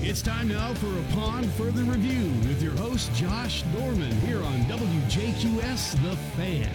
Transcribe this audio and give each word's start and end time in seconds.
It's 0.00 0.22
time 0.22 0.48
now 0.48 0.72
for 0.74 0.98
Upon 1.10 1.42
Further 1.50 1.82
Review 1.82 2.30
with 2.48 2.62
your 2.62 2.72
host, 2.72 3.12
Josh 3.12 3.62
Dorman, 3.74 4.12
here 4.20 4.42
on 4.42 4.60
WJQS 4.62 6.02
The 6.02 6.16
Fan. 6.38 6.70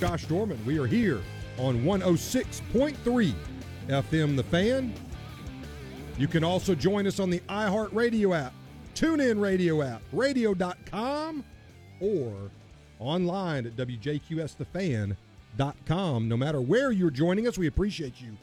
Josh 0.00 0.24
Dorman. 0.26 0.58
We 0.64 0.78
are 0.78 0.86
here 0.86 1.20
on 1.58 1.84
106.3 1.84 3.34
FM 3.88 4.36
The 4.36 4.44
Fan. 4.44 4.94
You 6.18 6.28
can 6.28 6.44
also 6.44 6.74
join 6.74 7.06
us 7.06 7.18
on 7.20 7.30
the 7.30 7.40
iHeartRadio 7.48 8.38
app, 8.38 8.52
TuneIn 8.94 9.40
Radio 9.40 9.80
app, 9.82 10.02
radio.com, 10.12 11.42
or 12.00 12.34
online 12.98 13.66
at 13.66 13.74
WJQSTheFan.com. 13.76 16.28
No 16.28 16.36
matter 16.36 16.60
where 16.60 16.92
you're 16.92 17.10
joining 17.10 17.48
us, 17.48 17.56
we 17.58 17.66
appreciate 17.66 18.20
you 18.20 18.36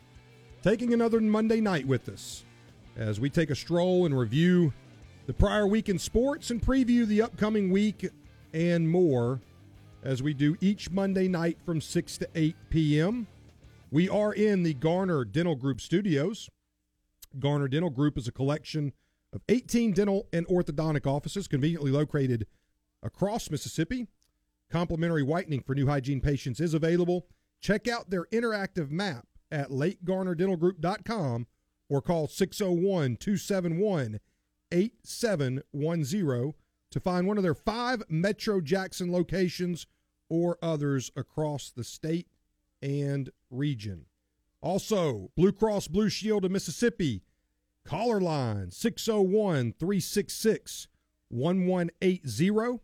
taking 0.62 0.94
another 0.94 1.22
Monday 1.22 1.62
night 1.62 1.88
with 1.88 2.10
us 2.10 2.44
as 2.98 3.18
we 3.20 3.30
take 3.30 3.50
a 3.50 3.56
stroll 3.56 4.06
and 4.06 4.18
review 4.18 4.74
the 5.26 5.34
prior 5.34 5.68
week 5.68 5.90
in 5.90 5.98
sports 5.98 6.52
and 6.52 6.62
preview 6.62 7.06
the 7.06 7.22
upcoming 7.22 7.70
week 7.70 8.10
and 8.54 8.90
more 8.90 9.40
as 10.04 10.24
we 10.24 10.34
do 10.34 10.56
each 10.62 10.90
Monday 10.90 11.28
night 11.28 11.58
from 11.66 11.82
6 11.82 12.18
to 12.20 12.28
8 12.36 12.56
p.m. 12.70 13.28
We 13.92 14.08
are 14.08 14.34
in 14.34 14.64
the 14.64 14.74
Garner 14.74 15.26
Dental 15.26 15.56
Group 15.56 15.82
studios. 15.82 16.50
Garner 17.40 17.68
Dental 17.68 17.90
Group 17.90 18.18
is 18.18 18.28
a 18.28 18.32
collection 18.32 18.94
of 19.34 19.42
18 19.50 19.94
dental 19.94 20.28
and 20.34 20.48
orthodontic 20.48 21.06
offices 21.06 21.48
conveniently 21.48 21.92
located 21.92 22.48
across 23.04 23.50
Mississippi. 23.50 24.08
Complimentary 24.72 25.24
whitening 25.24 25.62
for 25.62 25.74
new 25.76 25.88
hygiene 25.88 26.22
patients 26.22 26.60
is 26.60 26.74
available. 26.74 27.28
Check 27.60 27.88
out 27.88 28.10
their 28.10 28.26
interactive 28.26 28.92
map 28.92 29.26
at 29.52 29.70
lakegarnerdentalgroup.com 29.70 31.48
or 31.90 32.02
call 32.02 32.28
601 32.28 33.18
271 33.18 34.20
8710 34.72 36.54
to 36.92 37.00
find 37.00 37.28
one 37.28 37.38
of 37.38 37.44
their 37.44 37.54
five 37.54 38.04
Metro 38.10 38.62
Jackson 38.62 39.12
locations 39.12 39.86
or 40.30 40.58
others 40.62 41.12
across 41.16 41.70
the 41.70 41.84
state 41.84 42.28
and 42.82 43.30
region. 43.50 44.06
Also, 44.62 45.32
Blue 45.36 45.52
Cross 45.52 45.88
Blue 45.88 46.10
Shield 46.10 46.46
of 46.46 46.52
Mississippi, 46.52 47.24
caller 47.86 48.20
line 48.20 48.72
601 48.72 49.74
366 49.80 50.88
1180, 51.30 52.80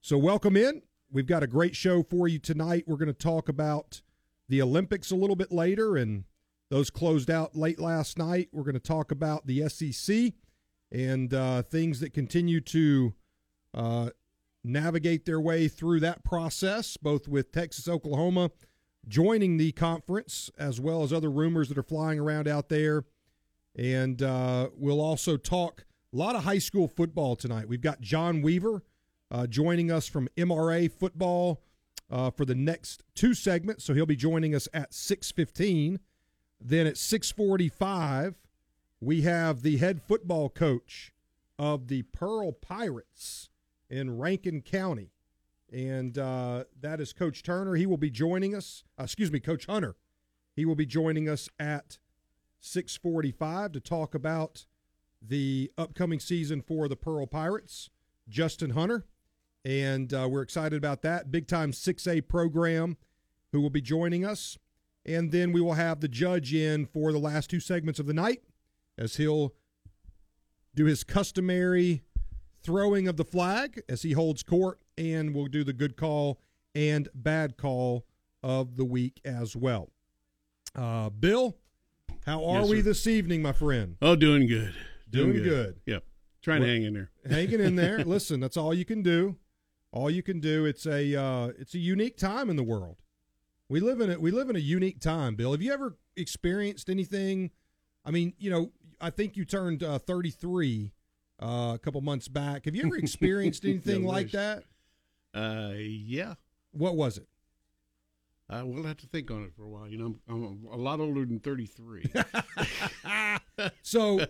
So, 0.00 0.16
welcome 0.16 0.56
in. 0.56 0.82
We've 1.10 1.26
got 1.26 1.42
a 1.42 1.48
great 1.48 1.74
show 1.74 2.02
for 2.02 2.28
you 2.28 2.38
tonight. 2.38 2.84
We're 2.86 2.96
going 2.96 3.08
to 3.08 3.12
talk 3.12 3.48
about 3.48 4.02
the 4.48 4.62
Olympics 4.62 5.10
a 5.10 5.16
little 5.16 5.36
bit 5.36 5.50
later, 5.50 5.96
and 5.96 6.24
those 6.70 6.90
closed 6.90 7.30
out 7.30 7.56
late 7.56 7.80
last 7.80 8.18
night. 8.18 8.48
We're 8.52 8.64
going 8.64 8.74
to 8.74 8.80
talk 8.80 9.10
about 9.10 9.46
the 9.46 9.68
SEC 9.68 10.34
and 10.92 11.34
uh, 11.34 11.62
things 11.62 12.00
that 12.00 12.14
continue 12.14 12.60
to 12.60 13.14
uh, 13.72 14.10
navigate 14.62 15.24
their 15.24 15.40
way 15.40 15.68
through 15.68 16.00
that 16.00 16.24
process, 16.24 16.96
both 16.96 17.28
with 17.28 17.52
Texas, 17.52 17.88
Oklahoma 17.88 18.50
joining 19.08 19.56
the 19.56 19.72
conference, 19.72 20.50
as 20.58 20.80
well 20.80 21.02
as 21.02 21.12
other 21.12 21.30
rumors 21.30 21.68
that 21.68 21.78
are 21.78 21.82
flying 21.82 22.18
around 22.18 22.48
out 22.48 22.68
there. 22.68 23.04
And 23.76 24.22
uh, 24.22 24.68
we'll 24.76 25.00
also 25.00 25.36
talk 25.36 25.84
a 26.12 26.16
lot 26.16 26.36
of 26.36 26.44
high 26.44 26.58
school 26.58 26.88
football 26.88 27.36
tonight. 27.36 27.68
We've 27.68 27.80
got 27.80 28.00
John 28.00 28.40
Weaver 28.40 28.82
uh, 29.30 29.46
joining 29.46 29.90
us 29.90 30.06
from 30.06 30.28
MRA 30.36 30.90
football 30.90 31.60
uh, 32.10 32.30
for 32.30 32.44
the 32.44 32.54
next 32.54 33.02
two 33.14 33.34
segments. 33.34 33.84
So 33.84 33.94
he'll 33.94 34.06
be 34.06 34.16
joining 34.16 34.54
us 34.54 34.68
at 34.72 34.92
6:15. 34.92 35.98
Then 36.60 36.86
at 36.86 36.94
6:45, 36.94 38.34
we 39.00 39.22
have 39.22 39.62
the 39.62 39.78
head 39.78 40.00
football 40.02 40.48
coach 40.48 41.12
of 41.58 41.88
the 41.88 42.02
Pearl 42.02 42.52
Pirates 42.52 43.50
in 43.90 44.18
Rankin 44.18 44.62
County, 44.62 45.10
and 45.74 46.16
uh, 46.16 46.64
that 46.80 47.00
is 47.00 47.12
Coach 47.12 47.42
Turner. 47.42 47.74
He 47.74 47.84
will 47.84 47.96
be 47.96 48.10
joining 48.10 48.54
us. 48.54 48.84
Uh, 48.98 49.02
excuse 49.02 49.32
me, 49.32 49.40
Coach 49.40 49.66
Hunter. 49.66 49.96
He 50.54 50.64
will 50.64 50.76
be 50.76 50.86
joining 50.86 51.28
us 51.28 51.48
at 51.58 51.98
6:45 52.62 53.72
to 53.72 53.80
talk 53.80 54.14
about 54.14 54.66
the 55.20 55.72
upcoming 55.76 56.20
season 56.20 56.62
for 56.62 56.86
the 56.86 56.96
Pearl 56.96 57.26
Pirates. 57.26 57.90
Justin 58.28 58.70
Hunter, 58.70 59.04
and 59.64 60.14
uh, 60.14 60.28
we're 60.30 60.42
excited 60.42 60.76
about 60.76 61.02
that 61.02 61.30
big 61.30 61.46
time 61.46 61.72
6A 61.72 62.26
program, 62.26 62.96
who 63.52 63.60
will 63.60 63.68
be 63.68 63.82
joining 63.82 64.24
us, 64.24 64.56
and 65.04 65.30
then 65.30 65.52
we 65.52 65.60
will 65.60 65.74
have 65.74 66.00
the 66.00 66.08
judge 66.08 66.54
in 66.54 66.86
for 66.86 67.12
the 67.12 67.18
last 67.18 67.50
two 67.50 67.60
segments 67.60 68.00
of 68.00 68.06
the 68.06 68.14
night, 68.14 68.42
as 68.96 69.16
he'll 69.16 69.52
do 70.74 70.86
his 70.86 71.04
customary 71.04 72.02
throwing 72.62 73.06
of 73.06 73.18
the 73.18 73.24
flag 73.24 73.82
as 73.90 74.02
he 74.02 74.12
holds 74.12 74.42
court 74.42 74.80
and 74.98 75.34
we'll 75.34 75.46
do 75.46 75.64
the 75.64 75.72
good 75.72 75.96
call 75.96 76.40
and 76.74 77.08
bad 77.14 77.56
call 77.56 78.04
of 78.42 78.76
the 78.76 78.84
week 78.84 79.20
as 79.24 79.56
well. 79.56 79.90
Uh, 80.74 81.10
Bill, 81.10 81.56
how 82.26 82.44
are 82.44 82.60
Yes, 82.62 82.68
we 82.70 82.80
this 82.80 83.06
evening, 83.06 83.42
my 83.42 83.52
friend? 83.52 83.96
Oh, 84.02 84.16
doing 84.16 84.46
good. 84.46 84.74
Doing 85.08 85.42
good. 85.42 85.80
Yep. 85.86 86.04
Trying 86.42 86.60
Well- 86.60 86.68
to 86.68 86.72
hang 86.74 86.82
in 86.84 86.94
there. 86.94 87.10
Hanging 87.30 87.60
in 87.60 87.76
there. 87.76 87.98
Listen, 88.04 88.40
that's 88.40 88.56
all 88.56 88.74
you 88.74 88.84
can 88.84 89.02
do. 89.02 89.36
All 89.92 90.10
you 90.10 90.22
can 90.22 90.40
do. 90.40 90.64
It's 90.64 90.86
a 90.86 91.14
uh, 91.14 91.52
it's 91.58 91.74
a 91.74 91.78
unique 91.78 92.16
time 92.16 92.50
in 92.50 92.56
the 92.56 92.64
world. 92.64 92.96
We 93.68 93.78
live 93.80 94.00
in 94.00 94.10
it. 94.10 94.20
We 94.20 94.32
live 94.32 94.50
in 94.50 94.56
a 94.56 94.60
unique 94.60 95.00
time, 95.00 95.36
Bill. 95.36 95.52
Have 95.52 95.62
you 95.62 95.72
ever 95.72 95.96
experienced 96.16 96.90
anything? 96.90 97.50
I 98.04 98.10
mean, 98.10 98.34
you 98.36 98.50
know, 98.50 98.72
I 99.00 99.10
think 99.10 99.36
you 99.36 99.44
turned 99.44 99.82
uh, 99.84 99.98
33 100.00 100.92
uh, 101.40 101.46
a 101.74 101.78
couple 101.78 102.00
months 102.00 102.26
back. 102.26 102.64
Have 102.64 102.74
you 102.74 102.82
ever 102.86 102.96
experienced 102.98 103.64
anything 103.64 104.04
I 104.04 104.08
like 104.08 104.24
wish. 104.26 104.32
that? 104.32 104.64
Uh, 105.34 105.72
yeah. 105.76 106.34
What 106.72 106.96
was 106.96 107.18
it? 107.18 107.26
Uh, 108.48 108.62
we'll 108.64 108.84
have 108.84 108.98
to 108.98 109.06
think 109.06 109.30
on 109.30 109.42
it 109.44 109.52
for 109.56 109.64
a 109.64 109.68
while. 109.68 109.88
You 109.88 109.98
know, 109.98 110.14
I'm, 110.28 110.44
I'm 110.44 110.68
a 110.72 110.76
lot 110.76 111.00
older 111.00 111.24
than 111.24 111.40
33. 111.40 112.04
so 113.82 114.20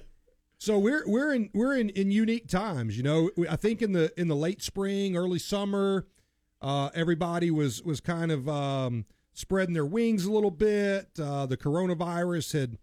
so 0.59 0.79
we're 0.79 1.05
we're 1.07 1.35
in 1.35 1.51
we're 1.53 1.77
in, 1.77 1.91
in 1.91 2.11
unique 2.11 2.49
times 2.49 2.97
you 2.97 3.03
know 3.03 3.31
i 3.51 3.57
think 3.57 3.83
in 3.83 3.93
the 3.93 4.13
in 4.19 4.29
the 4.29 4.37
late 4.37 4.63
spring 4.63 5.17
early 5.17 5.39
summer 5.39 6.07
uh, 6.63 6.89
everybody 6.95 7.51
was 7.51 7.83
was 7.83 8.01
kind 8.01 8.33
of 8.33 8.49
um, 8.49 9.05
spreading 9.35 9.75
their 9.75 9.85
wings 9.85 10.25
a 10.25 10.33
little 10.33 10.51
bit 10.51 11.11
uh, 11.21 11.45
the 11.45 11.57
coronavirus 11.57 12.59
had 12.59 12.79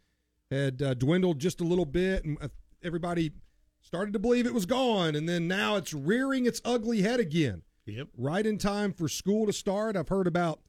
had 0.52 0.82
uh, 0.82 0.94
dwindled 0.94 1.40
just 1.40 1.60
a 1.62 1.64
little 1.64 1.86
bit 1.86 2.24
and 2.24 2.38
uh, 2.42 2.48
everybody 2.84 3.32
started 3.82 4.14
to 4.14 4.20
believe 4.20 4.46
it 4.46 4.54
was 4.54 4.68
gone 4.68 5.16
and 5.16 5.28
then 5.28 5.48
now 5.48 5.76
it's 5.76 5.94
rearing 5.94 6.46
its 6.46 6.62
ugly 6.64 7.02
head 7.02 7.20
again 7.20 7.64
yep. 7.98 8.08
right 8.18 8.46
in 8.46 8.58
time 8.58 8.94
for 8.94 9.08
school 9.08 9.46
to 9.46 9.54
start. 9.54 9.96
I've 9.96 10.10
heard 10.10 10.28
about 10.28 10.62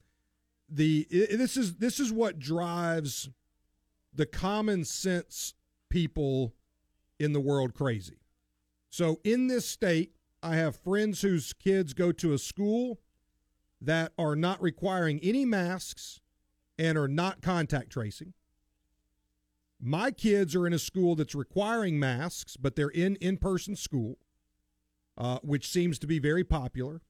the 0.69 1.07
this 1.09 1.57
is 1.57 1.75
this 1.75 1.99
is 1.99 2.11
what 2.11 2.39
drives 2.39 3.29
the 4.13 4.25
common 4.25 4.85
sense 4.85 5.53
people 5.89 6.53
in 7.19 7.33
the 7.33 7.39
world 7.39 7.73
crazy. 7.73 8.17
So 8.89 9.19
in 9.23 9.47
this 9.47 9.67
state, 9.67 10.13
I 10.41 10.55
have 10.55 10.75
friends 10.75 11.21
whose 11.21 11.53
kids 11.53 11.93
go 11.93 12.11
to 12.11 12.33
a 12.33 12.37
school 12.37 12.99
that 13.81 14.11
are 14.17 14.35
not 14.35 14.61
requiring 14.61 15.19
any 15.21 15.45
masks 15.45 16.19
and 16.77 16.97
are 16.97 17.07
not 17.07 17.41
contact 17.41 17.91
tracing. 17.91 18.33
My 19.79 20.11
kids 20.11 20.55
are 20.55 20.65
in 20.65 20.73
a 20.73 20.79
school 20.79 21.15
that's 21.15 21.35
requiring 21.35 21.99
masks, 21.99 22.55
but 22.55 22.75
they're 22.75 22.87
in 22.87 23.15
in-person 23.17 23.75
school, 23.75 24.17
uh, 25.17 25.39
which 25.43 25.67
seems 25.69 25.99
to 25.99 26.07
be 26.07 26.19
very 26.19 26.43
popular. 26.43 27.01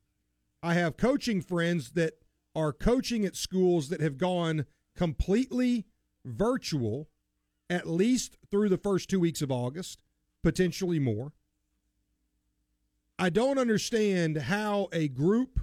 I 0.63 0.75
have 0.75 0.95
coaching 0.95 1.41
friends 1.41 1.91
that 1.91 2.13
are 2.55 2.71
coaching 2.71 3.25
at 3.25 3.35
schools 3.35 3.89
that 3.89 3.99
have 3.99 4.17
gone 4.17 4.65
completely 4.95 5.85
virtual 6.23 7.09
at 7.69 7.87
least 7.87 8.37
through 8.49 8.69
the 8.69 8.77
first 8.77 9.09
two 9.09 9.19
weeks 9.19 9.41
of 9.41 9.51
August, 9.51 9.99
potentially 10.41 10.99
more. 10.99 11.33
I 13.19 13.29
don't 13.29 13.57
understand 13.57 14.37
how 14.37 14.87
a 14.93 15.09
group 15.09 15.59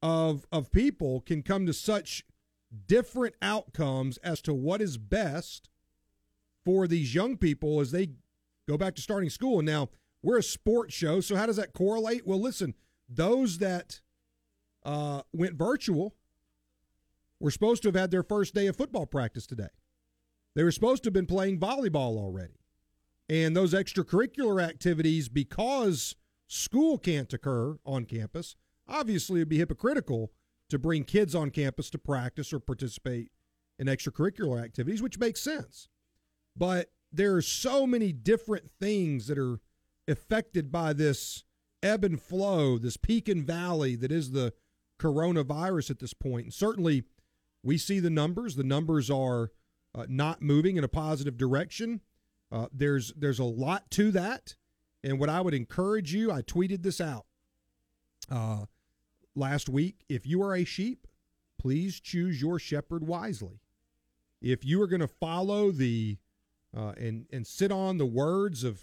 of 0.00 0.46
of 0.52 0.70
people 0.70 1.20
can 1.20 1.42
come 1.42 1.66
to 1.66 1.72
such 1.72 2.24
different 2.86 3.34
outcomes 3.42 4.18
as 4.18 4.40
to 4.42 4.54
what 4.54 4.80
is 4.80 4.98
best 4.98 5.68
for 6.64 6.86
these 6.86 7.14
young 7.14 7.36
people 7.36 7.80
as 7.80 7.90
they 7.90 8.10
go 8.68 8.78
back 8.78 8.94
to 8.94 9.02
starting 9.02 9.30
school. 9.30 9.58
And 9.58 9.66
now 9.66 9.88
we're 10.22 10.38
a 10.38 10.42
sports 10.44 10.94
show, 10.94 11.20
so 11.20 11.34
how 11.34 11.46
does 11.46 11.56
that 11.56 11.72
correlate? 11.72 12.26
Well, 12.26 12.40
listen, 12.40 12.74
those 13.08 13.58
that 13.58 14.00
uh, 14.84 15.22
went 15.32 15.54
virtual 15.54 16.14
were 17.40 17.50
supposed 17.50 17.82
to 17.82 17.88
have 17.88 17.96
had 17.96 18.10
their 18.10 18.22
first 18.22 18.54
day 18.54 18.66
of 18.66 18.76
football 18.76 19.06
practice 19.06 19.46
today. 19.46 19.68
They 20.54 20.62
were 20.62 20.70
supposed 20.70 21.02
to 21.02 21.08
have 21.08 21.14
been 21.14 21.26
playing 21.26 21.58
volleyball 21.58 22.16
already. 22.16 22.54
And 23.28 23.56
those 23.56 23.74
extracurricular 23.74 24.62
activities, 24.62 25.28
because 25.28 26.14
school 26.46 26.98
can't 26.98 27.32
occur 27.32 27.78
on 27.84 28.04
campus, 28.04 28.56
obviously 28.88 29.40
it'd 29.40 29.48
be 29.48 29.58
hypocritical 29.58 30.30
to 30.68 30.78
bring 30.78 31.04
kids 31.04 31.34
on 31.34 31.50
campus 31.50 31.90
to 31.90 31.98
practice 31.98 32.52
or 32.52 32.60
participate 32.60 33.30
in 33.78 33.86
extracurricular 33.86 34.62
activities, 34.62 35.02
which 35.02 35.18
makes 35.18 35.40
sense. 35.40 35.88
But 36.56 36.92
there 37.10 37.34
are 37.34 37.42
so 37.42 37.86
many 37.86 38.12
different 38.12 38.70
things 38.70 39.26
that 39.26 39.38
are 39.38 39.60
affected 40.06 40.70
by 40.70 40.92
this 40.92 41.44
ebb 41.82 42.04
and 42.04 42.20
flow, 42.20 42.78
this 42.78 42.96
peak 42.96 43.28
and 43.28 43.44
valley 43.44 43.96
that 43.96 44.12
is 44.12 44.30
the 44.30 44.52
coronavirus 45.02 45.90
at 45.90 45.98
this 45.98 46.14
point. 46.14 46.44
And 46.44 46.54
certainly 46.54 47.04
we 47.62 47.78
see 47.78 48.00
the 48.00 48.10
numbers. 48.10 48.56
The 48.56 48.64
numbers 48.64 49.10
are 49.10 49.50
uh, 49.94 50.06
not 50.08 50.42
moving 50.42 50.76
in 50.76 50.84
a 50.84 50.88
positive 50.88 51.36
direction. 51.36 52.00
Uh, 52.50 52.66
there's 52.72 53.12
there's 53.16 53.38
a 53.38 53.44
lot 53.44 53.90
to 53.90 54.10
that, 54.10 54.56
and 55.02 55.18
what 55.18 55.30
I 55.30 55.40
would 55.40 55.54
encourage 55.54 56.12
you, 56.12 56.30
I 56.30 56.42
tweeted 56.42 56.82
this 56.82 57.00
out 57.00 57.24
uh, 58.30 58.66
last 59.34 59.70
week. 59.70 60.04
If 60.08 60.26
you 60.26 60.42
are 60.42 60.54
a 60.54 60.64
sheep, 60.64 61.06
please 61.58 61.98
choose 61.98 62.42
your 62.42 62.58
shepherd 62.58 63.06
wisely. 63.06 63.60
If 64.42 64.64
you 64.64 64.82
are 64.82 64.86
going 64.86 65.00
to 65.00 65.08
follow 65.08 65.70
the 65.70 66.18
uh, 66.76 66.92
and 66.98 67.26
and 67.32 67.46
sit 67.46 67.72
on 67.72 67.96
the 67.96 68.06
words 68.06 68.64
of 68.64 68.82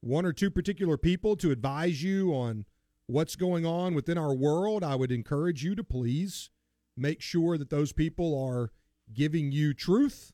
one 0.00 0.24
or 0.24 0.32
two 0.32 0.50
particular 0.50 0.96
people 0.96 1.34
to 1.36 1.50
advise 1.50 2.02
you 2.02 2.32
on 2.32 2.64
what's 3.06 3.36
going 3.36 3.66
on 3.66 3.94
within 3.94 4.18
our 4.18 4.34
world, 4.34 4.82
I 4.82 4.94
would 4.94 5.12
encourage 5.12 5.62
you 5.62 5.74
to 5.74 5.84
please 5.84 6.50
make 6.96 7.20
sure 7.20 7.58
that 7.58 7.70
those 7.70 7.92
people 7.92 8.40
are 8.40 8.70
giving 9.12 9.52
you 9.52 9.74
truth 9.74 10.32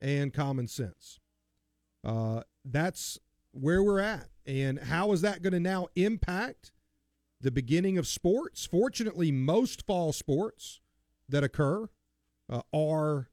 and 0.00 0.32
common 0.32 0.68
sense. 0.68 1.18
Uh, 2.04 2.42
that's 2.64 3.18
where 3.52 3.82
we're 3.82 4.00
at. 4.00 4.28
And 4.46 4.78
how 4.78 5.12
is 5.12 5.22
that 5.22 5.42
going 5.42 5.52
to 5.52 5.60
now 5.60 5.88
impact 5.96 6.72
the 7.40 7.50
beginning 7.50 7.98
of 7.98 8.06
sports? 8.06 8.64
Fortunately, 8.64 9.32
most 9.32 9.84
fall 9.86 10.12
sports 10.12 10.80
that 11.28 11.42
occur 11.42 11.88
uh, 12.48 12.62
are 12.72 13.30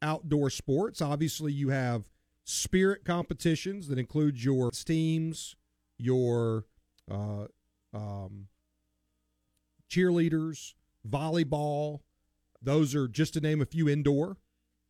outdoor 0.00 0.50
sports. 0.50 1.02
Obviously, 1.02 1.52
you 1.52 1.70
have 1.70 2.04
spirit 2.44 3.04
competitions 3.04 3.88
that 3.88 3.98
include 3.98 4.42
your 4.42 4.70
teams, 4.70 5.56
your 5.98 6.66
uh, 7.10 7.46
um, 7.92 8.48
cheerleaders, 9.90 10.74
volleyball. 11.08 12.00
Those 12.62 12.94
are 12.94 13.08
just 13.08 13.34
to 13.34 13.40
name 13.40 13.60
a 13.60 13.66
few 13.66 13.88
indoor. 13.88 14.36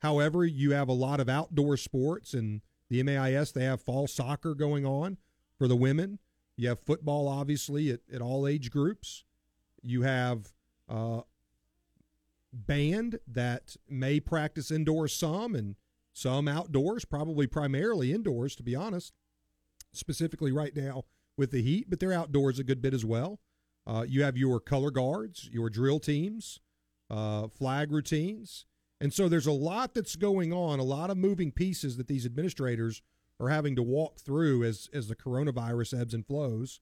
However, 0.01 0.45
you 0.45 0.73
have 0.73 0.89
a 0.89 0.95
lot 0.95 1.21
of 1.21 1.29
outdoor 1.29 1.77
sports, 1.77 2.33
and 2.35 2.63
the 2.89 3.03
MAIS, 3.03 3.53
they 3.53 3.65
have 3.65 3.83
fall 3.83 4.07
soccer 4.07 4.55
going 4.55 4.87
on 4.87 5.19
for 5.59 5.69
the 5.69 5.77
women. 5.77 6.19
You 6.57 6.69
have 6.69 6.81
football, 6.81 7.29
obviously, 7.29 7.91
at, 7.91 8.01
at 8.13 8.21
all 8.21 8.47
age 8.47 8.71
groups. 8.71 9.25
You 9.83 10.03
have 10.03 10.53
uh, 10.89 11.23
band 12.53 13.19
that 13.27 13.77
may 13.89 14.21
practice 14.21 14.71
indoors 14.71 15.15
some 15.15 15.55
and 15.55 15.77
some 16.13 16.49
outdoors, 16.49 17.05
probably 17.05 17.47
primarily 17.47 18.13
indoors, 18.13 18.57
to 18.57 18.63
be 18.63 18.75
honest, 18.75 19.13
specifically 19.93 20.53
right 20.53 20.75
now 20.75 21.05
with 21.41 21.51
the 21.51 21.63
heat, 21.63 21.89
but 21.89 21.99
they're 21.99 22.13
outdoors 22.13 22.59
a 22.61 22.65
good 22.65 22.81
bit 22.81 22.95
as 22.95 23.05
well. 23.05 23.41
Uh, 23.87 24.05
you 24.07 24.23
have 24.23 24.37
your 24.37 24.61
color 24.61 24.91
guards, 24.91 25.49
your 25.51 25.71
drill 25.71 25.99
teams, 25.99 26.61
uh, 27.09 27.49
flag 27.49 27.91
routines. 27.91 28.67
And 29.01 29.13
so 29.13 29.29
there's 29.29 29.47
a 29.47 29.53
lot 29.53 29.95
that's 29.95 30.15
going 30.15 30.53
on, 30.53 30.79
a 30.79 30.85
lot 30.85 31.11
of 31.11 31.17
moving 31.17 31.51
pieces 31.51 31.97
that 31.97 32.07
these 32.07 32.27
administrators 32.27 33.03
are 33.41 33.49
having 33.49 33.75
to 33.75 33.83
walk 33.83 34.21
through 34.21 34.63
as, 34.65 34.91
as 34.93 35.09
the 35.09 35.17
coronavirus 35.17 35.99
ebbs 35.99 36.15
and 36.15 36.27
flows. 36.27 36.79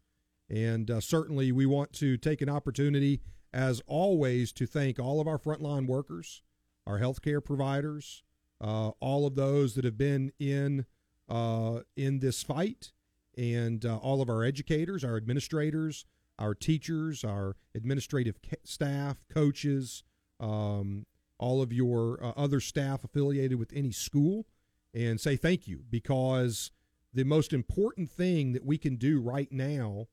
And 0.51 0.91
uh, 0.91 1.01
certainly 1.01 1.53
we 1.53 1.65
want 1.65 1.93
to 1.95 2.17
take 2.17 2.43
an 2.43 2.49
opportunity, 2.49 3.21
as 3.55 3.81
always, 3.87 4.53
to 4.55 4.67
thank 4.67 4.99
all 4.99 5.21
of 5.21 5.29
our 5.29 5.39
frontline 5.39 5.87
workers, 5.87 6.43
our 6.85 6.99
healthcare 6.99 7.43
providers, 7.43 8.25
uh, 8.61 8.89
all 8.99 9.25
of 9.25 9.37
those 9.37 9.77
that 9.77 9.85
have 9.85 9.97
been 9.97 10.33
in 10.41 10.85
uh, 11.29 11.81
in 11.97 12.19
this 12.19 12.43
fight, 12.43 12.93
and 13.39 13.87
uh, 13.87 13.97
all 13.99 14.21
of 14.21 14.29
our 14.29 14.43
educators, 14.43 15.05
our 15.05 15.17
administrators, 15.17 16.05
our 16.39 16.55
teachers, 16.55 17.23
our 17.25 17.57
administrative 17.75 18.37
staff, 18.65 19.25
coaches, 19.33 20.03
um, 20.41 21.07
all 21.39 21.63
of 21.63 21.73
your 21.73 22.23
uh, 22.23 22.33
other 22.37 22.59
staff 22.59 23.05
affiliated 23.05 23.59
with 23.59 23.73
any 23.73 23.93
school, 23.93 24.47
and 24.93 25.21
say 25.21 25.37
thank 25.37 25.69
you 25.69 25.85
because 25.89 26.73
the 27.15 27.25
most 27.25 27.53
important 27.53 28.11
thing 28.11 28.53
that 28.53 28.65
we 28.65 28.77
can 28.77 28.97
do 28.97 29.21
right 29.21 29.53
now, 29.53 30.09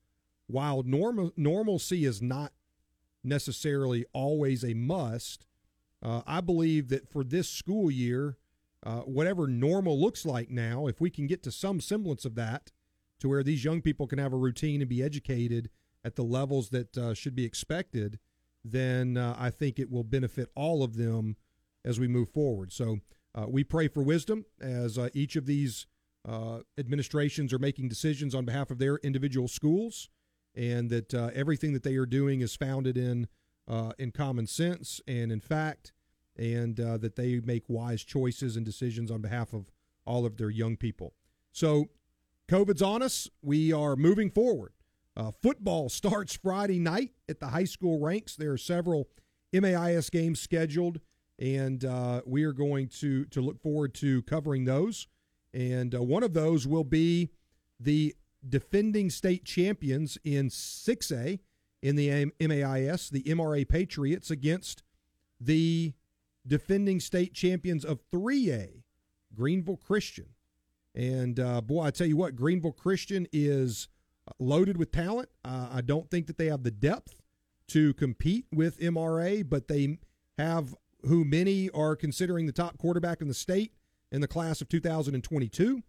while 0.47 0.83
normal 0.83 1.31
normalcy 1.35 2.05
is 2.05 2.21
not 2.21 2.53
necessarily 3.23 4.05
always 4.13 4.63
a 4.63 4.75
must, 4.75 5.47
uh, 6.03 6.21
I 6.27 6.41
believe 6.41 6.89
that 6.89 7.09
for 7.11 7.23
this 7.23 7.49
school 7.49 7.89
year, 7.89 8.37
uh, 8.83 8.99
whatever 8.99 9.47
normal 9.47 9.99
looks 9.99 10.25
like 10.25 10.51
now, 10.51 10.85
if 10.85 11.01
we 11.01 11.09
can 11.09 11.25
get 11.25 11.41
to 11.43 11.51
some 11.51 11.81
semblance 11.81 12.23
of 12.23 12.35
that, 12.35 12.71
to 13.25 13.29
where 13.29 13.43
these 13.43 13.65
young 13.65 13.81
people 13.81 14.05
can 14.05 14.19
have 14.19 14.33
a 14.33 14.37
routine 14.37 14.81
and 14.81 14.89
be 14.89 15.01
educated 15.01 15.71
at 16.03 16.15
the 16.15 16.23
levels 16.23 16.69
that 16.69 16.95
uh, 16.95 17.11
should 17.15 17.35
be 17.35 17.43
expected, 17.43 18.19
then 18.63 19.17
uh, 19.17 19.35
I 19.37 19.49
think 19.49 19.79
it 19.79 19.89
will 19.89 20.03
benefit 20.03 20.51
all 20.55 20.83
of 20.83 20.95
them 20.95 21.35
as 21.83 21.99
we 21.99 22.07
move 22.07 22.29
forward. 22.29 22.71
So 22.71 22.99
uh, 23.33 23.47
we 23.49 23.63
pray 23.63 23.87
for 23.87 24.03
wisdom 24.03 24.45
as 24.61 24.99
uh, 24.99 25.09
each 25.15 25.35
of 25.35 25.47
these 25.47 25.87
uh, 26.23 26.59
administrations 26.77 27.51
are 27.51 27.57
making 27.57 27.89
decisions 27.89 28.35
on 28.35 28.45
behalf 28.45 28.69
of 28.69 28.77
their 28.77 28.97
individual 28.97 29.47
schools, 29.47 30.09
and 30.53 30.91
that 30.91 31.11
uh, 31.11 31.31
everything 31.33 31.73
that 31.73 31.81
they 31.81 31.95
are 31.95 32.05
doing 32.05 32.41
is 32.41 32.55
founded 32.55 32.95
in 32.95 33.27
in 33.97 34.11
common 34.11 34.45
sense 34.45 35.01
and 35.07 35.31
in 35.31 35.39
fact, 35.39 35.91
and 36.37 36.75
that 36.75 37.15
they 37.15 37.39
make 37.39 37.63
wise 37.67 38.03
choices 38.03 38.55
and 38.55 38.63
decisions 38.63 39.09
on 39.09 39.21
behalf 39.21 39.51
of 39.51 39.71
all 40.05 40.27
of 40.27 40.37
their 40.37 40.51
young 40.51 40.77
people. 40.77 41.15
So 41.51 41.89
COVID's 42.47 42.81
on 42.81 43.01
us. 43.01 43.29
We 43.41 43.73
are 43.73 43.95
moving 43.95 44.29
forward. 44.29 44.73
Uh, 45.17 45.31
football 45.31 45.89
starts 45.89 46.35
Friday 46.35 46.79
night 46.79 47.11
at 47.27 47.39
the 47.39 47.47
high 47.47 47.63
school 47.65 47.99
ranks. 47.99 48.35
There 48.35 48.51
are 48.51 48.57
several 48.57 49.07
MAIS 49.53 50.09
games 50.09 50.39
scheduled, 50.39 50.99
and 51.39 51.83
uh, 51.83 52.21
we 52.25 52.43
are 52.43 52.53
going 52.53 52.87
to 52.99 53.25
to 53.25 53.41
look 53.41 53.61
forward 53.61 53.93
to 53.95 54.21
covering 54.23 54.65
those. 54.65 55.07
And 55.53 55.95
uh, 55.95 56.03
one 56.03 56.23
of 56.23 56.33
those 56.33 56.67
will 56.67 56.83
be 56.83 57.31
the 57.79 58.15
defending 58.47 59.09
state 59.09 59.45
champions 59.45 60.17
in 60.23 60.49
6A 60.49 61.39
in 61.81 61.95
the 61.95 62.31
MAIS, 62.39 63.09
the 63.09 63.23
MRA 63.23 63.67
Patriots, 63.67 64.29
against 64.29 64.83
the 65.39 65.93
defending 66.45 66.99
state 66.99 67.33
champions 67.33 67.85
of 67.85 67.99
3A, 68.11 68.83
Greenville 69.33 69.77
Christian. 69.77 70.34
And 70.95 71.39
uh, 71.39 71.61
boy, 71.61 71.83
I 71.83 71.91
tell 71.91 72.07
you 72.07 72.17
what, 72.17 72.35
Greenville 72.35 72.71
Christian 72.71 73.27
is 73.33 73.87
loaded 74.39 74.77
with 74.77 74.91
talent. 74.91 75.29
Uh, 75.43 75.67
I 75.71 75.81
don't 75.81 76.09
think 76.09 76.27
that 76.27 76.37
they 76.37 76.47
have 76.47 76.63
the 76.63 76.71
depth 76.71 77.21
to 77.69 77.93
compete 77.95 78.45
with 78.53 78.79
MRA, 78.79 79.47
but 79.47 79.67
they 79.67 79.97
have 80.37 80.75
who 81.05 81.23
many 81.25 81.69
are 81.71 81.95
considering 81.95 82.45
the 82.45 82.51
top 82.51 82.77
quarterback 82.77 83.21
in 83.21 83.27
the 83.27 83.33
state 83.33 83.73
in 84.11 84.21
the 84.21 84.27
class 84.27 84.61
of 84.61 84.69
2022. 84.69 85.81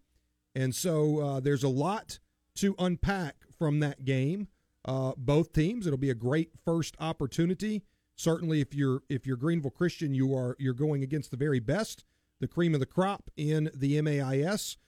And 0.55 0.75
so 0.75 1.19
uh, 1.19 1.39
there's 1.39 1.63
a 1.63 1.69
lot 1.69 2.19
to 2.55 2.75
unpack 2.79 3.35
from 3.57 3.79
that 3.79 4.05
game. 4.05 4.47
Uh, 4.85 5.13
both 5.17 5.53
teams, 5.53 5.85
it'll 5.85 5.97
be 5.97 6.09
a 6.09 6.15
great 6.15 6.51
first 6.65 6.95
opportunity. 6.99 7.83
Certainly, 8.15 8.61
if 8.61 8.73
you're 8.73 9.03
if 9.09 9.27
you're 9.27 9.37
Greenville 9.37 9.69
Christian, 9.69 10.15
you 10.15 10.35
are 10.35 10.55
you're 10.57 10.73
going 10.73 11.03
against 11.03 11.29
the 11.29 11.37
very 11.37 11.59
best, 11.59 12.03
the 12.39 12.47
cream 12.47 12.73
of 12.73 12.79
the 12.79 12.85
crop 12.87 13.29
in 13.35 13.69
the 13.75 14.01
MAIS, 14.01 14.77
uh, 14.77 14.86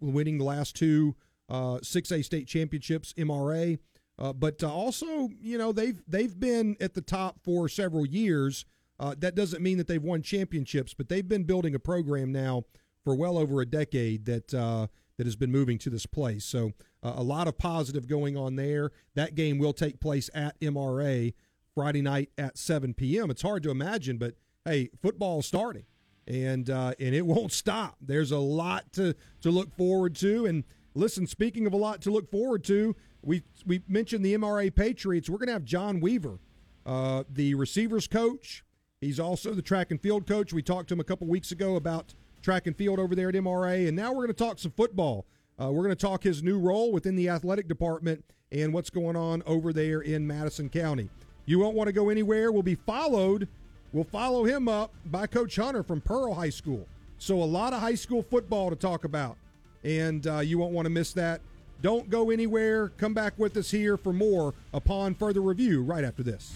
winning 0.00 0.38
the 0.38 0.44
last 0.44 0.76
two 0.76 1.14
uh, 1.48 1.78
6A 1.82 2.24
state 2.24 2.46
championships, 2.46 3.12
MRA. 3.14 3.78
Uh, 4.18 4.32
but 4.32 4.62
uh, 4.62 4.72
also, 4.72 5.30
you 5.40 5.56
know, 5.56 5.72
they've 5.72 6.02
they've 6.06 6.38
been 6.38 6.76
at 6.80 6.94
the 6.94 7.00
top 7.00 7.42
for 7.42 7.68
several 7.68 8.06
years. 8.06 8.66
Uh, 8.98 9.14
that 9.18 9.34
doesn't 9.34 9.62
mean 9.62 9.78
that 9.78 9.88
they've 9.88 10.02
won 10.02 10.20
championships, 10.20 10.92
but 10.92 11.08
they've 11.08 11.26
been 11.26 11.44
building 11.44 11.74
a 11.74 11.78
program 11.78 12.30
now 12.30 12.64
for 13.02 13.14
well 13.14 13.38
over 13.38 13.62
a 13.62 13.66
decade 13.66 14.26
that 14.26 14.52
uh, 14.52 14.86
that 15.16 15.26
has 15.26 15.36
been 15.36 15.50
moving 15.50 15.78
to 15.78 15.90
this 15.90 16.04
place. 16.04 16.44
So 16.44 16.72
uh, 17.02 17.14
a 17.16 17.22
lot 17.22 17.48
of 17.48 17.56
positive 17.56 18.06
going 18.06 18.36
on 18.36 18.56
there. 18.56 18.90
That 19.14 19.34
game 19.34 19.58
will 19.58 19.72
take 19.72 20.00
place 20.00 20.28
at 20.34 20.60
MRA 20.60 21.32
Friday 21.74 22.02
night 22.02 22.30
at 22.36 22.58
7 22.58 22.92
p.m. 22.92 23.30
It's 23.30 23.42
hard 23.42 23.62
to 23.62 23.70
imagine, 23.70 24.18
but 24.18 24.34
hey, 24.66 24.90
football's 25.00 25.46
starting, 25.46 25.84
and 26.26 26.70
uh, 26.70 26.94
and 26.98 27.14
it 27.14 27.26
won't 27.26 27.52
stop. 27.52 27.96
There's 28.00 28.30
a 28.30 28.38
lot 28.38 28.92
to 28.94 29.14
to 29.42 29.50
look 29.50 29.74
forward 29.76 30.14
to. 30.16 30.46
And 30.46 30.64
listen, 30.94 31.26
speaking 31.26 31.66
of 31.66 31.72
a 31.72 31.76
lot 31.76 32.00
to 32.02 32.10
look 32.10 32.30
forward 32.30 32.64
to, 32.64 32.94
we 33.22 33.42
we 33.66 33.82
mentioned 33.88 34.24
the 34.24 34.36
MRA 34.36 34.74
Patriots. 34.74 35.28
We're 35.28 35.38
going 35.38 35.48
to 35.48 35.54
have 35.54 35.64
John 35.64 36.00
Weaver, 36.00 36.38
uh, 36.86 37.24
the 37.28 37.54
receivers 37.54 38.06
coach. 38.06 38.64
He's 39.00 39.18
also 39.18 39.54
the 39.54 39.62
track 39.62 39.90
and 39.90 40.00
field 40.00 40.26
coach. 40.26 40.52
We 40.52 40.62
talked 40.62 40.88
to 40.88 40.94
him 40.94 41.00
a 41.00 41.04
couple 41.04 41.26
weeks 41.26 41.52
ago 41.52 41.76
about 41.76 42.14
track 42.42 42.66
and 42.66 42.76
field 42.76 42.98
over 42.98 43.14
there 43.14 43.30
at 43.30 43.34
MRA, 43.34 43.88
and 43.88 43.96
now 43.96 44.10
we're 44.10 44.26
going 44.26 44.28
to 44.28 44.34
talk 44.34 44.58
some 44.58 44.72
football. 44.72 45.26
Uh, 45.60 45.70
we're 45.70 45.82
going 45.82 45.96
to 45.96 46.06
talk 46.06 46.22
his 46.22 46.42
new 46.42 46.58
role 46.58 46.92
within 46.92 47.16
the 47.16 47.28
athletic 47.28 47.68
department 47.68 48.24
and 48.52 48.72
what's 48.72 48.90
going 48.90 49.16
on 49.16 49.42
over 49.46 49.72
there 49.72 50.00
in 50.00 50.26
Madison 50.26 50.68
County. 50.68 51.08
You 51.44 51.58
won't 51.58 51.74
want 51.74 51.88
to 51.88 51.92
go 51.92 52.08
anywhere. 52.08 52.52
We'll 52.52 52.62
be 52.62 52.74
followed. 52.74 53.48
We'll 53.92 54.04
follow 54.04 54.44
him 54.44 54.68
up 54.68 54.92
by 55.06 55.26
Coach 55.26 55.56
Hunter 55.56 55.82
from 55.82 56.00
Pearl 56.00 56.34
High 56.34 56.50
School. 56.50 56.86
So, 57.18 57.42
a 57.42 57.44
lot 57.44 57.72
of 57.72 57.80
high 57.80 57.96
school 57.96 58.22
football 58.22 58.70
to 58.70 58.76
talk 58.76 59.04
about, 59.04 59.36
and 59.84 60.26
uh, 60.26 60.38
you 60.38 60.58
won't 60.58 60.72
want 60.72 60.86
to 60.86 60.90
miss 60.90 61.12
that. 61.14 61.40
Don't 61.82 62.08
go 62.08 62.30
anywhere. 62.30 62.90
Come 62.96 63.14
back 63.14 63.34
with 63.36 63.56
us 63.56 63.70
here 63.70 63.96
for 63.96 64.12
more 64.12 64.54
upon 64.72 65.14
further 65.14 65.40
review 65.40 65.82
right 65.82 66.04
after 66.04 66.22
this. 66.22 66.54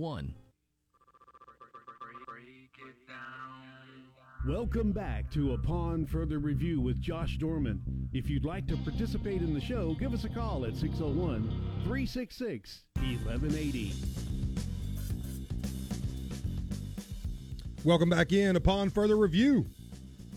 One. 0.00 0.34
Welcome 4.48 4.92
back 4.92 5.30
to 5.32 5.52
Upon 5.52 6.06
Further 6.06 6.38
Review 6.38 6.80
with 6.80 6.98
Josh 6.98 7.36
Dorman. 7.36 8.08
If 8.14 8.30
you'd 8.30 8.46
like 8.46 8.66
to 8.68 8.76
participate 8.78 9.42
in 9.42 9.52
the 9.52 9.60
show, 9.60 9.94
give 10.00 10.14
us 10.14 10.24
a 10.24 10.30
call 10.30 10.64
at 10.64 10.74
601 10.74 11.42
366 11.84 12.84
1180. 12.94 13.92
Welcome 17.84 18.08
back 18.08 18.32
in 18.32 18.56
Upon 18.56 18.88
Further 18.88 19.18
Review. 19.18 19.66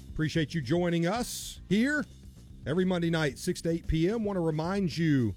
Appreciate 0.09 0.53
you 0.53 0.61
joining 0.61 1.07
us 1.07 1.61
here 1.69 2.03
every 2.67 2.83
Monday 2.83 3.09
night, 3.09 3.39
6 3.39 3.61
to 3.61 3.69
8 3.69 3.87
p.m. 3.87 4.25
Want 4.25 4.35
to 4.35 4.41
remind 4.41 4.97
you 4.97 5.35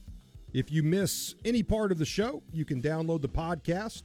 if 0.52 0.73
you 0.73 0.83
miss 0.83 1.35
any 1.45 1.62
part 1.62 1.92
of 1.92 1.99
the 1.99 2.04
show, 2.04 2.42
you 2.50 2.64
can 2.64 2.83
download 2.83 3.23
the 3.23 3.28
podcast. 3.28 4.02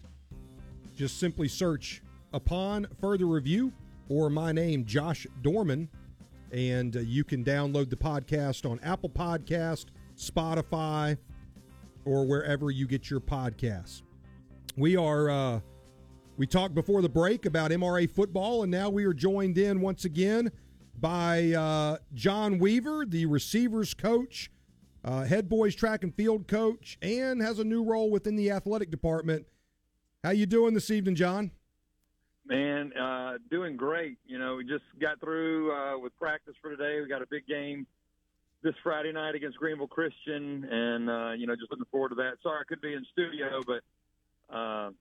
Just 0.95 1.19
simply 1.19 1.47
search 1.47 2.01
Upon 2.33 2.87
Further 2.99 3.25
Review 3.25 3.73
or 4.09 4.29
my 4.29 4.51
name, 4.51 4.85
Josh 4.85 5.25
Dorman, 5.41 5.89
and 6.51 6.95
uh, 6.95 6.99
you 6.99 7.23
can 7.23 7.43
download 7.43 7.89
the 7.89 7.95
podcast 7.95 8.69
on 8.69 8.79
Apple 8.81 9.09
Podcast, 9.09 9.85
Spotify, 10.15 11.17
or 12.05 12.25
wherever 12.25 12.71
you 12.71 12.87
get 12.87 13.09
your 13.09 13.19
podcasts. 13.19 14.01
We 14.77 14.97
are 14.97 15.29
uh, 15.29 15.59
we 16.37 16.47
talked 16.47 16.73
before 16.73 17.01
the 17.01 17.09
break 17.09 17.45
about 17.45 17.71
MRA 17.71 18.09
football, 18.09 18.63
and 18.63 18.71
now 18.71 18.89
we 18.89 19.05
are 19.05 19.13
joined 19.13 19.57
in 19.57 19.81
once 19.81 20.05
again 20.05 20.51
by 20.99 21.51
uh, 21.51 21.97
John 22.13 22.59
Weaver, 22.59 23.05
the 23.05 23.25
receivers 23.25 23.93
coach, 23.93 24.51
uh, 25.03 25.23
head 25.23 25.49
boys 25.49 25.75
track 25.75 26.03
and 26.03 26.13
field 26.15 26.47
coach, 26.47 26.97
and 27.01 27.41
has 27.41 27.59
a 27.59 27.63
new 27.63 27.83
role 27.83 28.09
within 28.09 28.35
the 28.35 28.51
athletic 28.51 28.91
department. 28.91 29.45
How 30.23 30.29
you 30.29 30.45
doing 30.45 30.75
this 30.75 30.91
evening, 30.91 31.15
John? 31.15 31.49
Man, 32.45 32.93
uh, 32.93 33.39
doing 33.49 33.75
great. 33.75 34.19
You 34.27 34.37
know, 34.37 34.57
we 34.57 34.63
just 34.63 34.83
got 34.99 35.19
through 35.19 35.71
uh, 35.71 35.97
with 35.97 36.15
practice 36.19 36.53
for 36.61 36.69
today. 36.69 37.01
We 37.01 37.07
got 37.07 37.23
a 37.23 37.27
big 37.27 37.47
game 37.47 37.87
this 38.61 38.75
Friday 38.83 39.11
night 39.11 39.33
against 39.33 39.57
Greenville 39.57 39.87
Christian, 39.87 40.63
and 40.69 41.09
uh, 41.09 41.31
you 41.31 41.47
know, 41.47 41.55
just 41.55 41.71
looking 41.71 41.87
forward 41.89 42.09
to 42.09 42.15
that. 42.15 42.33
Sorry 42.43 42.59
I 42.59 42.63
couldn't 42.67 42.83
be 42.83 42.93
in 42.93 43.03
studio, 43.11 43.61
but 43.65 44.55
uh, 44.55 44.91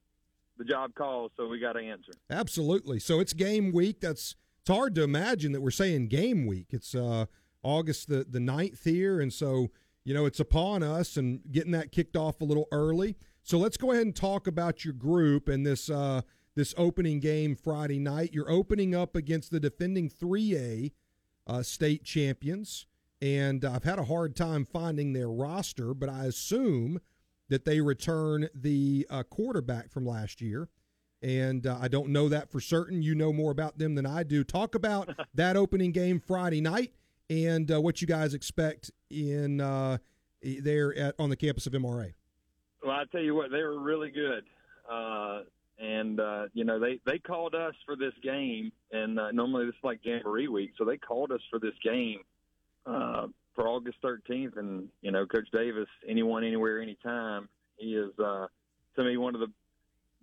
the 0.57 0.65
job 0.65 0.95
calls, 0.95 1.33
so 1.37 1.49
we 1.49 1.61
got 1.61 1.75
to 1.75 1.81
answer. 1.81 2.13
Absolutely. 2.31 2.99
So 2.99 3.21
it's 3.21 3.35
game 3.35 3.73
week. 3.73 4.01
That's 4.01 4.37
it's 4.63 4.71
hard 4.71 4.95
to 4.95 5.03
imagine 5.03 5.53
that 5.53 5.61
we're 5.61 5.71
saying 5.71 6.09
game 6.09 6.47
week. 6.47 6.69
It's 6.71 6.95
uh, 6.95 7.27
August 7.63 8.09
the 8.09 8.25
the 8.27 8.41
ninth 8.41 8.85
here, 8.85 9.21
and 9.21 9.35
so 9.35 9.69
you 10.03 10.15
know 10.15 10.25
it's 10.25 10.41
upon 10.41 10.83
us 10.83 11.19
and 11.19 11.41
getting 11.53 11.73
that 11.73 11.93
kicked 11.93 12.17
off 12.17 12.41
a 12.41 12.45
little 12.45 12.69
early. 12.73 13.19
So 13.51 13.59
let's 13.59 13.77
go 13.77 13.91
ahead 13.91 14.05
and 14.05 14.15
talk 14.15 14.47
about 14.47 14.85
your 14.85 14.95
group 14.95 15.49
and 15.49 15.67
this. 15.67 15.91
Uh, 15.91 16.23
this 16.57 16.75
opening 16.77 17.21
game 17.21 17.55
Friday 17.55 17.99
night. 18.01 18.31
You're 18.33 18.51
opening 18.51 18.93
up 18.93 19.15
against 19.15 19.53
the 19.53 19.61
defending 19.61 20.11
3A 20.11 20.91
uh, 21.47 21.63
state 21.63 22.03
champions, 22.03 22.87
and 23.23 23.65
I've 23.65 23.85
had 23.85 24.01
a 24.01 24.05
hard 24.05 24.35
time 24.35 24.65
finding 24.65 25.13
their 25.13 25.31
roster, 25.31 25.95
but 25.95 26.09
I 26.09 26.25
assume 26.25 27.01
that 27.49 27.65
they 27.65 27.81
return 27.81 28.49
the 28.53 29.07
uh, 29.09 29.23
quarterback 29.23 29.91
from 29.93 30.05
last 30.05 30.41
year. 30.41 30.69
And 31.23 31.69
uh, 31.69 31.79
I 31.81 31.87
don't 31.87 32.09
know 32.09 32.29
that 32.29 32.51
for 32.51 32.61
certain. 32.61 33.01
You 33.01 33.15
know 33.15 33.33
more 33.33 33.53
about 33.53 33.79
them 33.79 33.95
than 33.95 34.05
I 34.05 34.25
do. 34.25 34.43
Talk 34.43 34.75
about 34.75 35.09
that 35.35 35.57
opening 35.57 35.93
game 35.93 36.19
Friday 36.19 36.61
night 36.61 36.93
and 37.31 37.71
uh, 37.71 37.81
what 37.81 38.01
you 38.01 38.09
guys 38.09 38.35
expect 38.35 38.91
in 39.09 39.61
uh, 39.61 39.99
there 40.43 40.95
at 40.99 41.15
on 41.19 41.31
the 41.31 41.37
campus 41.37 41.67
of 41.69 41.75
MRA. 41.75 42.13
Well, 42.83 42.97
I 42.97 43.05
tell 43.13 43.21
you 43.21 43.35
what, 43.35 43.51
they 43.51 43.63
were 43.63 43.79
really 43.79 44.11
good. 44.11 44.45
Uh, 44.91 45.43
and 45.81 46.21
uh, 46.21 46.45
you 46.53 46.65
know 46.65 46.79
they 46.79 47.01
they 47.07 47.19
called 47.19 47.55
us 47.55 47.75
for 47.87 47.97
this 47.97 48.13
game, 48.23 48.71
and 48.93 49.19
uh, 49.19 49.31
normally 49.31 49.65
this 49.65 49.75
is 49.75 49.85
like 49.85 50.01
Jamboree 50.03 50.49
week, 50.49 50.73
so 50.77 50.85
they 50.85 50.99
called 50.99 51.33
us 51.33 51.41
for 51.49 51.59
this 51.59 51.75
game 51.83 52.21
uh, 52.87 53.29
for 53.55 53.67
August 53.67 53.97
13th. 54.03 54.59
And 54.59 54.89
you 55.01 55.11
know, 55.11 55.27
Coach 55.27 55.49
Davis, 55.53 55.89
anyone, 56.07 56.45
anywhere, 56.45 56.83
anytime, 56.83 57.49
he 57.79 57.95
is 57.95 58.11
uh, 58.19 58.47
to 58.97 59.05
me 59.05 59.17
one 59.17 59.35
of 59.35 59.41
the 59.41 59.51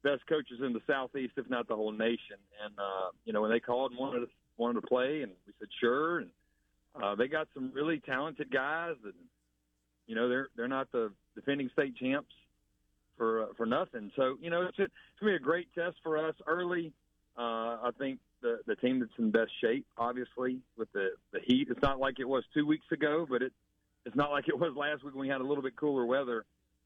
best 0.03 0.27
coaches 0.27 0.59
in 0.63 0.73
the 0.73 0.81
southeast, 0.85 1.33
if 1.37 1.49
not 1.49 1.67
the 1.67 1.75
whole 1.75 1.91
nation. 1.91 2.37
And 2.63 2.73
uh, 2.77 3.09
you 3.25 3.33
know, 3.33 3.41
when 3.41 3.49
they 3.49 3.59
called 3.59 3.91
and 3.91 3.99
wanted 3.99 4.29
wanted 4.57 4.81
to 4.81 4.87
play, 4.87 5.23
and 5.23 5.31
we 5.47 5.53
said 5.59 5.69
sure, 5.79 6.19
and 6.19 6.29
uh, 7.01 7.15
they 7.15 7.27
got 7.27 7.47
some 7.55 7.71
really 7.73 7.99
talented 7.99 8.51
guys, 8.51 8.95
and 9.03 9.13
you 10.05 10.13
know 10.13 10.29
they're 10.29 10.49
they're 10.55 10.67
not 10.67 10.91
the 10.91 11.11
defending 11.35 11.71
state 11.73 11.95
champs 11.95 12.33
for 13.17 13.43
uh, 13.43 13.45
for 13.55 13.65
nothing. 13.65 14.11
So 14.15 14.37
you 14.41 14.49
know, 14.49 14.63
it's, 14.63 14.77
it's 14.77 14.93
gonna 15.19 15.33
be 15.33 15.35
a 15.35 15.39
great 15.39 15.67
test 15.73 15.97
for 16.03 16.17
us 16.17 16.35
early. 16.45 16.93
Uh, 17.37 17.41
I 17.83 17.91
think 17.97 18.19
the 18.41 18.59
the 18.65 18.75
team 18.75 18.99
that's 18.99 19.11
in 19.17 19.31
best 19.31 19.51
shape, 19.61 19.85
obviously, 19.97 20.59
with 20.77 20.91
the 20.93 21.09
the 21.31 21.39
heat. 21.45 21.67
It's 21.69 21.81
not 21.81 21.99
like 21.99 22.19
it 22.19 22.27
was 22.27 22.43
two 22.53 22.65
weeks 22.65 22.85
ago, 22.91 23.25
but 23.29 23.41
it 23.41 23.53
it's 24.05 24.15
not 24.15 24.31
like 24.31 24.47
it 24.47 24.57
was 24.57 24.73
last 24.75 25.03
week 25.03 25.13
when 25.13 25.21
we 25.21 25.29
had 25.29 25.41
a 25.41 25.43
little 25.43 25.63
bit 25.63 25.75
cooler 25.75 26.05
weather. 26.05 26.45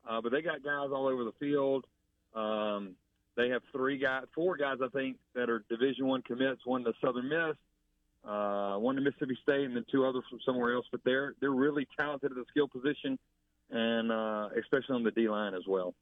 Uh, 0.09 0.19
but 0.21 0.31
they 0.31 0.41
got 0.41 0.63
guys 0.63 0.89
all 0.91 1.07
over 1.07 1.23
the 1.23 1.33
field. 1.39 1.85
Um, 2.33 2.95
they 3.37 3.49
have 3.49 3.61
three 3.71 3.97
guys, 3.97 4.23
four 4.33 4.57
guys, 4.57 4.77
I 4.83 4.87
think, 4.89 5.17
that 5.35 5.49
are 5.49 5.63
Division 5.69 6.07
One 6.07 6.21
commits. 6.21 6.65
One 6.65 6.83
to 6.83 6.93
Southern 7.01 7.29
Miss, 7.29 7.55
uh, 8.29 8.75
one 8.77 8.95
to 8.95 9.01
Mississippi 9.01 9.37
State, 9.43 9.65
and 9.65 9.75
then 9.75 9.85
two 9.91 10.05
others 10.05 10.23
from 10.29 10.39
somewhere 10.45 10.73
else. 10.73 10.85
But 10.91 11.01
they're 11.05 11.33
they're 11.39 11.51
really 11.51 11.87
talented 11.97 12.31
at 12.31 12.37
the 12.37 12.45
skill 12.49 12.67
position, 12.67 13.17
and 13.69 14.11
uh, 14.11 14.49
especially 14.59 14.95
on 14.95 15.03
the 15.03 15.11
D 15.11 15.29
line 15.29 15.53
as 15.53 15.63
well. 15.67 15.93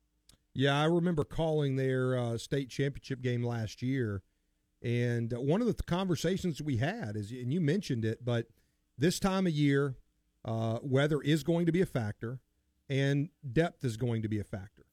Yeah, 0.60 0.78
I 0.78 0.86
remember 0.86 1.24
calling 1.24 1.78
their 1.78 2.18
uh, 2.18 2.38
state 2.38 2.70
championship 2.70 3.22
game 3.22 3.44
last 3.44 3.82
year, 3.82 4.24
and 4.82 5.34
uh, 5.34 5.40
one 5.40 5.62
of 5.62 5.68
the 5.68 5.84
conversations 5.84 6.62
we 6.62 6.76
had 6.78 7.16
is, 7.16 7.32
and 7.32 7.54
you 7.54 7.62
mentioned 7.62 8.04
it, 8.04 8.26
but 8.26 8.48
this 8.98 9.22
time 9.22 9.48
of 9.48 9.54
year, 9.54 9.96
uh, 10.44 10.80
weather 10.82 11.22
is 11.22 11.44
going 11.44 11.66
to 11.66 11.72
be 11.72 11.80
a 11.80 11.86
factor, 11.86 12.42
and 12.90 13.30
depth 13.54 13.86
is 13.86 13.96
going 13.96 14.22
to 14.22 14.28
be 14.28 14.38
a 14.38 14.44
factor, 14.44 14.86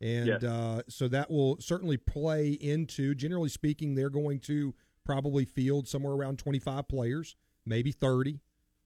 and 0.00 0.26
Yes. 0.26 0.42
uh, 0.42 0.82
so 0.88 1.06
that 1.06 1.30
will 1.30 1.56
certainly 1.60 1.96
play 1.98 2.50
into. 2.50 3.14
Generally 3.14 3.50
speaking, 3.50 3.94
they're 3.94 4.10
going 4.10 4.40
to 4.40 4.74
probably 5.04 5.44
field 5.44 5.86
somewhere 5.86 6.14
around 6.14 6.40
twenty 6.40 6.58
five 6.58 6.88
players, 6.88 7.36
maybe 7.64 7.92
thirty. 7.92 8.40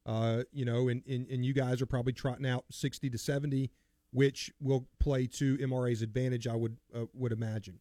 Uh, 0.05 0.43
you 0.53 0.67
know, 0.67 0.89
and, 0.89 1.03
and 1.09 1.27
and 1.29 1.47
you 1.47 1.55
guys 1.55 1.81
are 1.81 1.87
probably 1.87 2.13
trotting 2.13 2.47
out 2.47 2.67
sixty 2.71 3.09
to 3.09 3.17
seventy 3.17 3.71
which 4.17 4.51
will 4.63 4.87
play 4.99 5.27
to 5.27 5.59
MRA's 5.59 6.01
advantage, 6.01 6.47
I 6.47 6.57
would 6.57 6.79
uh, 6.95 7.05
would 7.13 7.33
imagine. 7.33 7.81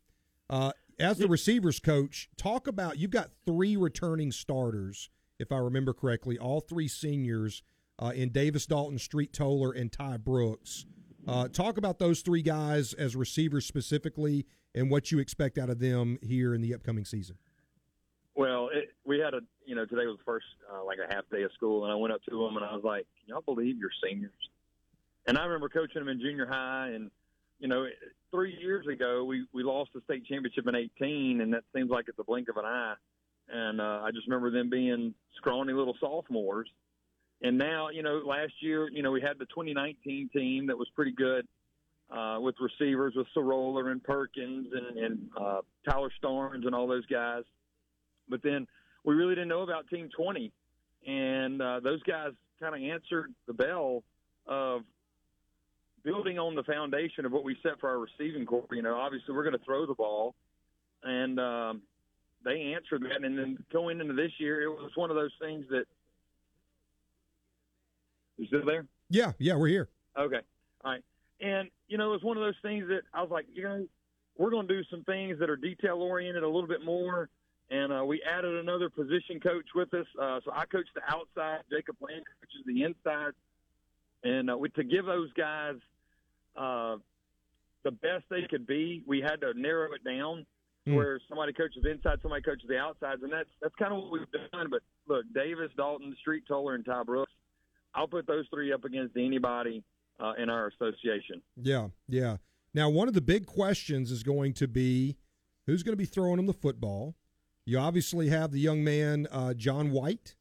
Uh, 0.49 0.73
as 0.99 1.17
the 1.17 1.29
receivers 1.29 1.79
coach, 1.79 2.29
talk 2.35 2.67
about 2.67 2.99
you've 2.99 3.11
got 3.11 3.29
three 3.45 3.77
returning 3.77 4.33
starters, 4.33 5.09
if 5.39 5.53
I 5.53 5.57
remember 5.57 5.93
correctly, 5.93 6.37
all 6.37 6.59
three 6.59 6.89
seniors 6.89 7.63
uh, 7.99 8.11
in 8.13 8.33
Davis 8.33 8.65
Dalton, 8.65 8.99
Street 8.99 9.31
Toller, 9.31 9.71
and 9.71 9.89
Ty 9.89 10.17
Brooks. 10.17 10.85
Uh, 11.25 11.47
talk 11.47 11.77
about 11.77 11.99
those 11.99 12.19
three 12.19 12.41
guys 12.41 12.91
as 12.93 13.15
receivers 13.15 13.65
specifically, 13.65 14.45
and 14.75 14.91
what 14.91 15.13
you 15.13 15.19
expect 15.19 15.57
out 15.57 15.69
of 15.69 15.79
them 15.79 16.19
here 16.21 16.53
in 16.53 16.59
the 16.59 16.73
upcoming 16.73 17.05
season. 17.05 17.37
Well, 18.35 18.69
it, 18.73 18.89
we 19.05 19.19
had 19.19 19.33
a 19.33 19.39
you 19.65 19.75
know 19.75 19.85
today 19.85 20.05
was 20.05 20.17
the 20.17 20.25
first 20.25 20.47
uh, 20.69 20.83
like 20.83 20.97
a 20.99 21.13
half 21.13 21.23
day 21.31 21.43
of 21.43 21.51
school, 21.53 21.85
and 21.85 21.93
I 21.93 21.95
went 21.95 22.13
up 22.13 22.21
to 22.29 22.31
them 22.31 22.57
and 22.57 22.65
I 22.65 22.75
was 22.75 22.83
like, 22.83 23.07
"Can 23.21 23.29
y'all 23.29 23.41
believe 23.41 23.77
you're 23.77 23.89
seniors?" 24.03 24.33
And 25.27 25.37
I 25.37 25.45
remember 25.45 25.69
coaching 25.69 26.01
him 26.01 26.07
in 26.07 26.19
junior 26.19 26.45
high, 26.45 26.89
and 26.93 27.09
you 27.59 27.67
know, 27.67 27.87
three 28.31 28.55
years 28.59 28.85
ago 28.87 29.23
we 29.23 29.45
we 29.53 29.63
lost 29.63 29.91
the 29.93 30.01
state 30.01 30.25
championship 30.25 30.67
in 30.67 30.75
18, 30.75 31.41
and 31.41 31.53
that 31.53 31.63
seems 31.75 31.89
like 31.89 32.05
it's 32.07 32.19
a 32.19 32.23
blink 32.23 32.49
of 32.49 32.57
an 32.57 32.65
eye. 32.65 32.95
And 33.49 33.79
uh, 33.79 34.01
I 34.03 34.11
just 34.11 34.27
remember 34.27 34.51
them 34.51 34.69
being 34.69 35.13
scrawny 35.37 35.73
little 35.73 35.95
sophomores. 35.99 36.67
And 37.41 37.57
now, 37.57 37.89
you 37.89 38.01
know, 38.01 38.21
last 38.25 38.53
year, 38.61 38.89
you 38.89 39.03
know, 39.03 39.11
we 39.11 39.21
had 39.21 39.37
the 39.37 39.45
2019 39.45 40.29
team 40.33 40.67
that 40.67 40.77
was 40.77 40.87
pretty 40.95 41.11
good 41.11 41.45
uh, 42.09 42.37
with 42.39 42.55
receivers 42.59 43.13
with 43.15 43.27
Soroller 43.33 43.91
and 43.91 44.03
Perkins 44.03 44.67
and, 44.73 44.97
and 44.97 45.29
uh, 45.39 45.61
Tyler 45.87 46.09
Starnes 46.23 46.65
and 46.65 46.73
all 46.73 46.87
those 46.87 47.05
guys. 47.05 47.43
But 48.29 48.41
then 48.41 48.67
we 49.03 49.15
really 49.15 49.35
didn't 49.35 49.49
know 49.49 49.61
about 49.61 49.87
Team 49.89 50.09
20. 50.15 50.51
And 51.05 51.61
uh, 51.61 51.81
those 51.81 52.01
guys 52.03 52.31
kind 52.59 52.73
of 52.73 52.81
answered 52.81 53.33
the 53.47 53.53
bell 53.53 54.03
of 54.47 54.81
building 56.05 56.39
on 56.39 56.55
the 56.55 56.63
foundation 56.63 57.25
of 57.25 57.31
what 57.31 57.43
we 57.43 57.57
set 57.63 57.79
for 57.81 57.89
our 57.89 57.99
receiving 57.99 58.45
corps. 58.45 58.67
You 58.71 58.83
know, 58.83 58.95
obviously 58.95 59.33
we're 59.33 59.43
going 59.43 59.57
to 59.57 59.65
throw 59.65 59.85
the 59.85 59.95
ball. 59.95 60.35
And 61.03 61.39
um, 61.39 61.81
they 62.45 62.73
answered 62.75 63.03
that. 63.03 63.25
And 63.25 63.37
then 63.37 63.57
going 63.73 63.99
into 63.99 64.13
this 64.13 64.31
year, 64.37 64.61
it 64.61 64.69
was 64.69 64.91
one 64.95 65.09
of 65.09 65.15
those 65.15 65.33
things 65.41 65.65
that. 65.71 65.85
You 68.37 68.47
still 68.47 68.65
there? 68.65 68.85
Yeah, 69.09 69.31
yeah, 69.39 69.55
we're 69.55 69.67
here. 69.67 69.89
Okay. 70.17 70.41
All 70.83 70.91
right. 70.91 71.03
And, 71.41 71.69
you 71.87 71.97
know, 71.97 72.09
it 72.09 72.13
was 72.13 72.23
one 72.23 72.37
of 72.37 72.43
those 72.43 72.59
things 72.61 72.87
that 72.87 73.01
I 73.13 73.21
was 73.21 73.31
like, 73.31 73.45
you 73.53 73.63
know, 73.63 73.85
we're 74.37 74.51
going 74.51 74.67
to 74.67 74.73
do 74.73 74.83
some 74.91 75.03
things 75.03 75.39
that 75.39 75.49
are 75.49 75.55
detail 75.55 76.01
oriented 76.01 76.43
a 76.43 76.47
little 76.47 76.67
bit 76.67 76.83
more. 76.83 77.29
And 77.71 77.91
uh, 77.91 78.05
we 78.05 78.21
added 78.21 78.55
another 78.55 78.89
position 78.89 79.39
coach 79.41 79.65
with 79.73 79.93
us. 79.93 80.05
Uh, 80.21 80.39
so 80.45 80.51
I 80.53 80.65
coach 80.65 80.87
the 80.93 81.01
outside. 81.07 81.61
Jacob 81.71 81.95
Land 82.01 82.23
coaches 82.39 82.63
the 82.65 82.83
inside. 82.83 83.33
And 84.23 84.51
uh, 84.51 84.57
we, 84.57 84.69
to 84.69 84.83
give 84.83 85.05
those 85.05 85.31
guys 85.33 85.75
uh, 86.55 86.97
the 87.83 87.91
best 87.91 88.25
they 88.29 88.43
could 88.49 88.65
be, 88.65 89.03
we 89.07 89.21
had 89.21 89.41
to 89.41 89.53
narrow 89.55 89.93
it 89.93 90.03
down 90.03 90.45
mm. 90.87 90.95
where 90.95 91.19
somebody 91.29 91.53
coaches 91.53 91.85
inside, 91.89 92.19
somebody 92.21 92.41
coaches 92.41 92.65
the 92.67 92.77
outsides, 92.77 93.21
and 93.23 93.31
that's 93.31 93.49
that's 93.61 93.75
kind 93.75 93.93
of 93.93 94.03
what 94.03 94.11
we've 94.11 94.51
done. 94.51 94.67
But 94.69 94.81
look, 95.07 95.25
Davis, 95.33 95.71
Dalton, 95.77 96.15
Street 96.19 96.43
Toller, 96.47 96.75
and 96.75 96.85
Ty 96.85 97.03
Brooks, 97.03 97.31
I'll 97.93 98.07
put 98.07 98.27
those 98.27 98.45
three 98.53 98.73
up 98.73 98.85
against 98.85 99.15
anybody 99.17 99.83
uh, 100.19 100.33
in 100.37 100.49
our 100.49 100.67
association. 100.67 101.41
Yeah, 101.61 101.89
yeah. 102.07 102.37
Now, 102.73 102.89
one 102.89 103.07
of 103.07 103.13
the 103.13 103.21
big 103.21 103.45
questions 103.45 104.11
is 104.11 104.23
going 104.23 104.53
to 104.53 104.67
be 104.67 105.17
who's 105.65 105.83
going 105.83 105.93
to 105.93 105.97
be 105.97 106.05
throwing 106.05 106.37
them 106.37 106.45
the 106.45 106.53
football. 106.53 107.15
You 107.65 107.79
obviously 107.79 108.29
have 108.29 108.51
the 108.51 108.59
young 108.59 108.83
man 108.83 109.27
uh, 109.31 109.53
John 109.53 109.91
White, 109.91 110.35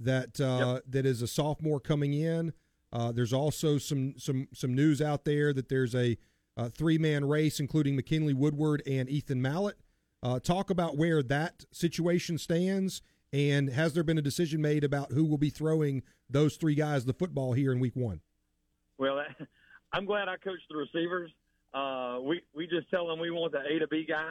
that 0.00 0.40
uh, 0.40 0.74
yep. 0.74 0.84
that 0.88 1.06
is 1.06 1.22
a 1.22 1.26
sophomore 1.26 1.80
coming 1.80 2.14
in. 2.14 2.52
Uh, 2.94 3.10
there's 3.10 3.32
also 3.32 3.76
some 3.76 4.14
some 4.16 4.46
some 4.54 4.72
news 4.72 5.02
out 5.02 5.24
there 5.24 5.52
that 5.52 5.68
there's 5.68 5.94
a, 5.94 6.16
a 6.56 6.70
three 6.70 6.96
man 6.96 7.24
race, 7.24 7.58
including 7.58 7.96
McKinley 7.96 8.32
Woodward 8.34 8.82
and 8.86 9.10
Ethan 9.10 9.42
Mallett. 9.42 9.76
Uh, 10.22 10.38
talk 10.38 10.70
about 10.70 10.96
where 10.96 11.22
that 11.22 11.64
situation 11.72 12.38
stands, 12.38 13.02
and 13.32 13.68
has 13.68 13.92
there 13.92 14.04
been 14.04 14.16
a 14.16 14.22
decision 14.22 14.62
made 14.62 14.84
about 14.84 15.10
who 15.10 15.24
will 15.24 15.38
be 15.38 15.50
throwing 15.50 16.02
those 16.30 16.56
three 16.56 16.76
guys 16.76 17.04
the 17.04 17.12
football 17.12 17.52
here 17.52 17.72
in 17.72 17.80
Week 17.80 17.96
One? 17.96 18.20
Well, 18.96 19.20
I'm 19.92 20.06
glad 20.06 20.28
I 20.28 20.36
coached 20.36 20.64
the 20.70 20.76
receivers. 20.76 21.30
Uh, 21.74 22.20
we 22.22 22.42
we 22.54 22.68
just 22.68 22.88
tell 22.90 23.08
them 23.08 23.18
we 23.18 23.32
want 23.32 23.52
the 23.52 23.60
A 23.60 23.80
to 23.80 23.88
B 23.88 24.06
guy, 24.08 24.30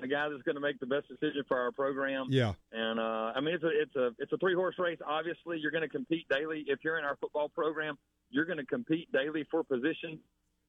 the 0.00 0.06
guy 0.06 0.28
that's 0.28 0.42
going 0.42 0.54
to 0.54 0.60
make 0.60 0.78
the 0.80 0.86
best 0.86 1.08
decision 1.08 1.42
for 1.48 1.58
our 1.58 1.72
program. 1.72 2.26
Yeah. 2.30 2.52
And 2.72 3.00
uh, 3.00 3.32
I 3.34 3.40
mean, 3.40 3.54
it's 3.54 3.64
a 3.64 3.70
it's 3.70 3.96
a 3.96 4.10
it's 4.18 4.32
a 4.32 4.36
three 4.38 4.54
horse 4.54 4.76
race. 4.78 4.98
Obviously, 5.06 5.58
you're 5.58 5.70
going 5.70 5.82
to 5.82 5.88
compete 5.88 6.26
daily. 6.28 6.64
If 6.66 6.80
you're 6.84 6.98
in 6.98 7.04
our 7.04 7.16
football 7.16 7.48
program, 7.48 7.98
you're 8.30 8.44
going 8.44 8.58
to 8.58 8.66
compete 8.66 9.10
daily 9.12 9.46
for 9.50 9.64
position. 9.64 10.18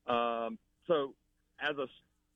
Um, 0.08 0.58
so, 0.88 1.14
as 1.62 1.78
a 1.78 1.86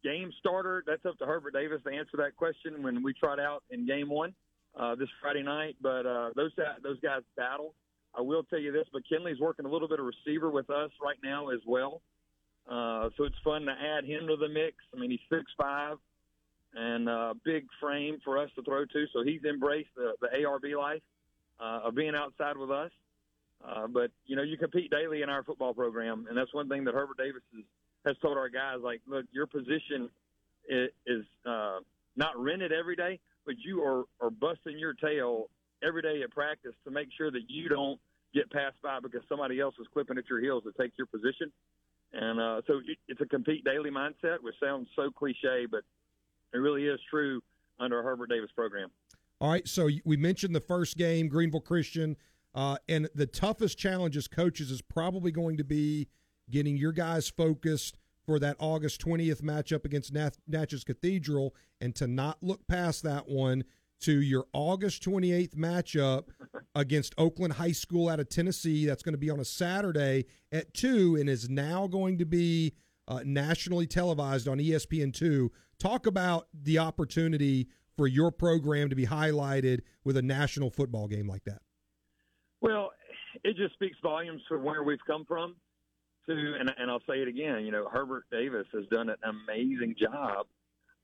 game 0.03 0.31
starter, 0.39 0.83
that's 0.85 1.05
up 1.05 1.17
to 1.19 1.25
Herbert 1.25 1.53
Davis 1.53 1.81
to 1.85 1.93
answer 1.93 2.17
that 2.17 2.35
question 2.35 2.83
when 2.83 3.03
we 3.03 3.13
trot 3.13 3.39
out 3.39 3.63
in 3.71 3.85
game 3.87 4.09
one 4.09 4.33
uh, 4.79 4.95
this 4.95 5.09
Friday 5.21 5.43
night. 5.43 5.75
But 5.81 6.05
uh, 6.05 6.29
those 6.35 6.51
that 6.57 6.83
those 6.83 6.99
guys 6.99 7.21
battle. 7.35 7.73
I 8.15 8.21
will 8.21 8.43
tell 8.43 8.59
you 8.59 8.71
this: 8.71 8.85
But 8.93 9.01
McKinley's 9.11 9.39
working 9.39 9.65
a 9.65 9.69
little 9.69 9.87
bit 9.87 9.99
of 9.99 10.05
receiver 10.05 10.49
with 10.49 10.69
us 10.69 10.91
right 11.03 11.17
now 11.23 11.49
as 11.49 11.59
well. 11.65 12.01
Uh, 12.69 13.09
so 13.17 13.23
it's 13.23 13.35
fun 13.43 13.63
to 13.63 13.71
add 13.71 14.03
him 14.03 14.27
to 14.27 14.35
the 14.35 14.49
mix. 14.49 14.75
I 14.93 14.99
mean, 14.99 15.11
he's 15.11 15.19
six 15.29 15.43
five 15.57 15.97
and 16.77 17.09
a 17.09 17.33
big 17.43 17.65
frame 17.79 18.19
for 18.23 18.37
us 18.37 18.49
to 18.55 18.61
throw 18.61 18.85
to. 18.85 19.05
So 19.11 19.23
he's 19.23 19.43
embraced 19.43 19.89
the, 19.95 20.13
the 20.21 20.27
ARB 20.27 20.77
life 20.77 21.01
uh, 21.59 21.87
of 21.87 21.95
being 21.95 22.13
outside 22.15 22.55
with 22.55 22.69
us. 22.71 22.91
Uh, 23.67 23.87
but 23.87 24.11
you 24.27 24.35
know, 24.35 24.43
you 24.43 24.57
compete 24.57 24.91
daily 24.91 25.23
in 25.23 25.29
our 25.29 25.43
football 25.43 25.73
program, 25.73 26.27
and 26.29 26.37
that's 26.37 26.53
one 26.53 26.69
thing 26.69 26.83
that 26.83 26.93
Herbert 26.93 27.17
Davis 27.17 27.41
is 27.57 27.65
has 28.05 28.15
told 28.21 28.37
our 28.37 28.49
guys, 28.49 28.77
like, 28.81 29.01
look, 29.05 29.25
your 29.31 29.47
position 29.47 30.09
is, 30.69 30.89
is 31.05 31.25
uh, 31.45 31.79
not 32.15 32.37
rented 32.41 32.71
every 32.71 32.95
day, 32.95 33.19
but 33.45 33.55
you 33.57 33.83
are, 33.83 34.03
are 34.21 34.29
busting 34.29 34.79
your 34.79 34.93
tail 34.93 35.49
every 35.83 36.01
day 36.01 36.21
at 36.23 36.31
practice 36.31 36.73
to 36.85 36.91
make 36.91 37.09
sure 37.17 37.29
that 37.31 37.49
you 37.49 37.67
don't 37.67 37.99
get 38.33 38.49
passed 38.51 38.81
by 38.81 38.99
because 39.01 39.21
somebody 39.27 39.59
else 39.59 39.75
is 39.79 39.87
clipping 39.93 40.17
at 40.17 40.29
your 40.29 40.39
heels 40.39 40.63
to 40.63 40.71
take 40.81 40.93
your 40.97 41.07
position. 41.07 41.51
And 42.13 42.39
uh, 42.39 42.61
so 42.65 42.77
it, 42.77 42.97
it's 43.07 43.21
a 43.21 43.25
compete 43.25 43.63
daily 43.65 43.91
mindset, 43.91 44.37
which 44.41 44.55
sounds 44.63 44.87
so 44.95 45.11
cliche, 45.11 45.65
but 45.69 45.81
it 46.53 46.57
really 46.57 46.85
is 46.85 46.99
true 47.09 47.41
under 47.79 47.99
a 47.99 48.03
Herbert 48.03 48.29
Davis 48.29 48.49
program. 48.55 48.89
All 49.39 49.51
right, 49.51 49.67
so 49.67 49.89
we 50.03 50.17
mentioned 50.17 50.55
the 50.55 50.61
first 50.61 50.97
game, 50.97 51.27
Greenville 51.27 51.61
Christian, 51.61 52.15
uh, 52.55 52.77
and 52.89 53.07
the 53.13 53.27
toughest 53.27 53.77
challenge 53.77 54.17
as 54.17 54.27
coaches 54.27 54.71
is 54.71 54.81
probably 54.81 55.31
going 55.31 55.57
to 55.57 55.63
be 55.63 56.07
getting 56.49 56.75
your 56.75 56.91
guys 56.91 57.29
focused 57.29 57.97
for 58.25 58.39
that 58.39 58.55
August 58.59 58.99
20th 59.05 59.41
matchup 59.41 59.85
against 59.85 60.13
Natchez 60.47 60.83
Cathedral 60.83 61.53
and 61.79 61.95
to 61.95 62.07
not 62.07 62.37
look 62.41 62.67
past 62.67 63.03
that 63.03 63.27
one 63.29 63.63
to 64.01 64.21
your 64.21 64.45
August 64.53 65.03
28th 65.03 65.55
matchup 65.55 66.25
against 66.75 67.15
Oakland 67.17 67.53
High 67.53 67.71
School 67.71 68.09
out 68.09 68.19
of 68.19 68.29
Tennessee. 68.29 68.85
That's 68.85 69.03
going 69.03 69.13
to 69.13 69.19
be 69.19 69.29
on 69.29 69.39
a 69.39 69.45
Saturday 69.45 70.25
at 70.51 70.73
2 70.73 71.17
and 71.19 71.29
is 71.29 71.49
now 71.49 71.87
going 71.87 72.17
to 72.17 72.25
be 72.25 72.73
uh, 73.07 73.21
nationally 73.23 73.87
televised 73.87 74.47
on 74.47 74.57
ESPN2. 74.57 75.49
Talk 75.79 76.07
about 76.07 76.47
the 76.53 76.79
opportunity 76.79 77.67
for 77.95 78.07
your 78.07 78.31
program 78.31 78.89
to 78.89 78.95
be 78.95 79.05
highlighted 79.05 79.81
with 80.03 80.17
a 80.17 80.21
national 80.21 80.69
football 80.69 81.07
game 81.07 81.27
like 81.27 81.43
that. 81.45 81.61
Well, 82.61 82.91
it 83.43 83.55
just 83.55 83.73
speaks 83.73 83.97
volumes 84.01 84.41
for 84.47 84.57
where 84.57 84.83
we've 84.83 85.03
come 85.05 85.25
from 85.25 85.55
to, 86.27 86.55
and, 86.59 86.71
and 86.77 86.89
I'll 86.91 87.03
say 87.07 87.21
it 87.21 87.27
again, 87.27 87.63
you 87.65 87.71
know, 87.71 87.87
Herbert 87.91 88.25
Davis 88.31 88.65
has 88.73 88.85
done 88.91 89.09
an 89.09 89.17
amazing 89.23 89.95
job 89.99 90.47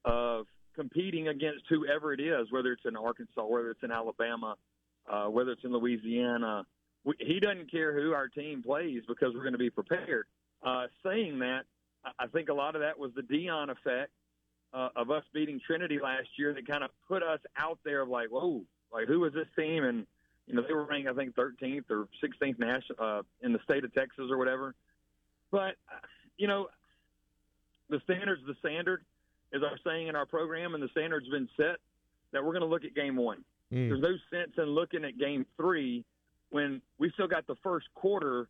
of 0.06 0.46
competing 0.76 1.28
against 1.28 1.66
whoever 1.70 2.14
it 2.14 2.20
is, 2.20 2.48
whether 2.52 2.72
it's 2.72 2.82
in 2.86 2.96
Arkansas, 2.96 3.46
whether 3.46 3.70
it's 3.70 3.84
in 3.84 3.92
Alabama, 3.92 4.56
uh, 5.12 5.26
whether 5.26 5.52
it's 5.52 5.64
in 5.64 5.72
Louisiana. 5.72 6.66
We, 7.06 7.14
he 7.20 7.40
doesn't 7.40 7.70
care 7.72 7.94
who 7.94 8.14
our 8.14 8.28
team 8.28 8.64
plays 8.64 9.04
because 9.08 9.34
we're 9.36 9.44
going 9.44 9.54
to 9.54 9.60
be 9.60 9.70
prepared. 9.70 10.26
Uh, 10.66 10.88
saying 11.06 11.40
that, 11.40 11.62
I 12.20 12.28
think 12.28 12.50
a 12.50 12.54
lot 12.54 12.76
of 12.76 12.82
that 12.82 12.98
was 12.98 13.12
the 13.16 13.22
Deion 13.22 13.70
effect 13.70 14.12
uh, 14.74 14.90
of 14.96 15.12
us 15.12 15.24
beating 15.34 15.60
Trinity 15.66 16.00
last 16.02 16.30
year 16.38 16.54
that 16.54 16.68
kind 16.68 16.84
of 16.84 16.90
put 17.08 17.24
us 17.24 17.40
out 17.58 17.80
there 17.84 18.02
of 18.02 18.10
like, 18.10 18.30
whoa, 18.30 18.62
like 18.92 19.08
who 19.08 19.24
is 19.26 19.34
this 19.34 19.48
team? 19.58 19.84
And 19.84 20.06
you 20.48 20.56
know 20.56 20.64
they 20.68 20.74
were 20.74 20.86
ranked 20.86 21.10
I 21.10 21.14
think 21.14 21.36
13th 21.36 21.90
or 21.90 22.08
16th 22.24 22.60
national 22.60 22.98
uh, 23.00 23.22
in 23.42 23.54
the 23.54 23.60
state 23.64 23.84
of 23.84 23.94
Texas 23.94 24.26
or 24.30 24.38
whatever. 24.38 24.76
But, 25.52 25.76
you 26.38 26.48
know, 26.48 26.68
the 27.90 28.02
standard's 28.06 28.42
the 28.48 28.56
standard, 28.60 29.04
as 29.54 29.62
I'm 29.64 29.78
saying 29.86 30.08
in 30.08 30.16
our 30.16 30.26
program, 30.26 30.74
and 30.74 30.82
the 30.82 30.88
standard's 30.90 31.30
been 31.30 31.48
set 31.56 31.78
that 32.32 32.44
we're 32.44 32.54
going 32.54 32.62
to 32.62 32.68
look 32.68 32.86
at 32.86 32.96
game 32.96 33.16
one. 33.16 33.44
Mm. 33.72 33.90
There's 33.90 34.02
no 34.02 34.16
sense 34.36 34.54
in 34.58 34.66
looking 34.66 35.06
at 35.06 35.20
game 35.20 35.46
three 35.58 36.04
when 36.50 36.82
we 36.98 37.12
still 37.12 37.28
got 37.28 37.46
the 37.46 37.56
first 37.64 37.86
quarter 37.94 38.48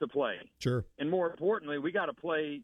to 0.00 0.08
play. 0.08 0.38
Sure. 0.58 0.84
And 0.98 1.08
more 1.08 1.30
importantly, 1.30 1.78
we 1.78 1.92
got 1.92 2.06
to 2.06 2.12
play 2.12 2.62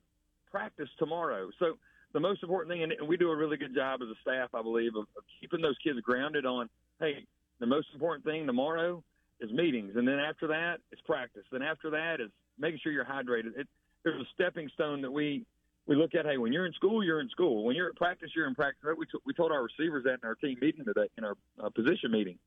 practice 0.51 0.89
tomorrow. 0.99 1.51
So 1.59 1.79
the 2.13 2.21
most 2.21 2.43
important 2.43 2.71
thing, 2.73 2.83
and 2.83 3.09
we 3.09 3.17
do 3.17 3.31
a 3.31 3.37
really 3.37 3.57
good 3.57 3.75
job 3.75 4.01
as 4.03 4.09
a 4.09 4.19
staff, 4.23 4.49
I 4.55 4.63
believe, 4.63 4.95
of, 4.97 5.07
of 5.17 5.25
keeping 5.41 5.61
those 5.61 5.77
kids 5.85 6.01
grounded 6.01 6.47
on, 6.47 6.69
hey, 7.01 7.25
the 7.61 7.67
most 7.67 7.89
important 7.93 8.25
thing 8.25 8.47
tomorrow 8.47 9.03
is 9.41 9.51
meetings, 9.53 9.93
and 9.97 10.07
then 10.07 10.19
after 10.19 10.47
that, 10.49 10.79
it's 10.91 11.01
practice. 11.03 11.45
Then 11.53 11.63
after 11.63 11.91
that 11.91 12.21
is 12.21 12.31
making 12.59 12.81
sure 12.83 12.93
you're 12.93 13.05
hydrated. 13.05 13.57
It, 13.57 13.69
there's 14.05 14.21
a 14.21 14.27
stepping 14.35 14.71
stone 14.75 15.03
that 15.03 15.11
we 15.11 15.45
we 15.87 15.97
look 15.97 16.15
at. 16.15 16.27
Hey, 16.27 16.39
when 16.39 16.53
you're 16.53 16.67
in 16.67 16.73
school, 16.75 17.03
you're 17.03 17.21
in 17.21 17.29
school. 17.31 17.65
When 17.65 17.75
you're 17.75 17.89
at 17.89 17.97
practice, 17.97 18.31
you're 18.35 18.47
in 18.47 18.55
practice. 18.55 18.81
We 18.97 19.07
t- 19.07 19.19
we 19.25 19.33
told 19.33 19.53
our 19.53 19.63
receivers 19.63 20.05
that 20.05 20.19
in 20.23 20.29
our 20.29 20.35
team 20.35 20.57
meeting 20.61 20.85
today, 20.85 21.09
in 21.17 21.25
our 21.25 21.35
uh, 21.63 21.71
position 21.71 22.11
meeting. 22.11 22.39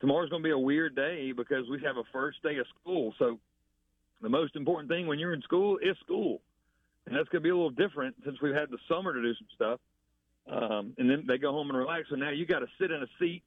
Tomorrow's 0.00 0.30
going 0.30 0.42
to 0.42 0.46
be 0.46 0.52
a 0.52 0.58
weird 0.58 0.94
day 0.94 1.32
because 1.32 1.68
we 1.68 1.80
have 1.82 1.96
a 1.96 2.04
first 2.12 2.42
day 2.42 2.56
of 2.58 2.66
school. 2.80 3.14
So 3.18 3.38
the 4.22 4.28
most 4.28 4.54
important 4.54 4.88
thing 4.88 5.06
when 5.06 5.18
you're 5.18 5.34
in 5.34 5.42
school 5.42 5.78
is 5.78 5.96
school, 6.04 6.40
and 7.08 7.16
that's 7.16 7.28
going 7.30 7.42
to 7.42 7.46
be 7.46 7.50
a 7.50 7.54
little 7.54 7.70
different 7.70 8.14
since 8.24 8.36
we've 8.42 8.54
had 8.54 8.70
the 8.70 8.78
summer 8.88 9.14
to 9.14 9.22
do 9.22 9.34
some 9.34 9.46
stuff. 9.54 9.80
Um, 10.50 10.94
and 10.98 11.10
then 11.10 11.24
they 11.26 11.38
go 11.38 11.52
home 11.52 11.68
and 11.70 11.78
relax. 11.78 12.08
So 12.10 12.16
now 12.16 12.30
you 12.30 12.46
got 12.46 12.60
to 12.60 12.66
sit 12.80 12.90
in 12.90 13.02
a 13.02 13.06
seat 13.18 13.42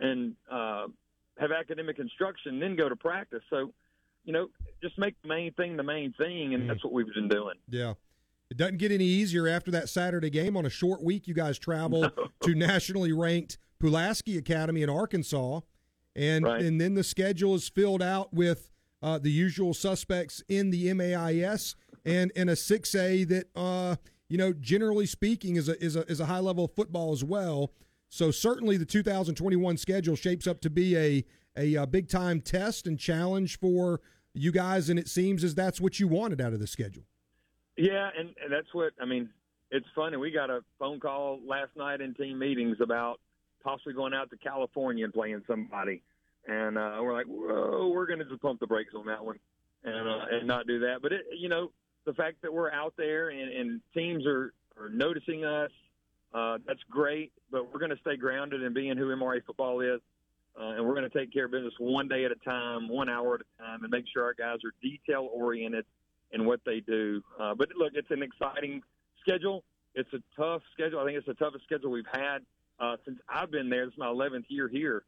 and 0.00 0.34
uh, 0.50 0.86
have 1.38 1.52
academic 1.52 1.98
instruction, 1.98 2.58
then 2.58 2.76
go 2.76 2.88
to 2.88 2.96
practice. 2.96 3.42
So 3.50 3.72
you 4.24 4.32
know, 4.32 4.48
just 4.80 4.98
make 4.98 5.20
the 5.22 5.28
main 5.28 5.52
thing 5.54 5.76
the 5.76 5.82
main 5.82 6.12
thing, 6.12 6.54
and 6.54 6.64
mm. 6.64 6.68
that's 6.68 6.84
what 6.84 6.92
we've 6.92 7.12
been 7.12 7.28
doing. 7.28 7.54
Yeah. 7.68 7.94
It 8.50 8.56
doesn't 8.56 8.78
get 8.78 8.92
any 8.92 9.04
easier 9.04 9.48
after 9.48 9.70
that 9.70 9.88
Saturday 9.88 10.30
game. 10.30 10.56
On 10.56 10.66
a 10.66 10.70
short 10.70 11.02
week, 11.02 11.26
you 11.26 11.34
guys 11.34 11.58
travel 11.58 12.02
no. 12.02 12.10
to 12.42 12.54
nationally 12.54 13.12
ranked 13.12 13.58
Pulaski 13.78 14.36
Academy 14.36 14.82
in 14.82 14.90
Arkansas, 14.90 15.60
and 16.14 16.44
right. 16.44 16.62
and 16.62 16.80
then 16.80 16.94
the 16.94 17.02
schedule 17.02 17.54
is 17.54 17.68
filled 17.68 18.02
out 18.02 18.32
with 18.32 18.70
uh, 19.02 19.18
the 19.18 19.30
usual 19.30 19.74
suspects 19.74 20.42
in 20.48 20.70
the 20.70 20.92
MAIS 20.92 21.74
and 22.04 22.32
and 22.36 22.50
a 22.50 22.56
six 22.56 22.94
A 22.94 23.24
that 23.24 23.46
uh, 23.54 23.96
you 24.28 24.38
know 24.38 24.52
generally 24.52 25.06
speaking 25.06 25.56
is 25.56 25.68
a 25.68 25.82
is 25.82 25.96
a 25.96 26.02
is 26.10 26.20
a 26.20 26.26
high 26.26 26.38
level 26.38 26.64
of 26.64 26.74
football 26.74 27.12
as 27.12 27.24
well. 27.24 27.72
So 28.08 28.30
certainly 28.30 28.76
the 28.76 28.84
2021 28.84 29.78
schedule 29.78 30.16
shapes 30.16 30.46
up 30.46 30.60
to 30.62 30.70
be 30.70 30.96
a 30.96 31.24
a, 31.56 31.74
a 31.74 31.86
big 31.86 32.08
time 32.08 32.40
test 32.40 32.86
and 32.86 32.98
challenge 32.98 33.58
for 33.58 34.00
you 34.34 34.50
guys, 34.52 34.88
and 34.88 34.98
it 34.98 35.08
seems 35.08 35.44
as 35.44 35.54
that's 35.54 35.80
what 35.80 36.00
you 36.00 36.08
wanted 36.08 36.40
out 36.40 36.52
of 36.52 36.60
the 36.60 36.66
schedule. 36.66 37.04
Yeah, 37.76 38.10
and, 38.18 38.30
and 38.42 38.52
that's 38.52 38.72
what 38.72 38.92
I 39.00 39.04
mean. 39.04 39.28
It's 39.70 39.86
funny. 39.94 40.18
We 40.18 40.30
got 40.30 40.50
a 40.50 40.60
phone 40.78 41.00
call 41.00 41.40
last 41.46 41.70
night 41.76 42.02
in 42.02 42.12
team 42.14 42.38
meetings 42.38 42.76
about 42.82 43.20
possibly 43.64 43.94
going 43.94 44.12
out 44.12 44.28
to 44.30 44.36
California 44.36 45.04
and 45.04 45.14
playing 45.14 45.42
somebody, 45.46 46.02
and 46.46 46.76
uh, 46.76 46.98
we're 47.00 47.14
like, 47.14 47.26
whoa, 47.26 47.90
we're 47.94 48.06
going 48.06 48.18
to 48.18 48.26
just 48.26 48.42
pump 48.42 48.60
the 48.60 48.66
brakes 48.66 48.92
on 48.94 49.06
that 49.06 49.24
one 49.24 49.38
and 49.84 50.08
uh, 50.08 50.24
and 50.30 50.46
not 50.46 50.66
do 50.66 50.80
that. 50.80 50.98
But 51.02 51.12
it, 51.12 51.22
you 51.38 51.48
know, 51.48 51.70
the 52.04 52.12
fact 52.14 52.42
that 52.42 52.52
we're 52.52 52.70
out 52.70 52.94
there 52.96 53.28
and, 53.28 53.52
and 53.52 53.80
teams 53.94 54.26
are 54.26 54.52
are 54.80 54.88
noticing 54.88 55.44
us, 55.44 55.70
uh, 56.34 56.58
that's 56.66 56.82
great. 56.90 57.32
But 57.50 57.72
we're 57.72 57.80
going 57.80 57.90
to 57.90 58.00
stay 58.00 58.16
grounded 58.16 58.62
in 58.62 58.72
being 58.72 58.96
who 58.96 59.06
MRA 59.14 59.44
football 59.44 59.80
is. 59.80 60.00
Uh, 60.58 60.74
and 60.76 60.86
we're 60.86 60.94
going 60.94 61.08
to 61.08 61.18
take 61.18 61.32
care 61.32 61.46
of 61.46 61.50
business 61.50 61.72
one 61.78 62.08
day 62.08 62.26
at 62.26 62.30
a 62.30 62.36
time, 62.36 62.86
one 62.88 63.08
hour 63.08 63.36
at 63.36 63.40
a 63.40 63.62
time, 63.62 63.82
and 63.82 63.90
make 63.90 64.04
sure 64.12 64.22
our 64.24 64.34
guys 64.34 64.58
are 64.64 64.72
detail 64.82 65.28
oriented 65.32 65.86
in 66.32 66.44
what 66.44 66.60
they 66.66 66.80
do. 66.80 67.22
Uh, 67.40 67.54
but 67.54 67.68
look, 67.76 67.92
it's 67.94 68.10
an 68.10 68.22
exciting 68.22 68.82
schedule. 69.20 69.64
It's 69.94 70.12
a 70.12 70.18
tough 70.36 70.62
schedule. 70.74 71.00
I 71.00 71.06
think 71.06 71.16
it's 71.16 71.26
the 71.26 71.34
toughest 71.34 71.64
schedule 71.64 71.90
we've 71.90 72.04
had 72.12 72.40
uh, 72.78 72.96
since 73.04 73.18
I've 73.28 73.50
been 73.50 73.70
there. 73.70 73.86
This 73.86 73.94
is 73.94 73.98
my 73.98 74.06
11th 74.06 74.44
year 74.48 74.68
here. 74.68 75.04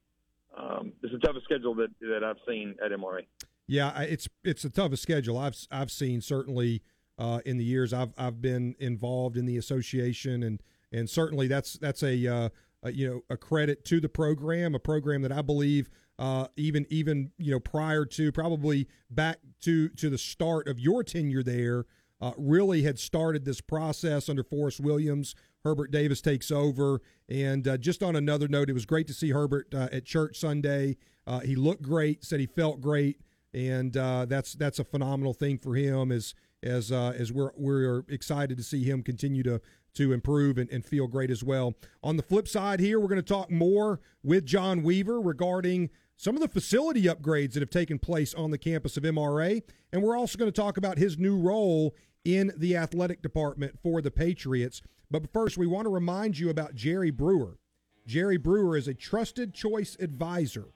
Um, 0.57 0.93
it's 1.03 1.13
the 1.13 1.19
toughest 1.19 1.45
schedule 1.45 1.75
that 1.77 1.91
that 2.01 2.23
I've 2.23 2.39
seen 2.47 2.77
at 2.85 2.93
MRA. 2.93 3.27
Yeah, 3.67 3.99
it's 4.01 4.29
it's 4.43 4.63
the 4.63 4.71
toughest 4.71 5.03
schedule 5.03 5.39
I've 5.39 5.57
I've 5.71 5.91
seen 5.91 6.21
certainly 6.21 6.83
uh, 7.19 7.41
in 7.47 7.57
the 7.57 7.65
years 7.65 7.93
I've 7.93 8.13
I've 8.19 8.43
been 8.43 8.75
involved 8.79 9.37
in 9.37 9.47
the 9.47 9.57
association 9.57 10.43
and 10.43 10.61
and 10.95 11.11
certainly 11.11 11.49
that's 11.49 11.75
that's 11.75 12.03
a, 12.03 12.27
uh, 12.27 12.49
a 12.83 12.93
you 12.93 13.09
know 13.09 13.21
a 13.29 13.37
credit 13.37 13.85
to 13.87 14.01
the 14.01 14.09
program, 14.09 14.75
a 14.75 14.79
program 14.79 15.23
that 15.23 15.33
I 15.33 15.43
believe 15.43 15.91
uh, 16.19 16.47
even 16.57 16.87
even 16.89 17.33
you 17.39 17.51
know 17.51 17.61
prior 17.61 18.05
to 18.07 18.31
probably 18.33 18.87
back 19.11 19.39
to 19.63 19.89
to 19.91 20.09
the 20.09 20.19
start 20.19 20.69
of 20.69 20.79
your 20.79 21.03
tenure 21.03 21.43
there, 21.43 21.87
uh, 22.21 22.33
really 22.39 22.83
had 22.83 22.99
started 22.99 23.45
this 23.45 23.61
process 23.61 24.29
under 24.29 24.45
Forrest 24.45 24.81
Williams. 24.81 25.35
Herbert 25.65 25.91
Davis 25.91 26.21
takes 26.21 26.51
over, 26.51 27.01
and 27.29 27.67
uh, 27.67 27.77
just 27.79 28.03
on 28.03 28.15
another 28.17 28.47
note, 28.49 28.69
it 28.69 28.75
was 28.75 28.85
great 28.85 29.07
to 29.07 29.15
see 29.15 29.31
Herbert 29.31 29.75
uh, 29.75 29.89
at 29.91 30.05
church 30.05 30.39
Sunday. 30.39 30.97
He 31.43 31.57
looked 31.57 31.83
great, 31.83 32.23
said 32.23 32.39
he 32.39 32.45
felt 32.45 32.83
great, 32.83 33.19
and 33.55 33.97
uh, 33.97 34.27
that's 34.27 34.55
that's 34.55 34.79
a 34.79 34.85
phenomenal 34.85 35.33
thing 35.33 35.59
for 35.59 35.75
him. 35.75 36.11
As 36.11 36.35
as 36.63 36.91
as 36.91 37.33
we're 37.33 37.53
we're 37.57 38.05
excited 38.09 38.57
to 38.57 38.65
see 38.65 38.85
him 38.85 39.03
continue 39.03 39.43
to 39.45 39.61
to 39.95 40.13
improve 40.13 40.59
and, 40.59 40.69
and 40.71 40.85
feel 40.85 41.07
great 41.07 41.31
as 41.31 41.45
well. 41.45 41.75
On 42.03 42.17
the 42.17 42.23
flip 42.23 42.49
side, 42.49 42.81
here 42.81 42.99
we're 42.99 43.09
going 43.09 43.17
to 43.17 43.23
talk 43.23 43.51
more 43.51 44.01
with 44.23 44.45
John 44.45 44.83
Weaver 44.83 45.21
regarding 45.21 45.91
some 46.17 46.35
of 46.35 46.43
the 46.43 46.49
facility 46.49 47.05
upgrades 47.05 47.53
that 47.53 47.61
have 47.61 47.71
taken 47.71 47.99
place 47.99 48.35
on 48.35 48.51
the 48.51 48.59
campus 48.59 48.97
of 48.97 49.05
MRA. 49.05 49.63
And 49.93 50.03
we're 50.03 50.17
also 50.17 50.39
going 50.39 50.51
to 50.51 50.61
talk 50.61 50.77
about 50.77 50.99
his 50.99 51.19
new 51.19 51.39
role 51.39 51.95
in 52.25 52.53
the 52.57 52.77
athletic 52.77 53.23
department 53.23 53.79
for 53.83 54.01
the 54.01 54.11
Patriots. 54.11 54.83
But 55.11 55.33
first, 55.33 55.59
we 55.59 55.67
want 55.67 55.87
to 55.87 55.91
remind 55.91 56.39
you 56.39 56.51
about 56.51 56.75
Jerry 56.75 57.11
Brewer. 57.11 57.59
Jerry 58.07 58.37
Brewer 58.37 58.77
is 58.77 58.89
a 58.89 58.95
trusted 58.95 59.55
choice 59.55 59.97
advisor 60.01 60.69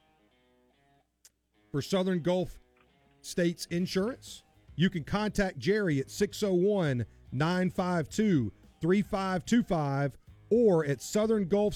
for 1.70 1.82
Southern 1.82 2.20
Gulf 2.20 2.58
States 3.20 3.66
Insurance. 3.70 4.42
You 4.76 4.90
can 4.90 5.04
contact 5.04 5.58
Jerry 5.58 5.98
at 6.00 6.10
601 6.10 7.04
952 7.32 8.52
3525 8.80 10.16
or 10.50 10.84
at 10.86 11.02
Southern 11.02 11.46
Gulf 11.48 11.74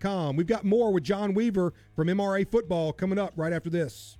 com. 0.00 0.36
We've 0.36 0.46
got 0.46 0.64
more 0.64 0.92
with 0.92 1.04
John 1.04 1.34
Weaver 1.34 1.72
from 1.94 2.08
MRA 2.08 2.50
Football 2.50 2.92
coming 2.92 3.18
up 3.18 3.32
right 3.36 3.52
after 3.52 3.70
this. 3.70 4.18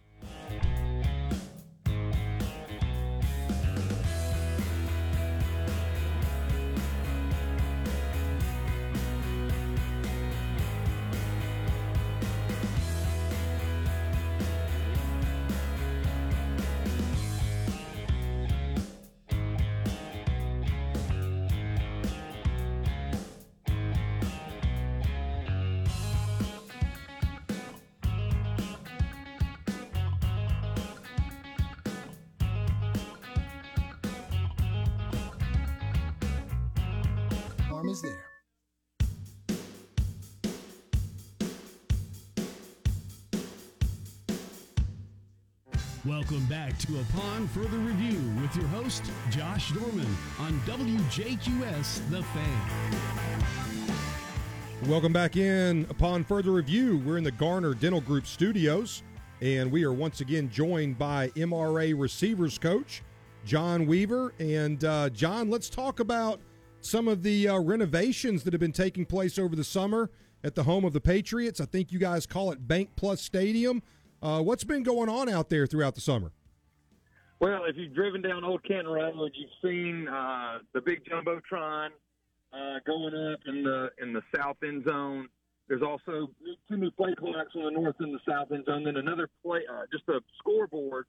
Back 46.64 46.78
to 46.78 46.98
Upon 46.98 47.46
Further 47.48 47.76
Review 47.76 48.18
with 48.40 48.56
your 48.56 48.64
host, 48.68 49.02
Josh 49.28 49.72
Dorman, 49.72 50.16
on 50.38 50.58
WJQS 50.60 52.08
The 52.08 52.22
Fan. 52.22 53.36
Welcome 54.88 55.12
back 55.12 55.36
in 55.36 55.86
Upon 55.90 56.24
Further 56.24 56.52
Review. 56.52 57.02
We're 57.04 57.18
in 57.18 57.24
the 57.24 57.32
Garner 57.32 57.74
Dental 57.74 58.00
Group 58.00 58.26
studios, 58.26 59.02
and 59.42 59.70
we 59.70 59.84
are 59.84 59.92
once 59.92 60.22
again 60.22 60.48
joined 60.48 60.96
by 60.96 61.28
MRA 61.30 61.92
receivers 62.00 62.56
coach, 62.56 63.02
John 63.44 63.86
Weaver. 63.86 64.32
And 64.38 64.82
uh, 64.84 65.10
John, 65.10 65.50
let's 65.50 65.68
talk 65.68 66.00
about 66.00 66.40
some 66.80 67.08
of 67.08 67.22
the 67.22 67.46
uh, 67.46 67.58
renovations 67.58 68.42
that 68.44 68.54
have 68.54 68.60
been 68.60 68.72
taking 68.72 69.04
place 69.04 69.38
over 69.38 69.54
the 69.54 69.64
summer 69.64 70.10
at 70.42 70.54
the 70.54 70.62
home 70.62 70.86
of 70.86 70.94
the 70.94 71.00
Patriots. 71.00 71.60
I 71.60 71.66
think 71.66 71.92
you 71.92 71.98
guys 71.98 72.24
call 72.24 72.52
it 72.52 72.66
Bank 72.66 72.88
Plus 72.96 73.20
Stadium. 73.20 73.82
Uh, 74.22 74.40
what's 74.40 74.64
been 74.64 74.82
going 74.82 75.10
on 75.10 75.28
out 75.28 75.50
there 75.50 75.66
throughout 75.66 75.94
the 75.94 76.00
summer? 76.00 76.32
Well, 77.44 77.66
if 77.66 77.76
you've 77.76 77.92
driven 77.92 78.22
down 78.22 78.42
Old 78.42 78.64
Canton 78.64 78.90
Road, 78.90 79.32
you've 79.34 79.50
seen 79.62 80.08
uh, 80.08 80.60
the 80.72 80.80
big 80.80 81.04
jumbotron 81.04 81.88
uh, 82.54 82.78
going 82.86 83.14
up 83.14 83.40
in 83.46 83.62
the 83.62 83.90
in 84.00 84.14
the 84.14 84.22
south 84.34 84.56
end 84.66 84.86
zone. 84.88 85.28
There's 85.68 85.82
also 85.82 86.30
two 86.70 86.76
new 86.78 86.90
play 86.90 87.14
clocks 87.14 87.50
on 87.54 87.64
the 87.64 87.70
north 87.70 87.96
and 87.98 88.14
the 88.14 88.20
south 88.26 88.50
end 88.50 88.64
zone. 88.64 88.84
Then 88.84 88.96
another 88.96 89.28
play, 89.44 89.60
uh, 89.70 89.82
just 89.92 90.08
a 90.08 90.20
scoreboard 90.38 91.04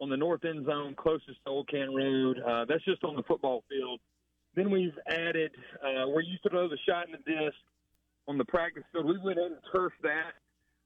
on 0.00 0.10
the 0.10 0.16
north 0.16 0.44
end 0.44 0.66
zone 0.66 0.96
closest 0.98 1.38
to 1.44 1.50
Old 1.50 1.68
Canton 1.68 1.94
Road. 1.94 2.40
Uh, 2.44 2.64
that's 2.64 2.84
just 2.84 3.04
on 3.04 3.14
the 3.14 3.22
football 3.22 3.62
field. 3.70 4.00
Then 4.56 4.72
we've 4.72 4.98
added 5.06 5.52
uh, 5.80 6.08
where 6.08 6.22
you 6.22 6.38
throw 6.50 6.68
the 6.68 6.78
shot 6.88 7.06
in 7.06 7.12
the 7.12 7.18
disc 7.18 7.56
on 8.26 8.36
the 8.36 8.44
practice 8.46 8.82
field. 8.90 9.06
We 9.06 9.16
went 9.24 9.38
in 9.38 9.44
and 9.44 9.62
turfed 9.72 10.02
that 10.02 10.32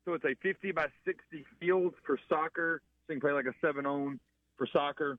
so 0.05 0.15
it's 0.15 0.25
a 0.25 0.35
50 0.43 0.73
by 0.73 0.87
60 1.07 1.45
field 1.61 1.95
for 2.05 2.19
soccer. 2.29 2.83
So 3.07 3.15
you 3.15 3.21
can 3.21 3.27
play 3.27 3.33
like 3.33 3.47
a 3.47 3.55
seven 3.65 3.87
on 3.87 4.21
for 4.63 4.69
soccer. 4.73 5.19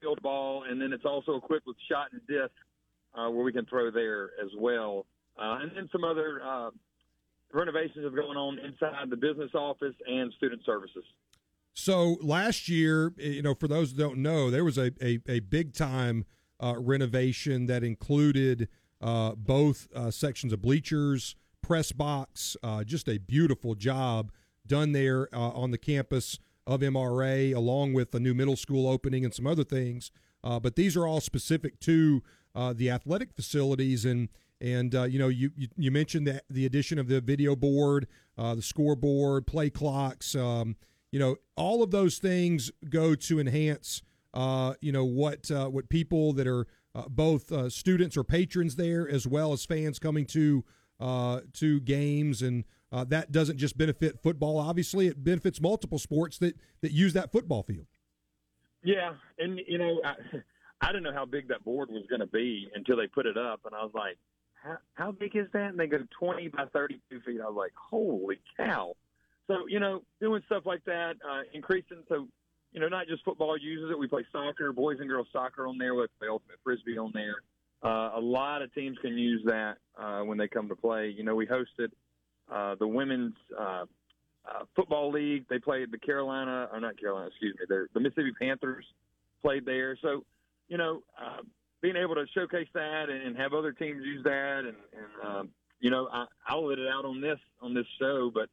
Field 0.00 0.22
ball, 0.22 0.64
and 0.68 0.80
then 0.80 0.92
it's 0.92 1.04
also 1.04 1.34
equipped 1.34 1.66
with 1.66 1.76
shot 1.90 2.06
and 2.12 2.20
disc 2.28 2.54
uh, 3.14 3.28
where 3.28 3.42
we 3.42 3.52
can 3.52 3.66
throw 3.66 3.90
there 3.90 4.30
as 4.40 4.50
well. 4.56 5.04
Uh, 5.36 5.58
and 5.62 5.72
then 5.74 5.88
some 5.90 6.04
other 6.04 6.40
uh, 6.44 6.70
renovations 7.52 8.04
have 8.04 8.14
going 8.14 8.36
on 8.36 8.60
inside 8.60 9.10
the 9.10 9.16
business 9.16 9.50
office 9.54 9.94
and 10.06 10.32
student 10.36 10.62
services. 10.64 11.02
So 11.74 12.16
last 12.22 12.68
year, 12.68 13.12
you 13.16 13.42
know, 13.42 13.54
for 13.54 13.66
those 13.66 13.92
who 13.92 13.98
don't 13.98 14.18
know, 14.18 14.50
there 14.50 14.64
was 14.64 14.78
a, 14.78 14.92
a, 15.02 15.18
a 15.28 15.40
big 15.40 15.74
time 15.74 16.24
uh, 16.60 16.74
renovation 16.78 17.66
that 17.66 17.82
included 17.82 18.68
uh, 19.00 19.32
both 19.32 19.88
uh, 19.94 20.12
sections 20.12 20.52
of 20.52 20.62
bleachers, 20.62 21.34
press 21.62 21.90
box. 21.90 22.56
Uh, 22.62 22.84
just 22.84 23.08
a 23.08 23.18
beautiful 23.18 23.74
job 23.74 24.30
done 24.64 24.92
there 24.92 25.28
uh, 25.32 25.50
on 25.50 25.72
the 25.72 25.78
campus 25.78 26.38
of 26.68 26.82
MRA, 26.82 27.54
along 27.54 27.94
with 27.94 28.14
a 28.14 28.20
new 28.20 28.34
middle 28.34 28.54
school 28.54 28.86
opening 28.86 29.24
and 29.24 29.34
some 29.34 29.46
other 29.46 29.64
things. 29.64 30.12
Uh, 30.44 30.60
but 30.60 30.76
these 30.76 30.96
are 30.96 31.06
all 31.06 31.20
specific 31.20 31.80
to 31.80 32.22
uh, 32.54 32.72
the 32.72 32.90
athletic 32.90 33.32
facilities 33.34 34.04
and. 34.04 34.28
And 34.60 34.92
uh, 34.92 35.04
you 35.04 35.20
know, 35.20 35.28
you, 35.28 35.52
you, 35.56 35.68
you 35.76 35.92
mentioned 35.92 36.26
that 36.26 36.42
the 36.50 36.66
addition 36.66 36.98
of 36.98 37.06
the 37.06 37.20
video 37.20 37.54
board, 37.54 38.08
uh, 38.36 38.56
the 38.56 38.62
scoreboard, 38.62 39.46
play 39.46 39.70
clocks. 39.70 40.34
Um, 40.34 40.74
you 41.12 41.20
know, 41.20 41.36
all 41.54 41.80
of 41.80 41.92
those 41.92 42.18
things 42.18 42.72
go 42.90 43.14
to 43.14 43.38
enhance, 43.38 44.02
uh, 44.34 44.74
you 44.80 44.90
know, 44.90 45.04
what 45.04 45.48
uh, 45.52 45.68
what 45.68 45.88
people 45.88 46.32
that 46.32 46.48
are 46.48 46.66
both 47.08 47.52
students 47.72 48.16
or 48.16 48.24
patrons 48.24 48.74
there, 48.74 49.08
as 49.08 49.28
well 49.28 49.52
as 49.52 49.64
fans 49.64 50.00
coming 50.00 50.26
to 50.26 50.64
to 51.52 51.80
games, 51.84 52.42
and 52.42 52.64
uh, 52.90 53.04
that 53.04 53.32
doesn't 53.32 53.58
just 53.58 53.76
benefit 53.76 54.22
football. 54.22 54.58
Obviously, 54.58 55.08
it 55.08 55.22
benefits 55.22 55.60
multiple 55.60 55.98
sports 55.98 56.38
that 56.38 56.56
that 56.80 56.92
use 56.92 57.12
that 57.12 57.32
football 57.32 57.62
field. 57.62 57.86
Yeah, 58.82 59.14
and 59.38 59.60
you 59.66 59.78
know, 59.78 60.00
I, 60.04 60.14
I 60.80 60.86
didn't 60.88 61.02
know 61.02 61.12
how 61.12 61.26
big 61.26 61.48
that 61.48 61.64
board 61.64 61.90
was 61.90 62.04
going 62.08 62.20
to 62.20 62.26
be 62.26 62.68
until 62.74 62.96
they 62.96 63.06
put 63.06 63.26
it 63.26 63.36
up, 63.36 63.60
and 63.64 63.74
I 63.74 63.82
was 63.82 63.92
like, 63.94 64.16
how, 64.62 64.78
how 64.94 65.12
big 65.12 65.36
is 65.36 65.46
that? 65.52 65.70
And 65.70 65.78
they 65.78 65.86
go 65.86 65.98
20 66.18 66.48
by 66.48 66.66
32 66.72 67.20
feet. 67.20 67.40
I 67.40 67.48
was 67.48 67.56
like, 67.56 67.72
holy 67.74 68.38
cow. 68.56 68.94
So, 69.46 69.66
you 69.68 69.80
know, 69.80 70.02
doing 70.20 70.42
stuff 70.46 70.64
like 70.66 70.84
that, 70.84 71.16
uh, 71.28 71.42
increasing. 71.54 72.02
So, 72.08 72.28
you 72.72 72.80
know, 72.80 72.88
not 72.88 73.06
just 73.06 73.24
football 73.24 73.56
uses 73.56 73.90
it. 73.90 73.98
We 73.98 74.06
play 74.06 74.24
soccer, 74.30 74.72
boys 74.72 74.98
and 75.00 75.08
girls 75.08 75.26
soccer 75.32 75.66
on 75.66 75.78
there. 75.78 75.94
We 75.94 76.06
play 76.18 76.28
ultimate 76.28 76.58
frisbee 76.62 76.98
on 76.98 77.12
there. 77.14 77.36
Uh, 77.82 78.10
a 78.16 78.20
lot 78.20 78.60
of 78.60 78.72
teams 78.74 78.98
can 79.00 79.16
use 79.16 79.42
that 79.46 79.76
uh, 79.96 80.20
when 80.20 80.36
they 80.36 80.48
come 80.48 80.68
to 80.68 80.76
play. 80.76 81.14
You 81.16 81.22
know, 81.22 81.34
we 81.34 81.46
hosted 81.46 81.90
uh, 82.52 82.74
the 82.76 82.86
women's 82.86 83.34
uh, 83.58 83.84
uh, 84.48 84.64
football 84.74 85.10
league. 85.10 85.44
They 85.48 85.58
played 85.58 85.90
the 85.90 85.98
Carolina, 85.98 86.68
or 86.72 86.80
not 86.80 86.98
Carolina, 86.98 87.28
excuse 87.28 87.54
me, 87.58 87.76
the 87.92 88.00
Mississippi 88.00 88.32
Panthers 88.40 88.84
played 89.42 89.64
there. 89.64 89.96
So, 90.00 90.24
you 90.68 90.78
know, 90.78 91.02
uh, 91.20 91.42
being 91.80 91.96
able 91.96 92.14
to 92.14 92.26
showcase 92.34 92.68
that 92.74 93.08
and, 93.08 93.22
and 93.22 93.36
have 93.36 93.52
other 93.52 93.72
teams 93.72 94.04
use 94.04 94.24
that, 94.24 94.60
and, 94.60 94.76
and 94.92 95.26
um, 95.26 95.48
you 95.80 95.90
know, 95.90 96.08
I, 96.12 96.26
I'll 96.46 96.66
let 96.66 96.78
it 96.78 96.88
out 96.88 97.04
on 97.04 97.20
this 97.20 97.38
on 97.60 97.74
this 97.74 97.86
show, 97.98 98.30
but 98.32 98.48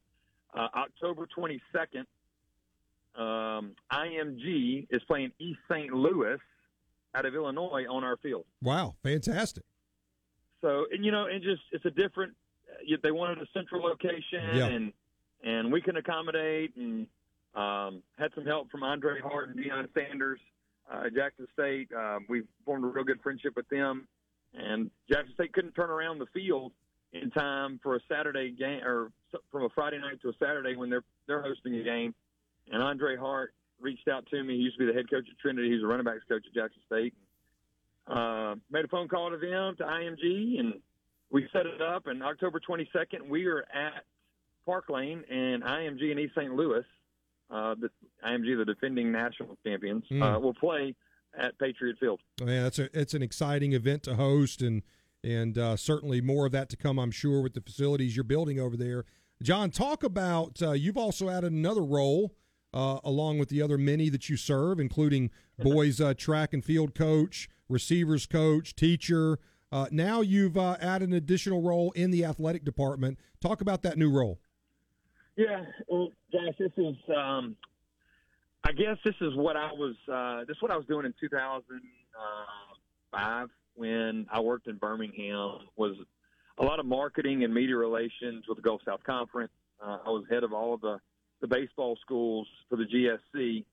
uh, 0.53 0.67
October 0.75 1.27
22nd, 1.38 2.05
um, 3.19 3.71
IMG 3.91 4.88
is 4.89 5.01
playing 5.08 5.31
East 5.39 5.60
St. 5.69 5.91
Louis 5.91 6.38
out 7.13 7.25
of 7.25 7.34
Illinois 7.34 7.86
on 7.89 8.03
our 8.03 8.17
field. 8.17 8.45
Wow, 8.62 8.95
fantastic! 9.03 9.63
So, 10.62 10.86
and 10.91 11.03
you 11.03 11.12
know, 11.12 11.25
and 11.25 11.41
just 11.41 11.62
it's 11.71 11.86
a 11.86 11.91
different. 11.91 12.34
They 13.01 13.11
wanted 13.11 13.39
a 13.39 13.47
central 13.53 13.83
location, 13.83 14.55
yeah. 14.55 14.65
and 14.67 14.93
and 15.43 15.71
we 15.71 15.81
can 15.81 15.97
accommodate, 15.97 16.75
and 16.75 17.07
um, 17.55 18.01
had 18.17 18.31
some 18.35 18.45
help 18.45 18.69
from 18.71 18.83
Andre 18.83 19.19
Hart 19.21 19.49
and 19.49 19.57
Deion 19.57 19.88
Sanders 19.93 20.39
uh, 20.91 21.03
Jackson 21.15 21.47
State. 21.53 21.89
Um, 21.95 22.25
we 22.29 22.43
formed 22.63 22.83
a 22.83 22.88
real 22.88 23.03
good 23.03 23.21
friendship 23.21 23.55
with 23.55 23.67
them, 23.69 24.07
and 24.53 24.89
Jackson 25.09 25.33
State 25.33 25.53
couldn't 25.53 25.73
turn 25.73 25.89
around 25.89 26.19
the 26.19 26.27
field 26.33 26.71
in 27.13 27.31
time 27.31 27.79
for 27.81 27.95
a 27.95 27.99
Saturday 28.09 28.51
game 28.51 28.81
or 28.83 29.11
from 29.51 29.63
a 29.63 29.69
Friday 29.69 29.99
night 29.99 30.21
to 30.21 30.29
a 30.29 30.33
Saturday 30.39 30.75
when 30.75 30.89
they're 30.89 31.03
they're 31.27 31.41
hosting 31.41 31.75
a 31.75 31.83
game. 31.83 32.13
And 32.71 32.81
Andre 32.81 33.15
Hart 33.15 33.53
reached 33.79 34.07
out 34.07 34.25
to 34.31 34.43
me. 34.43 34.55
He 34.55 34.63
used 34.63 34.77
to 34.77 34.85
be 34.85 34.91
the 34.91 34.97
head 34.97 35.09
coach 35.09 35.25
at 35.29 35.38
Trinity. 35.39 35.71
He's 35.71 35.83
a 35.83 35.88
running 35.88 36.05
backs 36.05 36.23
coach 36.27 36.43
at 36.47 36.53
Jackson 36.53 36.81
State. 36.88 37.13
Uh, 38.07 38.55
made 38.69 38.85
a 38.85 38.88
phone 38.88 39.07
call 39.07 39.31
to 39.31 39.38
them 39.38 39.75
to 39.77 39.83
IMG, 39.83 40.59
and 40.59 40.73
we 41.36 41.48
set 41.52 41.65
it 41.65 41.82
up. 41.82 42.08
And 42.08 42.24
October 42.24 42.60
22nd, 42.60 43.28
we 43.28 43.45
are 43.48 43.65
at 43.74 44.06
Park 44.65 44.86
Lane 44.89 45.24
and 45.30 45.63
IMG 45.63 46.12
in 46.12 46.17
East 46.17 46.34
St. 46.36 46.56
Louis 46.56 46.84
uh, 47.52 47.76
the 47.76 47.89
IMG, 48.26 48.58
the 48.58 48.65
defending 48.65 49.12
national 49.12 49.58
champions, 49.65 50.04
mm. 50.12 50.21
uh, 50.21 50.39
will 50.39 50.54
play 50.54 50.95
at 51.38 51.58
Patriot 51.60 51.98
Field. 52.00 52.19
Oh, 52.41 52.45
yeah, 52.48 52.65
it's 52.65 52.80
a 52.80 52.89
it's 52.98 53.13
an 53.13 53.21
exciting 53.21 53.74
event 53.74 54.04
to 54.04 54.15
host, 54.15 54.62
and 54.62 54.82
and 55.24 55.58
uh, 55.58 55.76
certainly 55.76 56.21
more 56.21 56.45
of 56.45 56.52
that 56.54 56.69
to 56.69 56.78
come, 56.78 57.00
I'm 57.00 57.12
sure, 57.12 57.41
with 57.41 57.54
the 57.54 57.62
facilities 57.62 58.15
you're 58.15 58.24
building 58.24 58.60
over 58.60 58.78
there. 58.78 59.06
John, 59.43 59.69
talk 59.69 60.04
about 60.04 60.62
uh, 60.62 60.71
you've 60.71 60.98
also 60.98 61.30
added 61.30 61.52
another 61.52 61.84
role 61.84 62.34
uh, 62.74 63.00
along 63.04 63.38
with 63.38 63.50
the 63.50 63.62
other 63.62 63.78
many 63.78 64.10
that 64.10 64.30
you 64.30 64.38
serve, 64.38 64.80
including 64.80 65.30
boys 65.60 66.00
uh, 66.00 66.13
track 66.13 66.54
and 66.54 66.63
field 66.63 66.95
coach, 66.95 67.50
receivers 67.69 68.26
coach, 68.26 68.76
teacher. 68.76 69.39
Uh, 69.71 69.88
now 69.91 70.21
you've 70.21 70.58
uh, 70.58 70.78
added 70.80 71.10
an 71.10 71.15
additional 71.15 71.62
role 71.62 71.91
in 71.91 72.12
the 72.12 72.23
athletic 72.23 72.63
department. 72.63 73.19
Talk 73.41 73.62
about 73.62 73.84
that 73.84 73.97
new 73.97 74.10
role. 74.10 74.39
Yeah, 75.36 75.65
well, 75.88 76.10
Josh, 76.32 76.56
this 76.58 76.71
is. 76.78 76.95
Um, 77.15 77.56
I 78.63 78.71
guess 78.71 78.97
this 79.04 79.15
is 79.21 79.36
what 79.36 79.58
I 79.58 79.71
was. 79.73 79.95
Uh, 80.12 80.45
this 80.47 80.56
is 80.56 80.62
what 80.62 80.71
I 80.71 80.78
was 80.78 80.88
doing 80.88 81.06
in 81.06 81.13
2005 81.19 83.49
when 83.75 84.25
I 84.32 84.39
worked 84.39 84.67
in 84.67 84.78
Birmingham. 84.78 85.60
Was 85.75 85.97
a 86.58 86.63
lot 86.63 86.80
of 86.80 86.86
marketing 86.86 87.43
and 87.43 87.54
media 87.54 87.75
relations 87.75 88.45
with 88.47 88.58
the 88.58 88.62
Gulf 88.62 88.82
South 88.86 89.04
Conference. 89.04 89.51
Uh, 89.86 89.97
I 90.06 90.10
was 90.10 90.23
head 90.30 90.43
of 90.43 90.54
all 90.54 90.73
of 90.73 90.80
the 90.82 90.99
the 91.41 91.47
baseball 91.47 91.97
schools 92.01 92.47
for 92.69 92.78
the 92.78 92.86
GSC, 92.86 93.65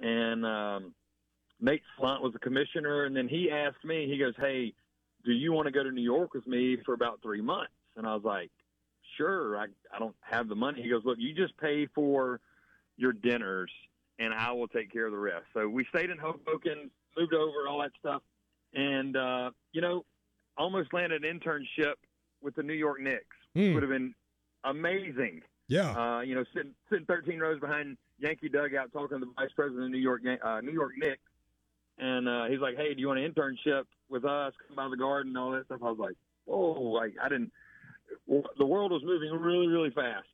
and 0.00 0.46
um, 0.46 0.94
Nate 1.60 1.82
Salant 1.98 2.22
was 2.22 2.32
the 2.32 2.38
commissioner. 2.38 3.04
And 3.04 3.16
then 3.16 3.28
he 3.28 3.50
asked 3.50 3.84
me. 3.84 4.08
He 4.08 4.18
goes, 4.18 4.34
"Hey, 4.38 4.72
do 5.24 5.32
you 5.32 5.52
want 5.52 5.66
to 5.66 5.72
go 5.72 5.82
to 5.82 5.90
New 5.90 6.02
York 6.02 6.34
with 6.34 6.46
me 6.46 6.76
for 6.84 6.94
about 6.94 7.20
three 7.22 7.40
months?" 7.40 7.72
And 7.96 8.06
I 8.06 8.14
was 8.14 8.24
like, 8.24 8.50
sure, 9.16 9.56
I, 9.56 9.66
I 9.94 9.98
don't 9.98 10.14
have 10.20 10.48
the 10.48 10.54
money. 10.54 10.82
He 10.82 10.88
goes, 10.88 11.02
look, 11.04 11.18
you 11.18 11.34
just 11.34 11.56
pay 11.58 11.86
for 11.94 12.40
your 12.96 13.12
dinners 13.12 13.70
and 14.18 14.32
I 14.32 14.52
will 14.52 14.68
take 14.68 14.92
care 14.92 15.06
of 15.06 15.12
the 15.12 15.18
rest. 15.18 15.44
So 15.54 15.68
we 15.68 15.84
stayed 15.86 16.10
in 16.10 16.18
Hoboken, 16.18 16.90
moved 17.16 17.34
over, 17.34 17.68
all 17.68 17.80
that 17.80 17.92
stuff. 17.98 18.22
And, 18.74 19.16
uh, 19.16 19.50
you 19.72 19.80
know, 19.80 20.04
almost 20.56 20.92
landed 20.92 21.24
an 21.24 21.40
internship 21.40 21.94
with 22.42 22.54
the 22.54 22.62
New 22.62 22.74
York 22.74 23.00
Knicks. 23.00 23.36
Mm. 23.56 23.74
Would 23.74 23.82
have 23.82 23.90
been 23.90 24.14
amazing. 24.64 25.42
Yeah. 25.68 25.90
Uh, 25.90 26.20
you 26.20 26.34
know, 26.34 26.44
sitting, 26.54 26.72
sitting 26.90 27.06
13 27.06 27.38
rows 27.38 27.60
behind 27.60 27.96
Yankee 28.18 28.48
dugout 28.48 28.92
talking 28.92 29.20
to 29.20 29.26
the 29.26 29.32
vice 29.36 29.50
president 29.54 29.86
of 29.86 29.90
New 29.90 29.98
York, 29.98 30.22
uh, 30.42 30.60
New 30.60 30.72
York 30.72 30.92
Knicks. 30.96 31.20
And 31.98 32.28
uh, 32.28 32.44
he's 32.46 32.60
like, 32.60 32.76
hey, 32.76 32.94
do 32.94 33.00
you 33.00 33.08
want 33.08 33.20
an 33.20 33.32
internship 33.32 33.84
with 34.08 34.24
us? 34.24 34.52
Come 34.66 34.76
by 34.76 34.88
the 34.88 34.96
garden 34.96 35.30
and 35.30 35.38
all 35.38 35.52
that 35.52 35.66
stuff. 35.66 35.80
I 35.82 35.90
was 35.90 35.98
like, 35.98 36.16
whoa, 36.44 36.80
like 36.80 37.14
I 37.22 37.28
didn't, 37.28 37.52
the 38.26 38.66
world 38.66 38.92
was 38.92 39.02
moving 39.04 39.30
really, 39.32 39.68
really 39.68 39.90
fast. 39.90 40.26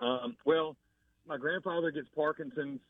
Um, 0.00 0.36
well, 0.44 0.76
my 1.26 1.36
grandfather 1.36 1.90
gets 1.90 2.08
Parkinson's. 2.14 2.80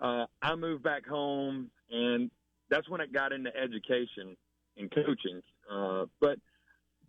Uh, 0.00 0.26
I 0.42 0.54
moved 0.56 0.82
back 0.82 1.06
home, 1.06 1.70
and 1.90 2.30
that's 2.70 2.88
when 2.88 3.00
it 3.00 3.12
got 3.12 3.32
into 3.32 3.54
education 3.54 4.36
and 4.76 4.90
coaching. 4.90 5.42
Uh, 5.70 6.06
but 6.20 6.38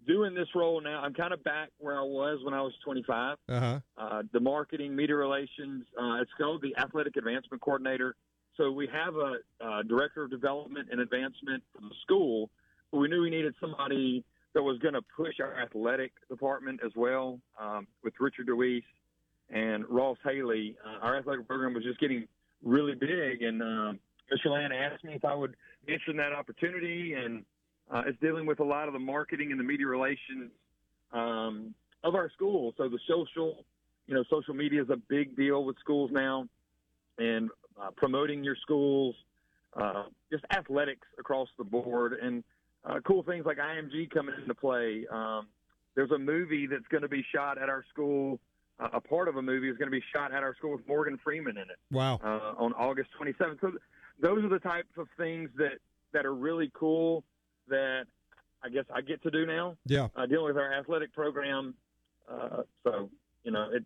doing 0.06 0.34
this 0.34 0.48
role 0.56 0.82
now, 0.82 1.02
I'm 1.02 1.14
kind 1.14 1.34
of 1.34 1.44
back 1.44 1.70
where 1.80 1.98
I 1.98 2.04
was 2.04 2.40
when 2.44 2.54
I 2.54 2.62
was 2.62 2.74
25. 2.84 3.38
Uh-huh. 3.48 3.80
Uh, 3.98 4.24
the 4.34 4.40
marketing, 4.40 4.96
media 4.96 5.16
relations. 5.16 5.86
Uh, 6.00 6.22
it's 6.22 6.32
called 6.38 6.62
the 6.62 6.76
athletic 6.78 7.16
advancement 7.16 7.62
coordinator. 7.62 8.16
So 8.62 8.72
we 8.72 8.88
have 8.94 9.16
a, 9.16 9.38
a 9.60 9.84
director 9.84 10.24
of 10.24 10.30
development 10.30 10.90
and 10.92 11.02
advancement 11.02 11.64
for 11.74 11.82
the 11.82 11.96
school. 12.04 12.52
But 12.92 13.00
we 13.00 13.08
knew 13.08 13.24
we 13.24 13.32
needed 13.32 13.56
somebody 13.60 14.24
that 14.54 14.62
was 14.62 14.78
going 14.80 14.94
to 14.94 15.02
push 15.18 15.40
our 15.40 15.60
athletic 15.60 16.12
department 16.30 16.80
as 16.86 16.92
well 16.96 17.40
um, 17.60 17.88
with 18.04 18.14
Richard 18.20 18.46
DeWeese 18.46 18.84
and 19.50 19.84
Ross 19.90 20.18
Haley. 20.24 20.76
Uh, 20.86 21.04
our 21.04 21.18
athletic 21.18 21.48
program 21.48 21.74
was 21.74 21.84
just 21.84 22.00
getting 22.00 22.28
really 22.64 22.94
big, 22.94 23.42
and 23.42 23.60
Mr. 23.60 24.52
Land 24.52 24.74
asked 24.74 25.04
me 25.04 25.14
if 25.14 25.26
I 25.26 25.34
would 25.34 25.56
interested 25.88 26.12
in 26.12 26.18
that 26.18 26.34
opportunity, 26.34 27.16
and 27.16 27.44
uh, 27.90 28.04
it's 28.06 28.20
dealing 28.20 28.46
with 28.46 28.60
a 28.60 28.64
lot 28.64 28.88
of 28.88 28.94
the 28.94 29.00
marketing 29.00 29.50
and 29.50 29.60
the 29.60 29.64
media 29.64 29.88
relations 29.88 30.52
um, 31.14 31.74
of 32.04 32.14
our 32.14 32.30
school. 32.30 32.76
So 32.78 32.88
the 32.88 33.00
social, 33.08 33.66
you 34.06 34.14
know, 34.14 34.24
social 34.30 34.54
media 34.54 34.84
is 34.84 34.90
a 34.92 34.98
big 35.10 35.36
deal 35.36 35.64
with 35.64 35.78
schools 35.80 36.12
now, 36.14 36.48
and 37.18 37.50
uh, 37.82 37.90
promoting 37.96 38.44
your 38.44 38.56
schools, 38.62 39.16
uh, 39.76 40.04
just 40.32 40.44
athletics 40.56 41.08
across 41.20 41.48
the 41.58 41.64
board, 41.64 42.14
and 42.22 42.44
uh, 42.86 43.00
cool 43.06 43.24
things 43.24 43.46
like 43.46 43.58
IMG 43.58 44.10
coming 44.10 44.36
into 44.40 44.56
play. 44.56 45.06
Um, 45.12 45.48
there's 45.96 46.12
a 46.12 46.18
movie 46.18 46.68
that's 46.68 46.88
going 46.90 47.04
to 47.04 47.10
be 47.10 47.24
shot 47.34 47.62
at 47.62 47.70
our 47.70 47.84
school. 47.92 48.40
Uh, 48.80 48.90
a 48.94 49.02
part 49.02 49.28
of 49.28 49.38
a 49.38 49.42
movie 49.42 49.70
is 49.70 49.78
going 49.78 49.88
to 49.88 49.96
be 49.96 50.04
shot 50.14 50.34
at 50.34 50.44
our 50.44 50.56
school 50.56 50.72
with 50.72 50.88
Morgan 50.88 51.20
Freeman 51.24 51.58
in 51.58 51.64
it. 51.64 51.78
Wow! 51.92 52.20
Uh, 52.24 52.54
on 52.58 52.74
August 52.74 53.10
27th. 53.22 53.62
So 53.62 53.72
those 54.22 54.44
are 54.44 54.50
the 54.50 54.60
types 54.60 54.90
of 54.98 55.08
things 55.18 55.50
that 55.58 55.80
that 56.14 56.26
are 56.26 56.34
really 56.34 56.72
cool 56.74 57.24
that 57.68 58.06
I 58.64 58.70
guess 58.70 58.86
I 58.94 59.02
get 59.02 59.22
to 59.24 59.32
do 59.32 59.46
now. 59.46 59.78
Yeah, 59.86 60.08
uh, 60.16 60.26
dealing 60.26 60.48
with 60.48 60.58
our 60.58 60.74
athletic 60.74 61.14
program. 61.14 61.76
Uh, 62.30 62.64
so 62.84 63.10
you 63.44 63.52
know, 63.52 63.70
it's 63.74 63.86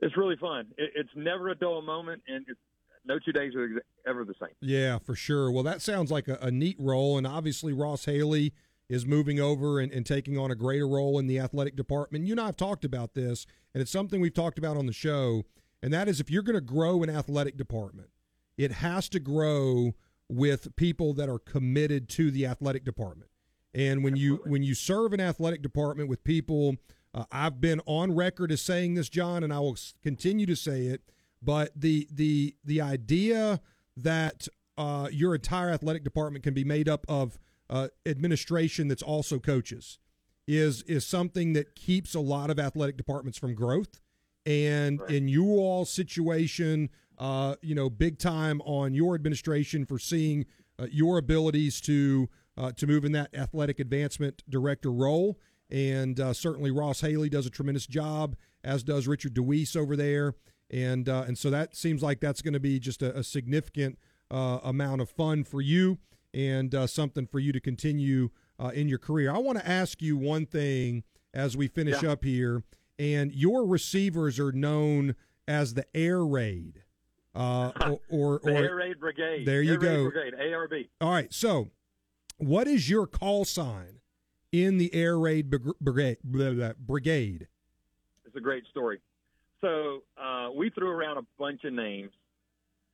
it's 0.00 0.16
really 0.16 0.36
fun. 0.36 0.66
It, 0.76 0.90
it's 0.94 1.10
never 1.14 1.48
a 1.48 1.54
dull 1.54 1.82
moment, 1.82 2.22
and 2.28 2.44
it's 2.48 2.60
no 3.04 3.18
two 3.18 3.32
days 3.32 3.54
are 3.54 3.68
ever 4.06 4.24
the 4.24 4.34
same. 4.40 4.54
Yeah, 4.60 4.98
for 4.98 5.14
sure. 5.14 5.50
Well, 5.50 5.62
that 5.64 5.82
sounds 5.82 6.10
like 6.10 6.28
a, 6.28 6.38
a 6.40 6.50
neat 6.50 6.76
role, 6.78 7.18
and 7.18 7.26
obviously 7.26 7.72
Ross 7.72 8.04
Haley 8.06 8.52
is 8.88 9.06
moving 9.06 9.40
over 9.40 9.80
and, 9.80 9.90
and, 9.92 10.04
taking 10.04 10.36
on 10.36 10.50
a 10.50 10.54
greater 10.54 10.86
role 10.86 11.18
in 11.18 11.26
the 11.26 11.38
athletic 11.38 11.74
department. 11.74 12.26
You 12.26 12.34
and 12.34 12.40
I 12.40 12.46
have 12.46 12.56
talked 12.56 12.84
about 12.84 13.14
this, 13.14 13.46
and 13.72 13.80
it's 13.80 13.90
something 13.90 14.20
we've 14.20 14.34
talked 14.34 14.58
about 14.58 14.76
on 14.76 14.86
the 14.86 14.92
show, 14.92 15.44
and 15.82 15.92
that 15.92 16.06
is 16.06 16.20
if 16.20 16.30
you're 16.30 16.42
going 16.42 16.54
to 16.54 16.60
grow 16.60 17.02
an 17.02 17.08
athletic 17.08 17.56
department, 17.56 18.10
it 18.58 18.72
has 18.72 19.08
to 19.10 19.20
grow 19.20 19.94
with 20.28 20.74
people 20.76 21.14
that 21.14 21.28
are 21.28 21.38
committed 21.38 22.08
to 22.10 22.30
the 22.30 22.46
athletic 22.46 22.84
department. 22.84 23.30
And 23.74 24.04
when 24.04 24.14
Absolutely. 24.14 24.44
you 24.44 24.50
when 24.50 24.62
you 24.62 24.74
serve 24.74 25.12
an 25.12 25.20
athletic 25.20 25.62
department 25.62 26.08
with 26.08 26.22
people, 26.22 26.76
uh, 27.14 27.24
I've 27.30 27.60
been 27.60 27.80
on 27.86 28.14
record 28.14 28.50
as 28.52 28.60
saying 28.60 28.94
this, 28.94 29.08
John, 29.08 29.44
and 29.44 29.52
I 29.52 29.60
will 29.60 29.76
continue 30.02 30.46
to 30.46 30.56
say 30.56 30.86
it 30.86 31.02
but 31.44 31.70
the 31.76 32.08
the 32.10 32.56
the 32.64 32.80
idea 32.80 33.60
that 33.96 34.48
uh, 34.78 35.08
your 35.12 35.34
entire 35.34 35.70
athletic 35.70 36.02
department 36.02 36.42
can 36.42 36.54
be 36.54 36.64
made 36.64 36.88
up 36.88 37.04
of 37.08 37.38
uh, 37.70 37.88
administration 38.06 38.88
that's 38.88 39.02
also 39.02 39.38
coaches 39.38 39.98
is 40.48 40.82
is 40.82 41.06
something 41.06 41.52
that 41.52 41.74
keeps 41.74 42.14
a 42.14 42.20
lot 42.20 42.50
of 42.50 42.58
athletic 42.58 42.96
departments 42.96 43.38
from 43.38 43.54
growth. 43.54 44.00
And 44.46 45.00
Right. 45.00 45.10
in 45.10 45.28
you 45.28 45.44
all 45.58 45.84
situation, 45.84 46.90
uh, 47.18 47.56
you 47.62 47.74
know, 47.74 47.88
big 47.88 48.18
time 48.18 48.60
on 48.62 48.94
your 48.94 49.14
administration 49.14 49.86
for 49.86 49.98
seeing 49.98 50.46
uh, 50.78 50.86
your 50.90 51.18
abilities 51.18 51.80
to 51.82 52.28
uh, 52.56 52.72
to 52.72 52.86
move 52.86 53.04
in 53.04 53.12
that 53.12 53.34
athletic 53.34 53.80
advancement 53.80 54.42
director 54.48 54.90
role. 54.90 55.38
And 55.70 56.20
uh, 56.20 56.32
certainly 56.32 56.70
Ross 56.70 57.00
Haley 57.00 57.28
does 57.28 57.46
a 57.46 57.50
tremendous 57.50 57.86
job, 57.86 58.36
as 58.62 58.82
does 58.82 59.06
Richard 59.08 59.34
DeWeese 59.34 59.74
over 59.76 59.96
there. 59.96 60.34
And 60.70 61.08
uh, 61.08 61.24
and 61.26 61.36
so 61.38 61.50
that 61.50 61.76
seems 61.76 62.02
like 62.02 62.20
that's 62.20 62.42
going 62.42 62.54
to 62.54 62.60
be 62.60 62.78
just 62.78 63.02
a, 63.02 63.16
a 63.18 63.22
significant 63.24 63.98
uh, 64.30 64.60
amount 64.64 65.00
of 65.02 65.10
fun 65.10 65.44
for 65.44 65.60
you 65.60 65.98
and 66.32 66.74
uh, 66.74 66.86
something 66.86 67.26
for 67.26 67.38
you 67.38 67.52
to 67.52 67.60
continue 67.60 68.30
uh, 68.58 68.70
in 68.74 68.88
your 68.88 68.98
career. 68.98 69.32
I 69.32 69.38
want 69.38 69.58
to 69.58 69.68
ask 69.68 70.00
you 70.02 70.16
one 70.16 70.46
thing 70.46 71.04
as 71.32 71.56
we 71.56 71.68
finish 71.68 72.02
Yeah. 72.02 72.10
up 72.12 72.24
here. 72.24 72.62
And 72.98 73.32
your 73.32 73.66
receivers 73.66 74.38
are 74.38 74.52
known 74.52 75.16
as 75.48 75.74
the 75.74 75.84
air 75.94 76.24
raid, 76.24 76.82
uh, 77.34 77.72
or 77.80 78.00
or, 78.08 78.40
The 78.42 78.52
or 78.52 78.56
Air 78.64 78.74
Raid 78.76 79.00
Brigade. 79.00 79.44
There 79.46 79.62
you 79.62 79.72
Air 79.72 79.78
go. 79.78 80.02
Raid 80.04 80.12
Brigade, 80.12 80.34
ARB. 80.40 80.88
all 81.00 81.10
right. 81.10 81.32
So, 81.32 81.70
what 82.38 82.66
is 82.66 82.88
your 82.88 83.06
call 83.06 83.44
sign 83.44 84.00
in 84.62 84.78
the 84.78 84.94
air 84.94 85.18
raid 85.18 85.50
brigade? 85.80 86.18
brigade? 86.22 87.48
It's 88.24 88.36
a 88.36 88.40
great 88.40 88.64
story. 88.70 89.00
So 89.60 90.02
uh, 90.16 90.50
we 90.54 90.70
threw 90.70 90.90
around 90.90 91.18
a 91.18 91.26
bunch 91.38 91.64
of 91.64 91.72
names 91.72 92.12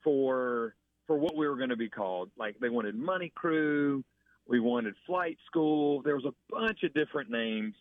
for 0.02 0.74
for 1.06 1.18
what 1.18 1.36
we 1.36 1.46
were 1.48 1.56
going 1.56 1.70
to 1.70 1.76
be 1.76 1.90
called. 1.90 2.30
Like 2.38 2.58
they 2.60 2.68
wanted 2.70 2.94
Money 2.94 3.32
Crew, 3.34 4.04
we 4.46 4.60
wanted 4.60 4.94
Flight 5.06 5.36
School. 5.46 6.02
There 6.02 6.14
was 6.14 6.24
a 6.24 6.34
bunch 6.48 6.82
of 6.82 6.94
different 6.94 7.30
names. 7.30 7.74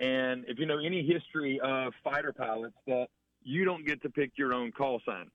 And 0.00 0.44
if 0.48 0.58
you 0.58 0.66
know 0.66 0.78
any 0.78 1.06
history 1.06 1.60
of 1.62 1.92
fighter 2.02 2.32
pilots, 2.32 2.76
that 2.86 3.06
you 3.42 3.64
don't 3.64 3.86
get 3.86 4.02
to 4.02 4.10
pick 4.10 4.32
your 4.36 4.52
own 4.52 4.72
call 4.72 5.00
sign, 5.06 5.30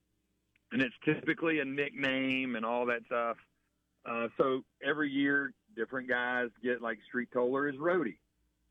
and 0.72 0.82
it's 0.82 0.96
typically 1.06 1.60
a 1.60 1.66
nickname 1.66 2.56
and 2.56 2.66
all 2.66 2.86
that 2.88 3.02
stuff. 3.06 3.38
Uh, 4.06 4.28
so 4.38 4.64
every 4.84 5.10
year, 5.10 5.54
different 5.80 6.10
guys 6.10 6.50
get 6.62 6.82
like 6.82 7.00
Street 7.08 7.30
Toller 7.32 7.70
is 7.70 7.76
Rhodey, 7.76 8.18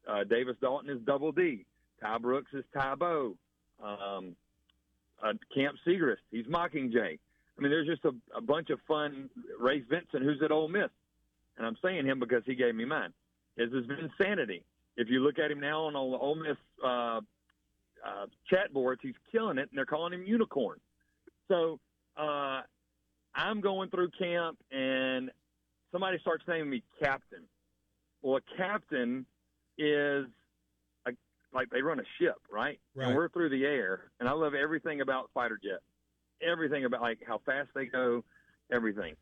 uh, 0.07 0.25
Davis 0.25 0.57
Dalton 0.61 0.91
is 0.91 1.01
Double 1.07 1.33
D, 1.33 1.65
Ty 2.03 2.19
Brooks 2.19 2.53
is 2.53 2.65
Ty 2.75 2.97
Bo, 2.97 3.35
um, 3.83 4.37
uh, 5.23 5.33
Camp 5.55 5.77
Segrist, 5.87 6.17
he's 6.31 6.47
Mockingjay. 6.47 7.19
I 7.59 7.61
mean, 7.61 7.71
there's 7.73 7.89
just 7.89 8.05
a, 8.05 8.13
a 8.37 8.41
bunch 8.41 8.71
of 8.71 8.79
fun. 8.87 9.29
Ray 9.59 9.81
Vincent, 9.81 10.23
who's 10.23 10.41
at 10.45 10.53
Ole 10.53 10.69
Miss, 10.69 10.91
and 11.57 11.67
I'm 11.67 11.77
saying 11.83 12.07
him 12.07 12.21
because 12.21 12.43
he 12.47 12.55
gave 12.55 12.75
me 12.75 12.85
mine. 12.85 13.13
His 13.57 13.73
has 13.73 13.87
been. 13.87 14.11
If 14.97 15.09
you 15.09 15.21
look 15.21 15.39
at 15.39 15.51
him 15.51 15.61
now 15.61 15.85
on 15.85 15.93
the 15.93 15.99
Ole 15.99 16.35
Miss 16.35 16.57
uh, 16.85 16.89
uh, 16.89 18.27
chat 18.51 18.73
boards, 18.73 19.01
he's 19.03 19.15
killing 19.33 19.59
it, 19.59 19.69
and 19.71 19.79
they're 19.79 19.87
calling 19.87 20.13
him 20.13 20.25
Unicorn. 20.25 20.79
So 21.49 21.79
uh, 22.17 22.63
I'm 23.35 23.61
going 23.61 23.91
through 23.91 24.11
camp, 24.19 24.59
and 24.71 25.31
somebody 25.93 26.19
starts 26.21 26.45
naming 26.49 26.71
me 26.71 26.83
Captain. 27.01 27.45
Well, 28.23 28.37
a 28.37 28.57
captain 28.57 29.27
is 29.77 30.27
a, 31.07 31.13
like 31.53 31.71
they 31.71 31.83
run 31.83 32.01
a 32.01 32.05
ship, 32.21 32.37
right? 32.51 32.81
Right. 32.95 33.09
And 33.09 33.17
we're 33.17 33.29
through 33.29 33.51
the 33.51 33.65
air, 33.65 34.11
and 34.21 34.29
I 34.29 34.33
love 34.33 34.55
everything 34.55 35.01
about 35.01 35.31
fighter 35.33 35.59
jet, 35.63 35.81
everything 36.47 36.85
about 36.85 37.01
like 37.01 37.19
how 37.27 37.41
fast 37.47 37.69
they 37.75 37.87
go, 37.87 38.25
everything. 38.73 39.15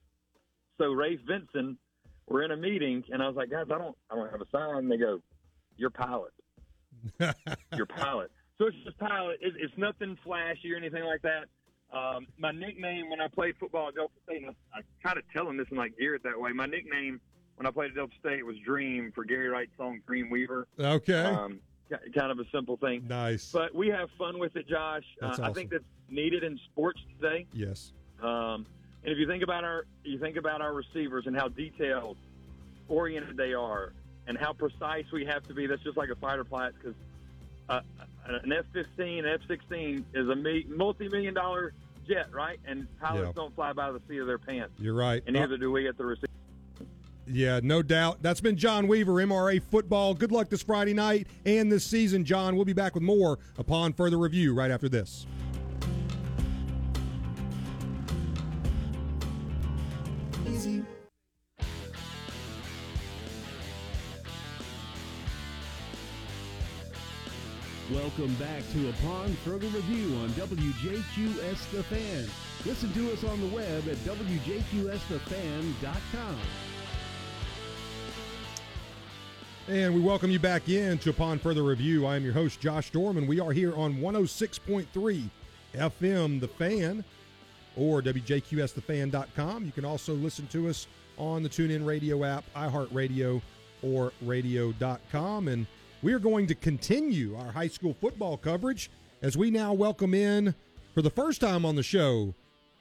So 0.78 0.86
Ray 0.92 1.16
Vincent, 1.16 1.78
we're 2.28 2.42
in 2.42 2.50
a 2.50 2.56
meeting, 2.56 3.04
and 3.10 3.22
I 3.22 3.26
was 3.26 3.36
like, 3.36 3.50
guys, 3.50 3.66
I 3.72 3.78
don't, 3.78 3.96
I 4.10 4.14
don't 4.14 4.30
have 4.30 4.40
a 4.40 4.46
sign. 4.50 4.76
And 4.76 4.90
They 4.90 4.96
go, 4.96 5.20
you're 5.76 5.90
pilot, 5.90 6.32
you're 7.74 7.86
pilot. 7.86 8.30
So 8.58 8.66
it's 8.66 8.76
just 8.84 8.98
pilot. 8.98 9.38
It, 9.42 9.52
it's 9.58 9.74
nothing 9.76 10.16
flashy 10.24 10.72
or 10.72 10.76
anything 10.76 11.04
like 11.04 11.22
that. 11.22 11.44
Um, 11.92 12.26
my 12.36 12.52
nickname 12.52 13.10
when 13.10 13.20
I 13.20 13.28
played 13.28 13.56
football 13.58 13.88
at 13.88 13.94
Delta 13.94 14.12
State, 14.24 14.42
and 14.42 14.54
I, 14.74 14.78
I 14.78 14.82
kind 15.02 15.18
of 15.18 15.24
tell 15.32 15.48
him 15.48 15.56
this 15.56 15.68
and 15.70 15.78
like 15.78 15.96
gear 15.96 16.14
it 16.14 16.22
that 16.24 16.38
way. 16.38 16.52
My 16.52 16.66
nickname 16.66 17.20
when 17.56 17.66
I 17.66 17.70
played 17.70 17.90
at 17.90 17.96
Delta 17.96 18.12
State 18.20 18.44
was 18.44 18.56
Dream 18.64 19.12
for 19.14 19.24
Gary 19.24 19.48
Wright's 19.48 19.70
song 19.76 20.00
Dream 20.06 20.28
Weaver. 20.28 20.66
okay. 20.78 21.24
Um, 21.24 21.60
kind 22.14 22.32
of 22.32 22.40
a 22.40 22.44
simple 22.52 22.76
thing, 22.76 23.06
nice. 23.06 23.52
but 23.52 23.72
we 23.74 23.88
have 23.88 24.08
fun 24.18 24.38
with 24.40 24.56
it, 24.56 24.68
Josh. 24.68 25.04
Uh, 25.22 25.36
I 25.40 25.52
think 25.52 25.70
that's 25.70 25.84
needed 26.10 26.42
in 26.42 26.58
sports 26.72 27.00
today. 27.20 27.46
yes. 27.52 27.92
Um, 28.20 28.66
and 29.04 29.12
if 29.12 29.18
you 29.18 29.26
think 29.28 29.44
about 29.44 29.62
our, 29.62 29.86
you 30.02 30.18
think 30.18 30.36
about 30.36 30.60
our 30.60 30.72
receivers 30.72 31.26
and 31.26 31.36
how 31.36 31.46
detailed 31.46 32.16
oriented 32.88 33.36
they 33.36 33.54
are, 33.54 33.92
and 34.26 34.36
how 34.36 34.52
precise 34.52 35.04
we 35.12 35.24
have 35.24 35.44
to 35.44 35.54
be. 35.54 35.66
That's 35.66 35.82
just 35.82 35.96
like 35.96 36.10
a 36.10 36.16
fighter 36.16 36.44
pilot 36.44 36.74
because 36.74 36.96
uh, 37.68 37.80
an 38.28 38.52
F-15, 38.52 39.24
F-16 39.34 40.04
is 40.14 40.28
a 40.28 40.74
multi-million 40.74 41.34
dollar 41.34 41.72
jet, 42.08 42.26
right? 42.32 42.58
And 42.66 42.86
pilots 43.00 43.26
Yeah. 43.28 43.32
don't 43.34 43.54
fly 43.54 43.72
by 43.72 43.90
the 43.92 44.00
seat 44.08 44.18
of 44.18 44.26
their 44.26 44.38
pants, 44.38 44.72
You're 44.78 44.94
right. 44.94 45.22
and 45.26 45.36
Uh, 45.36 45.40
neither 45.40 45.56
do 45.58 45.70
we 45.72 45.88
at 45.88 45.96
the 45.98 46.04
receiver. 46.06 46.26
Yeah, 47.28 47.58
no 47.62 47.82
doubt. 47.82 48.22
That's 48.22 48.40
been 48.40 48.56
John 48.56 48.86
Weaver, 48.86 49.20
MRA 49.20 49.58
Football. 49.58 50.14
Good 50.14 50.30
luck 50.30 50.48
this 50.48 50.62
Friday 50.62 50.94
night 50.94 51.26
and 51.44 51.72
this 51.72 51.84
season, 51.84 52.24
John. 52.24 52.54
We'll 52.54 52.64
be 52.64 52.72
back 52.72 52.94
with 52.94 53.02
more 53.02 53.40
upon 53.58 53.92
further 53.94 54.16
review 54.18 54.54
right 54.54 54.70
after 54.70 54.88
this. 54.88 55.26
Welcome 68.16 68.36
back 68.36 68.62
to 68.72 68.88
Upon 68.88 69.34
Further 69.44 69.66
Review 69.66 70.16
on 70.16 70.30
WJQS 70.30 71.70
The 71.70 71.82
Fan. 71.82 72.26
Listen 72.64 72.90
to 72.94 73.12
us 73.12 73.22
on 73.24 73.38
the 73.42 73.46
web 73.48 73.86
at 73.88 73.96
WJQSTheFan.com. 73.96 76.36
And 79.68 79.94
we 79.94 80.00
welcome 80.00 80.30
you 80.30 80.38
back 80.38 80.70
in 80.70 80.96
to 81.00 81.10
Upon 81.10 81.38
Further 81.38 81.62
Review. 81.62 82.06
I 82.06 82.16
am 82.16 82.24
your 82.24 82.32
host, 82.32 82.58
Josh 82.58 82.90
Dorman. 82.90 83.26
We 83.26 83.38
are 83.38 83.52
here 83.52 83.76
on 83.76 83.98
106.3 83.98 85.28
FM 85.74 86.40
The 86.40 86.48
Fan 86.48 87.04
or 87.76 88.00
WJQSTheFan.com. 88.00 89.66
You 89.66 89.72
can 89.72 89.84
also 89.84 90.14
listen 90.14 90.46
to 90.46 90.70
us 90.70 90.86
on 91.18 91.42
the 91.42 91.50
TuneIn 91.50 91.84
Radio 91.84 92.24
app, 92.24 92.44
iHeartRadio, 92.54 93.42
or 93.82 94.14
radio.com. 94.22 95.48
And 95.48 95.66
we 96.06 96.12
are 96.12 96.20
going 96.20 96.46
to 96.46 96.54
continue 96.54 97.36
our 97.36 97.50
high 97.50 97.66
school 97.66 97.92
football 97.92 98.36
coverage 98.36 98.90
as 99.22 99.36
we 99.36 99.50
now 99.50 99.72
welcome 99.72 100.14
in, 100.14 100.54
for 100.94 101.02
the 101.02 101.10
first 101.10 101.40
time 101.40 101.64
on 101.64 101.74
the 101.74 101.82
show, 101.82 102.32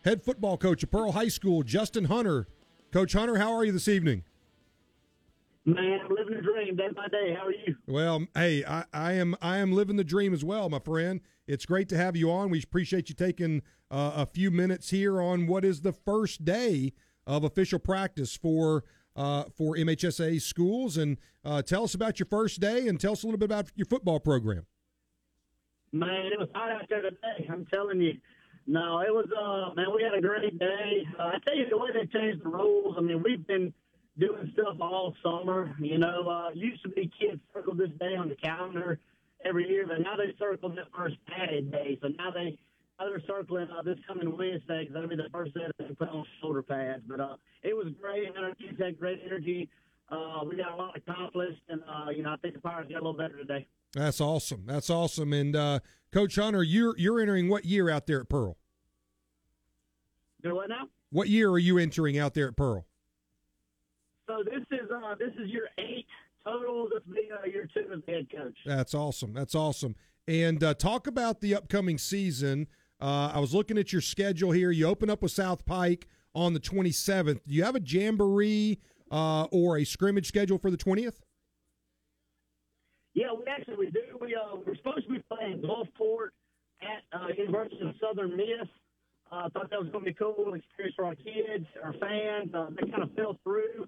head 0.04 0.22
football 0.22 0.58
coach 0.58 0.84
of 0.84 0.92
Pearl 0.92 1.12
High 1.12 1.30
School, 1.30 1.64
Justin 1.64 2.06
Hunter. 2.06 2.46
Coach 2.94 3.14
Hunter, 3.14 3.40
how 3.40 3.52
are 3.52 3.66
you 3.66 3.72
this 3.72 3.88
evening? 3.88 4.24
Man, 5.66 6.02
I'm 6.04 6.16
living 6.16 6.36
a 6.36 6.42
dream 6.44 6.76
day 6.76 6.90
by 6.96 7.08
day. 7.08 7.36
How 7.36 7.48
are 7.48 7.52
you? 7.52 7.76
Well, 7.88 8.28
hey, 8.36 8.64
I, 8.64 8.84
I 8.94 9.14
am 9.14 9.36
I 9.42 9.58
am 9.58 9.72
living 9.72 9.96
the 9.96 10.04
dream 10.04 10.32
as 10.32 10.46
well, 10.46 10.70
my 10.70 10.78
friend. 10.78 11.20
It's 11.48 11.66
great 11.66 11.90
to 11.90 11.98
have 11.98 12.16
you 12.16 12.30
on. 12.30 12.52
We 12.52 12.62
appreciate 12.62 13.10
you 13.10 13.16
taking 13.16 13.64
uh, 13.90 14.12
a 14.18 14.28
few 14.28 14.52
minutes 14.52 14.92
here 14.92 15.20
on 15.20 15.48
what 15.48 15.66
is 15.66 15.82
the 15.82 15.94
first 15.94 16.46
day 16.46 16.94
of 17.26 17.44
official 17.44 17.80
practice 17.80 18.38
for 18.38 18.84
uh, 19.16 19.46
for 19.56 19.76
MHSA 19.76 20.42
schools, 20.42 20.98
and 20.98 21.18
uh, 21.44 21.62
tell 21.62 21.84
us 21.84 21.94
about 21.94 22.20
your 22.20 22.28
first 22.28 22.60
day, 22.60 22.88
and 22.88 23.00
tell 23.00 23.14
us 23.14 23.24
a 23.24 23.28
little 23.28 23.40
bit 23.40 23.46
about 23.46 23.72
your 23.76 23.86
football 23.86 24.20
program. 24.20 24.66
Man, 25.92 26.26
it 26.26 26.40
was 26.40 26.50
hot 26.54 26.72
out 26.72 26.90
there 26.90 27.02
today. 27.02 27.48
I'm 27.50 27.66
telling 27.74 28.02
you. 28.02 28.14
No, 28.68 29.00
it 29.00 29.14
was. 29.14 29.28
Uh, 29.32 29.74
man, 29.76 29.88
we 29.96 30.04
had 30.04 30.18
a 30.18 30.22
great 30.22 30.58
day. 30.58 31.08
Uh, 31.20 31.24
I 31.24 31.38
tell 31.46 31.56
you 31.56 31.70
the 31.70 31.78
way 31.78 31.90
they 31.94 32.08
changed 32.08 32.44
the 32.44 32.50
rules. 32.50 32.96
I 32.98 33.02
mean, 33.02 33.22
we've 33.24 33.46
been 33.46 33.72
doing 34.18 34.52
stuff 34.54 34.78
all 34.82 35.16
summer. 35.24 35.76
You 35.80 36.00
know, 36.00 36.28
uh, 36.28 36.50
used 36.54 36.82
to 36.84 36.90
be 36.90 37.12
kids 37.20 37.40
circled 37.54 37.78
this 37.78 37.92
day 38.00 38.16
on 38.16 38.28
the 38.28 38.36
calendar 38.36 39.00
every 39.46 39.70
year, 39.70 39.86
but 39.88 40.00
now 40.02 40.16
they 40.16 40.34
circle 40.40 40.70
that 40.70 40.88
first 40.98 41.16
padded 41.28 41.72
day. 41.72 42.00
So 42.02 42.10
now 42.18 42.32
they 42.32 42.58
they're 43.00 43.22
circling 43.28 43.68
uh, 43.78 43.82
this 43.82 43.98
coming 44.08 44.38
Wednesday 44.38 44.82
because 44.82 44.94
that'll 44.94 45.10
be 45.10 45.16
the 45.16 45.30
first 45.32 45.54
day 45.54 45.62
that 45.78 45.88
they 45.88 45.94
put 45.94 46.10
on 46.10 46.26
shoulder 46.42 46.62
pads. 46.62 47.04
But 47.08 47.20
uh, 47.20 47.36
it 47.64 47.76
was 47.76 47.88
great. 48.02 48.28
Our 48.38 48.56
kids 48.56 48.80
had 48.80 49.00
great 49.00 49.22
energy. 49.26 49.70
Uh, 50.10 50.42
we 50.48 50.56
got 50.56 50.72
a 50.72 50.76
lot 50.76 50.96
accomplished, 50.96 51.62
and 51.68 51.82
uh, 51.82 52.10
you 52.12 52.24
know, 52.24 52.34
I 52.34 52.38
think 52.38 52.54
the 52.54 52.62
Pirates 52.62 52.90
got 52.90 53.02
a 53.02 53.04
little 53.06 53.14
better 53.14 53.38
today. 53.38 53.66
That's 53.94 54.22
awesome. 54.22 54.64
That's 54.66 54.90
awesome. 54.90 55.34
And 55.34 55.56
uh, 55.56 55.80
Coach 56.12 56.36
Hunter, 56.36 56.64
you're 56.64 56.96
you're 56.98 57.20
entering 57.20 57.50
what 57.50 57.66
year 57.66 57.90
out 57.90 58.06
there 58.06 58.22
at 58.22 58.30
Pearl? 58.30 58.58
Do 60.44 60.56
what 60.56 60.70
now? 60.70 60.90
What 61.12 61.28
year 61.28 61.50
are 61.50 61.60
you 61.60 61.78
entering 61.78 62.18
out 62.20 62.34
there 62.34 62.48
at 62.50 62.56
Pearl? 62.56 62.86
So 64.28 64.44
this 64.44 64.62
is 64.72 64.90
uh, 64.92 65.16
this 65.16 65.34
is 65.40 65.50
your 65.50 65.70
eight 65.78 66.06
total. 66.46 66.88
This 66.92 67.02
will 67.08 67.16
be 67.16 67.30
uh, 67.32 67.46
year 67.48 67.68
two 67.74 67.86
as 67.92 68.02
head 68.08 68.28
coach. 68.36 68.58
That's 68.66 68.94
awesome. 68.94 69.34
That's 69.34 69.56
awesome. 69.56 69.96
And 70.28 70.64
uh, 70.64 70.74
talk 70.74 71.08
about 71.08 71.42
the 71.42 71.56
upcoming 71.56 71.98
season. 71.98 72.68
Uh, 73.02 73.32
I 73.34 73.40
was 73.40 73.54
looking 73.54 73.78
at 73.78 73.92
your 73.92 74.02
schedule 74.02 74.52
here. 74.52 74.72
You 74.72 74.88
open 74.88 75.10
up 75.10 75.22
with 75.22 75.32
South 75.32 75.66
Pike 75.66 76.08
on 76.34 76.54
the 76.54 76.60
27th. 76.60 77.42
Do 77.46 77.54
you 77.54 77.64
have 77.64 77.76
a 77.76 77.82
jamboree 77.82 78.80
uh, 79.12 79.44
or 79.46 79.78
a 79.78 79.84
scrimmage 79.84 80.28
schedule 80.28 80.58
for 80.58 80.72
the 80.72 80.78
20th? 80.78 81.16
Yeah, 83.14 83.28
we 83.38 83.46
actually 83.48 83.88
do. 83.88 84.18
We 84.20 84.36
uh, 84.36 84.58
we're 84.66 84.76
supposed 84.76 85.08
to 85.08 85.14
be 85.14 85.24
playing 85.30 85.62
Gulfport 85.62 86.30
at 86.82 87.04
uh, 87.18 87.28
University 87.38 87.80
of 87.82 87.96
Southern 88.02 88.36
Miss. 88.36 88.68
I 89.32 89.46
uh, 89.46 89.50
thought 89.50 89.70
that 89.70 89.80
was 89.80 89.90
going 89.90 90.06
to 90.06 90.12
be 90.12 90.12
a 90.12 90.14
cool 90.14 90.54
experience 90.54 90.96
for 90.96 91.06
our 91.06 91.16
kids, 91.16 91.66
our 91.84 91.94
fans. 91.94 92.54
Uh, 92.54 92.68
they 92.70 92.92
kind 92.92 93.04
of 93.04 93.12
fell 93.14 93.40
through. 93.44 93.88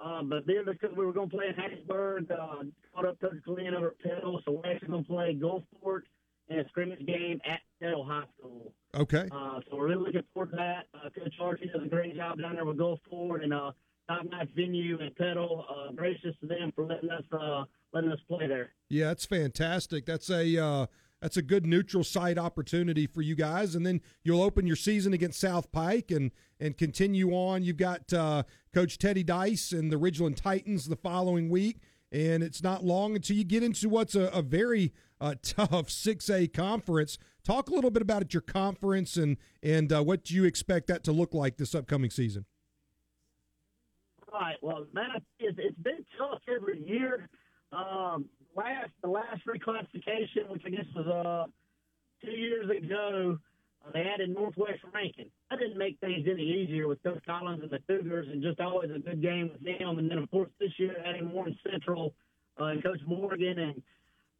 Uh, 0.00 0.22
but 0.22 0.46
then 0.46 0.64
because 0.64 0.96
we 0.96 1.04
were 1.04 1.12
going 1.12 1.28
to 1.28 1.36
play 1.36 1.46
in 1.48 1.54
Hattiesburg, 1.54 2.30
uh, 2.30 2.64
caught 2.94 3.06
up 3.06 3.20
to 3.20 3.30
Glenn 3.44 3.74
over 3.74 3.88
at 3.88 3.98
Petal, 3.98 4.40
so 4.44 4.52
we're 4.52 4.72
actually 4.72 4.88
going 4.88 5.04
to 5.04 5.08
play 5.08 5.38
Gulfport 5.38 6.02
in 6.50 6.58
a 6.58 6.68
scrimmage 6.68 7.04
game 7.06 7.40
at 7.44 7.60
Petal 7.80 8.04
High 8.04 8.24
School. 8.38 8.72
Okay. 8.94 9.28
Uh, 9.30 9.60
so 9.70 9.76
we're 9.76 9.88
really 9.88 10.06
looking 10.06 10.22
forward 10.34 10.50
to 10.50 10.56
that. 10.56 10.86
Uh, 10.94 11.08
Coach 11.10 11.34
Archie 11.40 11.70
does 11.72 11.82
a 11.84 11.88
great 11.88 12.16
job 12.16 12.40
down 12.40 12.56
there 12.56 12.64
with 12.64 12.76
Gulfport 12.76 13.42
and 13.42 13.54
uh, 13.54 13.70
top 14.08 14.24
notch 14.30 14.48
venue 14.56 14.98
and 15.00 15.14
Petal. 15.16 15.64
Uh, 15.70 15.92
gracious 15.92 16.34
to 16.40 16.46
them 16.46 16.72
for 16.74 16.84
letting 16.84 17.10
us 17.10 17.22
uh, 17.32 17.64
letting 17.92 18.10
us 18.10 18.18
play 18.28 18.48
there. 18.48 18.70
Yeah, 18.88 19.06
that's 19.06 19.24
fantastic. 19.24 20.06
That's 20.06 20.28
a 20.28 20.62
uh, 20.62 20.86
that's 21.22 21.36
a 21.36 21.42
good 21.42 21.66
neutral 21.66 22.02
site 22.02 22.38
opportunity 22.38 23.06
for 23.06 23.22
you 23.22 23.36
guys, 23.36 23.74
and 23.74 23.86
then 23.86 24.00
you'll 24.22 24.42
open 24.42 24.66
your 24.66 24.76
season 24.76 25.12
against 25.12 25.38
South 25.38 25.70
Pike 25.70 26.10
and 26.10 26.32
and 26.58 26.76
continue 26.76 27.30
on. 27.30 27.62
You've 27.62 27.76
got 27.76 28.12
uh, 28.12 28.42
Coach 28.74 28.98
Teddy 28.98 29.22
Dice 29.22 29.72
and 29.72 29.92
the 29.92 29.96
Ridgeland 29.96 30.36
Titans 30.36 30.86
the 30.86 30.96
following 30.96 31.48
week, 31.48 31.78
and 32.12 32.42
it's 32.42 32.62
not 32.62 32.84
long 32.84 33.14
until 33.14 33.36
you 33.36 33.44
get 33.44 33.62
into 33.62 33.88
what's 33.88 34.14
a, 34.14 34.24
a 34.26 34.42
very 34.42 34.92
uh, 35.20 35.34
tough 35.42 35.90
six 35.90 36.28
A 36.30 36.46
conference. 36.46 37.18
Talk 37.44 37.70
a 37.70 37.74
little 37.74 37.90
bit 37.90 38.02
about 38.02 38.32
your 38.34 38.42
conference 38.42 39.16
and 39.16 39.36
and 39.62 39.92
uh, 39.92 40.02
what 40.02 40.30
you 40.30 40.44
expect 40.44 40.86
that 40.88 41.04
to 41.04 41.12
look 41.12 41.34
like 41.34 41.56
this 41.56 41.74
upcoming 41.74 42.10
season. 42.10 42.44
Right. 44.32 44.56
Well, 44.62 44.86
man, 44.92 45.08
it's, 45.38 45.58
been 45.78 46.04
tough 46.16 46.40
every 46.48 46.80
year. 46.86 47.28
Um, 47.72 48.26
last 48.56 48.90
the 49.02 49.08
last 49.08 49.42
reclassification, 49.46 50.48
which 50.48 50.62
I 50.66 50.70
guess 50.70 50.84
was 50.94 51.06
uh 51.06 51.50
two 52.24 52.32
years 52.32 52.70
ago, 52.70 53.38
they 53.92 54.02
added 54.02 54.30
Northwest 54.30 54.80
Rankin. 54.92 55.26
That 55.50 55.58
didn't 55.58 55.78
make 55.78 55.98
things 56.00 56.26
any 56.30 56.42
easier 56.42 56.86
with 56.86 57.02
Coach 57.02 57.22
Collins 57.26 57.62
and 57.62 57.70
the 57.70 57.80
Cougars, 57.86 58.28
and 58.30 58.42
just 58.42 58.60
always 58.60 58.90
a 58.90 58.98
good 58.98 59.22
game 59.22 59.50
with 59.52 59.62
them. 59.64 59.98
And 59.98 60.10
then 60.10 60.18
of 60.18 60.30
course 60.30 60.50
this 60.60 60.72
year 60.78 60.96
adding 61.04 61.30
Warren 61.32 61.58
Central 61.70 62.14
uh, 62.60 62.66
and 62.66 62.82
Coach 62.82 63.00
Morgan, 63.06 63.58
and 63.58 63.82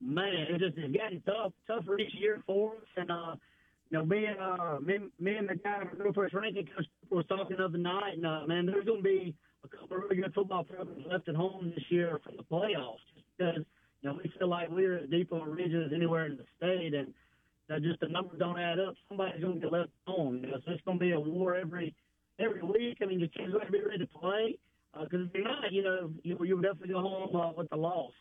man, 0.00 0.34
it 0.34 0.58
just 0.58 0.76
it's 0.76 0.96
gotten 0.96 1.22
tough, 1.22 1.52
tougher 1.66 1.98
each 1.98 2.14
year 2.14 2.42
for 2.46 2.72
us. 2.72 2.88
And 2.96 3.10
uh, 3.10 3.34
you 3.90 3.98
know, 3.98 4.04
me 4.04 4.26
and 4.26 4.38
uh, 4.38 4.78
me, 4.80 4.98
me 5.18 5.36
and 5.36 5.48
the 5.48 5.56
guy 5.56 5.84
from 5.88 5.98
Northwest 5.98 6.34
Rankin 6.34 6.66
coach 6.76 6.86
was 7.10 7.24
talking 7.28 7.56
the 7.56 7.64
other 7.64 7.78
night, 7.78 8.14
and 8.16 8.26
uh, 8.26 8.46
man, 8.46 8.66
there's 8.66 8.84
going 8.84 9.02
to 9.02 9.08
be 9.08 9.34
a 9.64 9.68
couple 9.68 9.96
of 9.96 10.02
really 10.04 10.16
good 10.16 10.32
football 10.34 10.64
programs 10.64 11.04
left 11.10 11.28
at 11.28 11.34
home 11.34 11.72
this 11.74 11.84
year 11.88 12.20
for 12.24 12.30
the 12.30 12.44
playoffs, 12.44 13.02
just 13.14 13.26
because 13.36 13.64
you 14.02 14.08
know, 14.08 14.18
we 14.22 14.32
feel 14.38 14.48
like 14.48 14.70
we're 14.70 14.98
as 14.98 15.10
deep 15.10 15.32
on 15.32 15.58
as 15.60 15.92
anywhere 15.94 16.26
in 16.26 16.36
the 16.36 16.44
state, 16.56 16.94
and 16.94 17.12
that 17.70 17.82
just 17.82 18.00
the 18.00 18.08
numbers 18.08 18.38
don't 18.38 18.58
add 18.58 18.80
up. 18.80 18.94
Somebody's 19.08 19.40
going 19.40 19.54
to 19.54 19.60
get 19.60 19.72
left 19.72 19.90
home. 20.06 20.40
You 20.42 20.50
know, 20.50 20.58
so 20.66 20.72
it's 20.72 20.82
going 20.84 20.98
to 20.98 21.04
be 21.04 21.12
a 21.12 21.20
war 21.20 21.54
every 21.54 21.94
every 22.38 22.62
week. 22.62 22.98
I 23.00 23.06
mean, 23.06 23.20
your 23.20 23.28
kids 23.28 23.52
got 23.52 23.64
to 23.64 23.72
be 23.72 23.80
ready 23.80 23.98
to 23.98 24.06
play 24.06 24.58
because 24.92 25.20
uh, 25.20 25.24
if 25.24 25.30
you're 25.32 25.44
not, 25.44 25.72
you 25.72 25.84
know, 25.84 26.10
you 26.24 26.36
you 26.44 26.60
definitely 26.60 26.94
go 26.94 27.00
home 27.00 27.36
uh, 27.36 27.52
with 27.56 27.70
the 27.70 27.76
loss. 27.76 28.12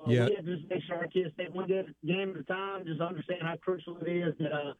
Uh, 0.00 0.10
yeah. 0.10 0.26
We 0.26 0.36
to 0.36 0.56
just 0.56 0.70
make 0.70 0.82
sure 0.86 0.96
our 0.96 1.08
kids 1.08 1.30
take 1.36 1.52
one 1.52 1.66
game 1.66 2.30
at 2.30 2.40
a 2.40 2.44
time. 2.44 2.84
Just 2.86 3.00
understand 3.00 3.40
how 3.42 3.56
crucial 3.56 3.98
it 3.98 4.08
is 4.10 4.34
that 4.38 4.52
uh, 4.52 4.72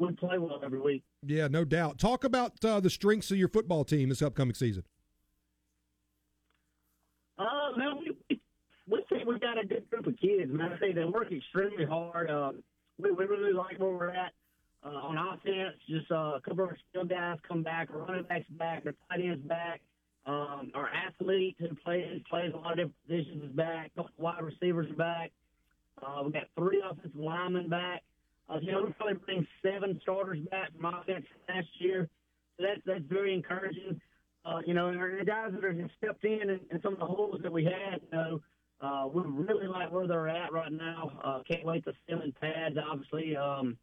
we 0.00 0.12
play 0.12 0.38
well 0.38 0.60
every 0.64 0.80
week. 0.80 1.02
Yeah, 1.26 1.48
no 1.48 1.64
doubt. 1.64 1.98
Talk 1.98 2.22
about 2.22 2.64
uh, 2.64 2.78
the 2.78 2.90
strengths 2.90 3.30
of 3.32 3.38
your 3.38 3.48
football 3.48 3.84
team 3.84 4.08
this 4.08 4.22
upcoming 4.22 4.54
season. 4.54 4.84
Uh, 7.38 7.76
man, 7.76 7.98
we, 7.98 8.40
we 8.88 9.04
think 9.08 9.26
we 9.26 9.38
got 9.40 9.58
a 9.58 9.66
good 9.66 9.88
group 9.90 10.06
of 10.06 10.16
kids, 10.20 10.52
man. 10.52 10.72
I 10.72 10.78
say 10.78 10.92
they 10.92 11.04
work 11.04 11.32
extremely 11.32 11.84
hard. 11.84 12.30
Uh, 12.30 12.52
we, 12.98 13.10
we 13.12 13.24
really 13.24 13.52
like 13.52 13.78
where 13.78 13.90
we're 13.90 14.10
at 14.10 14.32
uh, 14.84 14.88
on 14.88 15.16
offense. 15.16 15.76
Just 15.88 16.10
uh, 16.10 16.34
a 16.36 16.40
couple 16.40 16.64
of 16.64 16.70
our 16.70 16.78
skill 16.90 17.04
guys 17.04 17.38
come 17.46 17.62
back, 17.62 17.88
our 17.92 18.00
running 18.00 18.24
backs 18.24 18.46
back, 18.50 18.82
our 18.86 18.94
tight 19.08 19.24
ends 19.24 19.46
back. 19.46 19.80
Um, 20.26 20.72
our 20.74 20.90
athlete 20.90 21.56
who 21.58 21.74
plays 21.76 22.20
plays 22.28 22.52
a 22.52 22.56
lot 22.56 22.78
of 22.78 22.90
different 22.90 22.94
positions 23.06 23.44
is 23.44 23.56
back. 23.56 23.90
Wide 24.18 24.42
receivers 24.42 24.90
are 24.90 24.94
back. 24.94 25.32
Uh, 26.02 26.22
we 26.24 26.32
got 26.32 26.44
three 26.56 26.82
offensive 26.84 27.18
linemen 27.18 27.68
back. 27.68 28.02
Uh, 28.48 28.58
you 28.60 28.72
know, 28.72 28.82
we 28.84 28.92
probably 28.92 29.14
bring 29.14 29.46
seven 29.62 29.98
starters 30.02 30.38
back 30.50 30.70
from 30.76 30.84
offense 30.84 31.24
last 31.48 31.68
year. 31.78 32.08
So 32.56 32.66
that's 32.66 32.80
that's 32.84 33.04
very 33.08 33.32
encouraging. 33.32 34.00
Uh, 34.44 34.58
you 34.66 34.74
know, 34.74 34.88
and 34.88 35.20
the 35.20 35.24
guys 35.24 35.50
that 35.52 35.64
have 35.64 35.90
stepped 35.96 36.24
in 36.24 36.50
and, 36.50 36.60
and 36.70 36.80
some 36.82 36.94
of 36.94 36.98
the 36.98 37.06
holes 37.06 37.40
that 37.42 37.52
we 37.52 37.64
had, 37.64 38.00
you 38.12 38.18
know, 38.18 38.40
uh, 38.80 39.08
we 39.12 39.22
really 39.26 39.66
like 39.66 39.90
where 39.90 40.06
they're 40.06 40.28
at 40.28 40.52
right 40.52 40.72
now. 40.72 41.12
Uh, 41.24 41.42
can't 41.48 41.64
wait 41.64 41.84
to 41.84 41.92
them 42.08 42.22
in 42.22 42.32
pads, 42.32 42.76
obviously, 42.90 43.36
um, 43.36 43.76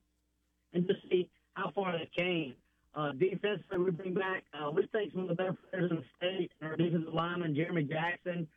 and 0.73 0.87
just 0.87 0.99
see 1.09 1.29
how 1.53 1.71
far 1.75 1.91
they 1.91 2.09
came. 2.15 2.55
Uh, 2.95 3.11
defensively, 3.11 3.77
we 3.77 3.91
bring 3.91 4.13
back, 4.13 4.43
uh, 4.53 4.71
we 4.71 4.87
think 4.93 5.11
some 5.11 5.23
of 5.23 5.27
the 5.27 5.35
better 5.35 5.55
players 5.69 5.91
in 5.91 5.97
the 5.97 6.03
state. 6.17 6.51
Our 6.61 6.77
defensive 6.77 7.13
lineman, 7.13 7.53
Jeremy 7.53 7.83
Jackson, 7.83 8.47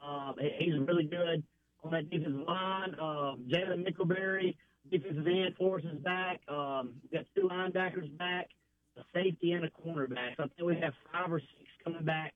uh, 0.00 0.32
he's 0.58 0.74
really 0.86 1.04
good 1.04 1.42
on 1.82 1.90
that 1.90 2.08
defensive 2.08 2.46
line. 2.46 2.94
Um, 3.00 3.48
Jalen 3.50 3.84
Nickelberry, 3.84 4.54
defensive 4.92 5.26
end, 5.26 5.56
forces 5.56 5.98
back. 6.04 6.40
Um, 6.48 6.94
we 7.02 7.18
got 7.18 7.26
two 7.34 7.48
linebackers 7.48 8.16
back, 8.16 8.48
a 8.96 9.02
safety, 9.12 9.52
and 9.52 9.64
a 9.64 9.70
cornerback. 9.70 10.36
So 10.36 10.44
I 10.44 10.48
think 10.56 10.68
we 10.68 10.78
have 10.80 10.92
five 11.12 11.32
or 11.32 11.40
six 11.40 11.70
coming 11.82 12.04
back 12.04 12.34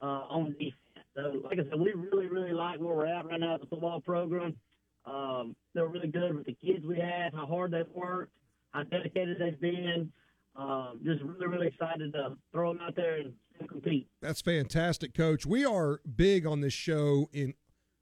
uh, 0.00 0.26
on 0.30 0.52
defense. 0.52 0.74
So, 1.14 1.42
like 1.44 1.58
I 1.58 1.68
said, 1.68 1.78
we 1.78 1.92
really, 1.92 2.26
really 2.26 2.52
like 2.52 2.80
where 2.80 2.94
we're 2.94 3.06
at 3.06 3.26
right 3.26 3.38
now 3.38 3.54
at 3.54 3.60
the 3.60 3.66
football 3.66 4.00
program. 4.00 4.56
Um, 5.04 5.54
they're 5.74 5.88
really 5.88 6.08
good 6.08 6.34
with 6.34 6.46
the 6.46 6.54
kids 6.54 6.86
we 6.86 6.98
have, 6.98 7.34
how 7.34 7.46
hard 7.46 7.72
they've 7.72 7.84
worked, 7.94 8.32
how 8.70 8.84
dedicated 8.84 9.38
they've 9.38 9.60
been. 9.60 10.10
Um, 10.56 11.00
just 11.04 11.22
really, 11.22 11.46
really 11.46 11.66
excited 11.68 12.12
to 12.12 12.36
throw 12.52 12.72
them 12.72 12.82
out 12.82 12.94
there 12.94 13.18
and 13.18 13.32
compete. 13.68 14.08
That's 14.20 14.40
fantastic, 14.40 15.14
Coach. 15.14 15.44
We 15.46 15.64
are 15.64 16.00
big 16.16 16.46
on 16.46 16.60
this 16.60 16.72
show 16.72 17.28
in 17.32 17.54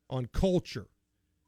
on 0.09 0.27
culture, 0.27 0.87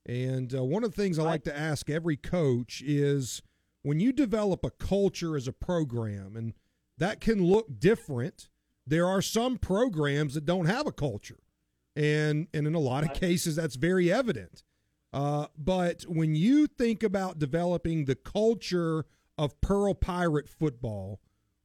and 0.07 0.55
uh, 0.55 0.63
one 0.63 0.85
of 0.85 0.95
the 0.95 1.03
things 1.03 1.19
I 1.19 1.25
like 1.25 1.43
to 1.45 1.57
ask 1.57 1.91
every 1.91 2.17
coach 2.17 2.83
is 2.85 3.43
when 3.83 3.99
you 3.99 4.13
develop 4.13 4.65
a 4.65 4.71
culture 4.71 5.37
as 5.37 5.49
a 5.49 5.53
program, 5.53 6.37
and 6.37 6.55
that 6.99 7.21
can 7.21 7.45
look 7.45 7.81
different. 7.81 8.49
There 8.85 9.07
are 9.07 9.23
some 9.23 9.59
programs 9.59 10.35
that 10.35 10.45
don't 10.45 10.67
have 10.67 10.89
a 10.89 10.93
culture 10.93 11.42
and 11.95 12.49
and 12.55 12.67
in 12.67 12.75
a 12.75 12.81
lot 12.81 13.05
of 13.05 13.13
cases 13.13 13.57
that's 13.57 13.77
very 13.77 14.13
evident. 14.13 14.63
Uh, 15.13 15.47
but 15.59 16.03
when 16.05 16.35
you 16.35 16.67
think 16.67 17.03
about 17.03 17.39
developing 17.39 18.07
the 18.07 18.15
culture 18.15 19.05
of 19.37 19.61
Pearl 19.61 19.93
Pirate 19.93 20.49
football, 20.49 21.21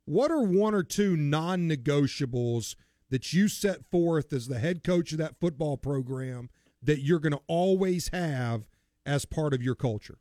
what 0.05 0.31
are 0.31 0.43
one 0.43 0.73
or 0.73 0.83
two 0.83 1.15
non-negotiables 1.15 2.75
that 3.09 3.31
you 3.31 3.47
set 3.47 3.85
forth 3.89 4.33
as 4.33 4.47
the 4.47 4.59
head 4.59 4.83
coach 4.83 5.13
of 5.13 5.17
that 5.19 5.39
football 5.39 5.77
program 5.77 6.49
that 6.83 7.01
you're 7.01 7.19
going 7.19 7.33
to 7.33 7.41
always 7.47 8.09
have 8.09 8.67
as 9.05 9.23
part 9.23 9.53
of 9.53 9.63
your 9.63 9.75
culture? 9.75 10.17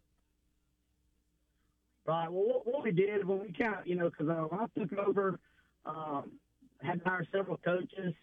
Right. 2.06 2.30
Well, 2.30 2.44
what, 2.46 2.66
what 2.66 2.84
we 2.84 2.92
did 2.92 3.24
when 3.26 3.40
we 3.40 3.52
kind 3.52 3.74
of, 3.74 3.86
you 3.86 3.96
know, 3.96 4.08
because 4.10 4.28
uh, 4.28 4.46
I 4.52 4.66
took 4.78 4.96
over, 4.96 5.40
um, 5.84 6.30
had 6.80 7.02
to 7.02 7.08
hire 7.08 7.26
several 7.32 7.56
coaches 7.56 8.14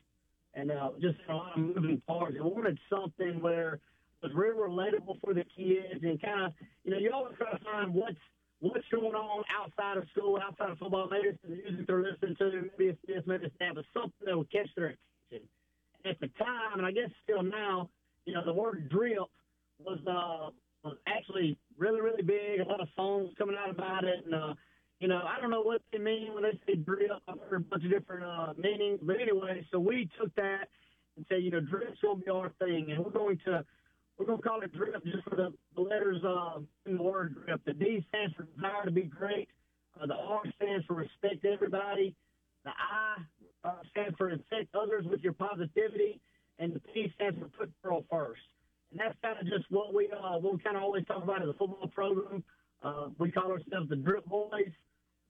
and 0.55 0.71
uh, 0.71 0.89
just 1.01 1.17
a 1.29 1.33
lot 1.33 1.57
of 1.57 1.63
moving 1.63 2.01
parts. 2.07 2.35
I 2.39 2.43
wanted 2.43 2.77
something 2.89 3.41
where 3.41 3.79
was 4.21 4.31
real 4.33 4.55
relatable 4.55 5.19
for 5.21 5.33
the 5.33 5.43
kids 5.55 6.01
and 6.01 6.21
kind 6.21 6.45
of, 6.45 6.53
you 6.85 6.91
know, 6.91 6.97
you 6.97 7.11
always 7.13 7.35
try 7.37 7.51
to 7.51 7.63
find 7.63 7.93
what's 7.93 8.17
what's 8.59 8.87
going 8.89 9.13
on 9.13 9.43
outside 9.59 9.97
of 9.97 10.05
school, 10.15 10.39
outside 10.41 10.69
of 10.69 10.77
football. 10.77 11.09
Maybe 11.11 11.27
it's 11.27 11.37
the 11.43 11.49
music 11.49 11.85
they're 11.85 12.01
listening 12.01 12.35
to, 12.37 12.69
maybe 12.77 12.91
it's 12.91 12.99
this, 13.05 13.21
maybe 13.25 13.45
it's 13.45 13.55
that, 13.59 13.75
but 13.75 13.83
something 13.93 14.13
that 14.25 14.35
will 14.37 14.45
catch 14.45 14.69
their 14.77 14.95
attention. 15.29 15.49
At 16.05 16.19
the 16.19 16.27
time, 16.37 16.77
and 16.77 16.85
I 16.85 16.91
guess 16.91 17.09
still 17.23 17.43
now, 17.43 17.89
you 18.25 18.33
know, 18.33 18.43
the 18.45 18.53
word 18.53 18.89
drip 18.89 19.19
was 19.79 19.99
uh, 20.07 20.51
was 20.83 20.97
actually 21.07 21.57
really, 21.77 22.01
really 22.01 22.23
big. 22.23 22.59
A 22.59 22.65
lot 22.65 22.81
of 22.81 22.87
songs 22.95 23.29
coming 23.37 23.55
out 23.57 23.69
about 23.69 24.03
it, 24.03 24.25
and 24.25 24.35
uh, 24.35 24.53
you 25.03 25.09
know, 25.09 25.19
I 25.27 25.41
don't 25.41 25.51
know 25.51 25.59
what 25.59 25.81
they 25.91 25.97
mean 25.97 26.33
when 26.33 26.43
they 26.43 26.57
say 26.65 26.75
drip. 26.75 27.11
I've 27.27 27.35
heard 27.49 27.59
a 27.59 27.65
bunch 27.65 27.83
of 27.83 27.91
different 27.91 28.23
uh, 28.23 28.53
meanings, 28.57 28.99
but 29.01 29.19
anyway, 29.19 29.67
so 29.69 29.77
we 29.77 30.09
took 30.17 30.33
that 30.35 30.69
and 31.17 31.25
said, 31.27 31.43
you 31.43 31.51
know, 31.51 31.59
drip's 31.59 31.99
gonna 32.01 32.21
be 32.21 32.29
our 32.31 32.53
thing, 32.57 32.87
and 32.89 33.03
we're 33.03 33.11
going 33.11 33.37
to 33.43 33.65
we're 34.17 34.25
gonna 34.25 34.41
call 34.41 34.61
it 34.61 34.71
drip 34.71 35.03
just 35.03 35.25
for 35.25 35.35
the, 35.35 35.51
the 35.75 35.81
letters 35.81 36.23
uh, 36.23 36.59
in 36.85 36.95
the 36.95 37.03
word 37.03 37.35
drip. 37.43 37.59
The 37.65 37.73
D 37.73 38.05
stands 38.07 38.33
for 38.33 38.43
desire 38.43 38.85
to 38.85 38.91
be 38.91 39.01
great. 39.01 39.49
Uh, 40.01 40.05
the 40.05 40.15
R 40.15 40.39
stands 40.55 40.85
for 40.85 40.93
respect 40.93 41.43
everybody. 41.43 42.15
The 42.63 42.71
I 42.71 43.67
uh, 43.67 43.73
stands 43.91 44.15
for 44.17 44.29
infect 44.29 44.73
others 44.73 45.03
with 45.05 45.19
your 45.19 45.33
positivity, 45.33 46.21
and 46.59 46.73
the 46.73 46.79
P 46.79 47.11
stands 47.15 47.37
for 47.39 47.49
put 47.49 47.73
Pearl 47.83 48.05
first. 48.09 48.39
And 48.91 49.01
that's 49.01 49.17
kind 49.21 49.35
of 49.37 49.47
just 49.47 49.69
what 49.69 49.93
we 49.93 50.07
uh, 50.13 50.37
we 50.37 50.57
kind 50.59 50.77
of 50.77 50.83
always 50.83 51.05
talk 51.07 51.21
about 51.21 51.41
as 51.41 51.49
a 51.49 51.53
football 51.59 51.91
program. 51.93 52.41
Uh, 52.81 53.09
we 53.17 53.31
call 53.31 53.51
ourselves 53.51 53.89
the 53.89 53.97
Drip 53.97 54.25
Boys. 54.27 54.71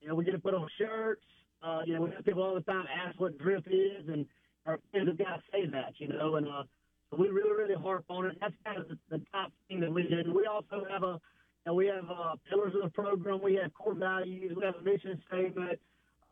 You 0.03 0.09
know, 0.09 0.15
we 0.15 0.25
get 0.25 0.31
to 0.31 0.39
put 0.39 0.53
on 0.53 0.67
shirts. 0.77 1.23
Uh, 1.63 1.79
you 1.85 1.93
know, 1.93 2.01
we 2.01 2.11
have 2.11 2.25
people 2.25 2.43
all 2.43 2.53
the 2.53 2.61
time 2.61 2.85
ask 3.07 3.17
what 3.19 3.37
drip 3.37 3.65
is, 3.67 4.07
and 4.09 4.25
our 4.65 4.79
kids 4.93 5.07
have 5.07 5.17
got 5.17 5.35
to 5.37 5.41
say 5.51 5.65
that, 5.65 5.93
you 5.97 6.09
know, 6.09 6.35
and 6.35 6.45
uh, 6.45 6.63
so 7.09 7.21
we 7.21 7.29
really, 7.29 7.51
really 7.51 7.81
harp 7.81 8.03
on 8.09 8.25
it. 8.25 8.37
That's 8.41 8.53
kind 8.65 8.79
of 8.79 8.89
the, 8.89 8.97
the 9.09 9.21
top 9.31 9.51
thing 9.67 9.79
that 9.79 9.91
we. 9.91 10.01
And 10.01 10.33
we 10.33 10.45
also 10.45 10.85
have 10.89 11.03
a, 11.03 11.19
you 11.65 11.67
know, 11.67 11.73
we 11.73 11.87
have 11.87 12.05
uh, 12.09 12.35
pillars 12.49 12.73
of 12.75 12.83
the 12.83 12.89
program. 12.89 13.39
We 13.41 13.55
have 13.61 13.73
core 13.73 13.93
values. 13.93 14.53
We 14.57 14.65
have 14.65 14.75
a 14.75 14.81
mission 14.81 15.21
statement. 15.27 15.79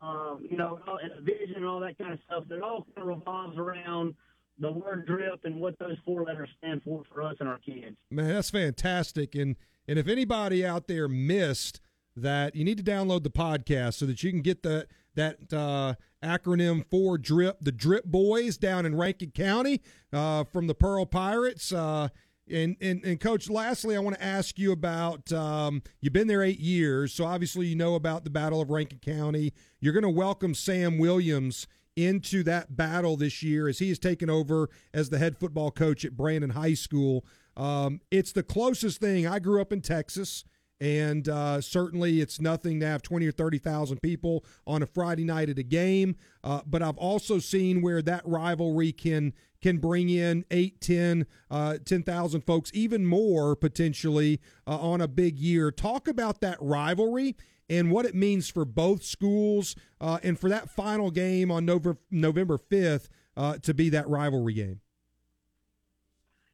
Um, 0.02 0.44
you 0.50 0.56
know, 0.56 0.80
and 1.00 1.12
a 1.12 1.20
vision 1.20 1.54
and 1.56 1.64
all 1.64 1.78
that 1.80 1.96
kind 1.96 2.12
of 2.12 2.18
stuff. 2.26 2.44
That 2.48 2.60
all 2.60 2.84
kind 2.94 3.08
of 3.08 3.16
revolves 3.18 3.56
around 3.56 4.14
the 4.58 4.72
word 4.72 5.06
drip 5.06 5.44
and 5.44 5.60
what 5.60 5.78
those 5.78 5.96
four 6.04 6.24
letters 6.24 6.48
stand 6.58 6.82
for 6.82 7.04
for 7.12 7.22
us 7.22 7.36
and 7.38 7.48
our 7.48 7.58
kids. 7.58 7.96
Man, 8.10 8.28
that's 8.28 8.50
fantastic. 8.50 9.36
And 9.36 9.56
and 9.86 9.98
if 9.98 10.08
anybody 10.08 10.66
out 10.66 10.88
there 10.88 11.06
missed 11.06 11.80
that, 12.16 12.54
you 12.54 12.64
need 12.64 12.78
to 12.78 12.84
download 12.84 13.22
the 13.22 13.30
podcast 13.30 13.94
so 13.94 14.06
that 14.06 14.22
you 14.22 14.30
can 14.30 14.42
get 14.42 14.62
the 14.62 14.86
that 15.14 15.52
uh, 15.52 15.94
acronym 16.24 16.84
for 16.90 17.18
drip, 17.18 17.58
the 17.60 17.72
Drip 17.72 18.04
Boys 18.04 18.56
down 18.56 18.86
in 18.86 18.96
Rankin 18.96 19.30
County 19.30 19.82
uh, 20.12 20.44
from 20.44 20.66
the 20.66 20.74
Pearl 20.74 21.04
Pirates. 21.04 21.72
Uh, 21.72 22.08
and, 22.50 22.76
and, 22.80 23.04
and 23.04 23.20
coach, 23.20 23.48
lastly, 23.48 23.96
I 23.96 24.00
want 24.00 24.16
to 24.16 24.24
ask 24.24 24.58
you 24.58 24.72
about 24.72 25.32
um, 25.32 25.82
you've 26.00 26.12
been 26.12 26.26
there 26.26 26.42
eight 26.42 26.58
years, 26.58 27.12
so 27.12 27.24
obviously 27.24 27.66
you 27.66 27.76
know 27.76 27.94
about 27.94 28.24
the 28.24 28.30
Battle 28.30 28.60
of 28.60 28.70
Rankin 28.70 28.98
County. 28.98 29.52
You're 29.80 29.92
going 29.92 30.02
to 30.02 30.10
welcome 30.10 30.54
Sam 30.54 30.98
Williams 30.98 31.66
into 31.94 32.42
that 32.44 32.76
battle 32.76 33.16
this 33.16 33.42
year 33.42 33.68
as 33.68 33.78
he 33.78 33.88
has 33.90 33.98
taken 33.98 34.30
over 34.30 34.70
as 34.94 35.10
the 35.10 35.18
head 35.18 35.36
football 35.38 35.70
coach 35.70 36.04
at 36.04 36.16
Brandon 36.16 36.50
High 36.50 36.74
School. 36.74 37.24
Um, 37.56 38.00
it's 38.10 38.32
the 38.32 38.42
closest 38.42 39.00
thing. 39.00 39.26
I 39.26 39.38
grew 39.38 39.60
up 39.60 39.72
in 39.72 39.82
Texas, 39.82 40.44
and 40.82 41.28
uh, 41.28 41.60
certainly 41.60 42.20
it's 42.20 42.40
nothing 42.40 42.80
to 42.80 42.86
have 42.86 43.02
20 43.02 43.24
or 43.28 43.30
30,000 43.30 44.02
people 44.02 44.44
on 44.66 44.82
a 44.82 44.86
Friday 44.86 45.22
night 45.22 45.48
at 45.48 45.56
a 45.56 45.62
game. 45.62 46.16
Uh, 46.42 46.62
but 46.66 46.82
I've 46.82 46.98
also 46.98 47.38
seen 47.38 47.82
where 47.82 48.02
that 48.02 48.22
rivalry 48.26 48.90
can 48.90 49.32
can 49.60 49.78
bring 49.78 50.08
in 50.08 50.44
8, 50.50 50.80
10, 50.80 51.26
uh, 51.48 51.78
10,000 51.84 52.40
folks, 52.40 52.72
even 52.74 53.06
more 53.06 53.54
potentially 53.54 54.40
uh, 54.66 54.76
on 54.76 55.00
a 55.00 55.06
big 55.06 55.38
year. 55.38 55.70
Talk 55.70 56.08
about 56.08 56.40
that 56.40 56.58
rivalry 56.60 57.36
and 57.70 57.92
what 57.92 58.04
it 58.04 58.16
means 58.16 58.50
for 58.50 58.64
both 58.64 59.04
schools 59.04 59.76
uh, 60.00 60.18
and 60.24 60.36
for 60.36 60.48
that 60.48 60.68
final 60.68 61.12
game 61.12 61.52
on 61.52 61.64
November, 61.64 61.96
November 62.10 62.58
5th 62.58 63.06
uh, 63.36 63.56
to 63.58 63.72
be 63.72 63.88
that 63.90 64.08
rivalry 64.08 64.54
game. 64.54 64.80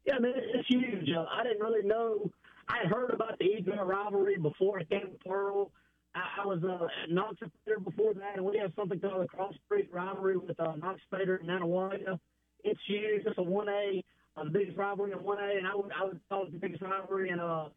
Yeah, 0.05 0.17
I 0.17 0.19
mean, 0.19 0.35
it's 0.37 0.69
huge. 0.69 1.09
I 1.09 1.43
didn't 1.45 1.61
really 1.61 1.89
know. 1.89 2.31
I 2.69 2.87
heard 2.87 3.11
about 3.13 3.39
the 3.39 3.45
Eagle 3.45 3.77
rivalry 3.77 4.37
before 4.37 4.79
it 4.81 4.91
came 4.91 5.01
to 5.01 5.29
Pearl. 5.29 5.71
I, 6.15 6.43
I 6.43 6.47
was 6.47 6.63
uh, 6.63 6.87
Knox 7.09 7.37
before 7.85 8.15
that, 8.15 8.37
and 8.37 8.45
we 8.45 8.59
have 8.59 8.73
something 8.77 9.01
called 9.01 9.23
the 9.23 9.29
Cross 9.29 9.55
Street 9.67 9.89
rivalry 9.93 10.37
with 10.37 10.59
uh, 10.61 10.75
Knox 10.77 11.01
Spader 11.11 11.41
and 11.41 11.49
Nanih 11.49 11.63
Waiya. 11.63 12.19
It's 12.65 12.81
huge. 12.87 13.23
It's 13.25 13.39
a 13.39 13.41
1A, 13.41 14.03
uh, 14.37 14.45
the 14.45 14.51
biggest 14.51 14.77
rivalry 14.77 15.13
in 15.13 15.19
1A, 15.19 15.59
and 15.59 15.67
I 15.67 15.75
would, 15.75 15.91
I 15.99 16.05
would 16.05 16.21
call 16.29 16.45
it 16.45 16.53
the 16.53 16.59
biggest 16.59 16.83
rivalry 16.83 17.31
in 17.31 17.39
a 17.39 17.47
uh, 17.47 17.69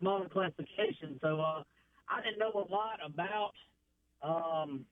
smaller 0.00 0.28
classification. 0.28 1.18
So, 1.22 1.40
uh, 1.40 1.62
I 2.08 2.22
didn't 2.22 2.38
know 2.38 2.52
a 2.52 2.70
lot 2.70 3.00
about, 3.04 3.52
um, 4.22 4.84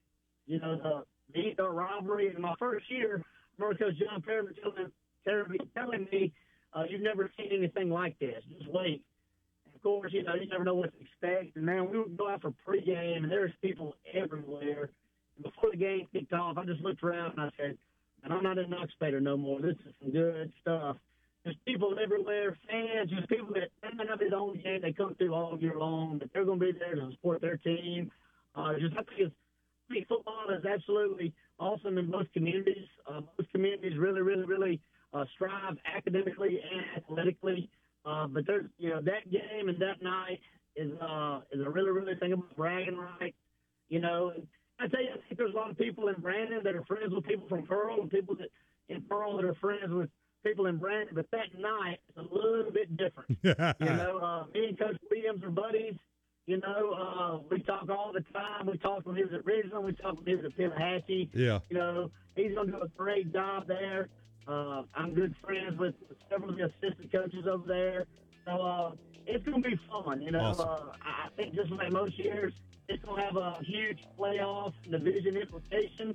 you 0.47 0.59
know, 0.61 1.05
the 1.33 1.55
the 1.57 1.69
rivalry. 1.69 2.33
In 2.35 2.43
my 2.43 2.55
first 2.59 2.91
year, 2.91 3.23
I 3.59 3.63
Coach 3.63 3.79
John 3.79 4.23
Perriman 4.23 4.55
telling, 4.63 5.59
telling 5.75 6.09
me, 6.13 6.33
uh, 6.73 6.85
"You've 6.89 7.03
never 7.03 7.31
seen 7.37 7.51
anything 7.53 7.91
like 7.91 8.19
this. 8.19 8.43
Just 8.59 8.71
wait." 8.71 9.03
Course, 9.85 10.15
you 10.15 10.23
know, 10.23 10.35
you 10.35 10.49
never 10.49 10.65
know 10.65 10.75
what 10.75 10.93
to 10.95 10.99
expect. 10.99 11.57
And 11.57 11.67
man, 11.67 11.91
we 11.91 11.99
would 11.99 12.17
go 12.17 12.31
out 12.31 12.41
for 12.41 12.55
pregame, 12.67 13.19
and 13.19 13.31
there's 13.31 13.53
people 13.61 13.95
everywhere. 14.15 14.89
And 15.37 15.45
before 15.45 15.71
the 15.71 15.77
game 15.77 16.09
kicked 16.11 16.33
off, 16.33 16.57
I 16.57 16.65
just 16.65 16.81
looked 16.81 17.03
around 17.03 17.33
and 17.33 17.43
I 17.43 17.51
said, 17.59 17.77
"And 18.23 18.33
I'm 18.33 18.43
not 18.43 18.57
in 18.57 18.71
Noxapater 18.71 19.21
no 19.21 19.37
more. 19.37 19.61
This 19.61 19.77
is 19.87 19.95
some 20.01 20.11
good 20.11 20.51
stuff." 20.63 20.97
There's 21.45 21.57
people 21.67 21.99
everywhere, 22.03 22.57
fans, 22.67 23.11
just 23.11 23.29
people 23.29 23.49
that 23.55 23.69
may 23.95 24.05
not 24.05 24.19
be 24.19 24.31
the 24.31 24.37
only 24.37 24.59
game 24.61 24.81
they 24.81 24.95
come 24.95 25.15
through 25.17 25.35
all 25.35 25.59
year 25.61 25.77
long, 25.77 26.17
but 26.17 26.29
they're 26.33 26.47
going 26.47 26.59
to 26.59 26.73
be 26.73 26.79
there 26.79 26.95
to 26.95 27.11
support 27.13 27.43
their 27.43 27.59
team. 27.59 28.11
Uh, 28.55 28.73
just 28.81 28.95
I 28.95 29.03
think, 29.03 29.19
it's, 29.19 29.35
I 29.91 29.95
think 29.95 30.09
football 30.09 30.47
is 30.59 30.65
absolutely 30.65 31.35
awesome 31.59 31.99
in 31.99 32.11
most 32.11 32.33
communities. 32.33 32.89
Uh, 33.07 33.21
most 33.39 33.53
communities 33.53 33.99
really, 33.99 34.23
really, 34.23 34.47
really 34.47 34.81
uh, 35.13 35.27
strive 35.35 35.77
academically 35.85 36.59
and 36.59 37.05
athletically. 37.05 37.69
Uh, 38.05 38.27
but 38.27 38.47
there's, 38.47 38.67
you 38.79 38.91
know, 38.91 39.01
that 39.01 39.31
game 39.31 39.69
and 39.69 39.79
that 39.81 40.03
night 40.03 40.41
is 40.77 40.93
uh, 41.01 41.41
is 41.53 41.61
a 41.65 41.71
really, 41.71 41.91
really 41.91 42.15
thing 42.17 42.33
about 42.33 42.55
bragging 42.57 42.97
rights. 42.97 43.37
You 43.89 44.01
know, 44.01 44.33
and 44.35 44.47
I 44.79 44.89
tell 44.89 45.03
you, 45.03 45.11
I 45.11 45.19
think 45.29 45.39
there's 45.39 45.55
a 45.55 45.57
lot 45.57 45.71
of 45.71 45.79
people 45.79 46.09
in 46.09 46.21
Brandon 46.21 46.61
that 46.65 46.75
are 46.75 46.85
friends 46.85 47.15
with 47.15 47.25
people 47.25 47.47
from 47.49 47.67
Pearl 47.67 48.01
and 48.01 48.11
people 48.11 48.35
that 48.37 48.49
in 48.89 49.03
Pearl 49.03 49.37
that 49.37 49.45
are 49.45 49.55
friends 49.55 49.91
with 49.91 50.11
people 50.45 50.67
in 50.67 50.77
Brandon, 50.77 51.15
but 51.15 51.27
that 51.31 51.59
night 51.59 51.99
is 52.11 52.17
a 52.17 52.35
little 52.35 52.71
bit 52.71 52.97
different. 52.97 53.39
you 53.43 53.97
know, 53.97 54.19
uh, 54.19 54.45
me 54.53 54.67
and 54.69 54.79
Coach 54.79 54.97
Williams 55.11 55.43
are 55.43 55.51
buddies. 55.51 55.95
You 56.47 56.61
know, 56.61 56.93
uh, 56.93 57.39
we 57.51 57.63
talk 57.63 57.89
all 57.89 58.13
the 58.13 58.21
time. 58.33 58.67
We 58.67 58.77
talked 58.77 59.07
when 59.07 59.17
he 59.17 59.23
was 59.23 59.33
at 59.33 59.45
Ridgeland. 59.47 59.83
We 59.83 59.93
talked 59.93 60.19
when 60.19 60.27
he 60.27 60.35
was 60.35 60.45
at 60.45 60.57
Tallahatchie. 60.57 61.31
Yeah. 61.33 61.61
You 61.71 61.79
know, 61.79 62.11
he's 62.37 62.55
going 62.55 62.67
to 62.67 62.73
do 62.73 62.83
a 62.83 62.89
great 62.89 63.33
job 63.33 63.67
there. 63.67 64.09
Uh, 64.47 64.83
I'm 64.95 65.15
good 65.15 65.35
friends 65.43 65.79
with 65.79 65.95
several 66.31 66.51
of 66.51 66.57
the 66.57 66.65
assistant 66.65 67.11
coaches 67.11 67.47
over 67.47 67.67
there. 67.67 68.07
So 68.47 68.53
uh, 68.61 68.93
it's 69.27 69.45
going 69.45 69.63
to 69.63 69.71
be 69.71 69.81
fun. 69.91 70.21
You 70.21 70.33
know, 70.33 70.41
awesome. 70.41 70.69
uh, 70.69 70.81
I 71.03 71.29
think 71.37 71.55
just 71.55 71.71
like 71.71 71.93
most 71.93 72.19
years, 72.19 72.53
it's 72.89 73.03
going 73.05 73.21
to 73.21 73.27
have 73.27 73.37
a 73.37 73.59
huge 73.63 74.05
playoff 74.19 74.75
division 74.91 75.37
implication. 75.37 76.15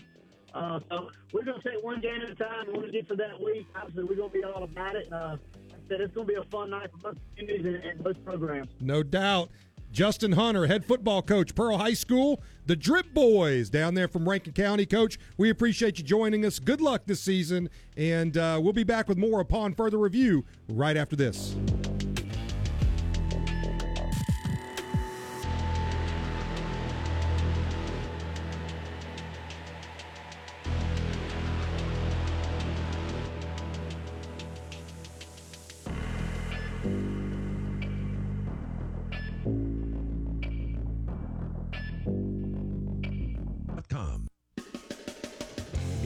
Uh, 0.54 0.80
so 0.90 1.10
we're 1.32 1.44
going 1.44 1.60
to 1.62 1.70
take 1.70 1.84
one 1.84 2.02
game 2.02 2.22
at 2.22 2.30
a 2.30 2.36
time. 2.36 2.68
When 2.72 2.82
we 2.82 2.92
get 2.92 3.08
to 3.10 3.16
that 3.16 3.42
week, 3.42 3.68
obviously 3.76 4.04
we're 4.04 4.16
going 4.16 4.32
to 4.32 4.38
be 4.38 4.44
all 4.44 4.64
about 4.64 4.96
it. 4.96 5.12
Uh, 5.12 5.38
like 5.70 5.74
I 5.74 5.90
said 5.90 6.02
it's 6.02 6.14
going 6.14 6.28
to 6.28 6.34
be 6.34 6.40
a 6.40 6.44
fun 6.44 6.70
night 6.72 6.92
for 6.92 6.98
both 6.98 7.18
communities 7.36 7.66
and, 7.66 7.84
and 7.84 8.04
both 8.04 8.24
programs. 8.24 8.70
No 8.80 9.04
doubt. 9.04 9.50
Justin 9.92 10.34
Hunter, 10.34 10.68
head 10.68 10.86
football 10.86 11.22
coach, 11.22 11.56
Pearl 11.56 11.78
High 11.78 11.94
School, 11.94 12.42
the 12.68 12.76
Drip 12.76 13.14
Boys 13.14 13.70
down 13.70 13.96
there 13.96 14.08
from 14.08 14.28
Rankin 14.28 14.54
County. 14.54 14.86
Coach, 14.86 15.18
we 15.38 15.50
appreciate 15.50 15.98
you 15.98 16.04
joining 16.04 16.46
us. 16.46 16.60
Good 16.60 16.80
luck 16.80 17.04
this 17.06 17.22
season, 17.22 17.70
and 17.98 18.38
uh, 18.38 18.60
we'll 18.62 18.74
be 18.74 18.84
back 18.84 19.08
with 19.08 19.18
more 19.18 19.42
upon 19.42 19.74
further 19.74 19.98
review 19.98 20.46
right 20.68 20.96
after 20.96 21.16
this. 21.16 21.56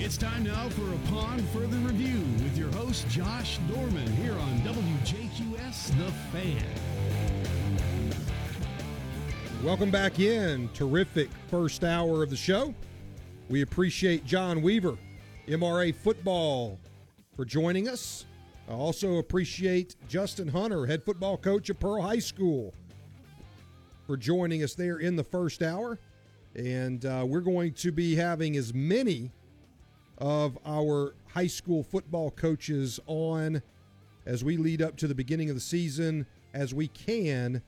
It's 0.04 0.18
time 0.18 0.44
now 0.44 0.68
for 0.68 0.82
a 0.82 0.96
Upon 0.96 1.40
Further 1.54 1.78
Review 1.78 2.20
with 2.44 2.58
your 2.58 2.70
host, 2.74 3.08
Josh 3.08 3.58
Dorman, 3.70 4.06
here 4.18 4.34
on 4.34 4.60
WJQS 4.60 5.98
The 5.98 6.12
Fan. 6.30 6.66
Welcome 9.64 9.92
back 9.92 10.20
in. 10.20 10.68
Terrific 10.74 11.30
first 11.50 11.86
hour 11.86 12.22
of 12.22 12.30
the 12.30 12.36
show. 12.36 12.76
We 13.48 13.62
appreciate 13.62 14.26
John 14.26 14.62
Weaver, 14.62 14.98
MRA 15.48 15.96
Football, 15.96 16.82
for 17.38 17.46
joining 17.46 17.88
us. 17.88 18.26
I 18.68 18.74
also 18.74 19.20
appreciate 19.20 19.96
Justin 20.10 20.50
Hunter, 20.50 20.86
head 20.86 21.02
football 21.02 21.38
coach 21.38 21.70
at 21.70 21.80
Pearl 21.80 22.02
High 22.02 22.20
School, 22.20 22.74
for 24.06 24.18
joining 24.18 24.64
us 24.64 24.76
there 24.76 24.98
in 24.98 25.16
the 25.16 25.24
first 25.24 25.64
hour. 25.64 25.98
And 26.56 27.06
uh, 27.06 27.24
we're 27.26 27.40
going 27.40 27.72
to 27.76 27.94
be 27.94 28.16
having 28.16 28.58
as 28.58 28.74
many 28.74 29.32
of 30.18 30.58
our 30.66 31.16
high 31.34 31.48
school 31.48 31.84
football 31.84 32.32
coaches 32.32 33.00
on 33.08 33.62
as 34.26 34.44
we 34.44 34.58
lead 34.58 34.82
up 34.82 34.96
to 34.98 35.08
the 35.08 35.16
beginning 35.16 35.50
of 35.50 35.56
the 35.56 35.62
season 35.62 36.26
as 36.54 36.74
we 36.74 36.88
can 36.88 37.62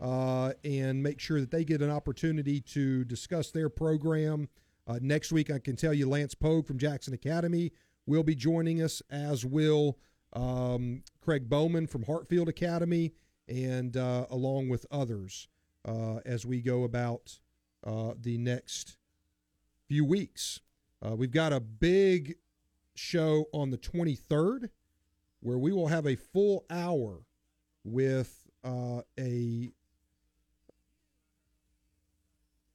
uh, 0.00 0.52
and 0.64 1.02
make 1.02 1.18
sure 1.18 1.40
that 1.40 1.50
they 1.50 1.64
get 1.64 1.82
an 1.82 1.90
opportunity 1.90 2.60
to 2.60 3.04
discuss 3.04 3.50
their 3.50 3.68
program. 3.68 4.48
Uh, 4.86 4.98
next 5.02 5.32
week, 5.32 5.50
I 5.50 5.58
can 5.58 5.76
tell 5.76 5.92
you 5.92 6.08
Lance 6.08 6.34
Pogue 6.34 6.66
from 6.66 6.78
Jackson 6.78 7.12
Academy 7.14 7.72
will 8.06 8.22
be 8.22 8.34
joining 8.34 8.82
us, 8.82 9.02
as 9.10 9.44
will 9.44 9.98
um, 10.32 11.02
Craig 11.20 11.48
Bowman 11.48 11.86
from 11.86 12.04
Hartfield 12.04 12.48
Academy, 12.48 13.12
and 13.48 13.96
uh, 13.96 14.26
along 14.30 14.68
with 14.68 14.86
others 14.90 15.48
uh, 15.86 16.16
as 16.24 16.46
we 16.46 16.60
go 16.60 16.84
about 16.84 17.38
uh, 17.84 18.12
the 18.18 18.38
next 18.38 18.96
few 19.86 20.04
weeks. 20.04 20.60
Uh, 21.04 21.14
we've 21.14 21.30
got 21.30 21.52
a 21.52 21.60
big 21.60 22.36
show 22.94 23.44
on 23.52 23.70
the 23.70 23.78
23rd 23.78 24.70
where 25.40 25.58
we 25.58 25.72
will 25.72 25.86
have 25.86 26.06
a 26.06 26.16
full 26.16 26.64
hour 26.70 27.20
with 27.84 28.48
uh, 28.64 29.00
a 29.18 29.70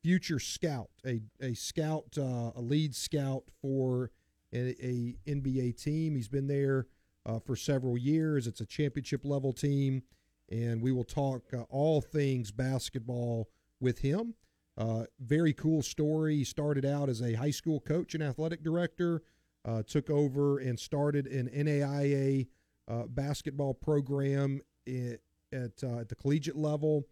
future 0.02 0.40
scout, 0.40 0.90
a 1.06 1.22
a 1.42 1.54
scout, 1.54 2.18
uh, 2.18 2.52
a 2.56 2.62
lead 2.62 2.96
scout 2.96 3.44
for 3.62 4.12
a, 4.54 4.76
a, 4.86 5.16
NBA 5.28 5.82
team. 5.82 6.16
He's 6.16 6.28
been 6.28 6.48
there 6.48 6.88
uh, 7.26 7.40
for 7.40 7.56
several 7.56 7.98
years. 7.98 8.48
It's 8.48 8.62
a 8.62 8.66
championship 8.66 9.22
level 9.24 9.54
team, 9.54 10.04
and 10.50 10.82
we 10.82 10.92
will 10.92 11.04
talk 11.04 11.54
uh, 11.54 11.64
all 11.70 12.02
things 12.02 12.52
basketball 12.52 13.50
with 13.80 14.00
him. 14.00 14.36
Uh, 14.78 15.04
very 15.20 15.54
cool 15.54 15.82
story. 15.82 16.38
He 16.38 16.44
started 16.44 16.86
out 16.86 17.10
as 17.10 17.22
a 17.22 17.34
high 17.34 17.52
school 17.52 17.80
coach 17.80 18.16
and 18.16 18.24
athletic 18.24 18.64
director, 18.64 19.22
uh, 19.66 19.84
took 19.84 20.10
over 20.10 20.58
and 20.60 20.80
started 20.80 21.28
an 21.28 21.50
NAIA 21.50 22.48
uh, 22.88 23.04
basketball 23.08 23.74
program 23.74 24.62
at 24.88 25.20
at, 25.54 25.84
at 25.84 26.10
the 26.10 26.16
collegiate 26.16 26.58
level 26.58 27.06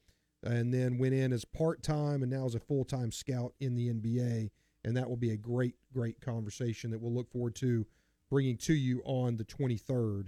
and 0.44 0.74
then 0.74 0.98
went 0.98 1.14
in 1.14 1.32
as 1.32 1.46
part 1.46 1.84
time 1.84 2.24
and 2.24 2.32
now 2.32 2.46
as 2.46 2.56
a 2.56 2.60
full 2.60 2.84
time 2.84 3.12
scout 3.12 3.54
in 3.60 3.76
the 3.76 3.94
NBA. 3.94 4.50
And 4.84 4.98
that 4.98 5.08
will 5.08 5.18
be 5.18 5.32
a 5.32 5.38
great, 5.38 5.76
great 5.94 6.20
conversation 6.22 6.90
that 6.92 7.00
we'll 7.00 7.14
look 7.14 7.30
forward 7.30 7.56
to 7.56 7.86
bringing 8.30 8.58
to 8.58 8.74
you 8.74 9.02
on 9.06 9.38
the 9.38 9.46
23rd 9.46 10.28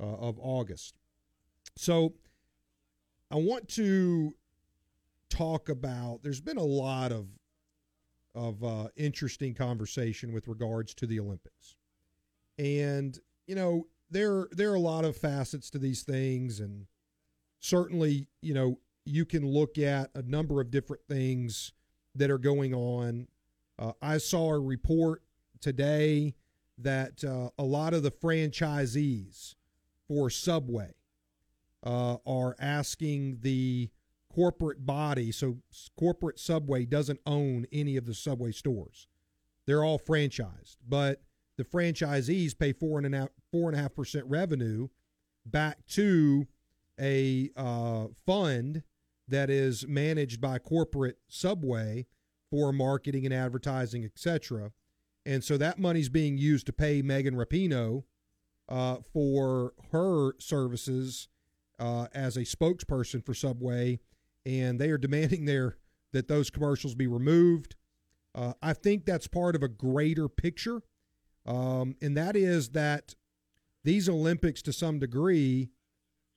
uh, 0.00 0.04
of 0.04 0.38
August. 0.38 0.94
So 1.76 2.12
I 3.30 3.36
want 3.36 3.68
to 3.70 4.34
talk 5.30 5.68
about 5.68 6.22
there's 6.22 6.40
been 6.40 6.56
a 6.56 6.62
lot 6.62 7.12
of 7.12 7.26
of 8.34 8.64
uh, 8.64 8.88
interesting 8.96 9.54
conversation 9.54 10.32
with 10.32 10.48
regards 10.48 10.92
to 10.94 11.06
the 11.06 11.20
Olympics. 11.20 11.76
And, 12.58 13.18
you 13.46 13.54
know, 13.54 13.86
there 14.10 14.48
there 14.52 14.72
are 14.72 14.76
a 14.76 14.80
lot 14.80 15.04
of 15.04 15.16
facets 15.16 15.70
to 15.70 15.78
these 15.78 16.02
things 16.02 16.60
and 16.60 16.86
certainly, 17.60 18.26
you 18.42 18.54
know, 18.54 18.78
you 19.04 19.24
can 19.24 19.46
look 19.46 19.78
at 19.78 20.10
a 20.14 20.22
number 20.22 20.60
of 20.60 20.70
different 20.70 21.02
things 21.08 21.72
that 22.14 22.30
are 22.30 22.38
going 22.38 22.74
on. 22.74 23.28
Uh, 23.78 23.92
I 24.00 24.18
saw 24.18 24.52
a 24.52 24.58
report 24.58 25.22
today 25.60 26.34
that 26.78 27.22
uh, 27.24 27.50
a 27.58 27.64
lot 27.64 27.94
of 27.94 28.02
the 28.02 28.10
franchisees 28.10 29.54
for 30.08 30.30
Subway 30.30 30.94
uh, 31.82 32.16
are 32.26 32.56
asking 32.58 33.38
the 33.40 33.90
corporate 34.34 34.84
body. 34.84 35.30
So, 35.30 35.58
corporate 35.98 36.38
Subway 36.38 36.84
doesn't 36.84 37.20
own 37.26 37.66
any 37.72 37.96
of 37.96 38.06
the 38.06 38.14
Subway 38.14 38.52
stores; 38.52 39.06
they're 39.66 39.84
all 39.84 39.98
franchised. 39.98 40.76
But 40.86 41.22
the 41.56 41.64
franchisees 41.64 42.58
pay 42.58 42.72
four 42.72 42.98
and 42.98 43.14
a 43.14 43.18
half 43.18 43.28
four 43.52 43.68
and 43.68 43.78
a 43.78 43.82
half 43.82 43.94
percent 43.94 44.26
revenue 44.26 44.88
back 45.46 45.86
to 45.88 46.46
a 46.98 47.50
uh, 47.56 48.06
fund 48.26 48.82
that 49.28 49.50
is 49.50 49.86
managed 49.86 50.40
by 50.40 50.58
corporate 50.58 51.18
Subway 51.28 52.06
for 52.50 52.72
marketing 52.72 53.24
and 53.24 53.34
advertising, 53.34 54.04
etc. 54.04 54.72
And 55.26 55.42
so 55.42 55.56
that 55.56 55.78
money's 55.78 56.08
being 56.08 56.36
used 56.36 56.66
to 56.66 56.72
pay 56.72 57.02
Megan 57.02 57.34
Rapinoe 57.34 58.04
uh, 58.68 58.96
for 59.12 59.72
her 59.92 60.32
services 60.38 61.28
uh, 61.78 62.06
as 62.14 62.36
a 62.36 62.40
spokesperson 62.40 63.24
for 63.24 63.34
Subway, 63.34 64.00
and 64.46 64.78
they 64.78 64.90
are 64.90 64.98
demanding 64.98 65.44
their 65.44 65.76
that 66.12 66.28
those 66.28 66.50
commercials 66.50 66.94
be 66.94 67.06
removed. 67.06 67.74
Uh, 68.34 68.52
I 68.62 68.72
think 68.72 69.04
that's 69.04 69.26
part 69.26 69.54
of 69.54 69.62
a 69.62 69.68
greater 69.68 70.28
picture, 70.28 70.82
um, 71.46 71.96
and 72.02 72.16
that 72.16 72.36
is 72.36 72.70
that 72.70 73.14
these 73.84 74.08
Olympics, 74.08 74.62
to 74.62 74.72
some 74.72 74.98
degree, 74.98 75.70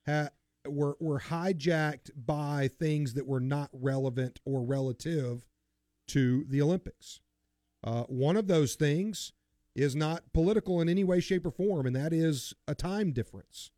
ha- 0.06 0.30
were 0.66 0.96
were 1.00 1.20
hijacked 1.20 2.10
by 2.14 2.68
things 2.78 3.14
that 3.14 3.26
were 3.26 3.40
not 3.40 3.70
relevant 3.72 4.38
or 4.44 4.62
relative 4.62 5.46
to 6.08 6.44
the 6.48 6.62
Olympics. 6.62 7.20
Uh, 7.84 8.02
one 8.04 8.36
of 8.36 8.48
those 8.48 8.74
things 8.74 9.32
is 9.74 9.94
not 9.94 10.32
political 10.32 10.80
in 10.80 10.88
any 10.88 11.04
way, 11.04 11.20
shape, 11.20 11.46
or 11.46 11.50
form, 11.50 11.86
and 11.86 11.94
that 11.94 12.12
is 12.12 12.54
a 12.66 12.74
time 12.74 13.12
difference. 13.12 13.70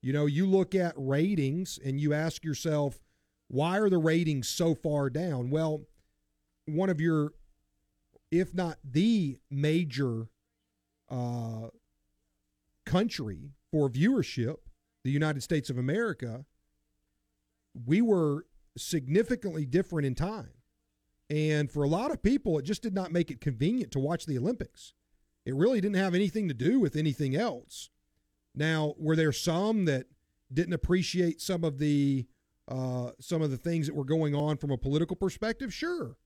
You 0.00 0.12
know, 0.12 0.26
you 0.26 0.46
look 0.46 0.74
at 0.74 0.94
ratings 0.96 1.78
and 1.84 2.00
you 2.00 2.14
ask 2.14 2.44
yourself, 2.44 3.00
why 3.48 3.78
are 3.78 3.90
the 3.90 3.98
ratings 3.98 4.48
so 4.48 4.74
far 4.74 5.10
down? 5.10 5.50
Well, 5.50 5.82
one 6.66 6.90
of 6.90 7.00
your, 7.00 7.32
if 8.30 8.54
not 8.54 8.78
the 8.84 9.38
major 9.50 10.28
uh, 11.10 11.68
country 12.84 13.50
for 13.70 13.88
viewership 13.88 14.56
the 15.04 15.10
United 15.10 15.42
States 15.42 15.70
of 15.70 15.78
America, 15.78 16.44
we 17.86 18.02
were 18.02 18.46
significantly 18.76 19.64
different 19.64 20.06
in 20.06 20.14
time. 20.14 20.50
And 21.30 21.70
for 21.70 21.82
a 21.82 21.88
lot 21.88 22.10
of 22.10 22.22
people, 22.22 22.58
it 22.58 22.64
just 22.64 22.82
did 22.82 22.94
not 22.94 23.12
make 23.12 23.30
it 23.30 23.40
convenient 23.40 23.92
to 23.92 23.98
watch 23.98 24.26
the 24.26 24.38
Olympics. 24.38 24.94
It 25.44 25.54
really 25.54 25.80
didn't 25.80 25.96
have 25.96 26.14
anything 26.14 26.48
to 26.48 26.54
do 26.54 26.80
with 26.80 26.96
anything 26.96 27.34
else. 27.36 27.90
Now, 28.54 28.94
were 28.98 29.16
there 29.16 29.32
some 29.32 29.84
that 29.86 30.06
didn't 30.52 30.72
appreciate 30.72 31.40
some 31.40 31.64
of 31.64 31.78
the 31.78 32.26
uh, 32.68 33.10
some 33.20 33.42
of 33.42 33.50
the 33.50 33.56
things 33.56 33.86
that 33.86 33.96
were 33.96 34.04
going 34.04 34.34
on 34.34 34.56
from 34.56 34.70
a 34.70 34.78
political 34.78 35.16
perspective? 35.16 35.72
Sure. 35.72 36.16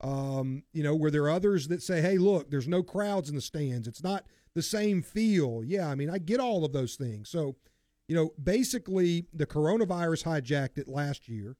Um, 0.00 0.62
you 0.72 0.82
know, 0.82 0.94
were 0.94 1.10
there 1.10 1.28
others 1.28 1.68
that 1.68 1.82
say, 1.82 2.00
"Hey, 2.00 2.18
look, 2.18 2.50
there's 2.50 2.68
no 2.68 2.82
crowds 2.82 3.28
in 3.28 3.34
the 3.34 3.40
stands. 3.40 3.88
It's 3.88 4.02
not 4.02 4.26
the 4.54 4.62
same 4.62 5.02
feel." 5.02 5.62
Yeah, 5.64 5.88
I 5.88 5.94
mean, 5.96 6.10
I 6.10 6.18
get 6.18 6.38
all 6.38 6.64
of 6.64 6.72
those 6.72 6.94
things. 6.94 7.28
So 7.28 7.56
you 8.08 8.16
know, 8.16 8.32
basically 8.42 9.26
the 9.32 9.46
coronavirus 9.46 10.24
hijacked 10.24 10.78
it 10.78 10.88
last 10.88 11.28
year. 11.28 11.56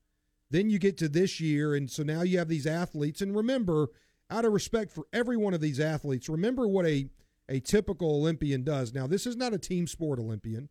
Then 0.50 0.70
you 0.70 0.78
get 0.78 0.96
to 0.98 1.08
this 1.08 1.40
year, 1.40 1.74
and 1.74 1.90
so 1.90 2.02
now 2.02 2.22
you 2.22 2.38
have 2.38 2.48
these 2.48 2.66
athletes. 2.66 3.20
And 3.20 3.36
remember, 3.36 3.88
out 4.30 4.46
of 4.46 4.52
respect 4.52 4.90
for 4.90 5.04
every 5.12 5.36
one 5.36 5.52
of 5.52 5.60
these 5.60 5.78
athletes, 5.78 6.28
remember 6.28 6.66
what 6.66 6.86
a 6.86 7.10
a 7.50 7.60
typical 7.60 8.16
Olympian 8.16 8.62
does. 8.62 8.92
Now, 8.92 9.06
this 9.06 9.26
is 9.26 9.36
not 9.36 9.54
a 9.54 9.58
team 9.58 9.86
sport 9.86 10.18
Olympian. 10.18 10.68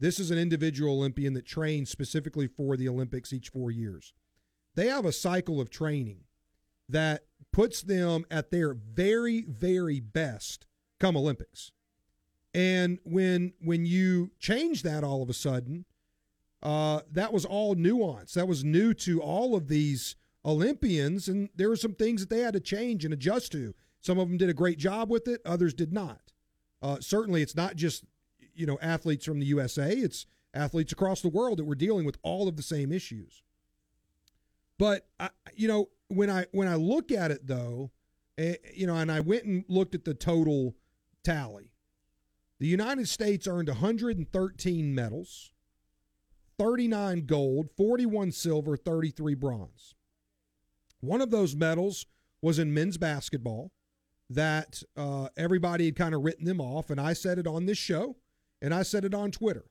This 0.00 0.18
is 0.18 0.30
an 0.30 0.38
individual 0.38 0.94
Olympian 0.94 1.34
that 1.34 1.46
trains 1.46 1.90
specifically 1.90 2.46
for 2.46 2.76
the 2.76 2.88
Olympics 2.88 3.32
each 3.32 3.50
four 3.50 3.70
years. 3.70 4.14
They 4.74 4.86
have 4.86 5.04
a 5.04 5.12
cycle 5.12 5.60
of 5.60 5.68
training 5.68 6.24
that 6.88 7.24
puts 7.52 7.82
them 7.82 8.24
at 8.30 8.50
their 8.50 8.72
very, 8.74 9.42
very 9.42 10.00
best 10.00 10.66
come 10.98 11.16
Olympics. 11.16 11.72
And 12.54 12.98
when 13.04 13.52
when 13.60 13.86
you 13.86 14.32
change 14.38 14.82
that 14.82 15.04
all 15.04 15.22
of 15.22 15.30
a 15.30 15.34
sudden, 15.34 15.84
uh, 16.62 17.00
that 17.12 17.32
was 17.32 17.44
all 17.44 17.74
nuance. 17.74 18.34
That 18.34 18.48
was 18.48 18.64
new 18.64 18.92
to 18.94 19.20
all 19.20 19.54
of 19.54 19.68
these 19.68 20.16
Olympians, 20.44 21.28
and 21.28 21.48
there 21.54 21.68
were 21.68 21.76
some 21.76 21.94
things 21.94 22.22
that 22.22 22.34
they 22.34 22.40
had 22.40 22.54
to 22.54 22.60
change 22.60 23.04
and 23.04 23.14
adjust 23.14 23.52
to. 23.52 23.74
Some 24.00 24.18
of 24.18 24.28
them 24.28 24.38
did 24.38 24.48
a 24.48 24.54
great 24.54 24.78
job 24.78 25.10
with 25.10 25.28
it, 25.28 25.42
others 25.44 25.74
did 25.74 25.92
not. 25.92 26.32
Uh, 26.82 26.96
certainly, 27.00 27.42
it's 27.42 27.54
not 27.54 27.76
just 27.76 28.04
you 28.54 28.66
know 28.66 28.78
athletes 28.80 29.24
from 29.24 29.40
the 29.40 29.46
USA; 29.46 29.90
it's 29.90 30.26
athletes 30.54 30.92
across 30.92 31.20
the 31.20 31.28
world 31.28 31.58
that 31.58 31.64
were 31.64 31.74
dealing 31.74 32.04
with 32.04 32.18
all 32.22 32.48
of 32.48 32.56
the 32.56 32.62
same 32.62 32.92
issues. 32.92 33.42
But 34.78 35.06
I, 35.18 35.30
you 35.54 35.68
know, 35.68 35.90
when 36.08 36.30
I 36.30 36.46
when 36.52 36.68
I 36.68 36.74
look 36.74 37.12
at 37.12 37.30
it 37.30 37.46
though, 37.46 37.90
eh, 38.38 38.56
you 38.74 38.86
know, 38.86 38.96
and 38.96 39.10
I 39.10 39.20
went 39.20 39.44
and 39.44 39.64
looked 39.68 39.94
at 39.94 40.04
the 40.04 40.14
total 40.14 40.74
tally 41.22 41.70
the 42.60 42.66
United 42.66 43.08
States 43.08 43.48
earned 43.48 43.68
113 43.68 44.94
medals, 44.94 45.50
39 46.58 47.24
gold, 47.24 47.70
41 47.74 48.32
silver, 48.32 48.76
33 48.76 49.34
bronze. 49.34 49.94
One 51.00 51.22
of 51.22 51.30
those 51.30 51.56
medals 51.56 52.04
was 52.42 52.58
in 52.58 52.74
men's 52.74 52.98
basketball 52.98 53.72
that 54.28 54.82
uh, 54.94 55.28
everybody 55.38 55.86
had 55.86 55.96
kind 55.96 56.14
of 56.14 56.22
written 56.22 56.44
them 56.44 56.60
off, 56.60 56.90
and 56.90 57.00
I 57.00 57.14
said 57.14 57.38
it 57.38 57.46
on 57.46 57.64
this 57.64 57.78
show, 57.78 58.16
and 58.62 58.74
I 58.74 58.82
said 58.82 59.04
it 59.04 59.14
on 59.14 59.30
Twitter. 59.30 59.64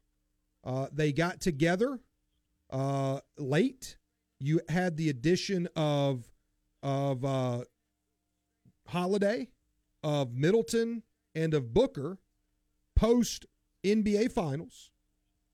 Uh, 0.63 0.87
they 0.91 1.11
got 1.11 1.39
together 1.39 1.99
uh, 2.69 3.19
late. 3.37 3.97
You 4.39 4.61
had 4.69 4.97
the 4.97 5.09
addition 5.09 5.67
of 5.75 6.29
of 6.81 7.25
uh, 7.25 7.63
Holiday, 8.87 9.49
of 10.03 10.33
Middleton, 10.33 11.03
and 11.35 11.53
of 11.53 11.73
Booker 11.73 12.17
post 12.95 13.45
NBA 13.83 14.31
Finals. 14.31 14.91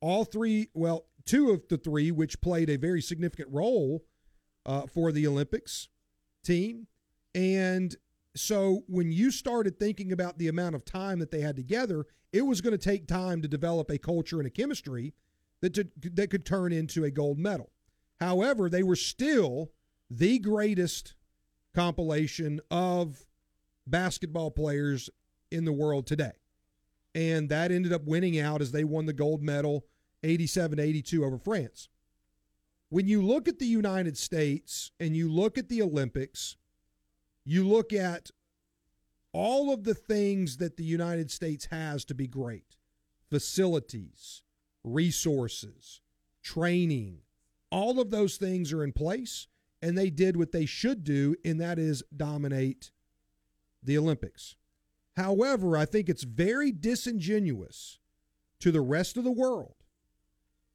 All 0.01 0.23
three, 0.23 0.69
well, 0.73 1.05
two 1.25 1.51
of 1.51 1.67
the 1.67 1.77
three, 1.77 2.11
which 2.11 2.41
played 2.41 2.69
a 2.69 2.77
very 2.77 3.01
significant 3.01 3.49
role 3.51 4.03
uh, 4.65 4.83
for 4.88 5.11
the 5.11 5.25
Olympics 5.25 5.88
team. 6.43 6.88
And 7.33 7.95
so 8.36 8.83
when 8.88 9.11
you 9.11 9.31
started 9.31 9.79
thinking 9.79 10.11
about 10.11 10.38
the 10.38 10.47
amount 10.47 10.75
of 10.75 10.86
time 10.86 11.19
that 11.19 11.31
they 11.31 11.41
had 11.41 11.55
together, 11.55 12.05
it 12.33 12.41
was 12.41 12.61
going 12.61 12.77
to 12.77 12.77
take 12.77 13.07
time 13.07 13.41
to 13.41 13.47
develop 13.47 13.89
a 13.89 13.97
culture 13.97 14.39
and 14.39 14.47
a 14.47 14.51
chemistry 14.51 15.13
that, 15.61 15.73
to, 15.73 15.88
that 16.13 16.29
could 16.29 16.45
turn 16.45 16.73
into 16.73 17.03
a 17.03 17.11
gold 17.11 17.39
medal. 17.39 17.71
However, 18.19 18.69
they 18.69 18.83
were 18.83 18.95
still 18.95 19.71
the 20.09 20.39
greatest 20.39 21.15
compilation 21.73 22.59
of 22.69 23.25
basketball 23.88 24.51
players 24.51 25.09
in 25.51 25.65
the 25.65 25.73
world 25.73 26.07
today 26.07 26.31
and 27.15 27.47
that 27.47 27.71
ended 27.71 27.93
up 27.93 28.03
winning 28.03 28.38
out 28.38 28.61
as 28.61 28.71
they 28.71 28.83
won 28.83 29.05
the 29.05 29.13
gold 29.13 29.41
medal 29.41 29.86
87 30.23 30.79
82 30.79 31.23
over 31.23 31.38
France. 31.39 31.89
when 32.89 33.07
you 33.07 33.21
look 33.21 33.47
at 33.47 33.57
the 33.57 33.65
United 33.65 34.17
States 34.17 34.91
and 34.99 35.15
you 35.15 35.31
look 35.31 35.57
at 35.57 35.69
the 35.69 35.81
Olympics, 35.81 36.57
you 37.46 37.68
look 37.68 37.93
at 37.93 38.32
all 39.32 39.74
of 39.74 39.84
the 39.84 39.93
things 39.93 40.58
that 40.58 40.78
the 40.78 40.84
United 40.84 41.30
States 41.30 41.66
has 41.66 42.04
to 42.06 42.16
be 42.16 42.28
great 42.28 42.78
facilities, 43.30 44.43
resources, 44.84 46.02
training, 46.43 47.20
all 47.72 48.00
of 48.00 48.12
those 48.12 48.38
things 48.38 48.72
are 48.72 48.84
in 48.84 48.93
place, 48.93 49.48
and 49.82 49.98
they 49.98 50.10
did 50.10 50.38
what 50.38 50.52
they 50.52 50.66
should 50.66 51.04
do, 51.04 51.36
and 51.43 51.60
that 51.60 51.78
is 51.78 52.04
dominate 52.16 52.91
the 53.84 53.98
Olympics. 53.98 54.56
However, 55.18 55.76
I 55.76 55.86
think 55.86 56.08
it's 56.08 56.24
very 56.24 56.72
disingenuous 56.72 58.00
to 58.60 58.72
the 58.72 58.82
rest 58.82 59.18
of 59.18 59.24
the 59.24 59.32
world 59.32 59.76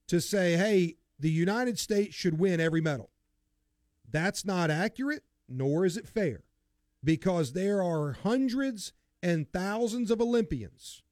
to 0.08 0.20
say, 0.20 0.56
hey, 0.56 0.96
the 1.18 1.30
United 1.30 1.78
States 1.78 2.14
should 2.14 2.38
win 2.38 2.60
every 2.60 2.80
medal. 2.80 3.10
That's 4.10 4.44
not 4.44 4.70
accurate, 4.70 5.22
nor 5.48 5.84
is 5.84 5.96
it 5.96 6.08
fair, 6.08 6.42
because 7.02 7.52
there 7.52 7.82
are 7.82 8.12
hundreds 8.12 8.92
and 9.22 9.50
thousands 9.52 10.10
of 10.10 10.20
Olympians 10.20 11.02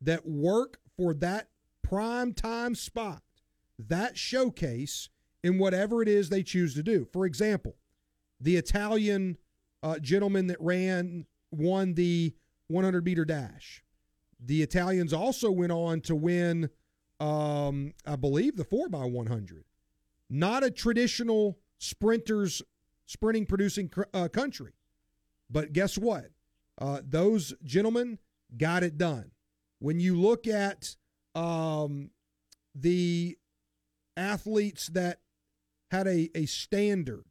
that 0.00 0.26
work 0.26 0.78
for 0.96 1.14
that 1.14 1.48
prime 1.82 2.32
time 2.32 2.74
spot, 2.74 3.22
that 3.78 4.16
showcase 4.16 5.08
in 5.42 5.58
whatever 5.58 6.02
it 6.02 6.08
is 6.08 6.28
they 6.28 6.42
choose 6.42 6.74
to 6.74 6.82
do. 6.82 7.06
For 7.12 7.26
example, 7.26 7.76
the 8.40 8.56
Italian 8.56 9.36
uh, 9.82 9.98
gentleman 9.98 10.46
that 10.48 10.60
ran 10.60 11.26
won 11.50 11.94
the 11.94 12.34
100 12.68 13.04
meter 13.04 13.24
dash. 13.24 13.82
The 14.40 14.62
Italians 14.62 15.12
also 15.12 15.50
went 15.50 15.72
on 15.72 16.00
to 16.02 16.14
win, 16.14 16.70
um, 17.20 17.92
I 18.06 18.16
believe, 18.16 18.56
the 18.56 18.64
4 18.64 18.88
by 18.88 19.04
100 19.04 19.64
Not 20.28 20.64
a 20.64 20.70
traditional 20.70 21.58
sprinters 21.78 22.62
sprinting 23.06 23.46
producing 23.46 23.90
uh, 24.12 24.28
country. 24.28 24.72
But 25.50 25.72
guess 25.72 25.96
what? 25.96 26.30
Uh, 26.78 27.00
those 27.04 27.54
gentlemen 27.62 28.18
got 28.56 28.82
it 28.82 28.98
done. 28.98 29.30
When 29.78 30.00
you 30.00 30.20
look 30.20 30.46
at 30.46 30.96
um, 31.34 32.10
the 32.74 33.36
athletes 34.16 34.88
that 34.88 35.18
had 35.90 36.06
a, 36.06 36.30
a 36.34 36.46
standard, 36.46 37.24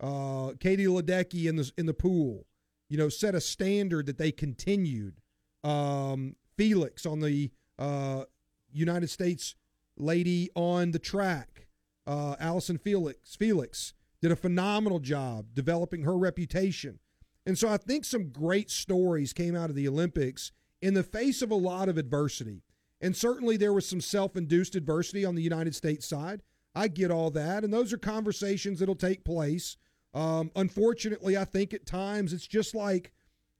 uh, 0.00 0.52
Katie 0.60 0.86
Ledecky 0.86 1.46
in 1.46 1.56
the 1.56 1.70
in 1.78 1.86
the 1.86 1.94
pool, 1.94 2.46
you 2.88 2.98
know, 2.98 3.08
set 3.08 3.34
a 3.34 3.40
standard 3.40 4.06
that 4.06 4.18
they 4.18 4.32
continued. 4.32 5.20
Um, 5.62 6.36
Felix 6.56 7.06
on 7.06 7.20
the 7.20 7.50
uh, 7.78 8.24
United 8.72 9.08
States 9.10 9.54
lady 9.96 10.50
on 10.54 10.90
the 10.90 10.98
track, 10.98 11.68
uh, 12.06 12.36
Allison 12.38 12.78
Felix, 12.78 13.34
Felix 13.36 13.94
did 14.20 14.30
a 14.30 14.36
phenomenal 14.36 14.98
job 14.98 15.46
developing 15.54 16.02
her 16.02 16.16
reputation. 16.16 16.98
And 17.46 17.58
so 17.58 17.68
I 17.68 17.76
think 17.76 18.04
some 18.04 18.30
great 18.30 18.70
stories 18.70 19.32
came 19.32 19.54
out 19.54 19.70
of 19.70 19.76
the 19.76 19.88
Olympics 19.88 20.52
in 20.80 20.94
the 20.94 21.02
face 21.02 21.42
of 21.42 21.50
a 21.50 21.56
lot 21.56 21.88
of 21.88 21.98
adversity. 21.98 22.62
And 23.00 23.14
certainly 23.16 23.56
there 23.56 23.72
was 23.72 23.86
some 23.86 24.00
self 24.00 24.36
induced 24.36 24.74
adversity 24.74 25.24
on 25.24 25.34
the 25.34 25.42
United 25.42 25.74
States 25.74 26.06
side. 26.06 26.42
I 26.74 26.88
get 26.88 27.10
all 27.10 27.30
that. 27.30 27.64
And 27.64 27.72
those 27.72 27.92
are 27.92 27.98
conversations 27.98 28.78
that'll 28.80 28.94
take 28.94 29.24
place. 29.24 29.76
Um, 30.14 30.50
unfortunately, 30.56 31.36
I 31.36 31.44
think 31.44 31.74
at 31.74 31.86
times 31.86 32.32
it's 32.32 32.46
just 32.46 32.74
like, 32.74 33.12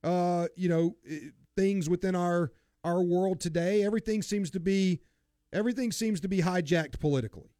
uh, 0.02 0.46
you 0.56 0.68
know, 0.68 0.96
things 1.56 1.88
within 1.88 2.14
our 2.14 2.52
our 2.84 3.02
world 3.02 3.40
today. 3.40 3.82
Everything 3.82 4.22
seems 4.22 4.50
to 4.50 4.60
be 4.60 5.00
everything 5.52 5.92
seems 5.92 6.20
to 6.20 6.28
be 6.28 6.42
hijacked 6.42 7.00
politically. 7.00 7.50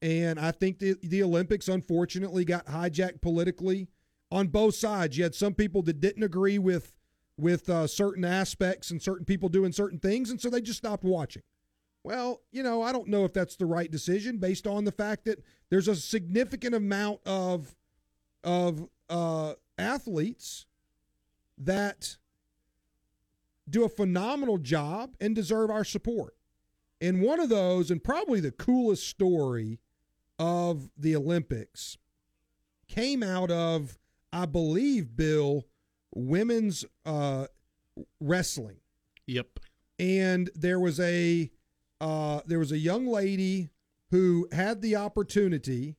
And 0.00 0.40
I 0.40 0.50
think 0.50 0.78
the, 0.78 0.96
the 1.02 1.22
Olympics, 1.22 1.68
unfortunately, 1.68 2.44
got 2.44 2.66
hijacked 2.66 3.20
politically 3.20 3.88
on 4.32 4.48
both 4.48 4.74
sides. 4.74 5.16
You 5.16 5.24
had 5.24 5.34
some 5.34 5.54
people 5.54 5.82
that 5.82 6.00
didn't 6.00 6.22
agree 6.22 6.58
with 6.58 6.96
with 7.38 7.68
uh, 7.68 7.86
certain 7.86 8.24
aspects 8.24 8.90
and 8.90 9.00
certain 9.00 9.24
people 9.24 9.48
doing 9.48 9.72
certain 9.72 9.98
things, 9.98 10.30
and 10.30 10.40
so 10.40 10.48
they 10.50 10.60
just 10.60 10.78
stopped 10.78 11.04
watching. 11.04 11.42
Well, 12.04 12.40
you 12.50 12.62
know, 12.62 12.82
I 12.82 12.92
don't 12.92 13.08
know 13.08 13.24
if 13.24 13.32
that's 13.32 13.56
the 13.56 13.66
right 13.66 13.90
decision 13.90 14.38
based 14.38 14.66
on 14.66 14.84
the 14.84 14.92
fact 14.92 15.24
that 15.26 15.42
there's 15.70 15.88
a 15.88 15.94
significant 15.94 16.74
amount 16.74 17.20
of 17.26 17.76
of 18.42 18.88
uh, 19.08 19.54
athletes 19.78 20.66
that 21.58 22.16
do 23.68 23.84
a 23.84 23.88
phenomenal 23.88 24.58
job 24.58 25.14
and 25.20 25.34
deserve 25.34 25.70
our 25.70 25.84
support. 25.84 26.34
And 27.00 27.20
one 27.20 27.40
of 27.40 27.48
those, 27.48 27.90
and 27.90 28.02
probably 28.02 28.40
the 28.40 28.50
coolest 28.50 29.06
story 29.06 29.78
of 30.38 30.90
the 30.96 31.14
Olympics, 31.16 31.98
came 32.88 33.22
out 33.22 33.50
of, 33.50 33.98
I 34.32 34.46
believe, 34.46 35.16
Bill, 35.16 35.66
women's 36.14 36.84
uh, 37.04 37.46
wrestling. 38.20 38.78
Yep. 39.26 39.60
And 39.98 40.50
there 40.54 40.80
was 40.80 40.98
a 40.98 41.50
uh, 42.00 42.40
there 42.46 42.58
was 42.58 42.72
a 42.72 42.78
young 42.78 43.06
lady 43.06 43.70
who 44.10 44.48
had 44.52 44.82
the 44.82 44.96
opportunity 44.96 45.96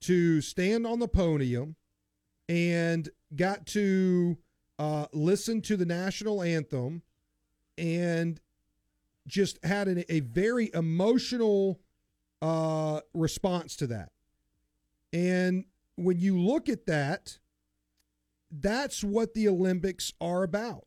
to 0.00 0.40
stand 0.40 0.86
on 0.86 0.98
the 0.98 1.08
podium 1.08 1.76
and 2.48 3.08
got 3.34 3.66
to 3.66 4.38
uh, 4.78 5.06
listen 5.12 5.60
to 5.62 5.76
the 5.76 5.84
national 5.86 6.42
anthem 6.42 7.02
and 7.76 8.40
just 9.26 9.64
had 9.64 9.88
an, 9.88 10.04
a 10.08 10.20
very 10.20 10.70
emotional 10.74 11.80
uh, 12.42 13.00
response 13.14 13.76
to 13.76 13.86
that. 13.88 14.10
And 15.12 15.64
when 15.96 16.18
you 16.18 16.38
look 16.40 16.68
at 16.68 16.86
that, 16.86 17.38
that's 18.50 19.04
what 19.04 19.34
the 19.34 19.48
Olympics 19.48 20.12
are 20.20 20.42
about. 20.42 20.86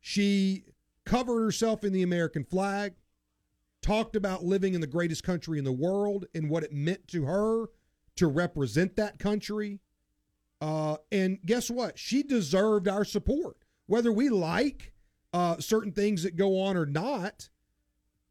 She 0.00 0.64
covered 1.04 1.42
herself 1.42 1.84
in 1.84 1.92
the 1.92 2.02
American 2.02 2.44
flag, 2.44 2.94
talked 3.80 4.16
about 4.16 4.44
living 4.44 4.74
in 4.74 4.80
the 4.80 4.86
greatest 4.86 5.22
country 5.22 5.58
in 5.58 5.64
the 5.64 5.72
world 5.72 6.26
and 6.34 6.50
what 6.50 6.64
it 6.64 6.72
meant 6.72 7.08
to 7.08 7.24
her 7.24 7.66
to 8.16 8.26
represent 8.26 8.96
that 8.96 9.18
country. 9.18 9.80
Uh, 10.60 10.96
and 11.10 11.38
guess 11.44 11.70
what? 11.70 11.98
She 11.98 12.22
deserved 12.22 12.88
our 12.88 13.04
support. 13.04 13.56
Whether 13.86 14.12
we 14.12 14.28
like 14.28 14.92
uh, 15.32 15.58
certain 15.58 15.92
things 15.92 16.22
that 16.22 16.36
go 16.36 16.60
on 16.60 16.76
or 16.76 16.86
not, 16.86 17.48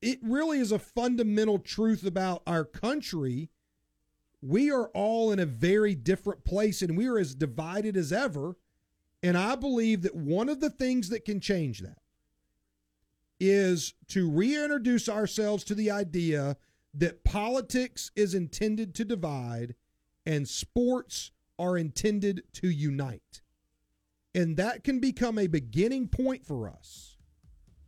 it 0.02 0.20
really 0.22 0.60
is 0.60 0.72
a 0.72 0.80
fundamental 0.80 1.60
truth 1.60 2.06
about 2.06 2.42
our 2.48 2.64
country. 2.64 3.50
We 4.42 4.72
are 4.72 4.88
all 4.90 5.32
in 5.32 5.40
a 5.40 5.46
very 5.46 5.94
different 5.96 6.44
place 6.44 6.82
and 6.82 6.98
we 6.98 7.08
are 7.08 7.20
as 7.20 7.36
divided 7.36 7.96
as 7.96 8.12
ever. 8.12 8.56
And 9.22 9.38
I 9.38 9.56
believe 9.56 10.02
that 10.02 10.16
one 10.16 10.50
of 10.50 10.60
the 10.60 10.70
things 10.70 11.10
that 11.10 11.26
can 11.26 11.40
change 11.40 11.80
that 11.82 12.00
is 13.40 13.94
to 14.08 14.30
reintroduce 14.30 15.10
ourselves 15.10 15.64
to 15.66 15.76
the 15.76 15.92
idea 15.92 16.58
that 16.94 17.24
politics 17.24 18.12
is 18.16 18.34
intended 18.34 18.94
to 18.96 19.06
divide 19.06 19.76
and 20.26 20.48
sports 20.48 21.32
are 21.58 21.78
intended 21.78 22.44
to 22.54 22.70
unite. 22.70 23.42
And 24.34 24.58
that 24.58 24.84
can 24.84 25.00
become 25.00 25.38
a 25.38 25.48
beginning 25.48 26.08
point 26.08 26.46
for 26.46 26.70
us 26.70 27.18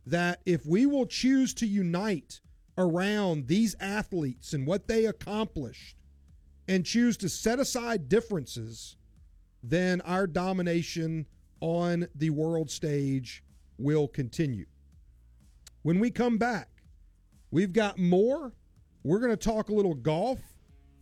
that 0.06 0.40
if 0.44 0.66
we 0.66 0.86
will 0.86 1.06
choose 1.06 1.54
to 1.54 1.66
unite 1.66 2.40
around 2.76 3.46
these 3.46 3.74
athletes 3.80 4.52
and 4.52 4.66
what 4.66 4.86
they 4.88 5.06
accomplished 5.06 5.96
and 6.68 6.84
choose 6.84 7.16
to 7.18 7.28
set 7.28 7.58
aside 7.58 8.08
differences, 8.08 8.96
then 9.62 10.00
our 10.02 10.26
domination 10.26 11.26
on 11.60 12.06
the 12.14 12.30
world 12.30 12.70
stage 12.70 13.42
will 13.78 14.08
continue. 14.08 14.66
When 15.82 16.00
we 16.00 16.10
come 16.10 16.38
back, 16.38 16.68
we've 17.50 17.72
got 17.72 17.98
more. 17.98 18.52
We're 19.02 19.18
going 19.20 19.30
to 19.30 19.36
talk 19.36 19.68
a 19.68 19.74
little 19.74 19.94
golf 19.94 20.38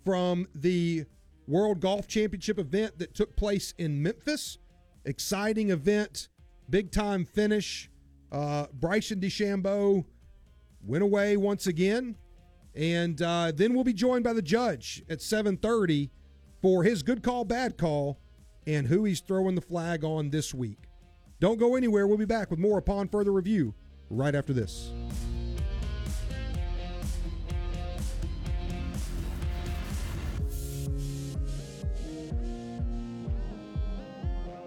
from 0.05 0.49
the 0.55 1.05
World 1.47 1.81
Golf 1.81 2.09
Championship 2.09 2.59
event 2.59 2.99
that 2.99 3.15
took 3.15 3.37
place 3.37 3.75
in 3.79 4.03
Memphis. 4.03 4.59
Exciting 5.05 5.71
event, 5.71 6.29
big 6.71 6.91
time 6.91 7.25
finish. 7.25 7.91
Uh, 8.31 8.67
Bryson 8.73 9.21
DeChambeau 9.21 10.05
went 10.85 11.03
away 11.03 11.37
once 11.37 11.67
again, 11.67 12.17
and 12.75 13.21
uh, 13.21 13.53
then 13.55 13.75
we'll 13.75 13.85
be 13.85 13.93
joined 13.93 14.25
by 14.25 14.33
the 14.33 14.43
judge 14.43 15.03
at 15.09 15.19
7:30 15.19 16.11
for 16.61 16.85
his 16.85 17.03
good 17.03 17.23
call, 17.23 17.45
bad 17.45 17.77
call, 17.77 18.19
and 18.67 18.87
who 18.87 19.05
he's 19.05 19.21
throwing 19.21 19.55
the 19.55 19.61
flag 19.61 20.05
on 20.05 20.31
this 20.31 20.55
week. 20.55 20.89
Don't 21.41 21.59
go 21.59 21.75
anywhere. 21.75 22.07
We'll 22.07 22.19
be 22.19 22.25
back 22.25 22.51
with 22.51 22.61
more 22.61 22.79
upon 22.79 23.09
further 23.09 23.33
review 23.33 23.75
right 24.09 24.35
after 24.35 24.53
this. 24.53 24.93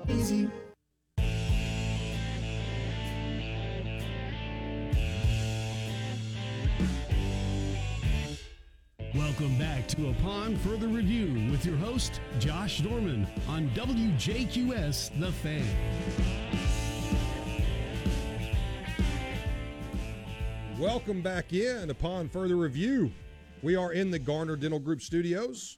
Easy. 0.10 0.50
To 9.88 10.10
Upon 10.10 10.56
Further 10.58 10.88
Review 10.88 11.52
with 11.52 11.64
your 11.64 11.78
host, 11.78 12.20
Josh 12.40 12.80
Dorman, 12.80 13.28
on 13.48 13.70
WJQS 13.70 15.20
The 15.20 15.32
Fan. 15.32 15.64
Welcome 20.80 21.22
back 21.22 21.54
in 21.54 21.92
upon 21.92 22.30
further 22.30 22.56
review. 22.56 23.12
We 23.62 23.76
are 23.76 23.94
in 23.94 24.10
the 24.10 24.18
Garner 24.18 24.56
Dental 24.56 24.80
Group 24.80 25.02
studios. 25.02 25.78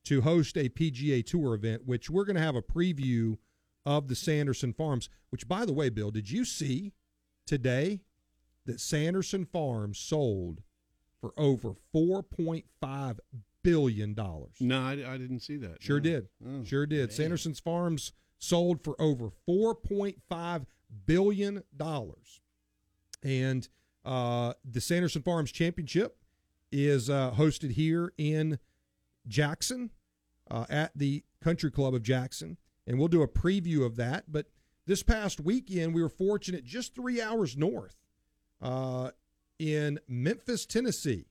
to 0.05 0.21
host 0.21 0.55
a 0.55 0.69
PGA 0.69 1.25
Tour 1.25 1.55
event, 1.55 1.85
which 1.85 2.09
we're 2.09 2.25
going 2.25 2.35
to 2.35 2.41
have 2.41 2.55
a 2.55 2.61
preview 2.61 3.37
of 3.85 4.07
the 4.07 4.15
Sanderson 4.15 4.73
Farms. 4.73 5.09
Which, 5.29 5.47
by 5.47 5.65
the 5.65 5.73
way, 5.73 5.89
Bill, 5.89 6.11
did 6.11 6.29
you 6.29 6.45
see 6.45 6.93
today 7.45 8.01
that 8.65 8.79
Sanderson 8.79 9.45
Farms 9.45 9.97
sold 9.99 10.61
for 11.19 11.33
over 11.37 11.73
four 11.91 12.23
point 12.23 12.65
five 12.79 13.19
billion 13.63 14.13
dollars? 14.13 14.55
No, 14.59 14.79
I, 14.81 14.91
I 14.91 15.17
didn't 15.17 15.39
see 15.41 15.57
that. 15.57 15.81
Sure 15.81 15.97
No. 15.97 16.03
did. 16.03 16.27
Oh, 16.47 16.63
sure 16.63 16.85
did. 16.85 17.09
dang. 17.09 17.15
Sanderson's 17.15 17.59
Farms 17.59 18.13
sold 18.37 18.83
for 18.83 18.99
over 19.01 19.29
four 19.45 19.75
point 19.75 20.21
five 20.29 20.65
billion 21.05 21.63
dollars, 21.75 22.41
and 23.23 23.67
uh, 24.03 24.53
the 24.65 24.81
Sanderson 24.81 25.21
Farms 25.21 25.51
Championship 25.51 26.17
is 26.71 27.09
uh, 27.09 27.31
hosted 27.31 27.71
here 27.71 28.11
in 28.17 28.57
Jackson 29.27 29.91
uh, 30.49 30.65
at 30.69 30.91
the 30.95 31.23
Country 31.43 31.69
Club 31.69 31.93
of 31.93 32.01
Jackson, 32.01 32.57
and 32.91 32.99
we'll 32.99 33.07
do 33.07 33.21
a 33.21 33.27
preview 33.27 33.85
of 33.85 33.95
that. 33.95 34.25
But 34.27 34.47
this 34.85 35.01
past 35.01 35.39
weekend, 35.39 35.93
we 35.93 36.01
were 36.01 36.09
fortunate 36.09 36.65
just 36.65 36.93
three 36.93 37.21
hours 37.21 37.55
north 37.55 37.95
uh, 38.61 39.11
in 39.57 39.97
Memphis, 40.09 40.65
Tennessee. 40.65 41.27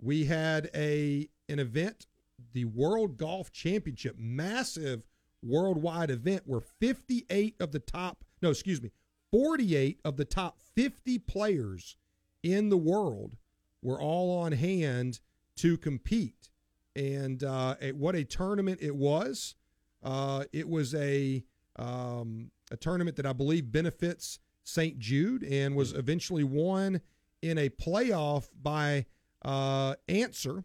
We 0.00 0.26
had 0.26 0.70
a 0.76 1.28
an 1.48 1.58
event, 1.58 2.06
the 2.52 2.66
World 2.66 3.16
Golf 3.16 3.50
Championship, 3.50 4.14
massive 4.20 5.02
worldwide 5.42 6.10
event 6.12 6.44
where 6.46 6.60
58 6.60 7.56
of 7.58 7.72
the 7.72 7.80
top, 7.80 8.24
no, 8.40 8.50
excuse 8.50 8.80
me, 8.80 8.92
48 9.32 9.98
of 10.04 10.16
the 10.16 10.24
top 10.24 10.60
50 10.76 11.18
players 11.18 11.96
in 12.44 12.68
the 12.68 12.76
world 12.76 13.36
were 13.82 14.00
all 14.00 14.30
on 14.38 14.52
hand 14.52 15.18
to 15.56 15.76
compete. 15.76 16.50
And 16.94 17.42
uh, 17.42 17.74
what 17.94 18.14
a 18.14 18.22
tournament 18.22 18.78
it 18.80 18.94
was! 18.94 19.56
Uh, 20.02 20.44
it 20.52 20.68
was 20.68 20.94
a 20.94 21.44
um, 21.76 22.50
a 22.70 22.76
tournament 22.76 23.16
that 23.16 23.26
I 23.26 23.32
believe 23.32 23.70
benefits 23.70 24.38
St. 24.64 24.98
Jude 24.98 25.42
and 25.44 25.74
was 25.74 25.92
eventually 25.92 26.44
won 26.44 27.00
in 27.40 27.56
a 27.56 27.68
playoff 27.68 28.48
by 28.60 29.06
uh, 29.42 29.94
Ancer. 30.08 30.64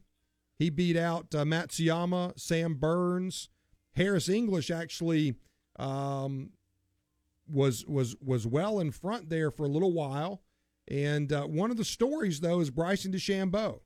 He 0.58 0.70
beat 0.70 0.98
out 0.98 1.34
uh, 1.34 1.44
Matsuyama, 1.44 2.40
Sam 2.40 2.76
Burns, 2.76 3.50
Harris 3.96 4.30
English. 4.30 4.72
Actually, 4.72 5.36
um, 5.78 6.52
was 7.48 7.86
was 7.86 8.16
was 8.22 8.46
well 8.48 8.80
in 8.80 8.92
front 8.92 9.30
there 9.30 9.52
for 9.52 9.64
a 9.64 9.70
little 9.70 9.94
while. 9.94 10.42
And 10.88 11.32
uh, 11.32 11.44
one 11.44 11.72
of 11.72 11.78
the 11.78 11.86
stories 11.86 12.42
though 12.42 12.60
is 12.60 12.70
Bryson 12.70 13.12
DeChambeau. 13.12 13.82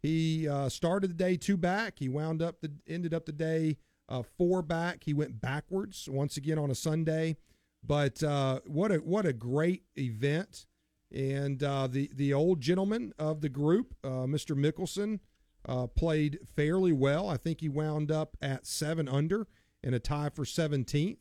He 0.00 0.48
uh, 0.48 0.68
started 0.68 1.10
the 1.10 1.14
day 1.14 1.36
two 1.36 1.56
back. 1.56 1.98
He 1.98 2.08
wound 2.08 2.42
up 2.42 2.60
the 2.60 2.72
ended 2.86 3.14
up 3.14 3.26
the 3.26 3.32
day 3.32 3.78
uh, 4.12 4.22
four 4.36 4.60
back. 4.60 5.04
He 5.04 5.14
went 5.14 5.40
backwards 5.40 6.08
once 6.08 6.36
again 6.36 6.58
on 6.58 6.70
a 6.70 6.74
Sunday. 6.74 7.36
But 7.82 8.22
uh, 8.22 8.60
what 8.66 8.92
a 8.92 8.96
what 8.98 9.26
a 9.26 9.32
great 9.32 9.84
event! 9.98 10.66
And 11.10 11.62
uh, 11.62 11.88
the 11.88 12.10
the 12.14 12.32
old 12.32 12.60
gentleman 12.60 13.12
of 13.18 13.40
the 13.40 13.48
group, 13.48 13.94
uh, 14.04 14.26
Mr. 14.28 14.54
Mickelson, 14.54 15.18
uh, 15.66 15.86
played 15.88 16.38
fairly 16.54 16.92
well. 16.92 17.28
I 17.28 17.38
think 17.38 17.60
he 17.60 17.68
wound 17.68 18.12
up 18.12 18.36
at 18.40 18.66
seven 18.66 19.08
under 19.08 19.48
in 19.82 19.94
a 19.94 19.98
tie 19.98 20.28
for 20.28 20.44
17th. 20.44 21.16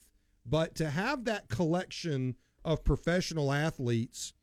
But 0.45 0.75
to 0.75 0.89
have 0.89 1.25
that 1.25 1.49
collection 1.49 2.35
of 2.63 2.83
professional 2.83 3.51
athletes 3.51 4.33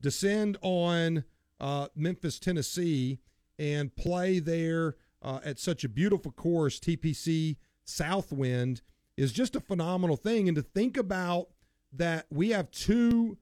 descend 0.00 0.56
on 0.62 1.24
uh, 1.60 1.88
Memphis, 1.94 2.38
Tennessee, 2.40 3.20
and 3.58 3.94
play 3.94 4.38
there 4.38 4.96
at 5.22 5.58
such 5.58 5.84
a 5.84 5.88
beautiful 5.88 6.32
course, 6.32 6.80
TPC 6.80 7.56
Southwind, 7.84 8.82
is 9.16 9.32
just 9.32 9.54
a 9.54 9.60
phenomenal 9.60 10.16
thing. 10.16 10.48
And 10.48 10.56
to 10.56 10.62
think 10.62 10.96
about 10.96 11.48
that, 11.92 12.26
we 12.30 12.50
have 12.50 12.70
two 12.70 13.36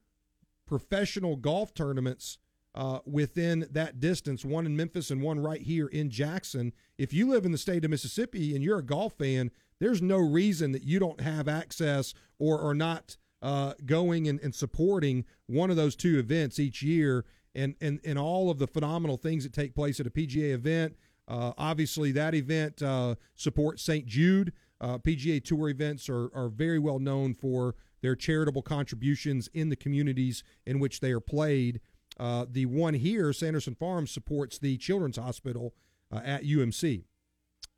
professional 0.65 1.35
golf 1.35 1.73
tournaments 1.73 2.37
uh, 2.75 2.99
within 3.05 3.67
that 3.71 3.99
distance, 3.99 4.45
one 4.45 4.65
in 4.65 4.75
Memphis 4.75 5.09
and 5.09 5.21
one 5.21 5.39
right 5.39 5.61
here 5.61 5.87
in 5.87 6.09
Jackson. 6.09 6.73
If 6.97 7.13
you 7.13 7.29
live 7.29 7.45
in 7.45 7.51
the 7.51 7.57
state 7.57 7.83
of 7.83 7.91
Mississippi 7.91 8.55
and 8.55 8.63
you're 8.63 8.79
a 8.79 8.83
golf 8.83 9.13
fan, 9.13 9.51
there's 9.79 10.01
no 10.01 10.17
reason 10.17 10.71
that 10.73 10.83
you 10.83 10.99
don't 10.99 11.21
have 11.21 11.47
access 11.47 12.13
or 12.37 12.61
are 12.61 12.75
not 12.75 13.17
uh, 13.41 13.73
going 13.85 14.27
and, 14.27 14.39
and 14.41 14.53
supporting 14.53 15.25
one 15.47 15.69
of 15.69 15.77
those 15.77 15.95
two 15.95 16.19
events 16.19 16.59
each 16.59 16.81
year 16.81 17.25
and, 17.55 17.75
and, 17.81 17.99
and 18.03 18.19
all 18.19 18.51
of 18.51 18.59
the 18.59 18.67
phenomenal 18.67 19.17
things 19.17 19.43
that 19.43 19.53
take 19.53 19.73
place 19.73 19.99
at 19.99 20.07
a 20.07 20.11
PGA 20.11 20.53
event. 20.53 20.95
Uh, 21.29 21.53
obviously, 21.57 22.11
that 22.11 22.33
event 22.33 22.81
uh, 22.81 23.15
supports 23.35 23.83
St. 23.83 24.05
Jude. 24.07 24.51
Uh, 24.81 24.97
PGA 24.97 25.43
Tour 25.43 25.69
events 25.69 26.09
are, 26.09 26.29
are 26.33 26.49
very 26.49 26.79
well 26.79 26.99
known 26.99 27.35
for 27.35 27.75
their 28.01 28.15
charitable 28.15 28.61
contributions 28.61 29.49
in 29.53 29.69
the 29.69 29.75
communities 29.75 30.43
in 30.65 30.79
which 30.79 31.01
they 31.01 31.11
are 31.11 31.19
played. 31.19 31.81
Uh, 32.19 32.45
the 32.49 32.65
one 32.65 32.95
here, 32.95 33.31
Sanderson 33.31 33.75
Farms, 33.75 34.09
supports 34.09 34.57
the 34.57 34.77
Children's 34.77 35.17
Hospital 35.17 35.75
uh, 36.11 36.21
at 36.23 36.43
UMC, 36.43 37.03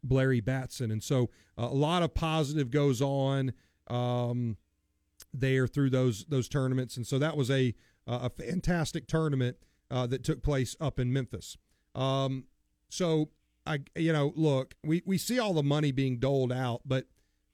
Blairy 0.03 0.39
Batson. 0.39 0.89
And 0.89 1.03
so 1.03 1.29
uh, 1.57 1.65
a 1.65 1.75
lot 1.75 2.03
of 2.03 2.13
positive 2.13 2.71
goes 2.71 3.01
on 3.01 3.51
um, 3.87 4.57
there 5.33 5.67
through 5.67 5.89
those 5.89 6.25
those 6.25 6.47
tournaments. 6.47 6.95
And 6.95 7.05
so 7.05 7.19
that 7.19 7.35
was 7.35 7.51
a, 7.51 7.73
a 8.07 8.29
fantastic 8.29 9.07
tournament 9.07 9.57
that 9.89 10.23
took 10.23 10.41
place 10.41 10.75
up 10.79 10.99
in 10.99 11.11
Memphis. 11.11 11.57
Um, 11.93 12.45
so 12.89 13.29
I, 13.65 13.79
you 13.95 14.11
know, 14.11 14.33
look, 14.35 14.75
we, 14.83 15.03
we 15.05 15.17
see 15.17 15.39
all 15.39 15.53
the 15.53 15.63
money 15.63 15.91
being 15.91 16.17
doled 16.17 16.51
out, 16.51 16.81
but 16.85 17.05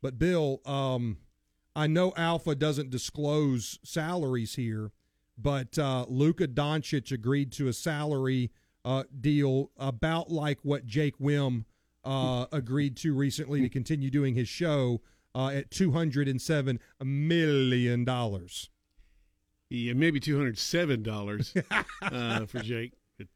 but 0.01 0.17
Bill, 0.17 0.61
um, 0.65 1.17
I 1.75 1.87
know 1.87 2.13
Alpha 2.15 2.55
doesn't 2.55 2.91
disclose 2.91 3.79
salaries 3.83 4.55
here, 4.55 4.91
but 5.37 5.77
uh, 5.77 6.05
Luka 6.07 6.47
Doncic 6.47 7.11
agreed 7.11 7.51
to 7.53 7.67
a 7.67 7.73
salary 7.73 8.51
uh, 8.85 9.03
deal 9.19 9.71
about 9.77 10.31
like 10.31 10.59
what 10.63 10.85
Jake 10.85 11.17
Wim 11.19 11.65
uh, 12.05 12.45
agreed 12.51 12.95
to 12.97 13.13
recently 13.13 13.61
to 13.61 13.69
continue 13.69 14.09
doing 14.09 14.33
his 14.33 14.47
show 14.47 15.01
uh, 15.35 15.49
at 15.49 15.71
two 15.71 15.91
hundred 15.91 16.27
and 16.27 16.41
seven 16.41 16.79
million 17.03 18.05
dollars. 18.05 18.69
Yeah, 19.69 19.93
maybe 19.93 20.19
two 20.19 20.37
hundred 20.37 20.57
seven 20.57 21.03
dollars 21.03 21.53
uh, 22.01 22.45
for 22.45 22.59
Jake, 22.59 22.93
but 23.17 23.27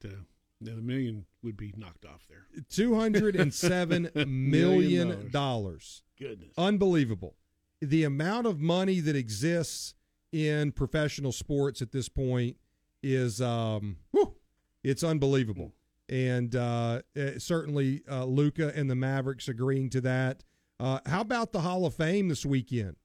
uh, 0.62 0.76
the 0.76 0.82
million 0.82 1.26
would 1.43 1.57
be 1.57 1.74
knocked 1.78 2.05
off 2.05 2.26
there. 2.30 2.45
Two 2.70 2.95
hundred 2.95 3.36
and 3.36 3.53
seven 3.53 4.09
million 4.16 5.30
dollars. 5.32 6.03
Goodness, 6.20 6.53
Unbelievable. 6.57 7.36
The 7.82 8.03
amount 8.03 8.45
of 8.45 8.59
money 8.59 8.99
that 8.99 9.16
exists 9.16 9.95
in 10.32 10.72
professional 10.72 11.32
sports 11.32 11.82
at 11.82 11.91
this 11.91 12.09
point 12.09 12.57
is 13.01 13.41
um, 13.41 13.97
whew, 14.12 14.36
it's 14.84 15.03
unbelievable. 15.03 15.74
And 16.07 16.55
uh, 16.55 17.01
eh, 17.16 17.34
certainly 17.38 18.03
uh, 18.09 18.26
Luka 18.26 18.72
and 18.76 18.89
the 18.89 18.95
Mavericks 18.95 19.47
agreeing 19.47 19.89
to 19.91 20.01
that. 20.01 20.43
Uh, 20.80 20.99
how 21.05 21.22
about 21.22 21.53
the 21.53 21.62
Hall 21.62 21.86
of 21.86 21.93
Fame 21.95 22.28
this 22.28 22.45
weekend? 22.45 22.97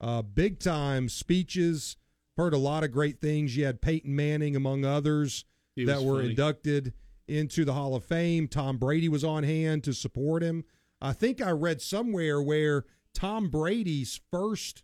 Uh, 0.00 0.22
big 0.22 0.60
time 0.60 1.08
speeches. 1.08 1.96
Heard 2.36 2.54
a 2.54 2.58
lot 2.58 2.82
of 2.82 2.90
great 2.90 3.20
things. 3.20 3.56
You 3.56 3.66
had 3.66 3.80
Peyton 3.80 4.14
Manning, 4.14 4.56
among 4.56 4.84
others, 4.84 5.44
that 5.76 6.02
were 6.02 6.16
funny. 6.16 6.30
inducted 6.30 6.92
into 7.26 7.64
the 7.64 7.72
Hall 7.72 7.94
of 7.94 8.04
Fame. 8.04 8.48
Tom 8.48 8.78
Brady 8.78 9.08
was 9.08 9.24
on 9.24 9.42
hand 9.42 9.84
to 9.84 9.92
support 9.92 10.42
him. 10.42 10.64
I 11.00 11.12
think 11.12 11.42
I 11.42 11.50
read 11.50 11.80
somewhere 11.80 12.40
where 12.40 12.84
Tom 13.12 13.48
Brady's 13.48 14.20
first, 14.30 14.82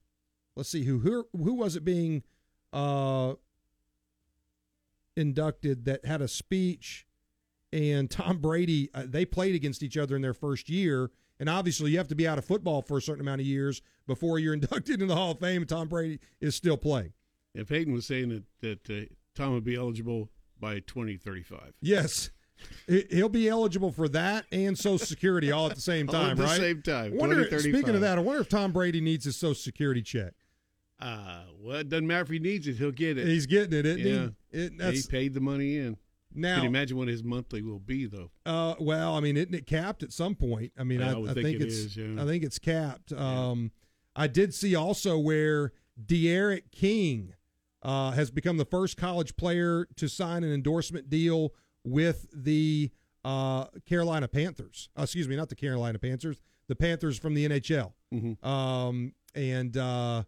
let's 0.57 0.69
see, 0.69 0.85
who 0.85 1.01
who, 1.01 1.27
who 1.33 1.55
was 1.55 1.77
it 1.77 1.85
being 1.85 2.23
uh, 2.73 3.35
inducted 5.17 5.85
that 5.85 6.05
had 6.05 6.23
a 6.23 6.29
speech, 6.29 7.07
and 7.73 8.11
Tom 8.11 8.39
Brady, 8.39 8.91
uh, 8.95 9.05
they 9.07 9.25
played 9.25 9.55
against 9.55 9.83
each 9.83 9.97
other 9.97 10.17
in 10.17 10.23
their 10.23 10.35
first 10.35 10.69
year. 10.69 11.11
And 11.39 11.49
obviously, 11.49 11.91
you 11.91 11.99
have 11.99 12.09
to 12.09 12.15
be 12.15 12.29
out 12.29 12.37
of 12.37 12.45
football 12.45 12.83
for 12.83 12.99
a 12.99 13.03
certain 13.03 13.23
amount 13.23 13.41
of 13.41 13.47
years 13.47 13.81
before 14.07 14.39
you're 14.39 14.55
inducted 14.55 14.95
into 14.95 15.07
the 15.07 15.17
Hall 15.17 15.31
of 15.33 15.41
Fame. 15.41 15.65
Tom 15.65 15.89
Brady 15.89 16.19
is 16.41 16.55
still 16.55 16.77
playing. 16.77 17.13
Yeah, 17.55 17.65
Peyton 17.65 17.93
was 17.93 18.07
saying 18.07 18.29
that 18.29 18.45
that 18.89 18.91
uh, 18.91 19.07
Tom 19.35 19.55
would 19.55 19.65
be 19.65 19.75
eligible 19.75 20.31
by 20.61 20.81
2035. 20.81 21.73
Yes. 21.81 22.31
He- 22.87 23.07
He'll 23.11 23.29
be 23.31 23.49
eligible 23.49 23.91
for 23.91 24.09
that 24.11 24.45
and 24.53 24.79
Social 24.79 24.99
Security 24.99 25.51
all 25.51 25.69
at 25.69 25.75
the 25.77 25.81
same 25.81 26.09
All 26.09 26.13
time, 26.13 26.31
at 26.33 26.37
the 26.37 26.43
right? 26.45 26.61
same 26.61 26.83
time. 26.83 27.17
Wonder, 27.17 27.45
speaking 27.59 27.95
of 27.95 28.03
that, 28.03 28.19
I 28.19 28.21
wonder 28.21 28.43
if 28.43 28.49
Tom 28.51 28.73
Brady 28.73 29.01
needs 29.01 29.25
his 29.25 29.37
Social 29.37 29.55
Security 29.55 30.03
check. 30.03 30.35
Uh, 31.01 31.45
well, 31.59 31.77
it 31.79 31.89
doesn't 31.89 32.07
matter 32.07 32.21
if 32.23 32.29
he 32.29 32.39
needs 32.39 32.69
it; 32.69 32.77
he'll 32.77 32.91
get 32.91 33.17
it. 33.17 33.27
He's 33.27 33.47
getting 33.47 33.79
it, 33.79 33.87
isn't 33.87 34.07
Yeah. 34.07 34.29
he? 34.53 34.59
It, 34.87 34.95
he 34.95 35.03
paid 35.11 35.33
the 35.33 35.41
money 35.41 35.79
in. 35.79 35.97
Now, 36.35 36.57
Can 36.57 36.65
you 36.65 36.69
imagine 36.69 36.97
what 36.99 37.09
his 37.09 37.25
monthly 37.25 37.63
will 37.63 37.79
be, 37.81 38.05
though? 38.07 38.31
Uh, 38.45 38.75
well, 38.79 39.15
I 39.15 39.21
mean, 39.21 39.37
isn't 39.39 39.55
it 39.55 39.67
capped 39.67 40.03
at 40.03 40.13
some 40.13 40.35
point? 40.35 40.73
I 40.79 40.85
mean, 40.85 41.01
I 41.03 41.13
I, 41.15 41.23
I 41.23 41.33
think 41.33 41.35
think, 41.47 41.57
it 41.57 41.63
it's. 41.63 41.75
is, 41.75 41.97
yeah. 41.97 42.23
I 42.23 42.27
think 42.27 42.45
it's 42.45 42.59
capped. 42.59 43.13
Um, 43.15 43.73
I 44.15 44.27
did 44.27 44.53
see 44.55 44.75
also 44.77 45.19
where 45.19 45.73
D'Eriq 46.05 46.65
King 46.71 47.33
uh, 47.83 48.11
has 48.13 48.31
become 48.31 48.57
the 48.57 48.65
first 48.65 48.97
college 48.97 49.37
player 49.37 49.87
to 49.97 50.09
sign 50.09 50.45
an 50.45 50.53
endorsement 50.53 51.09
deal 51.11 51.55
with 51.85 52.27
the 52.35 52.91
uh, 53.25 53.67
Carolina 53.87 54.29
Panthers. 54.29 54.89
Uh, 54.99 55.03
excuse 55.03 55.29
me, 55.29 55.37
not 55.37 55.49
the 55.49 55.55
Carolina 55.55 55.99
Panthers, 55.99 56.41
the 56.69 56.77
Panthers 56.77 57.19
from 57.19 57.35
the 57.35 57.45
NHL, 57.49 57.93
Mhm. 58.13 58.43
um, 58.45 59.15
and 59.35 59.77
uh, 59.77 60.25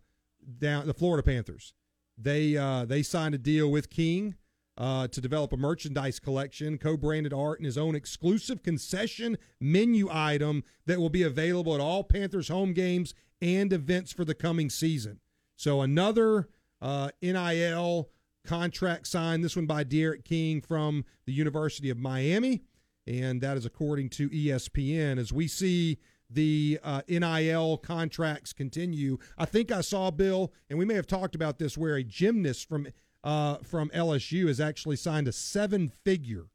down 0.59 0.87
the 0.87 0.95
Florida 0.95 1.23
Panthers. 1.23 1.75
They 2.19 2.57
uh, 2.57 2.85
they 2.85 3.03
signed 3.03 3.35
a 3.35 3.39
deal 3.39 3.71
with 3.71 3.89
King 3.91 4.37
uh, 4.77 5.09
to 5.09 5.21
develop 5.21 5.53
a 5.53 5.57
merchandise 5.57 6.19
collection, 6.21 6.79
co-branded 6.79 7.33
art, 7.33 7.59
and 7.59 7.67
his 7.67 7.79
own 7.79 7.95
exclusive 7.95 8.63
concession 8.63 9.37
menu 9.61 10.09
item 10.11 10.63
that 10.87 10.99
will 11.01 11.11
be 11.11 11.23
available 11.23 11.75
at 11.75 11.81
all 11.81 12.05
Panthers 12.05 12.49
home 12.49 12.73
games 12.73 13.15
and 13.41 13.73
events 13.73 14.13
for 14.13 14.25
the 14.25 14.35
coming 14.35 14.71
season. 14.71 15.21
So 15.57 15.81
another 15.81 16.49
uh, 16.83 17.09
NIL 17.23 18.11
contract 18.45 19.07
signed. 19.07 19.43
This 19.43 19.57
one 19.57 19.67
by 19.67 19.85
D'Eriq 19.85 20.25
King 20.25 20.61
from 20.61 21.05
the 21.25 21.33
University 21.33 21.89
of 21.89 21.97
Miami, 21.97 22.63
and 23.07 23.41
that 23.41 23.57
is 23.57 23.65
according 23.65 24.11
to 24.11 24.29
ESPN. 24.29 25.17
As 25.19 25.33
we 25.33 25.47
see 25.49 25.99
the 26.29 26.79
uh, 26.83 27.03
NIL 27.09 27.77
contracts 27.79 28.53
continue, 28.53 29.19
I 29.39 29.45
think 29.45 29.71
I 29.71 29.81
saw 29.81 30.11
Bill, 30.11 30.53
and 30.69 30.79
we 30.79 30.85
may 30.85 30.95
have 30.95 31.07
talked 31.07 31.35
about 31.35 31.59
this, 31.59 31.79
where 31.79 31.95
a 31.95 32.03
gymnast 32.03 32.69
from 32.69 32.89
uh, 33.25 33.59
from 33.59 33.89
LSU 33.91 34.49
has 34.49 34.61
actually 34.61 34.97
signed 34.97 35.29
a 35.29 35.33
seven-figure 35.33 36.47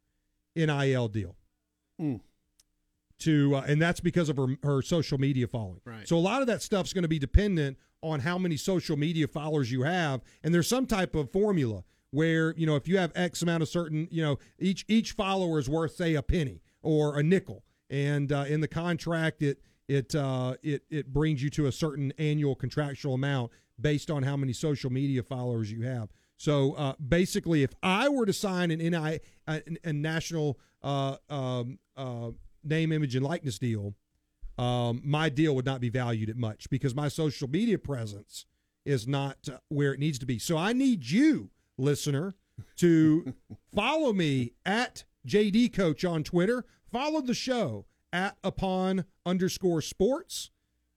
NIL 0.56 1.08
deal 1.08 1.36
Mm. 2.02 2.20
to, 3.20 3.56
uh, 3.56 3.64
and 3.68 3.82
that's 3.82 4.00
because 4.02 4.30
of 4.30 4.38
her, 4.38 4.48
her 4.64 4.82
social 4.82 5.18
media 5.18 5.48
following. 5.48 5.80
Right. 5.86 6.08
So 6.08 6.18
a 6.18 6.20
lot 6.20 6.42
of 6.42 6.48
that 6.48 6.62
stuff's 6.62 6.94
going 6.94 7.04
to 7.04 7.08
be 7.08 7.18
dependent 7.20 7.78
on 8.02 8.22
how 8.22 8.38
many 8.38 8.58
social 8.58 8.98
media 8.98 9.28
followers 9.28 9.72
you 9.72 9.84
have, 9.84 10.22
and 10.43 10.54
there's 10.54 10.68
some 10.68 10.86
type 10.86 11.16
of 11.16 11.32
formula 11.32 11.84
where 12.12 12.54
you 12.56 12.66
know 12.66 12.76
if 12.76 12.88
you 12.88 12.98
have 12.98 13.12
X 13.16 13.41
amount 13.41 13.64
of 13.64 13.70
certain, 13.70 14.08
you 14.12 14.22
know, 14.22 14.38
each 14.60 14.86
each 14.88 15.12
follower 15.14 15.60
is 15.60 15.70
worth 15.70 15.95
say 15.95 16.16
a 16.16 16.22
penny 16.22 16.62
or 16.82 17.20
a 17.20 17.24
nickel, 17.24 17.64
and 17.89 18.32
uh, 18.32 18.45
in 18.48 18.62
the 18.62 18.68
contract 18.68 19.41
it 19.41 19.60
it 19.88 20.16
uh, 20.16 20.56
it 20.62 20.84
it 20.89 21.14
brings 21.14 21.41
you 21.41 21.50
to 21.52 21.66
a 21.68 21.72
certain 21.72 22.14
annual 22.18 22.56
contractual 22.56 23.14
amount 23.14 23.52
based 23.80 24.10
on 24.10 24.24
how 24.24 24.36
many 24.36 24.54
social 24.54 24.91
media 24.91 25.24
followers 25.24 25.72
you 25.72 25.84
have. 25.84 26.10
So 26.38 26.74
uh, 26.74 26.93
basically, 27.06 27.64
if 27.64 27.74
I 27.82 28.10
were 28.10 28.26
to 28.26 28.34
sign 28.34 28.72
an 28.72 28.80
NI 28.80 29.20
a, 29.48 29.62
a 29.84 29.93
national 29.93 30.60
uh, 30.84 31.18
um, 31.30 31.80
uh, 31.95 32.32
name, 32.64 32.91
image, 32.91 33.16
and 33.16 33.26
likeness 33.26 33.58
deal, 33.58 33.95
um, 34.58 35.01
my 35.03 35.30
deal 35.30 35.55
would 35.55 35.66
not 35.66 35.82
be 35.82 35.89
valued 35.89 36.30
at 36.30 36.38
much 36.38 36.70
because 36.70 36.95
my 36.95 37.08
social 37.08 37.47
media 37.47 37.78
presence 37.78 38.45
is 38.86 39.08
not 39.08 39.38
uh, 39.51 39.58
where 39.70 39.93
it 39.93 39.99
needs 39.99 40.18
to 40.20 40.26
be. 40.26 40.39
So 40.39 40.58
I 40.58 40.74
need 40.74 41.10
you, 41.10 41.51
listener, 41.78 42.36
to 42.78 43.34
follow 43.76 44.14
me 44.14 44.53
at 44.66 45.03
JD 45.28 45.74
Coach 45.74 46.03
on 46.05 46.24
Twitter. 46.24 46.66
Follow 46.91 47.22
the 47.22 47.34
show 47.34 47.86
at 48.14 48.38
upon 48.43 49.05
underscore 49.26 49.82
sports 49.82 50.49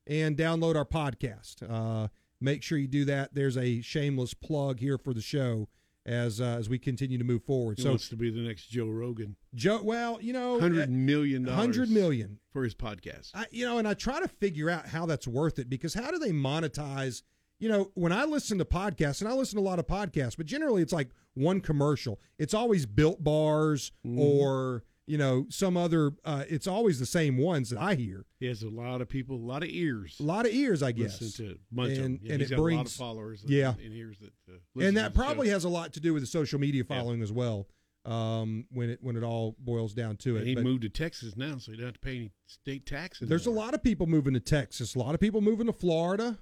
and 0.06 0.36
download 0.36 0.76
our 0.76 0.84
podcast. 0.84 1.62
Uh, 1.68 2.08
make 2.40 2.62
sure 2.62 2.78
you 2.78 2.88
do 2.88 3.04
that. 3.06 3.34
There's 3.34 3.56
a 3.56 3.80
shameless 3.82 4.34
plug 4.34 4.78
here 4.78 4.96
for 4.96 5.12
the 5.12 5.20
show 5.20 5.68
as 6.07 6.40
uh, 6.40 6.57
as 6.59 6.68
we 6.68 6.78
continue 6.78 7.18
to 7.18 7.24
move 7.24 7.44
forward. 7.44 7.78
He 7.78 7.82
so 7.82 7.90
wants 7.90 8.09
to 8.09 8.16
be 8.16 8.30
the 8.30 8.40
next 8.40 8.68
Joe 8.70 8.86
Rogan. 8.88 9.36
Joe, 9.55 9.80
well, 9.82 10.18
you 10.20 10.32
know, 10.32 10.59
Hundred 10.59 10.90
million 10.90 11.44
dollars. 11.44 11.59
hundred 11.59 11.90
million. 11.90 12.38
for 12.53 12.64
his 12.64 12.74
podcast. 12.74 13.30
I, 13.34 13.46
you 13.51 13.66
know, 13.66 13.78
and 13.78 13.86
I 13.86 13.94
try 13.94 14.20
to 14.20 14.28
figure 14.28 14.70
out 14.70 14.86
how 14.86 15.07
that's 15.07 15.26
worth 15.26 15.59
it 15.59 15.68
because 15.68 15.94
how 15.94 16.11
do 16.11 16.18
they 16.18 16.30
monetize? 16.32 17.22
You 17.59 17.68
know, 17.68 17.90
when 17.94 18.11
I 18.12 18.24
listen 18.24 18.57
to 18.59 18.64
podcasts, 18.64 19.20
and 19.20 19.28
I 19.28 19.34
listen 19.34 19.57
to 19.57 19.62
a 19.62 19.68
lot 19.68 19.78
of 19.78 19.86
podcasts, 19.86 20.36
but 20.36 20.46
generally 20.46 20.80
it's 20.80 20.94
like 20.94 21.11
one 21.34 21.61
commercial. 21.61 22.18
It's 22.38 22.55
always 22.55 22.86
built 22.86 23.22
bars 23.22 23.92
or 24.16 24.82
you 25.11 25.18
know 25.18 25.46
some 25.50 25.76
other. 25.76 26.12
Uh, 26.24 26.44
it's 26.48 26.66
always 26.66 26.98
the 26.98 27.06
same 27.06 27.36
ones 27.36 27.70
that 27.70 27.80
I 27.80 27.94
hear. 27.94 28.24
He 28.38 28.46
has 28.46 28.62
a 28.62 28.68
lot 28.68 29.00
of 29.00 29.08
people, 29.08 29.36
a 29.36 29.46
lot 29.54 29.62
of 29.62 29.68
ears. 29.70 30.16
A 30.20 30.22
lot 30.22 30.46
of 30.46 30.52
ears, 30.52 30.82
I 30.82 30.92
guess. 30.92 31.20
Listen 31.20 31.46
to 31.48 31.58
bunch 31.72 31.98
of 31.98 32.04
And- 32.04 32.14
them. 32.16 32.20
Yeah, 32.26 32.32
and 32.34 32.42
it 32.42 32.50
got 32.50 32.58
a 32.58 32.62
lot 32.62 32.68
of 32.70 32.74
brings- 32.76 32.96
followers. 32.96 33.44
yeah. 33.46 33.74
and 33.84 33.92
ears 33.94 34.18
that. 34.20 34.32
Uh, 34.48 34.80
and 34.86 34.96
that 34.96 35.14
probably 35.14 35.48
has 35.48 35.64
a 35.64 35.68
lot 35.68 35.92
to 35.94 36.00
do 36.00 36.14
with 36.14 36.22
the 36.22 36.26
social 36.26 36.58
media 36.61 36.84
following 36.84 37.22
as 37.22 37.32
well. 37.32 37.66
Um, 38.06 38.64
when 38.72 38.88
it 38.88 38.98
when 39.02 39.14
it 39.16 39.22
all 39.22 39.56
boils 39.58 39.92
down 39.92 40.16
to 40.18 40.36
it, 40.36 40.40
And 40.40 40.48
he 40.48 40.54
But 40.54 40.64
moved 40.64 40.82
to 40.82 40.88
Texas 40.88 41.36
now, 41.36 41.58
so 41.58 41.70
he 41.72 41.76
don't 41.76 41.84
have 41.86 41.94
to 41.94 42.00
pay 42.00 42.16
any 42.16 42.30
state 42.46 42.86
taxes. 42.86 43.28
there's 43.28 43.44
a 43.46 43.50
lot 43.50 43.74
of 43.74 43.82
people 43.82 44.06
moving 44.06 44.32
to 44.34 44.40
Texas. 44.40 44.94
A 44.94 44.98
lot 44.98 45.12
of 45.14 45.20
people 45.20 45.42
moving 45.42 45.66
to 45.66 45.72
Florida. 45.74 46.38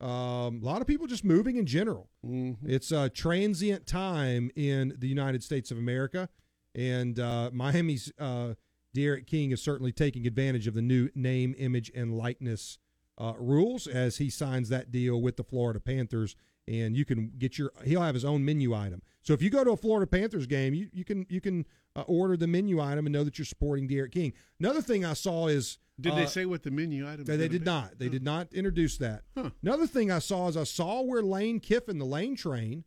Um, 0.00 0.60
a 0.62 0.64
lot 0.64 0.80
of 0.80 0.86
people 0.86 1.06
just 1.06 1.22
moving 1.24 1.56
in 1.56 1.66
general. 1.66 2.08
hmm 2.24 2.52
It's 2.64 2.90
a 2.92 3.08
transient 3.10 3.86
time 3.86 4.50
in 4.56 4.94
the 4.98 5.06
United 5.06 5.42
States 5.44 5.70
of 5.70 5.76
America, 5.76 6.28
and 6.74 7.18
uh, 7.18 7.50
Miami's 7.52 8.12
uh, 8.18 8.54
D'Eriq 8.94 9.26
King 9.26 9.52
is 9.52 9.62
certainly 9.62 9.92
taking 9.92 10.26
advantage 10.26 10.66
of 10.66 10.74
the 10.74 10.82
new 10.82 11.08
name, 11.14 11.54
image, 11.58 11.90
and 11.94 12.16
likeness 12.16 12.78
uh, 13.18 13.34
rules 13.38 13.86
as 13.86 14.18
he 14.18 14.30
signs 14.30 14.68
that 14.68 14.90
deal 14.90 15.20
with 15.20 15.36
the 15.36 15.44
Florida 15.44 15.80
Panthers. 15.80 16.36
And 16.68 16.96
you 16.96 17.04
can 17.04 17.32
get 17.38 17.58
your 17.58 17.72
he'll 17.84 18.02
have 18.02 18.14
his 18.14 18.24
own 18.24 18.44
menu 18.44 18.72
item. 18.72 19.02
So 19.22 19.32
if 19.32 19.42
you 19.42 19.50
go 19.50 19.64
to 19.64 19.72
a 19.72 19.76
Florida 19.76 20.06
Panthers 20.06 20.46
game, 20.46 20.74
you, 20.74 20.88
you 20.92 21.04
can 21.04 21.26
you 21.28 21.40
can 21.40 21.66
uh, 21.96 22.02
order 22.02 22.36
the 22.36 22.46
menu 22.46 22.80
item 22.80 23.06
and 23.06 23.12
know 23.12 23.24
that 23.24 23.36
you're 23.36 23.44
supporting 23.44 23.88
D'Eriq 23.88 24.12
King. 24.12 24.32
Another 24.60 24.80
thing 24.80 25.04
I 25.04 25.14
saw 25.14 25.48
is 25.48 25.78
Did 26.00 26.12
uh, 26.12 26.16
they 26.16 26.26
say 26.26 26.46
what 26.46 26.62
the 26.62 26.70
menu 26.70 27.08
item? 27.08 27.24
they, 27.24 27.36
they 27.36 27.48
did 27.48 27.64
not. 27.64 27.98
They 27.98 28.08
did 28.08 28.22
not 28.22 28.52
introduce 28.52 28.96
that. 28.98 29.22
Huh. 29.36 29.50
Another 29.62 29.88
thing 29.88 30.12
I 30.12 30.20
saw 30.20 30.48
is 30.48 30.56
I 30.56 30.64
saw 30.64 31.02
where 31.02 31.22
Lane 31.22 31.58
Kiffin, 31.58 31.98
the 31.98 32.06
Lane 32.06 32.36
train, 32.36 32.84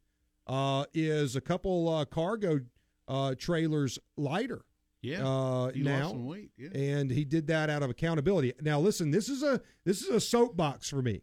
uh, 0.48 0.86
is 0.94 1.36
a 1.36 1.42
couple 1.42 1.90
uh, 1.90 2.06
cargo 2.06 2.62
uh, 3.08 3.36
trailers 3.38 4.00
lighter 4.18 4.66
Yeah, 5.02 5.28
uh, 5.28 5.72
now, 5.76 6.14
weight. 6.14 6.52
Yeah, 6.58 6.70
and 6.74 7.12
he 7.12 7.26
did 7.26 7.48
that 7.48 7.70
out 7.70 7.84
of 7.84 7.90
accountability. 7.90 8.54
Now, 8.62 8.80
listen, 8.80 9.12
this 9.12 9.30
is 9.30 9.44
a 9.44 9.62
this 9.84 10.02
is 10.02 10.10
a 10.10 10.20
soapbox 10.20 10.90
for 10.90 11.02
me 11.02 11.22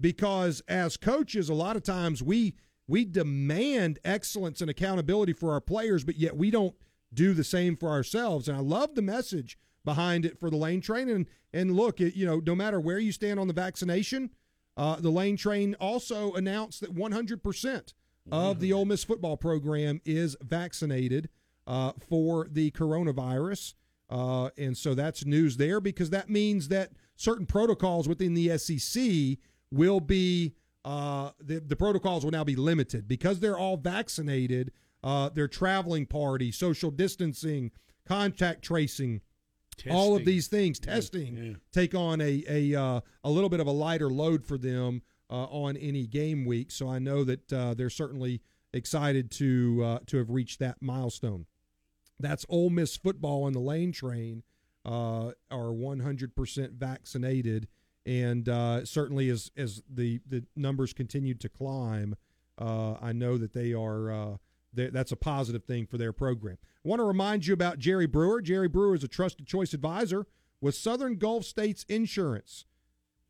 because 0.00 0.62
as 0.68 0.96
coaches, 0.96 1.48
a 1.48 1.54
lot 1.54 1.76
of 1.76 1.82
times 1.82 2.22
we 2.22 2.54
we 2.86 3.04
demand 3.04 3.98
excellence 4.04 4.60
and 4.60 4.70
accountability 4.70 5.32
for 5.32 5.52
our 5.52 5.60
players, 5.60 6.04
but 6.04 6.16
yet 6.16 6.36
we 6.36 6.50
don't 6.50 6.74
do 7.12 7.32
the 7.32 7.44
same 7.44 7.76
for 7.76 7.88
ourselves. 7.90 8.48
And 8.48 8.56
I 8.56 8.60
love 8.60 8.94
the 8.94 9.02
message 9.02 9.58
behind 9.84 10.24
it 10.24 10.38
for 10.38 10.50
the 10.50 10.56
lane 10.56 10.80
train. 10.80 11.08
And 11.08 11.26
and 11.52 11.74
look, 11.74 12.00
it, 12.00 12.14
you 12.14 12.26
know, 12.26 12.40
no 12.44 12.54
matter 12.54 12.80
where 12.80 12.98
you 12.98 13.12
stand 13.12 13.38
on 13.38 13.48
the 13.48 13.54
vaccination, 13.54 14.30
uh, 14.76 14.96
the 14.96 15.10
lane 15.10 15.36
train 15.36 15.74
also 15.80 16.32
announced 16.32 16.80
that 16.80 16.92
100 16.92 17.42
percent 17.42 17.94
of 18.32 18.60
the 18.60 18.72
Ole 18.72 18.84
Miss 18.84 19.04
football 19.04 19.36
program 19.36 20.00
is 20.04 20.36
vaccinated 20.42 21.28
uh, 21.66 21.92
for 22.08 22.48
the 22.50 22.70
coronavirus. 22.72 23.74
Uh, 24.10 24.50
and 24.58 24.76
so 24.76 24.94
that's 24.94 25.24
news 25.24 25.56
there 25.56 25.80
because 25.80 26.10
that 26.10 26.28
means 26.28 26.68
that 26.68 26.92
certain 27.16 27.46
protocols 27.46 28.06
within 28.08 28.34
the 28.34 28.56
SEC 28.58 29.38
will 29.70 30.00
be 30.00 30.54
uh, 30.84 31.30
the, 31.40 31.60
the 31.60 31.76
protocols 31.76 32.24
will 32.24 32.30
now 32.30 32.44
be 32.44 32.56
limited 32.56 33.08
because 33.08 33.40
they're 33.40 33.58
all 33.58 33.76
vaccinated. 33.76 34.70
uh, 35.04 35.28
their 35.28 35.46
traveling 35.48 36.06
party, 36.06 36.50
social 36.50 36.90
distancing, 36.90 37.70
contact 38.06 38.62
tracing, 38.62 39.20
all 39.90 40.16
of 40.16 40.24
these 40.24 40.46
things, 40.48 40.78
testing, 40.78 41.36
yeah. 41.36 41.52
take 41.72 41.94
on 41.94 42.20
a 42.20 42.42
a 42.48 42.74
uh, 42.74 43.00
a 43.22 43.30
little 43.30 43.50
bit 43.50 43.60
of 43.60 43.66
a 43.66 43.70
lighter 43.70 44.08
load 44.08 44.44
for 44.46 44.56
them 44.56 45.02
on 45.30 45.76
any 45.76 46.06
game 46.06 46.44
week. 46.44 46.70
So 46.70 46.88
I 46.88 46.98
know 46.98 47.24
that 47.24 47.52
uh, 47.52 47.74
they're 47.74 47.90
certainly 47.90 48.40
excited 48.72 49.30
to 49.30 49.82
uh, 49.84 49.98
to 50.06 50.18
have 50.18 50.30
reached 50.30 50.58
that 50.58 50.76
milestone. 50.80 51.46
That's 52.20 52.44
Ole 52.48 52.70
Miss 52.70 52.96
football 52.96 53.44
on 53.44 53.52
the 53.52 53.60
lane 53.60 53.92
train 53.92 54.42
uh, 54.84 55.32
are 55.50 55.72
100% 55.72 56.72
vaccinated, 56.72 57.68
and 58.04 58.48
uh, 58.48 58.84
certainly 58.84 59.30
as 59.30 59.50
as 59.56 59.82
the 59.88 60.20
the 60.28 60.44
numbers 60.56 60.92
continue 60.92 61.34
to 61.34 61.48
climb, 61.48 62.16
uh, 62.58 62.94
I 63.00 63.12
know 63.12 63.38
that 63.38 63.52
they 63.52 63.72
are. 63.72 64.10
Uh, 64.10 64.36
that's 64.76 65.12
a 65.12 65.16
positive 65.16 65.62
thing 65.62 65.86
for 65.86 65.98
their 65.98 66.12
program. 66.12 66.58
I 66.84 66.88
want 66.88 66.98
to 66.98 67.04
remind 67.04 67.46
you 67.46 67.54
about 67.54 67.78
Jerry 67.78 68.06
Brewer. 68.06 68.42
Jerry 68.42 68.66
Brewer 68.66 68.96
is 68.96 69.04
a 69.04 69.08
trusted 69.08 69.46
choice 69.46 69.72
advisor 69.72 70.26
with 70.60 70.74
Southern 70.74 71.14
Gulf 71.14 71.44
States 71.44 71.86
Insurance. 71.88 72.64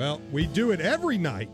Well, 0.01 0.19
we 0.31 0.47
do 0.47 0.71
it 0.71 0.81
every 0.81 1.19
night. 1.19 1.47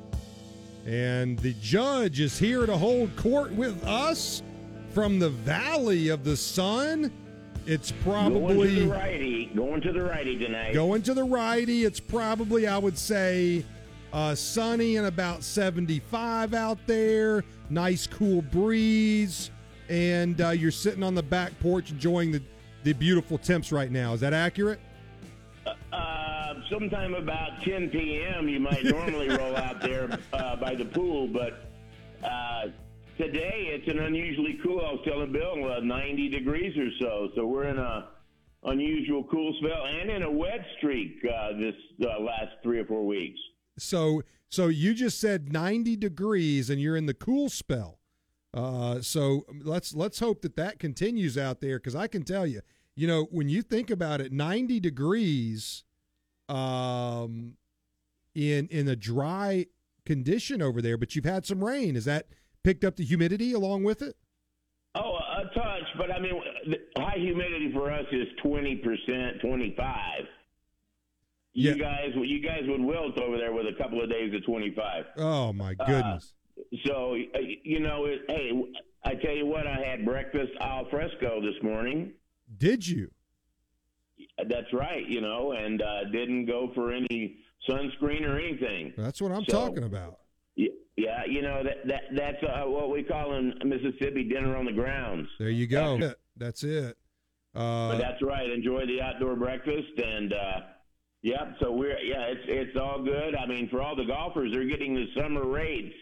And 0.86 1.38
the 1.40 1.54
judge 1.56 2.22
is 2.22 2.40
here 2.40 2.66
to 2.66 2.78
hold 2.78 3.14
court 3.18 3.52
with 3.52 3.84
us 3.84 4.42
from 4.94 5.20
the 5.20 5.32
Valley 5.32 6.08
of 6.08 6.24
the 6.24 6.38
Sun. 6.38 7.12
It's 7.66 7.92
probably 7.92 8.40
Going 8.40 8.76
to 8.76 8.80
the 8.80 8.88
righty. 8.88 9.46
Going 9.48 9.82
to 9.82 9.92
the 9.92 10.02
righty 10.02 10.38
tonight. 10.38 10.74
going 10.74 11.02
to 11.02 11.14
the 11.14 11.26
righty. 11.26 11.84
It's 11.84 12.00
probably, 12.00 12.68
I 12.68 12.78
would 12.78 12.98
say, 12.98 13.66
uh, 14.14 14.34
sunny 14.34 14.96
and 14.96 15.08
about 15.08 15.44
75 15.44 16.54
out 16.54 16.78
there. 16.88 17.44
Nice 17.70 18.08
cool 18.08 18.42
breeze. 18.44 19.52
And 19.90 20.40
uh, 20.40 20.52
you're 20.52 20.72
sitting 20.72 21.04
on 21.04 21.16
the 21.16 21.24
back 21.24 21.52
porch 21.60 21.92
enjoying 21.92 22.32
the, 22.32 22.42
the 22.86 22.94
beautiful 22.94 23.38
temps 23.38 23.74
right 23.74 23.92
now. 23.92 24.14
Is 24.14 24.22
that 24.22 24.32
accurate? 24.32 24.80
Uh, 25.92 26.37
sometime 26.70 27.14
about 27.14 27.62
10 27.64 27.90
p.m. 27.90 28.48
You 28.48 28.60
might 28.60 28.84
normally 28.84 29.30
roll 29.30 29.56
out 29.56 29.82
there 29.82 30.20
uh, 30.34 30.56
by 30.56 30.76
the 30.76 30.86
pool, 30.86 31.28
but 31.28 31.66
uh, 32.24 32.68
today 33.18 33.70
it's 33.70 33.88
an 33.88 34.00
unusually 34.00 34.60
cool. 34.64 34.80
I 34.80 34.92
was 34.94 35.02
telling 35.06 35.32
Bill, 35.32 35.72
uh, 35.72 35.80
90 35.80 36.30
degrees 36.30 36.78
or 36.78 36.90
so. 37.00 37.30
So 37.36 37.46
we're 37.46 37.66
in 37.66 37.78
a 37.78 38.10
unusual 38.64 39.24
cool 39.26 39.56
spell 39.60 39.86
and 39.86 40.10
in 40.10 40.24
a 40.24 40.32
wet 40.32 40.66
streak 40.78 41.24
uh, 41.24 41.54
this 41.54 41.76
uh, 42.04 42.20
last 42.20 42.54
three 42.64 42.80
or 42.80 42.86
four 42.86 43.06
weeks. 43.06 43.40
So 43.78 44.24
so 44.50 44.68
you 44.68 44.94
just 44.94 45.20
said 45.20 45.52
90 45.52 45.96
degrees 45.98 46.70
and 46.70 46.82
you're 46.82 46.96
in 46.98 47.06
the 47.06 47.14
cool 47.14 47.50
spell. 47.50 48.00
Uh, 48.54 49.02
so 49.02 49.46
let's 49.64 49.94
let's 49.94 50.20
hope 50.20 50.42
that 50.42 50.56
that 50.56 50.80
continues 50.80 51.38
out 51.38 51.60
there 51.62 51.78
because 51.78 51.96
I 51.96 52.08
can 52.08 52.24
tell 52.24 52.48
you, 52.48 52.62
you 52.96 53.08
know, 53.08 53.28
when 53.30 53.50
you 53.50 53.62
think 53.62 53.90
about 53.90 54.22
it, 54.22 54.32
90 54.32 54.80
degrees, 54.80 55.84
um, 56.50 57.54
in 58.36 58.68
in 58.68 58.88
a 58.88 58.96
dry 58.96 59.66
condition 60.06 60.62
over 60.62 60.82
there, 60.82 60.98
but 60.98 61.16
you've 61.16 61.26
had 61.26 61.46
some 61.46 61.64
rain. 61.64 61.96
Is 61.96 62.06
that 62.06 62.28
picked 62.64 62.84
up 62.84 62.96
the 62.96 63.04
humidity 63.04 63.54
along 63.54 63.84
with 63.84 64.02
it? 64.02 64.16
Oh, 64.96 65.16
a 65.18 65.44
touch, 65.54 65.84
but 65.98 66.12
I 66.12 66.20
mean, 66.20 66.34
high 66.98 67.18
humidity 67.20 67.72
for 67.74 67.92
us 67.92 68.06
is 68.12 68.28
20%, 68.44 69.42
25. 69.42 70.24
You 71.54 71.72
Yeah. 71.72 71.78
guys, 71.78 72.10
you 72.16 72.40
guys 72.42 72.62
would 72.68 72.82
wilt 72.82 73.20
over 73.20 73.38
there 73.38 73.54
with 73.54 73.66
a 73.68 73.74
couple 73.82 74.02
of 74.04 74.10
days 74.10 74.34
of 74.34 74.44
25. 74.46 75.06
Oh 75.18 75.54
my 75.54 75.74
goodness! 75.76 76.34
So, 76.86 77.16
uh, 77.36 77.40
you 77.64 77.80
know, 77.80 78.06
it, 78.06 78.22
hey, 78.30 78.52
I 79.06 79.16
tell 79.16 79.36
you 79.36 79.46
what, 79.46 79.68
I 79.68 79.76
had 79.84 80.04
breakfast 80.06 80.52
al 80.62 80.90
fresco 80.90 81.42
this 81.42 81.62
morning. 81.64 82.14
Did 82.58 82.88
you? 82.88 83.12
That's 84.50 84.72
right, 84.74 85.06
you 85.08 85.22
know, 85.22 85.52
and 85.54 85.82
uh, 85.82 86.06
didn't 86.12 86.46
go 86.46 86.72
for 86.74 86.92
any 86.92 87.38
sunscreen 87.70 88.22
or 88.28 88.38
anything. 88.40 88.94
That's 88.98 89.22
what 89.22 89.32
I'm 89.32 89.46
So- 89.46 89.68
talking 89.68 89.84
about. 89.84 90.20
Yeah, 91.00 91.26
you 91.30 91.44
know 91.44 91.62
that 91.64 91.86
that 91.88 92.02
that's 92.16 92.42
uh, 92.42 92.64
what 92.66 92.90
we 92.90 93.04
call 93.04 93.36
in 93.36 93.54
Mississippi 93.64 94.24
dinner 94.24 94.58
on 94.58 94.66
the 94.66 94.72
grounds. 94.72 95.30
There 95.38 95.52
you 95.52 95.68
go. 95.68 96.00
That's 96.36 96.64
it. 96.64 96.98
Uh, 97.54 97.90
But 97.92 97.98
that's 98.00 98.20
right. 98.24 98.50
Enjoy 98.50 98.84
the 98.88 99.00
outdoor 99.02 99.36
breakfast, 99.36 99.92
and 100.04 100.34
uh, 100.34 100.60
yeah. 101.22 101.54
So 101.60 101.72
we're 101.72 102.00
yeah, 102.00 102.22
it's 102.32 102.42
it's 102.48 102.78
all 102.80 103.04
good. 103.04 103.36
I 103.36 103.46
mean, 103.46 103.70
for 103.70 103.80
all 103.80 103.96
the 103.96 104.06
golfers, 104.06 104.52
they're 104.52 104.66
getting 104.66 104.96
the 104.96 105.06
summer 105.16 105.46
rates, 105.46 105.94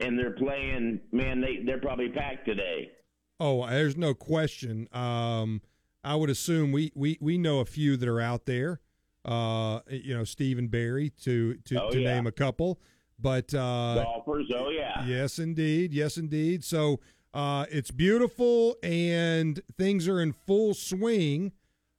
and 0.00 0.16
they're 0.16 0.36
playing. 0.36 1.00
Man, 1.10 1.40
they 1.40 1.64
they're 1.66 1.80
probably 1.80 2.08
packed 2.10 2.46
today. 2.46 2.92
Oh, 3.40 3.66
there's 3.66 3.96
no 3.96 4.14
question. 4.14 4.88
Um, 4.92 5.62
I 6.08 6.14
would 6.14 6.30
assume 6.30 6.72
we, 6.72 6.90
we, 6.94 7.18
we 7.20 7.36
know 7.36 7.60
a 7.60 7.66
few 7.66 7.98
that 7.98 8.08
are 8.08 8.20
out 8.20 8.46
there. 8.46 8.80
Uh, 9.26 9.80
you 9.90 10.16
know, 10.16 10.24
Stephen 10.24 10.68
Barry 10.68 11.10
to 11.22 11.54
to, 11.66 11.82
Oh, 11.82 11.90
to 11.90 12.00
yeah. 12.00 12.14
name 12.14 12.26
a 12.26 12.32
couple. 12.32 12.80
But 13.18 13.52
uh, 13.52 14.04
Golfers, 14.04 14.50
oh 14.56 14.70
yeah. 14.70 15.04
yes, 15.04 15.38
indeed, 15.38 15.92
yes, 15.92 16.16
indeed. 16.16 16.64
So 16.64 17.00
uh, 17.34 17.66
it's 17.70 17.90
beautiful 17.90 18.76
and 18.82 19.60
things 19.76 20.08
are 20.08 20.20
in 20.20 20.32
full 20.32 20.72
swing. 20.72 21.52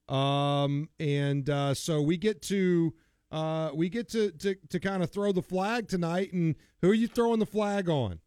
Um, 0.07 0.89
and 0.99 1.47
uh, 1.49 1.75
so 1.75 2.01
we 2.01 2.17
get 2.17 2.41
to 2.43 2.93
uh, 3.31 3.69
we 3.75 3.89
get 3.89 4.09
to, 4.09 4.31
to, 4.31 4.55
to 4.69 4.79
kind 4.79 5.03
of 5.03 5.11
throw 5.11 5.31
the 5.31 5.43
flag 5.43 5.87
tonight. 5.87 6.33
And 6.33 6.55
who 6.81 6.89
are 6.89 6.95
you 6.95 7.07
throwing 7.07 7.37
the 7.39 7.45
flag 7.45 7.89
on? 7.89 8.21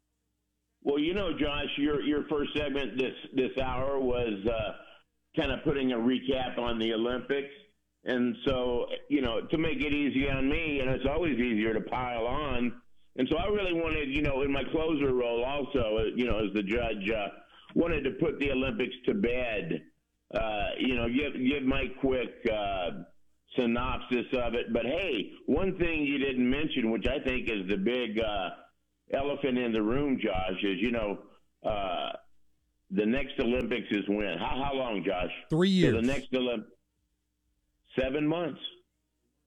Well, 0.84 0.98
you 1.00 1.14
know, 1.14 1.36
Josh, 1.36 1.70
your 1.76 2.02
your 2.02 2.24
first 2.28 2.50
segment 2.56 2.98
this 2.98 3.14
this 3.34 3.56
hour 3.58 3.98
was 3.98 4.34
uh, 4.46 4.72
kind 5.36 5.50
of 5.52 5.62
putting 5.64 5.92
a 5.92 5.96
recap 5.96 6.58
on 6.58 6.78
the 6.78 6.92
Olympics, 6.92 7.52
and 8.04 8.36
so 8.44 8.86
you 9.08 9.22
know, 9.22 9.40
to 9.50 9.58
make 9.58 9.80
it 9.80 9.92
easy 9.92 10.28
on 10.28 10.48
me, 10.48 10.80
and 10.80 10.90
it's 10.90 11.06
always 11.08 11.38
easier 11.38 11.74
to 11.74 11.80
pile 11.80 12.26
on. 12.26 12.80
And 13.16 13.28
so 13.28 13.36
I 13.36 13.46
really 13.48 13.74
wanted, 13.74 14.08
you 14.08 14.22
know, 14.22 14.40
in 14.40 14.50
my 14.50 14.64
closer 14.64 15.12
role, 15.12 15.44
also, 15.44 15.98
uh, 15.98 16.04
you 16.16 16.24
know, 16.24 16.38
as 16.38 16.54
the 16.54 16.62
judge, 16.62 17.10
uh, 17.10 17.28
wanted 17.74 18.04
to 18.04 18.12
put 18.12 18.38
the 18.40 18.50
Olympics 18.50 18.94
to 19.06 19.14
bed. 19.14 19.82
Uh, 20.34 20.68
you 20.78 20.94
know, 20.94 21.08
give 21.08 21.34
give 21.34 21.62
my 21.62 21.84
quick 22.00 22.30
uh, 22.50 22.90
synopsis 23.56 24.26
of 24.32 24.54
it. 24.54 24.72
But 24.72 24.86
hey, 24.86 25.32
one 25.46 25.76
thing 25.78 26.06
you 26.06 26.18
didn't 26.18 26.48
mention, 26.48 26.90
which 26.90 27.06
I 27.06 27.22
think 27.22 27.50
is 27.50 27.68
the 27.68 27.76
big 27.76 28.18
uh, 28.18 28.50
elephant 29.12 29.58
in 29.58 29.72
the 29.72 29.82
room, 29.82 30.18
Josh, 30.22 30.58
is 30.62 30.78
you 30.80 30.90
know 30.90 31.18
uh, 31.62 32.12
the 32.92 33.06
next 33.06 33.32
Olympics 33.40 33.88
is 33.90 34.04
when? 34.08 34.38
How 34.38 34.62
how 34.64 34.74
long, 34.74 35.02
Josh? 35.04 35.30
Three 35.50 35.70
years. 35.70 35.94
So 35.94 36.00
the 36.00 36.06
next 36.06 36.32
Olymp 36.32 36.64
seven 37.98 38.26
months. 38.26 38.60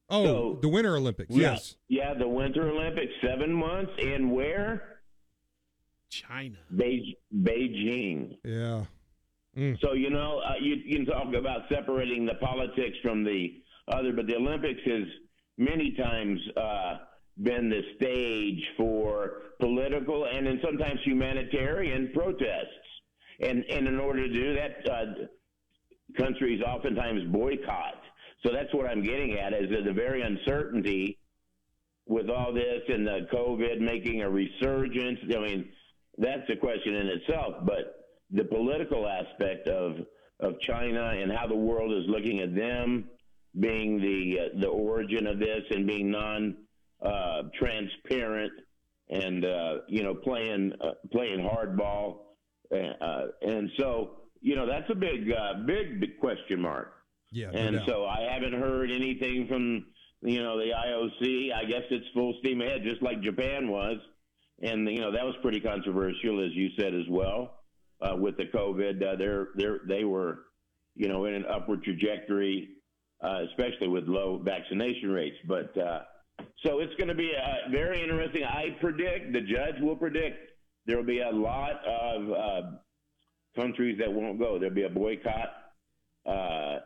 Oh, 0.09 0.23
So- 0.25 0.59
the 0.61 0.69
Winter 0.69 0.95
Olympics. 0.97 1.31
Yeah, 1.35 1.51
Yes. 1.53 1.75
Yeah, 1.87 2.13
the 2.13 2.27
Winter 2.27 2.69
Olympics, 2.69 3.11
seven 3.23 3.51
months, 3.53 3.91
and 3.99 4.31
where? 4.31 4.99
China. 6.09 6.57
Beij- 6.73 7.17
Beijing. 7.35 8.37
Yeah. 8.43 8.85
So 9.81 9.93
you 9.93 10.09
know, 10.09 10.39
uh, 10.45 10.55
you, 10.59 10.75
you 10.85 10.97
can 10.97 11.05
talk 11.05 11.33
about 11.33 11.61
separating 11.69 12.25
the 12.25 12.35
politics 12.35 12.97
from 13.01 13.23
the 13.23 13.61
other, 13.87 14.11
but 14.11 14.27
the 14.27 14.35
Olympics 14.35 14.81
has 14.85 15.03
many 15.57 15.91
times 15.93 16.39
uh, 16.57 16.97
been 17.41 17.69
the 17.69 17.81
stage 17.95 18.61
for 18.75 19.43
political 19.61 20.25
and 20.25 20.45
then 20.45 20.59
sometimes 20.61 20.99
humanitarian 21.05 22.11
protests. 22.13 22.84
And 23.41 23.63
and 23.69 23.87
in 23.87 23.99
order 23.99 24.27
to 24.27 24.33
do 24.33 24.55
that, 24.55 24.89
uh, 24.91 25.05
countries 26.17 26.61
oftentimes 26.61 27.23
boycott. 27.31 28.01
So 28.45 28.51
that's 28.51 28.73
what 28.73 28.89
I'm 28.89 29.03
getting 29.03 29.37
at 29.37 29.53
is 29.53 29.69
the 29.85 29.93
very 29.93 30.21
uncertainty 30.21 31.17
with 32.07 32.29
all 32.29 32.53
this 32.53 32.81
and 32.87 33.05
the 33.05 33.27
COVID 33.33 33.79
making 33.79 34.21
a 34.21 34.29
resurgence. 34.29 35.19
I 35.35 35.39
mean, 35.39 35.69
that's 36.17 36.49
a 36.49 36.55
question 36.55 36.93
in 36.95 37.07
itself, 37.07 37.55
but 37.65 38.05
the 38.31 38.43
political 38.43 39.07
aspect 39.07 39.67
of 39.67 39.97
of 40.41 40.59
China 40.59 41.13
and 41.15 41.31
how 41.31 41.47
the 41.47 41.55
world 41.55 41.93
is 41.93 42.03
looking 42.07 42.39
at 42.41 42.53
them 42.55 43.09
being 43.59 44.01
the 44.01 44.39
uh, 44.39 44.59
the 44.59 44.67
origin 44.67 45.27
of 45.27 45.39
this 45.39 45.61
and 45.71 45.87
being 45.87 46.11
non 46.11 46.57
uh, 47.01 47.43
transparent 47.57 48.51
and 49.09 49.45
uh, 49.45 49.77
you 49.87 50.03
know 50.03 50.13
playing 50.13 50.73
uh, 50.81 50.91
playing 51.11 51.39
hardball 51.39 52.17
uh, 52.71 53.21
and 53.41 53.69
so 53.77 54.17
you 54.41 54.55
know 54.55 54.65
that's 54.67 54.89
a 54.89 54.95
big 54.95 55.31
uh, 55.31 55.53
big 55.65 55.99
big 55.99 56.19
question 56.19 56.61
mark 56.61 56.93
Yeah. 57.31 57.49
and 57.53 57.77
doubt. 57.77 57.87
so 57.87 58.05
I 58.05 58.27
haven't 58.31 58.53
heard 58.53 58.91
anything 58.91 59.47
from 59.47 59.85
you 60.21 60.41
know 60.41 60.57
the 60.57 60.71
IOC. 60.71 61.53
I 61.53 61.65
guess 61.65 61.83
it's 61.91 62.05
full 62.13 62.35
steam 62.39 62.61
ahead, 62.61 62.81
just 62.83 63.01
like 63.01 63.21
Japan 63.21 63.69
was, 63.69 63.97
and 64.61 64.89
you 64.89 64.99
know 65.01 65.11
that 65.11 65.25
was 65.25 65.35
pretty 65.41 65.59
controversial, 65.59 66.43
as 66.43 66.51
you 66.53 66.69
said 66.79 66.93
as 66.93 67.07
well, 67.09 67.59
uh, 68.01 68.15
with 68.15 68.37
the 68.37 68.45
COVID. 68.45 69.01
Uh, 69.03 69.15
they're 69.17 69.49
they're 69.55 69.79
they 69.87 70.03
were 70.03 70.45
you 70.95 71.07
know 71.07 71.25
in 71.25 71.33
an 71.35 71.45
upward 71.49 71.83
trajectory, 71.83 72.69
uh, 73.23 73.41
especially 73.49 73.87
with 73.87 74.05
low 74.07 74.41
vaccination 74.43 75.09
rates. 75.11 75.37
But 75.47 75.77
uh, 75.77 76.01
so 76.65 76.79
it's 76.79 76.95
going 76.95 77.09
to 77.09 77.15
be 77.15 77.31
uh, 77.35 77.69
very 77.71 78.01
interesting. 78.01 78.43
I 78.43 78.75
predict 78.81 79.33
the 79.33 79.41
judge 79.41 79.75
will 79.81 79.95
predict 79.95 80.37
there 80.85 80.97
will 80.97 81.03
be 81.03 81.21
a 81.21 81.31
lot 81.31 81.83
of 81.85 82.31
uh, 82.31 82.61
countries 83.55 83.97
that 83.99 84.11
won't 84.11 84.39
go. 84.39 84.59
There'll 84.59 84.73
be 84.75 84.83
a 84.83 84.89
boycott. 84.89 85.49
Uh, 86.25 86.79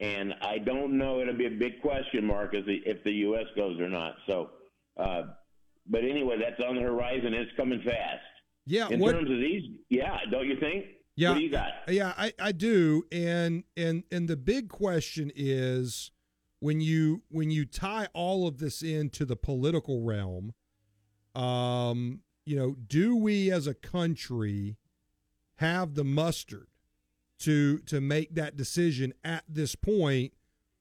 and 0.00 0.34
I 0.42 0.58
don't 0.58 0.98
know. 0.98 1.20
It'll 1.20 1.36
be 1.36 1.46
a 1.46 1.50
big 1.50 1.80
question 1.80 2.26
mark 2.26 2.54
as 2.54 2.64
the, 2.66 2.80
if 2.84 3.02
the 3.04 3.12
U.S. 3.12 3.46
goes 3.56 3.80
or 3.80 3.88
not. 3.88 4.14
So, 4.26 4.50
uh, 4.98 5.22
but 5.88 6.00
anyway, 6.02 6.36
that's 6.38 6.60
on 6.68 6.76
the 6.76 6.82
horizon. 6.82 7.32
It's 7.34 7.50
coming 7.56 7.80
fast. 7.84 8.22
yeah. 8.66 8.88
In 8.88 8.98
What, 9.00 9.12
terms 9.12 9.30
of 9.30 9.36
these, 9.38 9.62
yeah, 9.90 10.16
don't 10.30 10.46
you 10.48 10.58
think? 10.58 10.86
Yeah. 11.16 11.30
What 11.30 11.38
do 11.38 11.44
you 11.44 11.50
got? 11.50 11.68
Yeah, 11.88 12.12
I, 12.16 12.32
I 12.40 12.50
do, 12.52 13.04
and 13.12 13.62
and 13.76 14.02
and 14.10 14.26
the 14.26 14.36
big 14.36 14.68
question 14.68 15.30
is 15.36 16.10
when 16.58 16.80
you 16.80 17.22
when 17.30 17.52
you 17.52 17.64
tie 17.66 18.08
all 18.14 18.48
of 18.48 18.58
this 18.58 18.82
into 18.82 19.24
the 19.24 19.36
political 19.36 20.02
realm, 20.02 20.54
um, 21.36 22.20
you 22.44 22.56
know, 22.56 22.76
do 22.86 23.16
we 23.16 23.50
as 23.50 23.66
a 23.66 23.74
country 23.74 24.76
have 25.56 25.94
the 25.94 26.04
mustard 26.04 26.68
to 27.40 27.78
to 27.78 28.00
make 28.00 28.34
that 28.34 28.56
decision 28.56 29.12
at 29.24 29.44
this 29.48 29.74
point, 29.74 30.32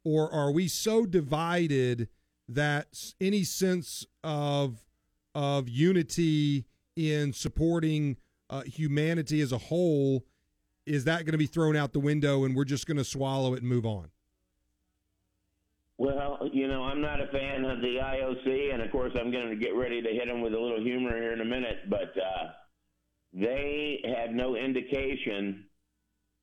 or 0.04 0.32
are 0.32 0.52
we 0.52 0.68
so 0.68 1.06
divided 1.06 2.10
that 2.48 3.14
any 3.20 3.44
sense 3.44 4.06
of 4.24 4.86
of 5.34 5.68
unity 5.70 6.66
in 6.96 7.34
supporting 7.34 8.18
uh, 8.50 8.62
humanity 8.62 9.42
as 9.42 9.52
a 9.52 9.58
whole 9.58 10.24
is 10.86 11.06
that 11.06 11.26
going 11.26 11.32
to 11.32 11.38
be 11.38 11.48
thrown 11.48 11.76
out 11.76 11.94
the 11.94 12.00
window 12.00 12.44
and 12.44 12.56
we're 12.56 12.66
just 12.66 12.86
going 12.86 12.98
to 12.98 13.04
swallow 13.04 13.54
it 13.54 13.62
and 13.62 13.70
move 13.70 13.86
on? 13.86 14.10
Well, 16.04 16.50
you 16.52 16.68
know, 16.68 16.84
I'm 16.84 17.00
not 17.00 17.22
a 17.22 17.28
fan 17.28 17.64
of 17.64 17.80
the 17.80 17.96
IOC, 18.04 18.74
and 18.74 18.82
of 18.82 18.92
course, 18.92 19.14
I'm 19.18 19.32
going 19.32 19.48
to 19.52 19.56
get 19.56 19.74
ready 19.74 20.02
to 20.02 20.10
hit 20.10 20.28
them 20.28 20.42
with 20.42 20.54
a 20.54 20.60
little 20.60 20.82
humor 20.82 21.16
here 21.16 21.32
in 21.32 21.40
a 21.40 21.46
minute. 21.46 21.90
But 21.90 22.14
uh, 22.18 22.50
they 23.32 24.04
have 24.18 24.32
no 24.32 24.58
indication 24.58 25.64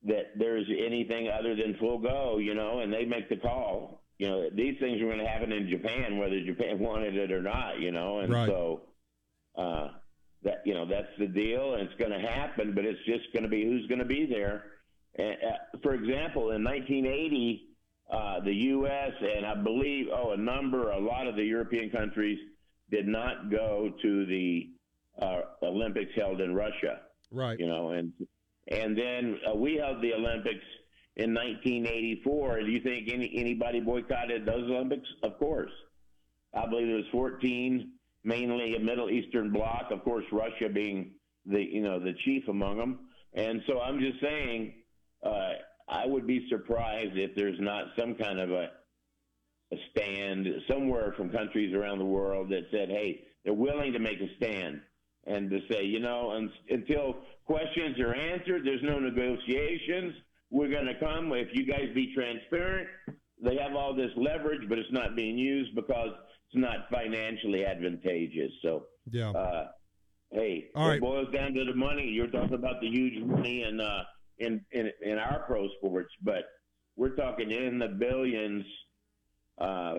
that 0.05 0.31
there's 0.35 0.65
anything 0.67 1.29
other 1.29 1.55
than 1.55 1.75
full 1.79 1.99
go, 1.99 2.39
you 2.39 2.55
know, 2.55 2.79
and 2.79 2.91
they 2.91 3.05
make 3.05 3.29
the 3.29 3.35
call. 3.37 4.01
You 4.17 4.29
know, 4.29 4.49
these 4.49 4.79
things 4.79 4.99
are 4.99 5.05
going 5.05 5.19
to 5.19 5.27
happen 5.27 5.51
in 5.51 5.69
Japan, 5.69 6.17
whether 6.17 6.43
Japan 6.43 6.79
wanted 6.89 7.15
it 7.15 7.31
or 7.31 7.43
not, 7.43 7.79
you 7.79 7.91
know, 7.91 8.21
and 8.21 8.33
Right. 8.33 8.47
so 8.49 8.81
uh, 9.55 9.89
that 10.41 10.63
you 10.65 10.73
know 10.73 10.87
that's 10.87 11.11
the 11.19 11.27
deal, 11.27 11.75
and 11.75 11.83
it's 11.87 11.99
going 11.99 12.11
to 12.11 12.19
happen. 12.19 12.73
But 12.73 12.85
it's 12.85 13.05
just 13.05 13.31
going 13.31 13.43
to 13.43 13.49
be 13.49 13.63
who's 13.63 13.85
going 13.85 13.99
to 13.99 14.05
be 14.05 14.25
there. 14.25 14.63
And, 15.13 15.37
uh, 15.43 15.77
for 15.83 15.93
example, 15.93 16.49
in 16.49 16.63
1980 16.63 17.67
uh, 18.11 18.41
the 18.41 18.53
U.S. 18.53 19.11
and 19.21 19.45
I 19.45 19.55
believe, 19.55 20.07
oh, 20.13 20.31
a 20.31 20.37
number, 20.37 20.91
a 20.91 20.99
lot 20.99 21.27
of 21.27 21.35
the 21.35 21.43
European 21.43 21.89
countries 21.89 22.37
did 22.89 23.07
not 23.07 23.49
go 23.49 23.93
to 24.01 24.25
the 24.25 24.69
uh, 25.21 25.41
Olympics 25.63 26.11
held 26.15 26.41
in 26.41 26.53
Russia. 26.53 26.99
Right. 27.31 27.57
You 27.57 27.67
know, 27.67 27.91
and 27.91 28.11
and 28.67 28.97
then 28.97 29.39
uh, 29.49 29.55
we 29.55 29.75
held 29.75 30.01
the 30.01 30.13
Olympics 30.13 30.65
in 31.15 31.33
1984. 31.33 32.59
Do 32.61 32.65
you 32.67 32.81
think 32.81 33.09
any 33.09 33.31
anybody 33.35 33.79
boycotted 33.79 34.45
those 34.45 34.69
Olympics? 34.69 35.07
Of 35.23 35.37
course. 35.39 35.71
I 36.53 36.67
believe 36.67 36.89
it 36.89 36.95
was 36.95 37.05
14, 37.13 37.91
mainly 38.25 38.75
a 38.75 38.79
Middle 38.79 39.09
Eastern 39.09 39.53
bloc. 39.53 39.85
Of 39.89 40.03
course, 40.03 40.25
Russia 40.33 40.67
being 40.67 41.11
the 41.45 41.61
you 41.61 41.81
know 41.81 41.99
the 41.99 42.13
chief 42.25 42.47
among 42.49 42.77
them. 42.77 42.99
And 43.33 43.61
so 43.67 43.79
I'm 43.79 43.99
just 43.99 44.21
saying, 44.21 44.73
uh, 45.23 45.51
I 45.91 46.05
would 46.05 46.25
be 46.25 46.47
surprised 46.49 47.17
if 47.17 47.35
there's 47.35 47.59
not 47.59 47.85
some 47.99 48.15
kind 48.15 48.39
of 48.39 48.51
a 48.51 48.69
a 49.73 49.77
stand 49.91 50.47
somewhere 50.69 51.13
from 51.15 51.29
countries 51.29 51.73
around 51.73 51.97
the 51.99 52.05
world 52.05 52.49
that 52.49 52.63
said, 52.71 52.89
hey, 52.89 53.23
they're 53.45 53.53
willing 53.53 53.93
to 53.93 53.99
make 53.99 54.19
a 54.19 54.27
stand 54.35 54.81
and 55.27 55.49
to 55.49 55.59
say, 55.71 55.83
you 55.85 56.01
know, 56.01 56.31
un- 56.31 56.51
until 56.69 57.15
questions 57.45 57.97
are 58.01 58.13
answered, 58.13 58.65
there's 58.65 58.83
no 58.83 58.99
negotiations. 58.99 60.13
We're 60.49 60.69
going 60.69 60.87
to 60.87 60.99
come 60.99 61.31
if 61.31 61.47
you 61.53 61.65
guys 61.65 61.85
be 61.95 62.13
transparent. 62.13 62.89
They 63.41 63.55
have 63.63 63.73
all 63.73 63.95
this 63.95 64.11
leverage, 64.17 64.67
but 64.67 64.77
it's 64.77 64.91
not 64.91 65.15
being 65.15 65.37
used 65.37 65.73
because 65.73 66.09
it's 66.49 66.61
not 66.61 66.89
financially 66.91 67.65
advantageous. 67.65 68.51
So, 68.61 68.87
Yeah. 69.09 69.29
uh, 69.31 69.67
hey, 70.33 70.65
All 70.75 70.89
right. 70.89 70.95
it 70.97 71.01
boils 71.01 71.33
down 71.33 71.53
to 71.53 71.63
the 71.63 71.75
money. 71.75 72.07
You're 72.09 72.27
talking 72.27 72.55
about 72.55 72.81
the 72.81 72.89
huge 72.89 73.23
money 73.23 73.63
and. 73.63 73.79
uh, 73.79 74.03
in, 74.39 74.63
in 74.71 74.91
in 75.01 75.17
our 75.17 75.43
pro 75.47 75.67
sports, 75.77 76.11
but 76.23 76.45
we're 76.95 77.15
talking 77.15 77.51
in 77.51 77.79
the 77.79 77.87
billions. 77.87 78.65
Uh, 79.57 79.95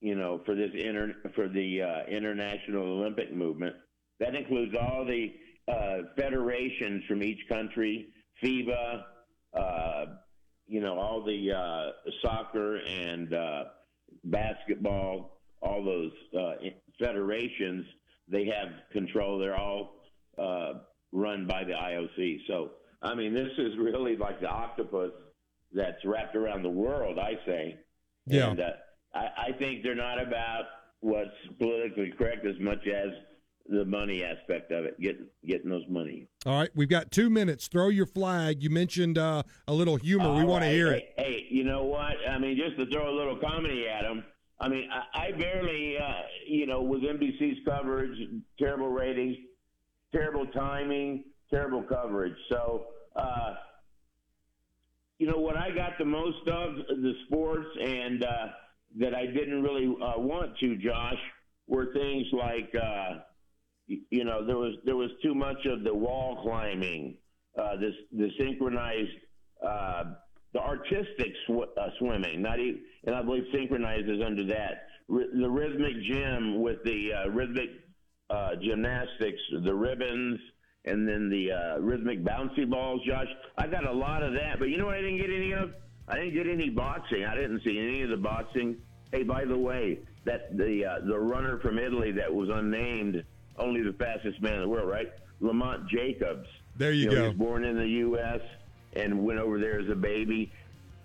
you 0.00 0.16
know, 0.16 0.40
for 0.44 0.56
this 0.56 0.70
inter 0.74 1.14
for 1.34 1.48
the 1.48 1.82
uh, 1.82 2.04
international 2.08 2.82
Olympic 2.82 3.32
movement, 3.32 3.76
that 4.18 4.34
includes 4.34 4.74
all 4.74 5.04
the 5.04 5.32
uh, 5.68 5.98
federations 6.16 7.04
from 7.06 7.22
each 7.22 7.38
country, 7.48 8.08
FIBA, 8.42 9.02
uh, 9.54 10.04
you 10.66 10.80
know, 10.80 10.98
all 10.98 11.22
the 11.24 11.52
uh, 11.52 11.90
soccer 12.22 12.76
and 12.78 13.32
uh, 13.34 13.64
basketball, 14.24 15.40
all 15.60 15.84
those 15.84 16.12
uh, 16.38 16.54
federations. 16.98 17.84
They 18.28 18.46
have 18.46 18.68
control. 18.92 19.38
They're 19.38 19.58
all 19.58 20.02
uh, 20.38 20.74
run 21.12 21.46
by 21.46 21.64
the 21.64 21.72
IOC. 21.72 22.38
So, 22.46 22.70
I 23.02 23.14
mean, 23.14 23.34
this 23.34 23.50
is 23.58 23.76
really 23.78 24.16
like 24.16 24.40
the 24.40 24.48
octopus 24.48 25.12
that's 25.72 26.04
wrapped 26.04 26.36
around 26.36 26.62
the 26.62 26.70
world. 26.70 27.18
I 27.18 27.34
say. 27.46 27.78
Yeah. 28.26 28.50
And, 28.50 28.60
uh, 28.60 28.70
I, 29.14 29.28
I 29.48 29.52
think 29.58 29.82
they're 29.82 29.94
not 29.94 30.20
about 30.20 30.64
what's 31.00 31.30
politically 31.58 32.12
correct 32.16 32.46
as 32.46 32.58
much 32.60 32.86
as 32.86 33.10
the 33.68 33.84
money 33.84 34.24
aspect 34.24 34.72
of 34.72 34.84
it, 34.84 35.00
getting 35.00 35.26
getting 35.46 35.70
those 35.70 35.86
money. 35.88 36.26
All 36.46 36.58
right, 36.58 36.70
we've 36.74 36.88
got 36.88 37.10
two 37.10 37.30
minutes. 37.30 37.68
Throw 37.68 37.88
your 37.88 38.06
flag. 38.06 38.62
You 38.62 38.70
mentioned 38.70 39.18
uh, 39.18 39.42
a 39.68 39.72
little 39.72 39.96
humor. 39.96 40.34
we 40.34 40.40
All 40.40 40.46
want 40.46 40.64
to 40.64 40.70
hear 40.70 40.92
hey, 40.92 40.96
it. 40.96 41.14
Hey, 41.16 41.46
you 41.50 41.64
know 41.64 41.84
what? 41.84 42.14
I 42.28 42.38
mean, 42.38 42.56
just 42.56 42.78
to 42.78 42.92
throw 42.92 43.10
a 43.10 43.16
little 43.16 43.36
comedy 43.36 43.86
at 43.88 44.02
them. 44.02 44.24
I 44.60 44.68
mean, 44.68 44.88
I, 44.92 45.26
I 45.26 45.32
barely, 45.32 45.96
uh, 45.98 46.12
you 46.46 46.66
know, 46.66 46.82
with 46.82 47.02
NBC's 47.02 47.58
coverage, 47.66 48.16
terrible 48.58 48.90
ratings, 48.90 49.36
terrible 50.14 50.46
timing, 50.46 51.24
terrible 51.50 51.82
coverage. 51.82 52.36
So, 52.48 52.86
uh, 53.16 53.54
you 55.18 55.26
know, 55.26 55.38
what 55.38 55.56
I 55.56 55.70
got 55.70 55.92
the 55.98 56.04
most 56.04 56.48
of 56.48 56.76
the 56.76 57.12
sports 57.26 57.68
and 57.80 58.24
uh, 58.24 58.46
that 58.98 59.14
I 59.14 59.26
didn't 59.26 59.62
really 59.62 59.86
uh, 59.86 60.18
want 60.18 60.58
to, 60.58 60.76
Josh, 60.78 61.18
were 61.66 61.92
things 61.94 62.26
like, 62.32 62.74
uh, 62.74 63.20
you 63.86 64.24
know, 64.24 64.46
there 64.46 64.56
was 64.56 64.76
there 64.84 64.96
was 64.96 65.10
too 65.22 65.34
much 65.34 65.64
of 65.66 65.84
the 65.84 65.94
wall 65.94 66.42
climbing, 66.42 67.18
uh, 67.56 67.76
this 67.76 67.94
the 68.10 68.30
synchronized, 68.38 69.10
uh, 69.64 70.14
the 70.52 70.60
artistic 70.60 71.32
sw- 71.46 71.78
uh, 71.78 71.88
swimming, 71.98 72.42
not 72.42 72.58
even, 72.58 72.84
and 73.04 73.14
I 73.14 73.22
believe 73.22 73.44
synchronized 73.52 74.08
is 74.08 74.22
under 74.24 74.46
that. 74.48 74.88
R- 75.10 75.30
the 75.40 75.50
rhythmic 75.50 75.94
gym 76.10 76.62
with 76.62 76.78
the 76.84 77.12
uh, 77.12 77.28
rhythmic 77.30 77.70
uh, 78.30 78.56
gymnastics, 78.62 79.40
the 79.64 79.74
ribbons, 79.74 80.40
and 80.84 81.08
then 81.08 81.28
the 81.28 81.52
uh, 81.52 81.78
rhythmic 81.78 82.24
bouncy 82.24 82.68
balls. 82.68 83.00
Josh, 83.06 83.28
I 83.58 83.66
got 83.66 83.86
a 83.86 83.92
lot 83.92 84.22
of 84.22 84.32
that, 84.34 84.58
but 84.58 84.68
you 84.68 84.78
know 84.78 84.86
what 84.86 84.96
I 84.96 85.00
didn't 85.00 85.18
get 85.18 85.30
any 85.30 85.52
of? 85.52 85.72
I 86.08 86.16
didn't 86.16 86.34
get 86.34 86.48
any 86.48 86.70
boxing. 86.70 87.24
I 87.24 87.34
didn't 87.34 87.62
see 87.62 87.78
any 87.78 88.02
of 88.02 88.10
the 88.10 88.16
boxing. 88.16 88.76
Hey, 89.12 89.22
by 89.22 89.44
the 89.44 89.56
way, 89.56 90.00
that 90.24 90.56
the 90.56 90.84
uh, 90.84 91.06
the 91.06 91.18
runner 91.18 91.58
from 91.58 91.78
Italy 91.78 92.10
that 92.12 92.32
was 92.32 92.48
unnamed, 92.48 93.24
only 93.58 93.82
the 93.82 93.92
fastest 93.92 94.40
man 94.42 94.54
in 94.54 94.60
the 94.62 94.68
world, 94.68 94.88
right? 94.88 95.12
Lamont 95.40 95.88
Jacobs. 95.88 96.48
There 96.76 96.92
you 96.92 97.06
know, 97.06 97.12
go. 97.12 97.22
He 97.22 97.28
was 97.28 97.36
born 97.36 97.64
in 97.64 97.76
the 97.76 97.88
U.S. 97.88 98.40
and 98.94 99.22
went 99.24 99.38
over 99.38 99.58
there 99.58 99.80
as 99.80 99.88
a 99.88 99.94
baby. 99.94 100.50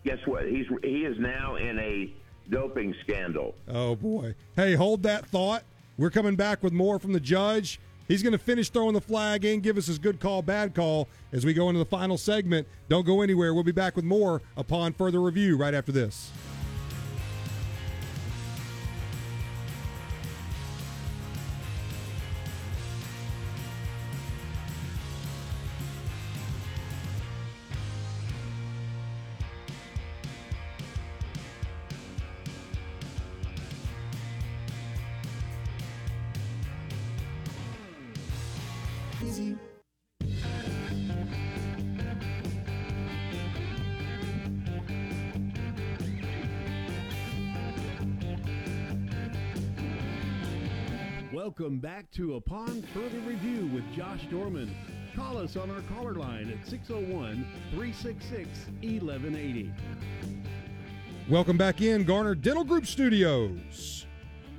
Guess 0.05 0.19
what? 0.25 0.47
He's 0.47 0.65
he 0.83 1.05
is 1.05 1.17
now 1.19 1.55
in 1.55 1.77
a 1.79 2.13
doping 2.49 2.95
scandal. 3.03 3.55
Oh 3.67 3.95
boy. 3.95 4.35
Hey, 4.55 4.73
hold 4.73 5.03
that 5.03 5.27
thought. 5.27 5.63
We're 5.97 6.11
coming 6.11 6.35
back 6.35 6.63
with 6.63 6.73
more 6.73 6.99
from 6.99 7.13
the 7.13 7.19
judge. 7.19 7.79
He's 8.07 8.23
going 8.23 8.33
to 8.33 8.39
finish 8.39 8.69
throwing 8.69 8.93
the 8.93 9.01
flag 9.01 9.43
and 9.43 9.61
give 9.61 9.77
us 9.77 9.87
his 9.87 9.99
good 9.99 10.19
call, 10.19 10.41
bad 10.41 10.73
call 10.73 11.09
as 11.33 11.45
we 11.45 11.53
go 11.53 11.69
into 11.69 11.79
the 11.79 11.85
final 11.85 12.17
segment. 12.17 12.67
Don't 12.89 13.05
go 13.05 13.21
anywhere. 13.21 13.53
We'll 13.53 13.63
be 13.63 13.71
back 13.71 13.95
with 13.95 14.05
more 14.05 14.41
upon 14.55 14.93
further 14.93 15.21
review 15.21 15.57
right 15.57 15.73
after 15.73 15.91
this. 15.91 16.31
Easy. 39.27 39.57
Welcome 51.33 51.79
back 51.79 52.09
to 52.11 52.35
Upon 52.35 52.81
Further 52.93 53.19
Review 53.19 53.69
with 53.73 53.83
Josh 53.93 54.21
Dorman. 54.31 54.73
Call 55.13 55.37
us 55.37 55.57
on 55.57 55.69
our 55.71 55.81
caller 55.93 56.13
line 56.13 56.49
at 56.49 56.65
601 56.65 57.45
366 57.71 58.47
1180. 58.81 59.73
Welcome 61.27 61.57
back 61.57 61.81
in 61.81 62.05
Garner 62.05 62.33
Dental 62.33 62.63
Group 62.63 62.85
Studios. 62.85 64.05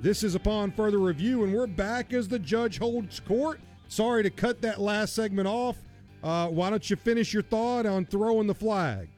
This 0.03 0.23
is 0.23 0.35
upon 0.35 0.73
further 0.73 0.99
review, 0.99 1.45
and 1.45 1.55
we're 1.55 1.67
back 1.67 2.13
as 2.13 2.29
the 2.29 2.39
judge 2.39 2.79
holds 2.79 3.19
court. 3.21 3.61
Sorry 3.89 4.23
to 4.23 4.31
cut 4.31 4.61
that 4.63 4.81
last 4.81 5.15
segment 5.15 5.49
off. 5.49 5.77
Uh, 6.23 6.49
why 6.49 6.71
don't 6.71 6.89
you 6.89 6.97
finish 6.97 7.33
your 7.33 7.43
thought 7.43 7.87
on 7.87 8.05
throwing 8.05 8.47
the 8.47 8.55
flag? 8.55 9.09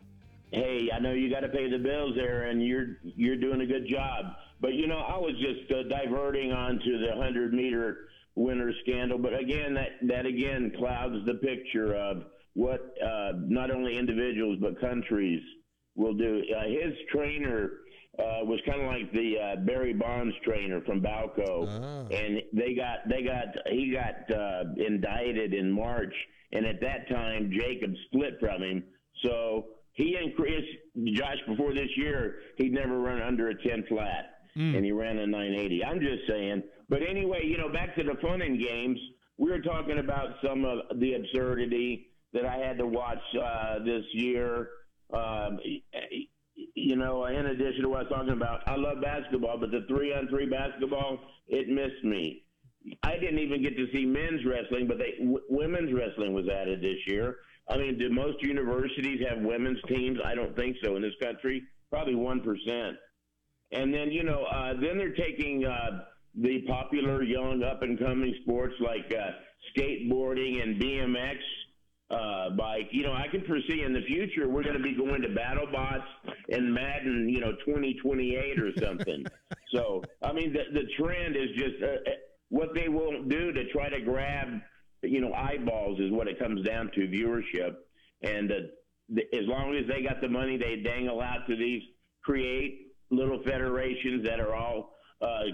hey, 0.53 0.91
I 0.93 0.99
know 0.99 1.13
you 1.13 1.31
got 1.31 1.41
to 1.41 1.49
pay 1.49 1.71
the 1.71 1.79
bills 1.79 2.15
there, 2.17 2.45
and 2.45 2.65
you're 2.65 2.99
you're 3.03 3.37
doing 3.37 3.61
a 3.61 3.67
good 3.67 3.87
job. 3.89 4.35
But 4.61 4.75
you 4.75 4.87
know, 4.87 4.99
I 4.99 5.17
was 5.17 5.35
just 5.41 5.71
uh, 5.73 5.85
diverting 5.89 6.53
onto 6.53 6.99
the 6.99 7.15
hundred 7.17 7.53
meter 7.53 8.09
winner 8.35 8.73
scandal. 8.83 9.19
But 9.19 9.39
again, 9.39 9.75
that 9.75 9.91
that 10.03 10.27
again 10.27 10.73
clouds 10.77 11.25
the 11.27 11.35
picture 11.35 11.95
of 11.95 12.25
what 12.55 12.95
uh, 13.05 13.33
not 13.37 13.71
only 13.71 13.97
individuals 13.97 14.59
but 14.61 14.81
countries 14.81 15.43
will 15.95 16.15
do. 16.15 16.43
Uh, 16.57 16.65
his 16.65 16.95
trainer 17.13 17.71
uh, 18.21 18.45
was 18.45 18.61
kind 18.67 18.81
of 18.83 18.87
like 18.89 19.11
the 19.13 19.35
uh, 19.39 19.57
Barry 19.65 19.95
Bonds 19.95 20.35
trainer 20.45 20.81
from 20.83 21.01
Balco, 21.01 21.67
Ah. 21.69 22.07
and 22.15 22.43
they 22.53 22.75
got 22.75 23.09
they 23.09 23.23
got 23.23 23.47
he 23.71 23.93
got 23.93 24.31
uh, 24.37 24.65
indicted 24.77 25.55
in 25.55 25.71
March, 25.73 26.15
and 26.53 26.67
at 26.67 26.81
that 26.83 27.09
time 27.09 27.51
Jacob 27.59 27.93
split 28.07 28.35
from 28.41 28.63
him. 28.63 28.85
So 29.25 29.67
he 29.95 30.17
and 30.17 30.35
Chris 30.37 30.63
Josh 31.15 31.39
before 31.49 31.73
this 31.75 31.91
year. 31.97 32.37
He'd 32.59 32.73
never 32.73 32.99
run 33.01 33.21
under 33.23 33.49
a 33.49 33.55
ten 33.63 33.85
flat, 33.89 34.25
and 34.77 34.85
he 34.85 34.93
ran 34.93 35.19
a 35.19 35.27
nine 35.27 35.55
eighty. 35.55 35.85
I'm 35.85 36.01
just 36.01 36.23
saying. 36.29 36.63
But 36.89 37.01
anyway, 37.09 37.41
you 37.45 37.57
know, 37.57 37.69
back 37.69 37.95
to 37.97 38.03
the 38.03 38.15
fun 38.21 38.43
and 38.43 38.59
games. 38.61 38.99
We 39.39 39.51
were 39.51 39.61
talking 39.63 39.99
about 39.99 40.37
some 40.45 40.65
of 40.67 40.99
the 41.01 41.15
absurdity 41.15 42.09
that 42.35 42.45
I 42.45 42.57
had 42.59 42.77
to 42.79 42.87
watch 42.87 43.23
uh, 43.43 43.79
this 43.85 44.05
year. 44.13 44.69
Um, 45.13 45.59
you 46.81 46.97
know, 46.97 47.27
in 47.27 47.47
addition 47.47 47.83
to 47.83 47.89
what 47.89 48.01
I 48.01 48.03
was 48.03 48.13
talking 48.13 48.33
about, 48.33 48.61
I 48.67 48.77
love 48.77 49.01
basketball, 49.03 49.59
but 49.59 49.71
the 49.71 49.85
three 49.89 50.13
on 50.13 50.29
three 50.29 50.47
basketball, 50.47 51.19
it 51.49 51.69
missed 51.69 52.05
me. 52.05 52.45
I 53.03 53.19
didn't 53.19 53.39
even 53.39 53.63
get 53.63 53.77
to 53.77 53.87
see 53.95 54.07
men's 54.07 54.45
wrestling, 54.47 54.89
but 54.89 54.99
they 54.99 55.19
w- 55.19 55.43
women's 55.51 55.93
wrestling 55.93 56.33
was 56.33 56.49
added 56.49 56.81
this 56.81 56.97
year. 57.07 57.37
I 57.69 57.77
mean, 57.77 57.99
do 57.99 58.09
most 58.11 58.43
universities 58.43 59.21
have 59.29 59.45
women's 59.45 59.79
teams? 59.87 60.19
I 60.25 60.35
don't 60.35 60.57
think 60.57 60.77
so 60.83 60.97
in 60.97 61.03
this 61.03 61.15
country. 61.23 61.63
Probably 61.91 62.15
one 62.15 62.41
percent. 62.41 62.97
And 63.73 63.93
then 63.93 64.11
you 64.11 64.25
know, 64.25 64.45
uh, 64.45 64.73
then 64.81 64.97
they're 64.97 65.15
taking 65.15 65.65
uh, 65.67 66.05
the 66.35 66.63
popular 66.67 67.23
young 67.23 67.63
up 67.63 67.83
and 67.83 67.99
coming 67.99 68.35
sports 68.43 68.75
like 68.81 69.13
uh, 69.13 69.31
skateboarding 69.77 70.63
and 70.63 70.81
BMX 70.81 71.37
uh, 72.11 72.51
bike. 72.51 72.89
You 72.91 73.05
know, 73.05 73.13
I 73.13 73.29
can 73.29 73.45
foresee 73.45 73.83
in 73.83 73.93
the 73.93 74.03
future 74.03 74.49
we're 74.49 74.63
going 74.63 74.77
to 74.77 74.83
be 74.83 74.95
going 74.95 75.23
to 75.23 75.29
BattleBots 75.29 76.05
and 76.51 76.73
Madden, 76.73 77.29
you 77.29 77.41
know, 77.41 77.53
2028 77.65 78.59
or 78.61 78.73
something. 78.85 79.25
so, 79.75 80.03
I 80.23 80.33
mean, 80.33 80.53
the, 80.53 80.65
the 80.73 80.87
trend 80.99 81.37
is 81.37 81.51
just 81.57 81.83
uh, 81.83 81.87
uh, 81.87 82.15
what 82.49 82.75
they 82.75 82.89
will 82.89 83.23
do 83.25 83.53
to 83.53 83.71
try 83.71 83.89
to 83.89 84.01
grab, 84.01 84.49
you 85.03 85.21
know, 85.21 85.33
eyeballs 85.33 86.01
is 86.01 86.11
what 86.11 86.27
it 86.27 86.39
comes 86.39 86.67
down 86.67 86.91
to 86.95 87.01
viewership. 87.03 87.77
And 88.23 88.51
uh, 88.51 88.55
th- 89.15 89.29
as 89.33 89.47
long 89.47 89.77
as 89.77 89.87
they 89.89 90.03
got 90.03 90.21
the 90.21 90.29
money, 90.29 90.57
they 90.57 90.83
dangle 90.83 91.21
out 91.21 91.47
to 91.49 91.57
these 91.57 91.83
create 92.25 92.89
little 93.11 93.41
federations 93.45 94.27
that 94.27 94.41
are 94.41 94.55
all, 94.55 94.97
uh, 95.23 95.45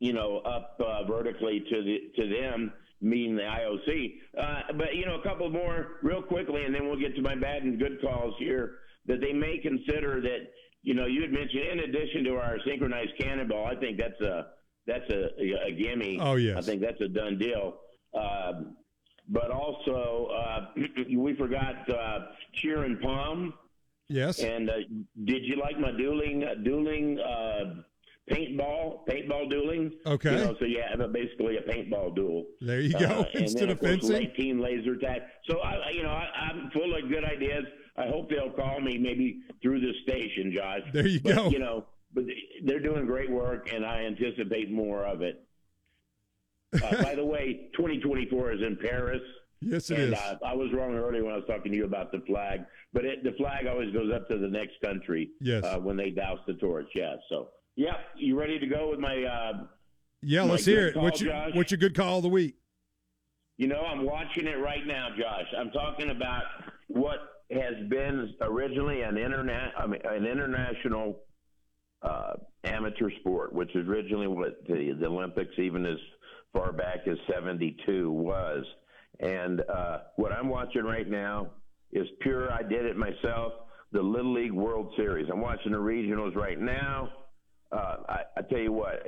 you 0.00 0.12
know, 0.12 0.38
up 0.38 0.78
uh, 0.80 1.04
vertically 1.04 1.64
to 1.70 1.82
the 1.82 2.22
to 2.22 2.28
them 2.28 2.72
meaning 3.00 3.36
the 3.36 3.42
IOC. 3.42 4.14
Uh, 4.38 4.72
but 4.76 4.94
you 4.94 5.06
know, 5.06 5.16
a 5.16 5.22
couple 5.22 5.48
more 5.50 5.98
real 6.02 6.22
quickly, 6.22 6.64
and 6.64 6.74
then 6.74 6.86
we'll 6.86 6.98
get 6.98 7.14
to 7.16 7.22
my 7.22 7.34
bad 7.34 7.62
and 7.62 7.78
good 7.78 8.00
calls 8.00 8.34
here. 8.38 8.76
That 9.06 9.20
they 9.20 9.32
may 9.32 9.58
consider 9.58 10.20
that 10.22 10.50
you 10.82 10.94
know 10.94 11.06
you 11.06 11.20
had 11.20 11.32
mentioned 11.32 11.64
in 11.72 11.78
addition 11.80 12.24
to 12.24 12.36
our 12.36 12.56
synchronized 12.66 13.12
cannonball, 13.18 13.66
I 13.66 13.74
think 13.76 13.98
that's 13.98 14.20
a 14.20 14.46
that's 14.86 15.08
a, 15.10 15.28
a 15.66 15.72
gimme. 15.72 16.18
Oh, 16.20 16.36
yes. 16.36 16.56
I 16.56 16.60
think 16.62 16.80
that's 16.80 17.00
a 17.00 17.08
done 17.08 17.38
deal. 17.38 17.76
Um, 18.14 18.76
but 19.28 19.50
also, 19.50 20.28
uh, 20.36 20.66
we 21.16 21.34
forgot 21.36 21.88
uh, 21.90 22.18
cheer 22.54 22.84
and 22.84 23.00
pom. 23.00 23.54
Yes. 24.08 24.40
And 24.40 24.68
uh, 24.68 24.74
did 25.24 25.44
you 25.44 25.56
like 25.56 25.78
my 25.78 25.90
dueling 25.92 26.44
dueling 26.62 27.18
uh, 27.18 27.82
paintball? 28.30 28.73
Okay. 30.06 30.32
You 30.38 30.44
know, 30.44 30.56
so 30.58 30.64
you 30.64 30.82
have 30.88 31.00
a, 31.00 31.08
basically 31.08 31.56
a 31.56 31.62
paintball 31.62 32.14
duel. 32.14 32.44
There 32.60 32.80
you 32.80 32.92
go. 32.92 32.98
Uh, 33.06 33.24
and 33.34 33.42
Instead 33.42 33.62
then, 33.62 33.70
of 33.70 33.80
course, 33.80 33.90
fencing. 33.92 34.12
late 34.12 34.36
team 34.36 34.60
laser 34.60 34.96
tag. 34.96 35.22
So 35.48 35.58
I, 35.60 35.90
you 35.90 36.02
know, 36.02 36.10
I, 36.10 36.28
I'm 36.50 36.70
full 36.70 36.94
of 36.94 37.08
good 37.08 37.24
ideas. 37.24 37.64
I 37.96 38.06
hope 38.08 38.28
they'll 38.30 38.50
call 38.50 38.80
me 38.80 38.98
maybe 38.98 39.40
through 39.62 39.80
the 39.80 39.92
station, 40.02 40.52
Josh. 40.54 40.80
There 40.92 41.06
you 41.06 41.20
But, 41.20 41.34
go. 41.36 41.48
You 41.50 41.58
know, 41.60 41.86
but 42.12 42.24
they're 42.64 42.80
doing 42.80 43.06
great 43.06 43.30
work, 43.30 43.72
and 43.72 43.84
I 43.84 44.02
anticipate 44.02 44.70
more 44.70 45.04
of 45.04 45.22
it. 45.22 45.44
Uh, 46.74 47.02
by 47.02 47.14
the 47.14 47.24
way, 47.24 47.68
2024 47.76 48.52
is 48.52 48.60
in 48.62 48.76
Paris. 48.76 49.22
Yes, 49.60 49.90
it 49.90 49.98
and 49.98 50.12
is. 50.12 50.18
Uh, 50.18 50.36
I 50.44 50.54
was 50.54 50.72
wrong 50.72 50.94
earlier 50.94 51.24
when 51.24 51.32
I 51.32 51.36
was 51.36 51.46
talking 51.46 51.72
to 51.72 51.78
you 51.78 51.84
about 51.84 52.12
the 52.12 52.20
flag, 52.26 52.60
but 52.92 53.04
it, 53.04 53.24
the 53.24 53.32
flag 53.32 53.66
always 53.66 53.92
goes 53.94 54.12
up 54.12 54.28
to 54.28 54.36
the 54.38 54.48
next 54.48 54.74
country 54.84 55.30
Yes. 55.40 55.64
uh, 55.64 55.78
when 55.78 55.96
they 55.96 56.10
douse 56.10 56.40
the 56.46 56.54
torch. 56.54 56.88
Yeah, 56.94 57.14
so 57.30 57.48
Yep. 57.76 57.96
You 58.16 58.38
ready 58.38 58.58
to 58.58 58.66
go 58.66 58.90
with 58.90 59.00
my? 59.00 59.24
Yeah, 60.24 60.44
My 60.44 60.52
let's 60.52 60.64
hear 60.64 60.88
it. 60.88 60.94
call, 60.94 61.02
What's 61.04 61.20
your 61.20 61.32
Josh. 61.32 61.50
what's 61.54 61.70
your 61.70 61.78
good 61.78 61.94
call 61.94 62.18
of 62.18 62.22
the 62.22 62.28
week? 62.28 62.56
You 63.56 63.68
know, 63.68 63.80
I'm 63.82 64.04
watching 64.04 64.46
it 64.46 64.58
right 64.58 64.84
now, 64.86 65.08
Josh. 65.16 65.46
I'm 65.56 65.70
talking 65.70 66.10
about 66.10 66.42
what 66.88 67.18
has 67.52 67.74
been 67.88 68.34
originally 68.40 69.02
an 69.02 69.16
internet, 69.16 69.72
I 69.78 69.86
mean, 69.86 70.00
an 70.04 70.26
international 70.26 71.20
uh, 72.02 72.34
amateur 72.64 73.10
sport, 73.20 73.52
which 73.52 73.74
is 73.76 73.86
originally 73.86 74.26
what 74.26 74.64
the, 74.66 74.96
the 74.98 75.06
Olympics, 75.06 75.52
even 75.58 75.86
as 75.86 75.98
far 76.52 76.72
back 76.72 77.06
as 77.06 77.16
'72, 77.32 78.10
was. 78.10 78.64
And 79.20 79.60
uh, 79.72 79.98
what 80.16 80.32
I'm 80.32 80.48
watching 80.48 80.82
right 80.82 81.08
now 81.08 81.50
is 81.92 82.06
pure. 82.20 82.50
I 82.52 82.62
did 82.62 82.84
it 82.86 82.96
myself. 82.96 83.52
The 83.92 84.02
Little 84.02 84.32
League 84.34 84.52
World 84.52 84.92
Series. 84.96 85.28
I'm 85.32 85.40
watching 85.40 85.70
the 85.70 85.78
regionals 85.78 86.34
right 86.34 86.58
now. 86.58 87.10
Uh, 87.72 87.96
I, 88.08 88.20
I 88.36 88.42
tell 88.42 88.58
you 88.58 88.72
what, 88.72 89.02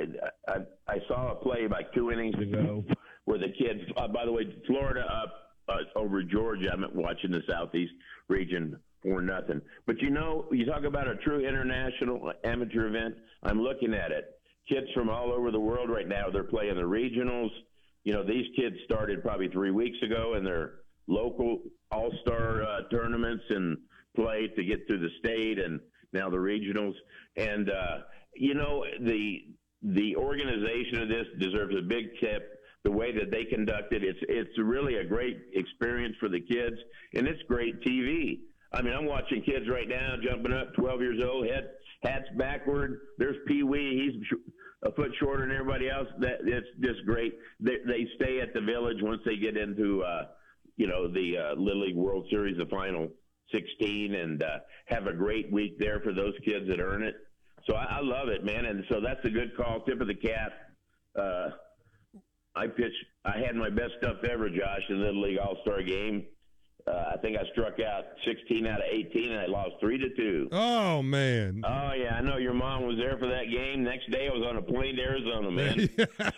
I, 0.48 0.56
I, 0.88 0.98
saw 1.06 1.32
a 1.32 1.34
play 1.36 1.64
about 1.66 1.92
two 1.94 2.10
innings 2.10 2.34
ago 2.34 2.84
where 3.24 3.38
the 3.38 3.52
kids. 3.58 3.80
Uh, 3.96 4.08
by 4.08 4.24
the 4.24 4.32
way, 4.32 4.42
Florida 4.66 5.02
up 5.02 5.46
uh, 5.68 5.98
over 5.98 6.22
Georgia. 6.22 6.70
I'm 6.72 6.84
watching 6.94 7.30
the 7.30 7.42
Southeast 7.48 7.92
region 8.28 8.78
for 9.02 9.20
nothing. 9.22 9.60
But 9.86 10.00
you 10.00 10.10
know, 10.10 10.46
you 10.50 10.66
talk 10.66 10.84
about 10.84 11.08
a 11.08 11.16
true 11.16 11.46
international 11.46 12.32
amateur 12.44 12.88
event. 12.88 13.14
I'm 13.42 13.60
looking 13.60 13.94
at 13.94 14.10
it. 14.10 14.38
Kids 14.68 14.86
from 14.94 15.08
all 15.08 15.32
over 15.32 15.50
the 15.50 15.60
world 15.60 15.90
right 15.90 16.08
now. 16.08 16.28
They're 16.32 16.44
playing 16.44 16.74
the 16.76 16.82
regionals. 16.82 17.50
You 18.04 18.14
know, 18.14 18.24
these 18.24 18.46
kids 18.56 18.76
started 18.84 19.22
probably 19.22 19.48
three 19.48 19.70
weeks 19.70 19.98
ago 20.02 20.34
in 20.36 20.44
their 20.44 20.80
local 21.06 21.60
all-star 21.92 22.62
uh, 22.62 22.80
tournaments 22.90 23.44
and 23.50 23.76
played 24.16 24.56
to 24.56 24.64
get 24.64 24.86
through 24.86 25.00
the 25.00 25.10
state 25.20 25.58
and 25.58 25.78
now 26.12 26.28
the 26.30 26.36
regionals. 26.36 26.94
And 27.36 27.70
uh, 27.70 27.98
you 28.38 28.54
know, 28.54 28.84
the 29.00 29.44
the 29.82 30.16
organization 30.16 31.02
of 31.02 31.08
this 31.08 31.26
deserves 31.38 31.74
a 31.76 31.82
big 31.82 32.06
tip. 32.20 32.52
The 32.84 32.92
way 32.92 33.12
that 33.12 33.32
they 33.32 33.44
conduct 33.44 33.92
it, 33.92 34.04
it's 34.04 34.18
it's 34.28 34.58
really 34.58 34.96
a 34.96 35.04
great 35.04 35.38
experience 35.54 36.16
for 36.20 36.28
the 36.28 36.40
kids, 36.40 36.76
and 37.14 37.26
it's 37.26 37.42
great 37.48 37.80
TV. 37.82 38.40
I 38.72 38.82
mean, 38.82 38.94
I'm 38.94 39.06
watching 39.06 39.42
kids 39.42 39.66
right 39.68 39.88
now 39.88 40.16
jumping 40.22 40.52
up, 40.52 40.74
12 40.74 41.00
years 41.00 41.20
old, 41.24 41.46
head 41.46 41.70
hats 42.02 42.28
backward. 42.36 43.00
There's 43.18 43.36
Pee 43.46 43.62
Wee. 43.62 44.12
He's 44.12 44.38
a 44.82 44.92
foot 44.94 45.10
shorter 45.18 45.46
than 45.46 45.56
everybody 45.56 45.88
else. 45.88 46.08
That 46.20 46.40
it's 46.44 46.66
just 46.80 47.04
great. 47.06 47.34
They, 47.60 47.78
they 47.86 48.06
stay 48.16 48.40
at 48.40 48.54
the 48.54 48.60
village 48.60 48.98
once 49.00 49.20
they 49.24 49.36
get 49.36 49.56
into, 49.56 50.02
uh, 50.02 50.26
you 50.76 50.86
know, 50.86 51.08
the 51.10 51.36
uh, 51.38 51.54
Little 51.60 51.86
League 51.86 51.96
World 51.96 52.26
Series, 52.30 52.58
the 52.58 52.66
final 52.66 53.08
16, 53.52 54.14
and 54.14 54.42
uh, 54.42 54.58
have 54.86 55.06
a 55.06 55.12
great 55.12 55.50
week 55.52 55.78
there 55.78 56.00
for 56.00 56.12
those 56.12 56.34
kids 56.44 56.66
that 56.68 56.80
earn 56.80 57.02
it. 57.02 57.14
So 57.68 57.74
I, 57.74 57.98
I 57.98 58.00
love 58.00 58.28
it, 58.28 58.44
man. 58.44 58.64
And 58.64 58.84
so 58.88 59.00
that's 59.00 59.24
a 59.24 59.30
good 59.30 59.56
call. 59.56 59.80
Tip 59.80 60.00
of 60.00 60.06
the 60.06 60.14
cap. 60.14 60.52
Uh, 61.18 61.50
I 62.54 62.66
pitched. 62.68 63.04
I 63.24 63.38
had 63.38 63.54
my 63.54 63.70
best 63.70 63.92
stuff 63.98 64.24
ever, 64.24 64.48
Josh, 64.48 64.82
in 64.88 64.98
the 64.98 65.06
Little 65.06 65.22
League 65.22 65.38
All 65.38 65.58
Star 65.62 65.82
game. 65.82 66.24
Uh, 66.86 67.12
I 67.14 67.16
think 67.18 67.36
I 67.36 67.42
struck 67.50 67.80
out 67.80 68.04
16 68.24 68.64
out 68.64 68.78
of 68.78 68.86
18, 68.88 69.32
and 69.32 69.40
I 69.40 69.46
lost 69.46 69.72
three 69.80 69.98
to 69.98 70.08
two. 70.14 70.48
Oh 70.52 71.02
man. 71.02 71.62
Oh 71.64 71.92
yeah, 71.94 72.14
I 72.14 72.20
know 72.20 72.36
your 72.36 72.54
mom 72.54 72.86
was 72.86 72.96
there 72.96 73.18
for 73.18 73.26
that 73.26 73.50
game. 73.50 73.82
Next 73.82 74.08
day, 74.10 74.28
I 74.28 74.32
was 74.32 74.46
on 74.48 74.56
a 74.56 74.62
plane 74.62 74.94
to 74.96 75.02
Arizona, 75.02 75.50
man. 75.50 75.88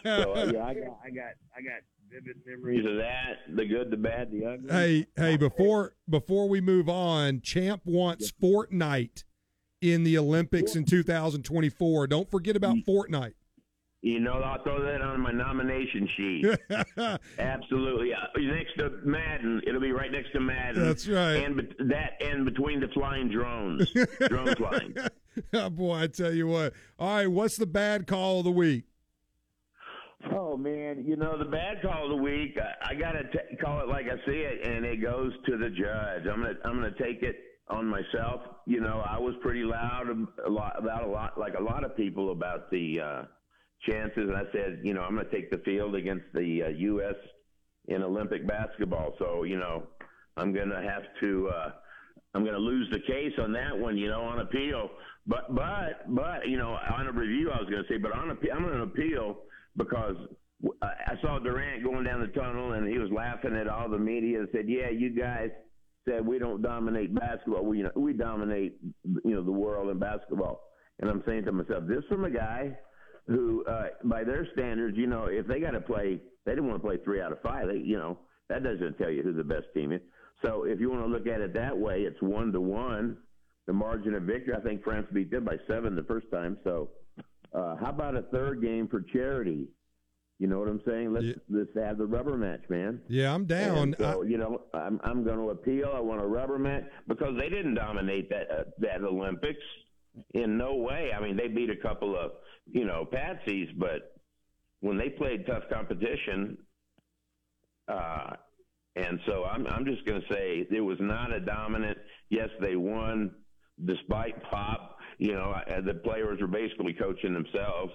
so 0.02 0.32
uh, 0.32 0.50
yeah, 0.52 0.64
I 0.64 0.74
got, 0.74 0.98
I 1.04 1.10
got, 1.10 1.34
I 1.54 1.60
got 1.60 1.82
vivid 2.10 2.36
memories 2.46 2.86
of 2.86 2.96
that. 2.96 3.56
The 3.56 3.66
good, 3.66 3.90
the 3.90 3.98
bad, 3.98 4.30
the 4.32 4.46
ugly. 4.46 4.70
hey, 4.70 5.06
hey, 5.16 5.36
before 5.36 5.92
before 6.08 6.48
we 6.48 6.62
move 6.62 6.88
on, 6.88 7.42
Champ 7.42 7.82
wants 7.84 8.32
Fortnite 8.32 9.24
in 9.80 10.04
the 10.04 10.18
Olympics 10.18 10.76
in 10.76 10.84
2024. 10.84 12.06
Don't 12.06 12.30
forget 12.30 12.56
about 12.56 12.76
Fortnite. 12.86 13.34
You 14.00 14.20
know, 14.20 14.34
I'll 14.34 14.62
throw 14.62 14.80
that 14.80 15.02
on 15.02 15.20
my 15.20 15.32
nomination 15.32 16.08
sheet. 16.16 16.46
Absolutely. 17.38 18.12
Uh, 18.14 18.26
next 18.38 18.78
to 18.78 18.90
Madden, 19.04 19.60
it'll 19.66 19.80
be 19.80 19.90
right 19.90 20.12
next 20.12 20.30
to 20.32 20.40
Madden. 20.40 20.86
That's 20.86 21.08
right. 21.08 21.44
And 21.44 21.56
bet- 21.56 21.88
that 21.88 22.12
and 22.20 22.44
between 22.44 22.78
the 22.78 22.86
flying 22.94 23.28
drones, 23.28 23.90
drone 24.28 24.54
flying. 24.54 24.94
oh, 25.52 25.70
boy, 25.70 25.96
I 25.96 26.06
tell 26.06 26.32
you 26.32 26.46
what. 26.46 26.74
All 26.96 27.16
right, 27.16 27.26
what's 27.26 27.56
the 27.56 27.66
bad 27.66 28.06
call 28.06 28.38
of 28.38 28.44
the 28.44 28.52
week? 28.52 28.84
Oh 30.32 30.56
man, 30.56 31.04
you 31.06 31.16
know 31.16 31.38
the 31.38 31.44
bad 31.44 31.80
call 31.80 32.04
of 32.04 32.10
the 32.10 32.22
week. 32.22 32.56
I, 32.60 32.90
I 32.90 32.94
gotta 32.94 33.22
t- 33.24 33.56
call 33.60 33.80
it 33.80 33.88
like 33.88 34.06
I 34.06 34.16
see 34.26 34.38
it, 34.38 34.66
and 34.66 34.84
it 34.84 35.00
goes 35.00 35.32
to 35.46 35.56
the 35.56 35.70
judge. 35.70 36.26
I'm 36.26 36.42
gonna 36.42 36.54
I'm 36.64 36.74
gonna 36.74 36.90
take 36.98 37.22
it 37.22 37.36
on 37.70 37.86
myself. 37.86 38.40
You 38.66 38.80
know, 38.80 39.02
I 39.08 39.18
was 39.18 39.34
pretty 39.42 39.62
loud 39.62 40.08
about 40.46 41.04
a 41.04 41.08
lot 41.08 41.38
like 41.38 41.54
a 41.58 41.62
lot 41.62 41.84
of 41.84 41.96
people 41.96 42.32
about 42.32 42.70
the 42.70 43.00
uh, 43.00 43.22
chances, 43.88 44.28
and 44.28 44.36
I 44.36 44.44
said, 44.52 44.80
you 44.82 44.94
know, 44.94 45.02
I'm 45.02 45.16
gonna 45.16 45.28
take 45.30 45.50
the 45.50 45.58
field 45.58 45.94
against 45.94 46.26
the 46.34 46.64
uh, 46.64 46.68
U.S. 46.68 47.14
in 47.88 48.02
Olympic 48.02 48.46
basketball. 48.46 49.14
So 49.18 49.44
you 49.44 49.58
know, 49.58 49.84
I'm 50.36 50.52
gonna 50.52 50.82
have 50.82 51.02
to. 51.20 51.48
Uh, 51.48 51.70
I'm 52.34 52.42
going 52.42 52.54
to 52.54 52.60
lose 52.60 52.88
the 52.92 53.00
case 53.00 53.32
on 53.42 53.52
that 53.52 53.76
one, 53.76 53.96
you 53.96 54.08
know, 54.08 54.20
on 54.20 54.40
appeal. 54.40 54.90
But 55.26 55.54
but 55.54 56.14
but 56.14 56.46
you 56.46 56.56
know, 56.56 56.76
on 56.96 57.06
a 57.06 57.12
review, 57.12 57.50
I 57.50 57.58
was 57.58 57.68
going 57.70 57.82
to 57.82 57.88
say, 57.88 57.98
but 57.98 58.12
on 58.12 58.30
appeal, 58.30 58.50
I'm 58.54 58.62
going 58.62 58.76
to 58.76 58.82
appeal 58.82 59.38
because 59.76 60.16
I 60.82 60.86
I 60.86 61.14
saw 61.22 61.38
Durant 61.38 61.82
going 61.82 62.04
down 62.04 62.20
the 62.20 62.28
tunnel 62.28 62.74
and 62.74 62.86
he 62.86 62.98
was 62.98 63.10
laughing 63.10 63.56
at 63.56 63.66
all 63.68 63.88
the 63.88 63.98
media 63.98 64.40
and 64.40 64.48
said, 64.52 64.68
"Yeah, 64.68 64.90
you 64.90 65.10
guys 65.10 65.50
said 66.08 66.26
we 66.26 66.38
don't 66.38 66.62
dominate 66.62 67.14
basketball. 67.14 67.64
We 67.64 67.78
you 67.78 67.84
know, 67.84 67.92
we 67.96 68.12
dominate 68.12 68.78
you 69.04 69.34
know 69.34 69.44
the 69.44 69.52
world 69.52 69.90
in 69.90 69.98
basketball." 69.98 70.64
And 71.00 71.10
I'm 71.10 71.22
saying 71.26 71.44
to 71.44 71.52
myself, 71.52 71.84
this 71.86 72.02
from 72.08 72.24
a 72.24 72.30
guy 72.30 72.76
who, 73.28 73.64
uh, 73.66 73.88
by 74.04 74.24
their 74.24 74.48
standards, 74.52 74.96
you 74.96 75.06
know, 75.06 75.26
if 75.26 75.46
they 75.46 75.60
got 75.60 75.72
to 75.72 75.80
play, 75.80 76.20
they 76.44 76.52
didn't 76.52 76.66
want 76.66 76.82
to 76.82 76.86
play 76.86 76.96
three 77.04 77.20
out 77.20 77.30
of 77.30 77.40
five. 77.40 77.68
They, 77.68 77.76
you 77.76 77.98
know, 77.98 78.18
that 78.48 78.64
doesn't 78.64 78.98
tell 78.98 79.10
you 79.10 79.22
who 79.22 79.32
the 79.32 79.44
best 79.44 79.66
team 79.74 79.92
is. 79.92 80.00
So 80.44 80.64
if 80.64 80.80
you 80.80 80.90
want 80.90 81.02
to 81.02 81.08
look 81.08 81.26
at 81.26 81.40
it 81.40 81.54
that 81.54 81.76
way, 81.76 82.00
it's 82.00 82.20
one 82.22 82.52
to 82.52 82.60
one. 82.60 83.18
The 83.66 83.72
margin 83.72 84.14
of 84.14 84.22
victory, 84.22 84.54
I 84.56 84.60
think 84.60 84.82
France 84.82 85.06
beat 85.12 85.30
them 85.30 85.44
by 85.44 85.56
seven 85.68 85.94
the 85.94 86.04
first 86.04 86.26
time. 86.32 86.56
So 86.64 86.90
uh, 87.52 87.76
how 87.76 87.90
about 87.90 88.16
a 88.16 88.22
third 88.22 88.62
game 88.62 88.88
for 88.88 89.02
charity? 89.12 89.68
You 90.38 90.46
know 90.46 90.60
what 90.60 90.68
I'm 90.68 90.80
saying? 90.86 91.12
Let's 91.12 91.26
Yeah. 91.26 91.32
let's 91.50 91.70
have 91.74 91.98
the 91.98 92.06
rubber 92.06 92.36
match, 92.36 92.62
man. 92.68 93.00
Yeah, 93.08 93.34
I'm 93.34 93.44
down. 93.44 93.78
And 93.78 93.96
so 93.98 94.22
you 94.22 94.38
know, 94.38 94.62
I'm 94.72 95.00
I'm 95.02 95.24
going 95.24 95.38
to 95.38 95.50
appeal. 95.50 95.90
I 95.94 96.00
want 96.00 96.20
a 96.22 96.26
rubber 96.26 96.58
match 96.58 96.84
because 97.08 97.36
they 97.38 97.48
didn't 97.48 97.74
dominate 97.74 98.30
that 98.30 98.50
uh, 98.50 98.64
that 98.78 99.02
Olympics 99.02 99.58
in 100.34 100.56
no 100.56 100.76
way. 100.76 101.10
I 101.16 101.20
mean, 101.20 101.36
they 101.36 101.48
beat 101.48 101.70
a 101.70 101.76
couple 101.76 102.16
of 102.16 102.32
you 102.70 102.84
know 102.84 103.04
patsies, 103.12 103.76
but 103.78 104.14
when 104.80 104.96
they 104.96 105.08
played 105.08 105.44
tough 105.46 105.64
competition, 105.72 106.56
uh, 107.88 108.34
and 108.94 109.18
so 109.26 109.44
I'm 109.44 109.66
I'm 109.66 109.84
just 109.84 110.04
going 110.06 110.20
to 110.20 110.26
say 110.32 110.66
it 110.70 110.80
was 110.80 110.98
not 111.00 111.32
a 111.32 111.40
dominant. 111.40 111.98
Yes, 112.30 112.48
they 112.60 112.76
won 112.76 113.32
despite 113.84 114.40
pop. 114.44 114.98
You 115.18 115.32
know, 115.32 115.52
I- 115.52 115.80
the 115.80 115.94
players 115.94 116.40
were 116.40 116.46
basically 116.46 116.92
coaching 116.92 117.32
themselves, 117.32 117.92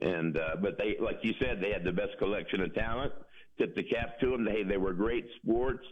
and 0.00 0.36
uh, 0.36 0.56
but 0.60 0.78
they, 0.78 0.96
like 1.00 1.18
you 1.22 1.32
said, 1.40 1.60
they 1.60 1.72
had 1.72 1.84
the 1.84 1.92
best 1.92 2.18
collection 2.18 2.60
of 2.60 2.74
talent. 2.74 3.12
Tip 3.58 3.74
the 3.74 3.82
cap 3.82 4.20
to 4.20 4.30
them. 4.30 4.44
They 4.44 4.62
they 4.62 4.76
were 4.76 4.92
great 4.92 5.26
sports. 5.42 5.84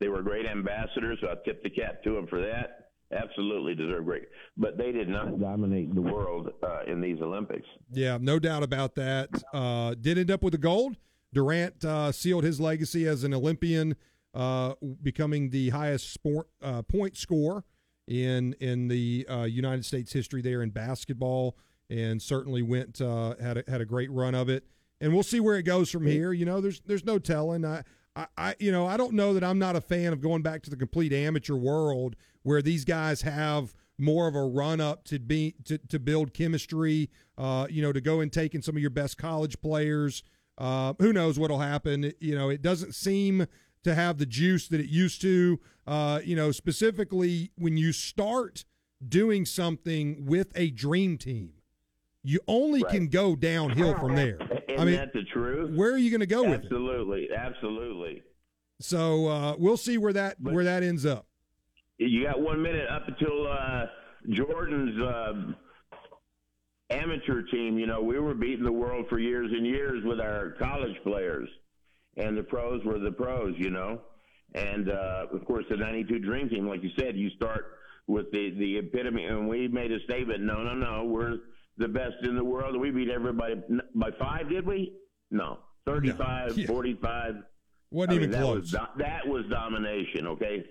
They 0.00 0.08
were 0.08 0.22
great 0.22 0.46
ambassadors. 0.46 1.18
So 1.20 1.28
I 1.28 1.34
tip 1.44 1.62
the 1.62 1.70
cap 1.70 2.02
to 2.04 2.14
them 2.14 2.26
for 2.26 2.40
that. 2.40 2.90
Absolutely 3.12 3.74
deserve 3.74 4.06
great, 4.06 4.28
but 4.56 4.78
they 4.78 4.90
did 4.90 5.08
not 5.08 5.38
dominate 5.38 5.94
the 5.94 6.00
world 6.00 6.50
uh, 6.62 6.80
in 6.86 7.00
these 7.00 7.20
Olympics. 7.20 7.66
Yeah, 7.92 8.18
no 8.20 8.38
doubt 8.38 8.62
about 8.62 8.94
that. 8.94 9.28
Uh, 9.52 9.94
did 10.00 10.16
end 10.16 10.30
up 10.30 10.42
with 10.42 10.52
the 10.52 10.58
gold. 10.58 10.96
Durant 11.34 11.84
uh, 11.84 12.10
sealed 12.10 12.44
his 12.44 12.58
legacy 12.58 13.06
as 13.06 13.22
an 13.22 13.34
Olympian, 13.34 13.96
uh, 14.34 14.74
becoming 15.02 15.50
the 15.50 15.70
highest 15.70 16.12
sport 16.12 16.48
uh, 16.62 16.82
point 16.82 17.16
score 17.16 17.64
in 18.08 18.54
in 18.54 18.88
the 18.88 19.26
United 19.48 19.84
States 19.84 20.12
history 20.12 20.40
there 20.40 20.62
in 20.62 20.70
basketball, 20.70 21.56
and 21.92 22.22
certainly 22.22 22.62
went 22.62 23.00
uh, 23.00 23.34
had 23.40 23.58
a, 23.58 23.64
had 23.68 23.80
a 23.80 23.84
great 23.84 24.10
run 24.10 24.34
of 24.34 24.48
it. 24.48 24.64
And 25.00 25.12
we'll 25.12 25.22
see 25.22 25.40
where 25.40 25.56
it 25.56 25.64
goes 25.64 25.90
from 25.90 26.06
here. 26.06 26.32
You 26.32 26.46
know, 26.46 26.60
there's 26.60 26.80
there's 26.80 27.04
no 27.04 27.18
telling. 27.18 27.64
I, 27.64 27.82
I, 28.16 28.26
I 28.36 28.54
you 28.58 28.72
know 28.72 28.86
I 28.86 28.96
don't 28.96 29.12
know 29.12 29.34
that 29.34 29.44
I'm 29.44 29.58
not 29.58 29.76
a 29.76 29.80
fan 29.80 30.12
of 30.12 30.20
going 30.20 30.42
back 30.42 30.62
to 30.62 30.70
the 30.70 30.76
complete 30.76 31.12
amateur 31.12 31.54
world 31.54 32.16
where 32.42 32.62
these 32.62 32.84
guys 32.84 33.22
have 33.22 33.74
more 33.98 34.26
of 34.26 34.34
a 34.34 34.42
run 34.42 34.80
up 34.80 35.04
to 35.04 35.18
be 35.18 35.54
to, 35.64 35.78
to 35.78 35.98
build 35.98 36.32
chemistry. 36.32 37.10
Uh, 37.36 37.66
you 37.68 37.82
know, 37.82 37.92
to 37.92 38.00
go 38.00 38.20
and 38.20 38.32
take 38.32 38.54
in 38.54 38.62
some 38.62 38.76
of 38.76 38.80
your 38.80 38.90
best 38.90 39.18
college 39.18 39.60
players. 39.60 40.22
Uh, 40.58 40.94
who 40.98 41.12
knows 41.12 41.38
what'll 41.38 41.58
happen? 41.58 42.12
You 42.20 42.34
know, 42.36 42.48
it 42.48 42.62
doesn't 42.62 42.94
seem 42.94 43.46
to 43.82 43.94
have 43.94 44.18
the 44.18 44.26
juice 44.26 44.68
that 44.68 44.80
it 44.80 44.88
used 44.88 45.20
to. 45.22 45.58
Uh, 45.86 46.20
you 46.22 46.36
know, 46.36 46.52
specifically 46.52 47.50
when 47.56 47.76
you 47.76 47.92
start 47.92 48.64
doing 49.06 49.44
something 49.44 50.24
with 50.24 50.52
a 50.54 50.70
dream 50.70 51.18
team, 51.18 51.54
you 52.24 52.40
only 52.46 52.82
Right. 52.82 52.92
can 52.92 53.08
go 53.08 53.34
downhill 53.36 53.94
from 53.98 54.14
there. 54.14 54.38
Isn't 54.68 54.80
I 54.80 54.84
mean, 54.84 54.94
that 54.94 55.12
the 55.12 55.24
truth? 55.24 55.70
where 55.74 55.92
are 55.92 55.98
you 55.98 56.10
going 56.10 56.20
to 56.20 56.26
go 56.26 56.42
with 56.44 56.60
it? 56.60 56.64
Absolutely, 56.64 57.28
absolutely. 57.36 58.22
So 58.80 59.26
uh, 59.28 59.56
we'll 59.58 59.76
see 59.76 59.98
where 59.98 60.12
that 60.12 60.36
But- 60.42 60.52
where 60.54 60.64
that 60.64 60.82
ends 60.82 61.04
up. 61.06 61.26
You 61.98 62.24
got 62.24 62.40
one 62.40 62.60
minute 62.62 62.88
up 62.88 63.06
until 63.06 63.46
uh, 63.46 63.86
Jordan's 64.30 65.00
uh, 65.00 65.52
amateur 66.90 67.42
team, 67.42 67.78
you 67.78 67.86
know, 67.86 68.00
we 68.02 68.18
were 68.18 68.34
beating 68.34 68.64
the 68.64 68.72
world 68.72 69.06
for 69.08 69.18
years 69.18 69.50
and 69.52 69.66
years 69.66 70.02
with 70.04 70.20
our 70.20 70.50
college 70.58 70.96
players, 71.04 71.48
and 72.16 72.36
the 72.36 72.42
pros 72.42 72.84
were 72.84 72.98
the 72.98 73.12
pros, 73.12 73.54
you 73.58 73.70
know. 73.70 74.00
And 74.54 74.90
uh, 74.90 75.26
of 75.32 75.44
course, 75.46 75.64
the 75.70 75.76
'92 75.76 76.18
Dream 76.18 76.48
Team, 76.48 76.66
like 76.68 76.82
you 76.82 76.90
said, 76.98 77.16
you 77.16 77.30
start 77.30 77.66
with 78.08 78.30
the 78.32 78.50
the 78.58 78.78
epitome, 78.78 79.24
and 79.24 79.48
we 79.48 79.68
made 79.68 79.92
a 79.92 80.00
statement. 80.04 80.42
No, 80.42 80.62
no, 80.62 80.74
no, 80.74 81.04
we're 81.04 81.38
the 81.78 81.88
best 81.88 82.16
in 82.22 82.36
the 82.36 82.44
world. 82.44 82.78
We 82.80 82.90
beat 82.90 83.08
everybody 83.08 83.54
by 83.94 84.10
five, 84.18 84.48
did 84.48 84.66
we? 84.66 84.92
No, 85.30 85.58
35, 85.86 86.58
Yeah. 86.58 86.66
45. 86.66 87.34
Wasn't 87.90 88.12
I 88.12 88.14
even 88.16 88.30
mean, 88.30 88.38
that 88.38 88.44
close. 88.44 88.60
Was 88.60 88.70
do- 88.70 88.78
that 88.98 89.26
was 89.26 89.44
domination. 89.50 90.26
Okay. 90.26 90.64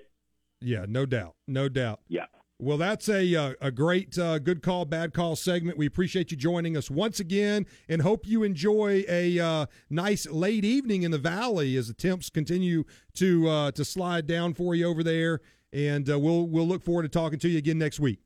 yeah, 0.61 0.85
no 0.87 1.05
doubt, 1.05 1.35
no 1.47 1.69
doubt. 1.69 1.99
Yeah. 2.07 2.25
Well, 2.59 2.77
that's 2.77 3.09
a 3.09 3.35
uh, 3.35 3.53
a 3.59 3.71
great 3.71 4.15
uh, 4.19 4.37
good 4.37 4.61
call, 4.61 4.85
bad 4.85 5.13
call 5.15 5.35
segment. 5.35 5.79
We 5.79 5.87
appreciate 5.87 6.29
you 6.29 6.37
joining 6.37 6.77
us 6.77 6.91
once 6.91 7.19
again, 7.19 7.65
and 7.89 8.03
hope 8.03 8.27
you 8.27 8.43
enjoy 8.43 9.03
a 9.09 9.39
uh, 9.39 9.65
nice 9.89 10.27
late 10.27 10.63
evening 10.63 11.01
in 11.01 11.09
the 11.09 11.17
valley 11.17 11.75
as 11.75 11.87
the 11.87 11.95
temps 11.95 12.29
continue 12.29 12.83
to 13.15 13.49
uh, 13.49 13.71
to 13.71 13.83
slide 13.83 14.27
down 14.27 14.53
for 14.53 14.75
you 14.75 14.85
over 14.87 15.01
there. 15.03 15.41
And 15.73 16.07
uh, 16.07 16.19
we'll 16.19 16.47
we'll 16.47 16.67
look 16.67 16.83
forward 16.83 17.01
to 17.03 17.09
talking 17.09 17.39
to 17.39 17.49
you 17.49 17.57
again 17.57 17.79
next 17.79 17.99
week. 17.99 18.19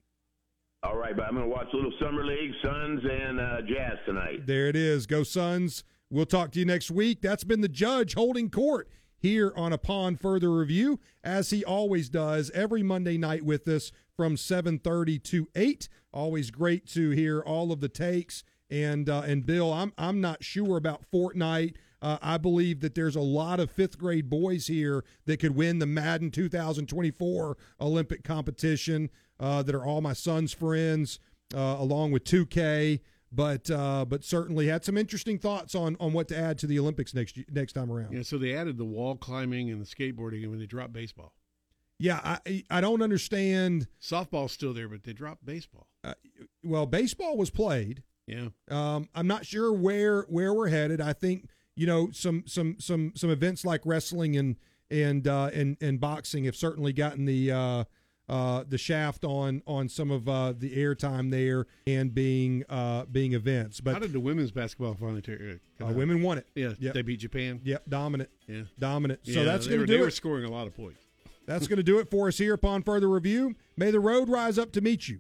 All 0.86 0.98
right, 0.98 1.16
but 1.18 1.26
I'm 1.26 1.34
going 1.34 1.46
to 1.46 1.50
watch 1.50 1.66
a 1.74 1.76
little 1.76 1.94
summer 2.00 2.24
league, 2.24 2.52
Suns 2.64 3.02
and 3.04 3.40
uh, 3.40 3.62
Jazz 3.62 3.98
tonight. 4.06 4.46
There 4.46 4.68
it 4.68 4.76
is. 4.76 5.08
Go 5.08 5.24
Suns. 5.24 5.84
We'll 6.12 6.28
talk 6.28 6.52
to 6.52 6.60
you 6.60 6.66
next 6.66 6.92
week. 6.92 7.22
That's 7.22 7.44
been 7.44 7.62
the 7.62 7.68
judge 7.68 8.14
holding 8.14 8.52
court 8.52 8.88
here 9.18 9.52
on 9.56 9.74
Upon 9.74 10.16
Further 10.16 10.52
Review, 10.52 11.00
as 11.24 11.50
he 11.50 11.66
always 11.66 12.08
does 12.08 12.52
every 12.54 12.84
Monday 12.84 13.18
night 13.18 13.44
with 13.44 13.68
us 13.68 13.92
from 14.16 14.36
7:30 14.36 15.24
to 15.24 15.48
8. 15.56 15.90
Always 16.14 16.52
great 16.52 16.86
to 16.90 17.10
hear 17.10 17.40
all 17.40 17.72
of 17.72 17.80
the 17.80 17.90
takes. 17.90 18.44
And 18.70 19.10
uh, 19.10 19.24
and 19.26 19.44
Bill, 19.44 19.74
I'm 19.74 19.92
I'm 19.98 20.22
not 20.22 20.44
sure 20.44 20.78
about 20.78 21.10
Fortnite. 21.12 21.78
Uh, 22.00 22.20
I 22.22 22.38
believe 22.38 22.82
that 22.82 22.94
there's 22.94 23.16
a 23.16 23.22
lot 23.22 23.60
of 23.60 23.72
fifth 23.72 23.98
grade 23.98 24.30
boys 24.30 24.68
here 24.68 25.04
that 25.26 25.40
could 25.40 25.56
win 25.56 25.80
the 25.80 25.88
Madden 25.88 26.30
2024 26.30 27.58
Olympic 27.82 28.24
competition. 28.24 29.10
Uh, 29.40 29.62
that 29.64 29.76
are 29.76 29.84
all 29.86 30.00
my 30.00 30.14
son's 30.14 30.54
friends, 30.54 31.20
uh, 31.54 31.76
along 31.78 32.12
with 32.12 32.24
2K 32.24 33.02
but 33.32 33.70
uh, 33.70 34.06
but 34.06 34.24
certainly 34.24 34.68
had 34.68 34.86
some 34.86 34.98
interesting 34.98 35.38
thoughts 35.38 35.76
on 35.76 35.98
on 36.00 36.14
what 36.14 36.30
to 36.30 36.38
add 36.38 36.58
to 36.60 36.68
the 36.68 36.80
Olympics 36.80 37.14
next 37.14 37.38
next 37.52 37.74
time 37.74 37.92
around. 37.92 38.14
Yeah, 38.14 38.22
so 38.22 38.38
they 38.38 38.56
added 38.56 38.78
the 38.78 38.86
wall 38.86 39.18
climbing 39.18 39.70
and 39.70 39.82
the 39.82 39.86
skateboarding, 39.86 40.44
and 40.44 40.52
when 40.52 40.60
they 40.60 40.66
dropped 40.66 40.94
baseball, 40.94 41.34
Yeah, 42.00 42.22
I 42.24 42.64
I 42.70 42.80
don't 42.80 43.02
understand. 43.02 43.88
softball's 44.02 44.54
still 44.54 44.74
there, 44.74 44.88
but 44.88 45.04
they 45.04 45.12
dropped 45.12 45.46
baseball. 45.46 45.88
Uh, 46.02 46.14
well, 46.64 46.86
baseball 46.86 47.36
was 47.36 47.50
played. 47.50 48.04
Yeah, 48.26 48.50
Um, 48.70 49.10
I'm 49.14 49.28
not 49.28 49.46
sure 49.46 49.74
where 49.74 50.22
where 50.30 50.54
we're 50.54 50.70
headed. 50.70 51.02
I 51.02 51.12
think 51.12 51.50
you 51.76 51.88
know 51.88 52.12
some 52.12 52.44
some 52.48 52.78
some 52.80 53.12
some 53.16 53.30
events 53.30 53.66
like 53.66 53.82
wrestling 53.86 54.38
and 54.38 54.56
and 54.90 55.28
uh, 55.28 55.50
and 55.54 55.76
and 55.82 56.00
boxing 56.00 56.46
have 56.46 56.56
certainly 56.56 56.94
gotten 56.94 57.26
the 57.26 57.52
uh, 57.52 57.84
uh, 58.28 58.64
the 58.68 58.78
shaft 58.78 59.24
on 59.24 59.62
on 59.68 59.88
some 59.90 60.10
of 60.12 60.28
uh, 60.28 60.54
the 60.58 60.76
airtime 60.76 61.30
there 61.32 61.68
and 61.86 62.14
being 62.14 62.64
uh, 62.70 63.06
being 63.06 63.34
events. 63.34 63.82
how 63.86 63.94
But 63.94 64.02
did 64.02 64.14
the 64.14 64.20
women's 64.20 64.52
basketball 64.52 64.96
finally 64.96 65.22
turn? 65.22 65.60
uh, 65.82 65.88
women 65.88 66.22
won 66.22 66.38
it. 66.40 66.48
Yeah, 66.56 66.74
Yep. 66.80 66.94
they 66.94 67.02
beat 67.02 67.20
Japan. 67.20 67.62
Yep, 67.64 67.84
dominant, 67.88 68.30
Yeah, 68.48 68.64
dominant. 68.80 69.20
yeah 69.24 69.34
so 69.36 69.46
that's 69.46 69.66
they 69.66 69.72
going 69.72 69.82
were, 69.82 69.86
to 69.88 69.92
they 69.92 69.98
do 69.98 70.02
were 70.04 70.08
it. 70.10 70.12
scoring 70.14 70.46
a 70.46 70.50
lot 70.52 70.68
of 70.68 70.76
points. 70.76 71.00
That's 71.48 71.68
going 71.68 71.78
to 71.78 71.84
do 71.84 72.00
it 72.00 72.10
for 72.10 72.28
us 72.28 72.40
here 72.40 72.56
upon 72.56 72.82
further 72.82 73.08
review. 73.08 73.54
May 73.78 73.92
the 73.92 74.00
road 74.00 74.30
rise 74.30 74.58
up 74.58 74.72
to 74.72 74.82
meet 74.82 75.08
you. 75.08 75.20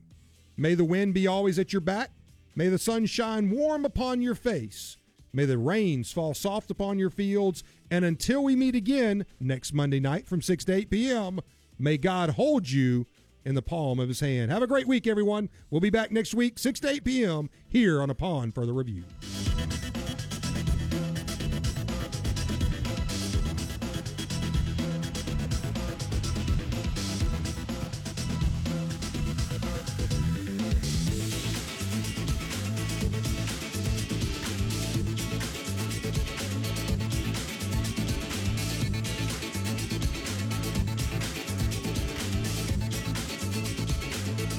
May 0.57 0.73
the 0.73 0.83
wind 0.83 1.13
be 1.13 1.27
always 1.27 1.59
at 1.59 1.71
your 1.71 1.81
back. 1.81 2.09
May 2.55 2.67
the 2.67 2.79
sun 2.79 3.05
shine 3.05 3.51
warm 3.51 3.85
upon 3.85 4.23
your 4.23 4.33
face. 4.33 4.97
May 5.31 5.45
the 5.45 5.59
rains 5.59 6.11
fall 6.11 6.33
soft 6.33 6.71
upon 6.71 6.97
your 6.97 7.11
fields. 7.11 7.63
And 7.91 8.03
until 8.03 8.43
we 8.43 8.55
meet 8.55 8.73
again 8.73 9.27
next 9.39 9.71
Monday 9.71 9.99
night 9.99 10.25
from 10.27 10.41
6 10.41 10.65
to 10.65 10.73
8 10.73 10.89
p.m., 10.89 11.41
may 11.77 11.97
God 11.97 12.31
hold 12.31 12.69
you 12.69 13.05
in 13.43 13.55
the 13.55 13.61
palm 13.61 13.99
of 13.99 14.07
his 14.07 14.19
hand. 14.19 14.51
Have 14.51 14.63
a 14.63 14.67
great 14.67 14.87
week, 14.87 15.05
everyone. 15.05 15.49
We'll 15.69 15.81
be 15.81 15.89
back 15.89 16.11
next 16.11 16.33
week, 16.33 16.57
6 16.57 16.79
to 16.81 16.89
8 16.89 17.03
p.m., 17.03 17.49
here 17.67 18.01
on 18.01 18.09
Upon 18.09 18.51
Further 18.51 18.73
Review. 18.73 19.03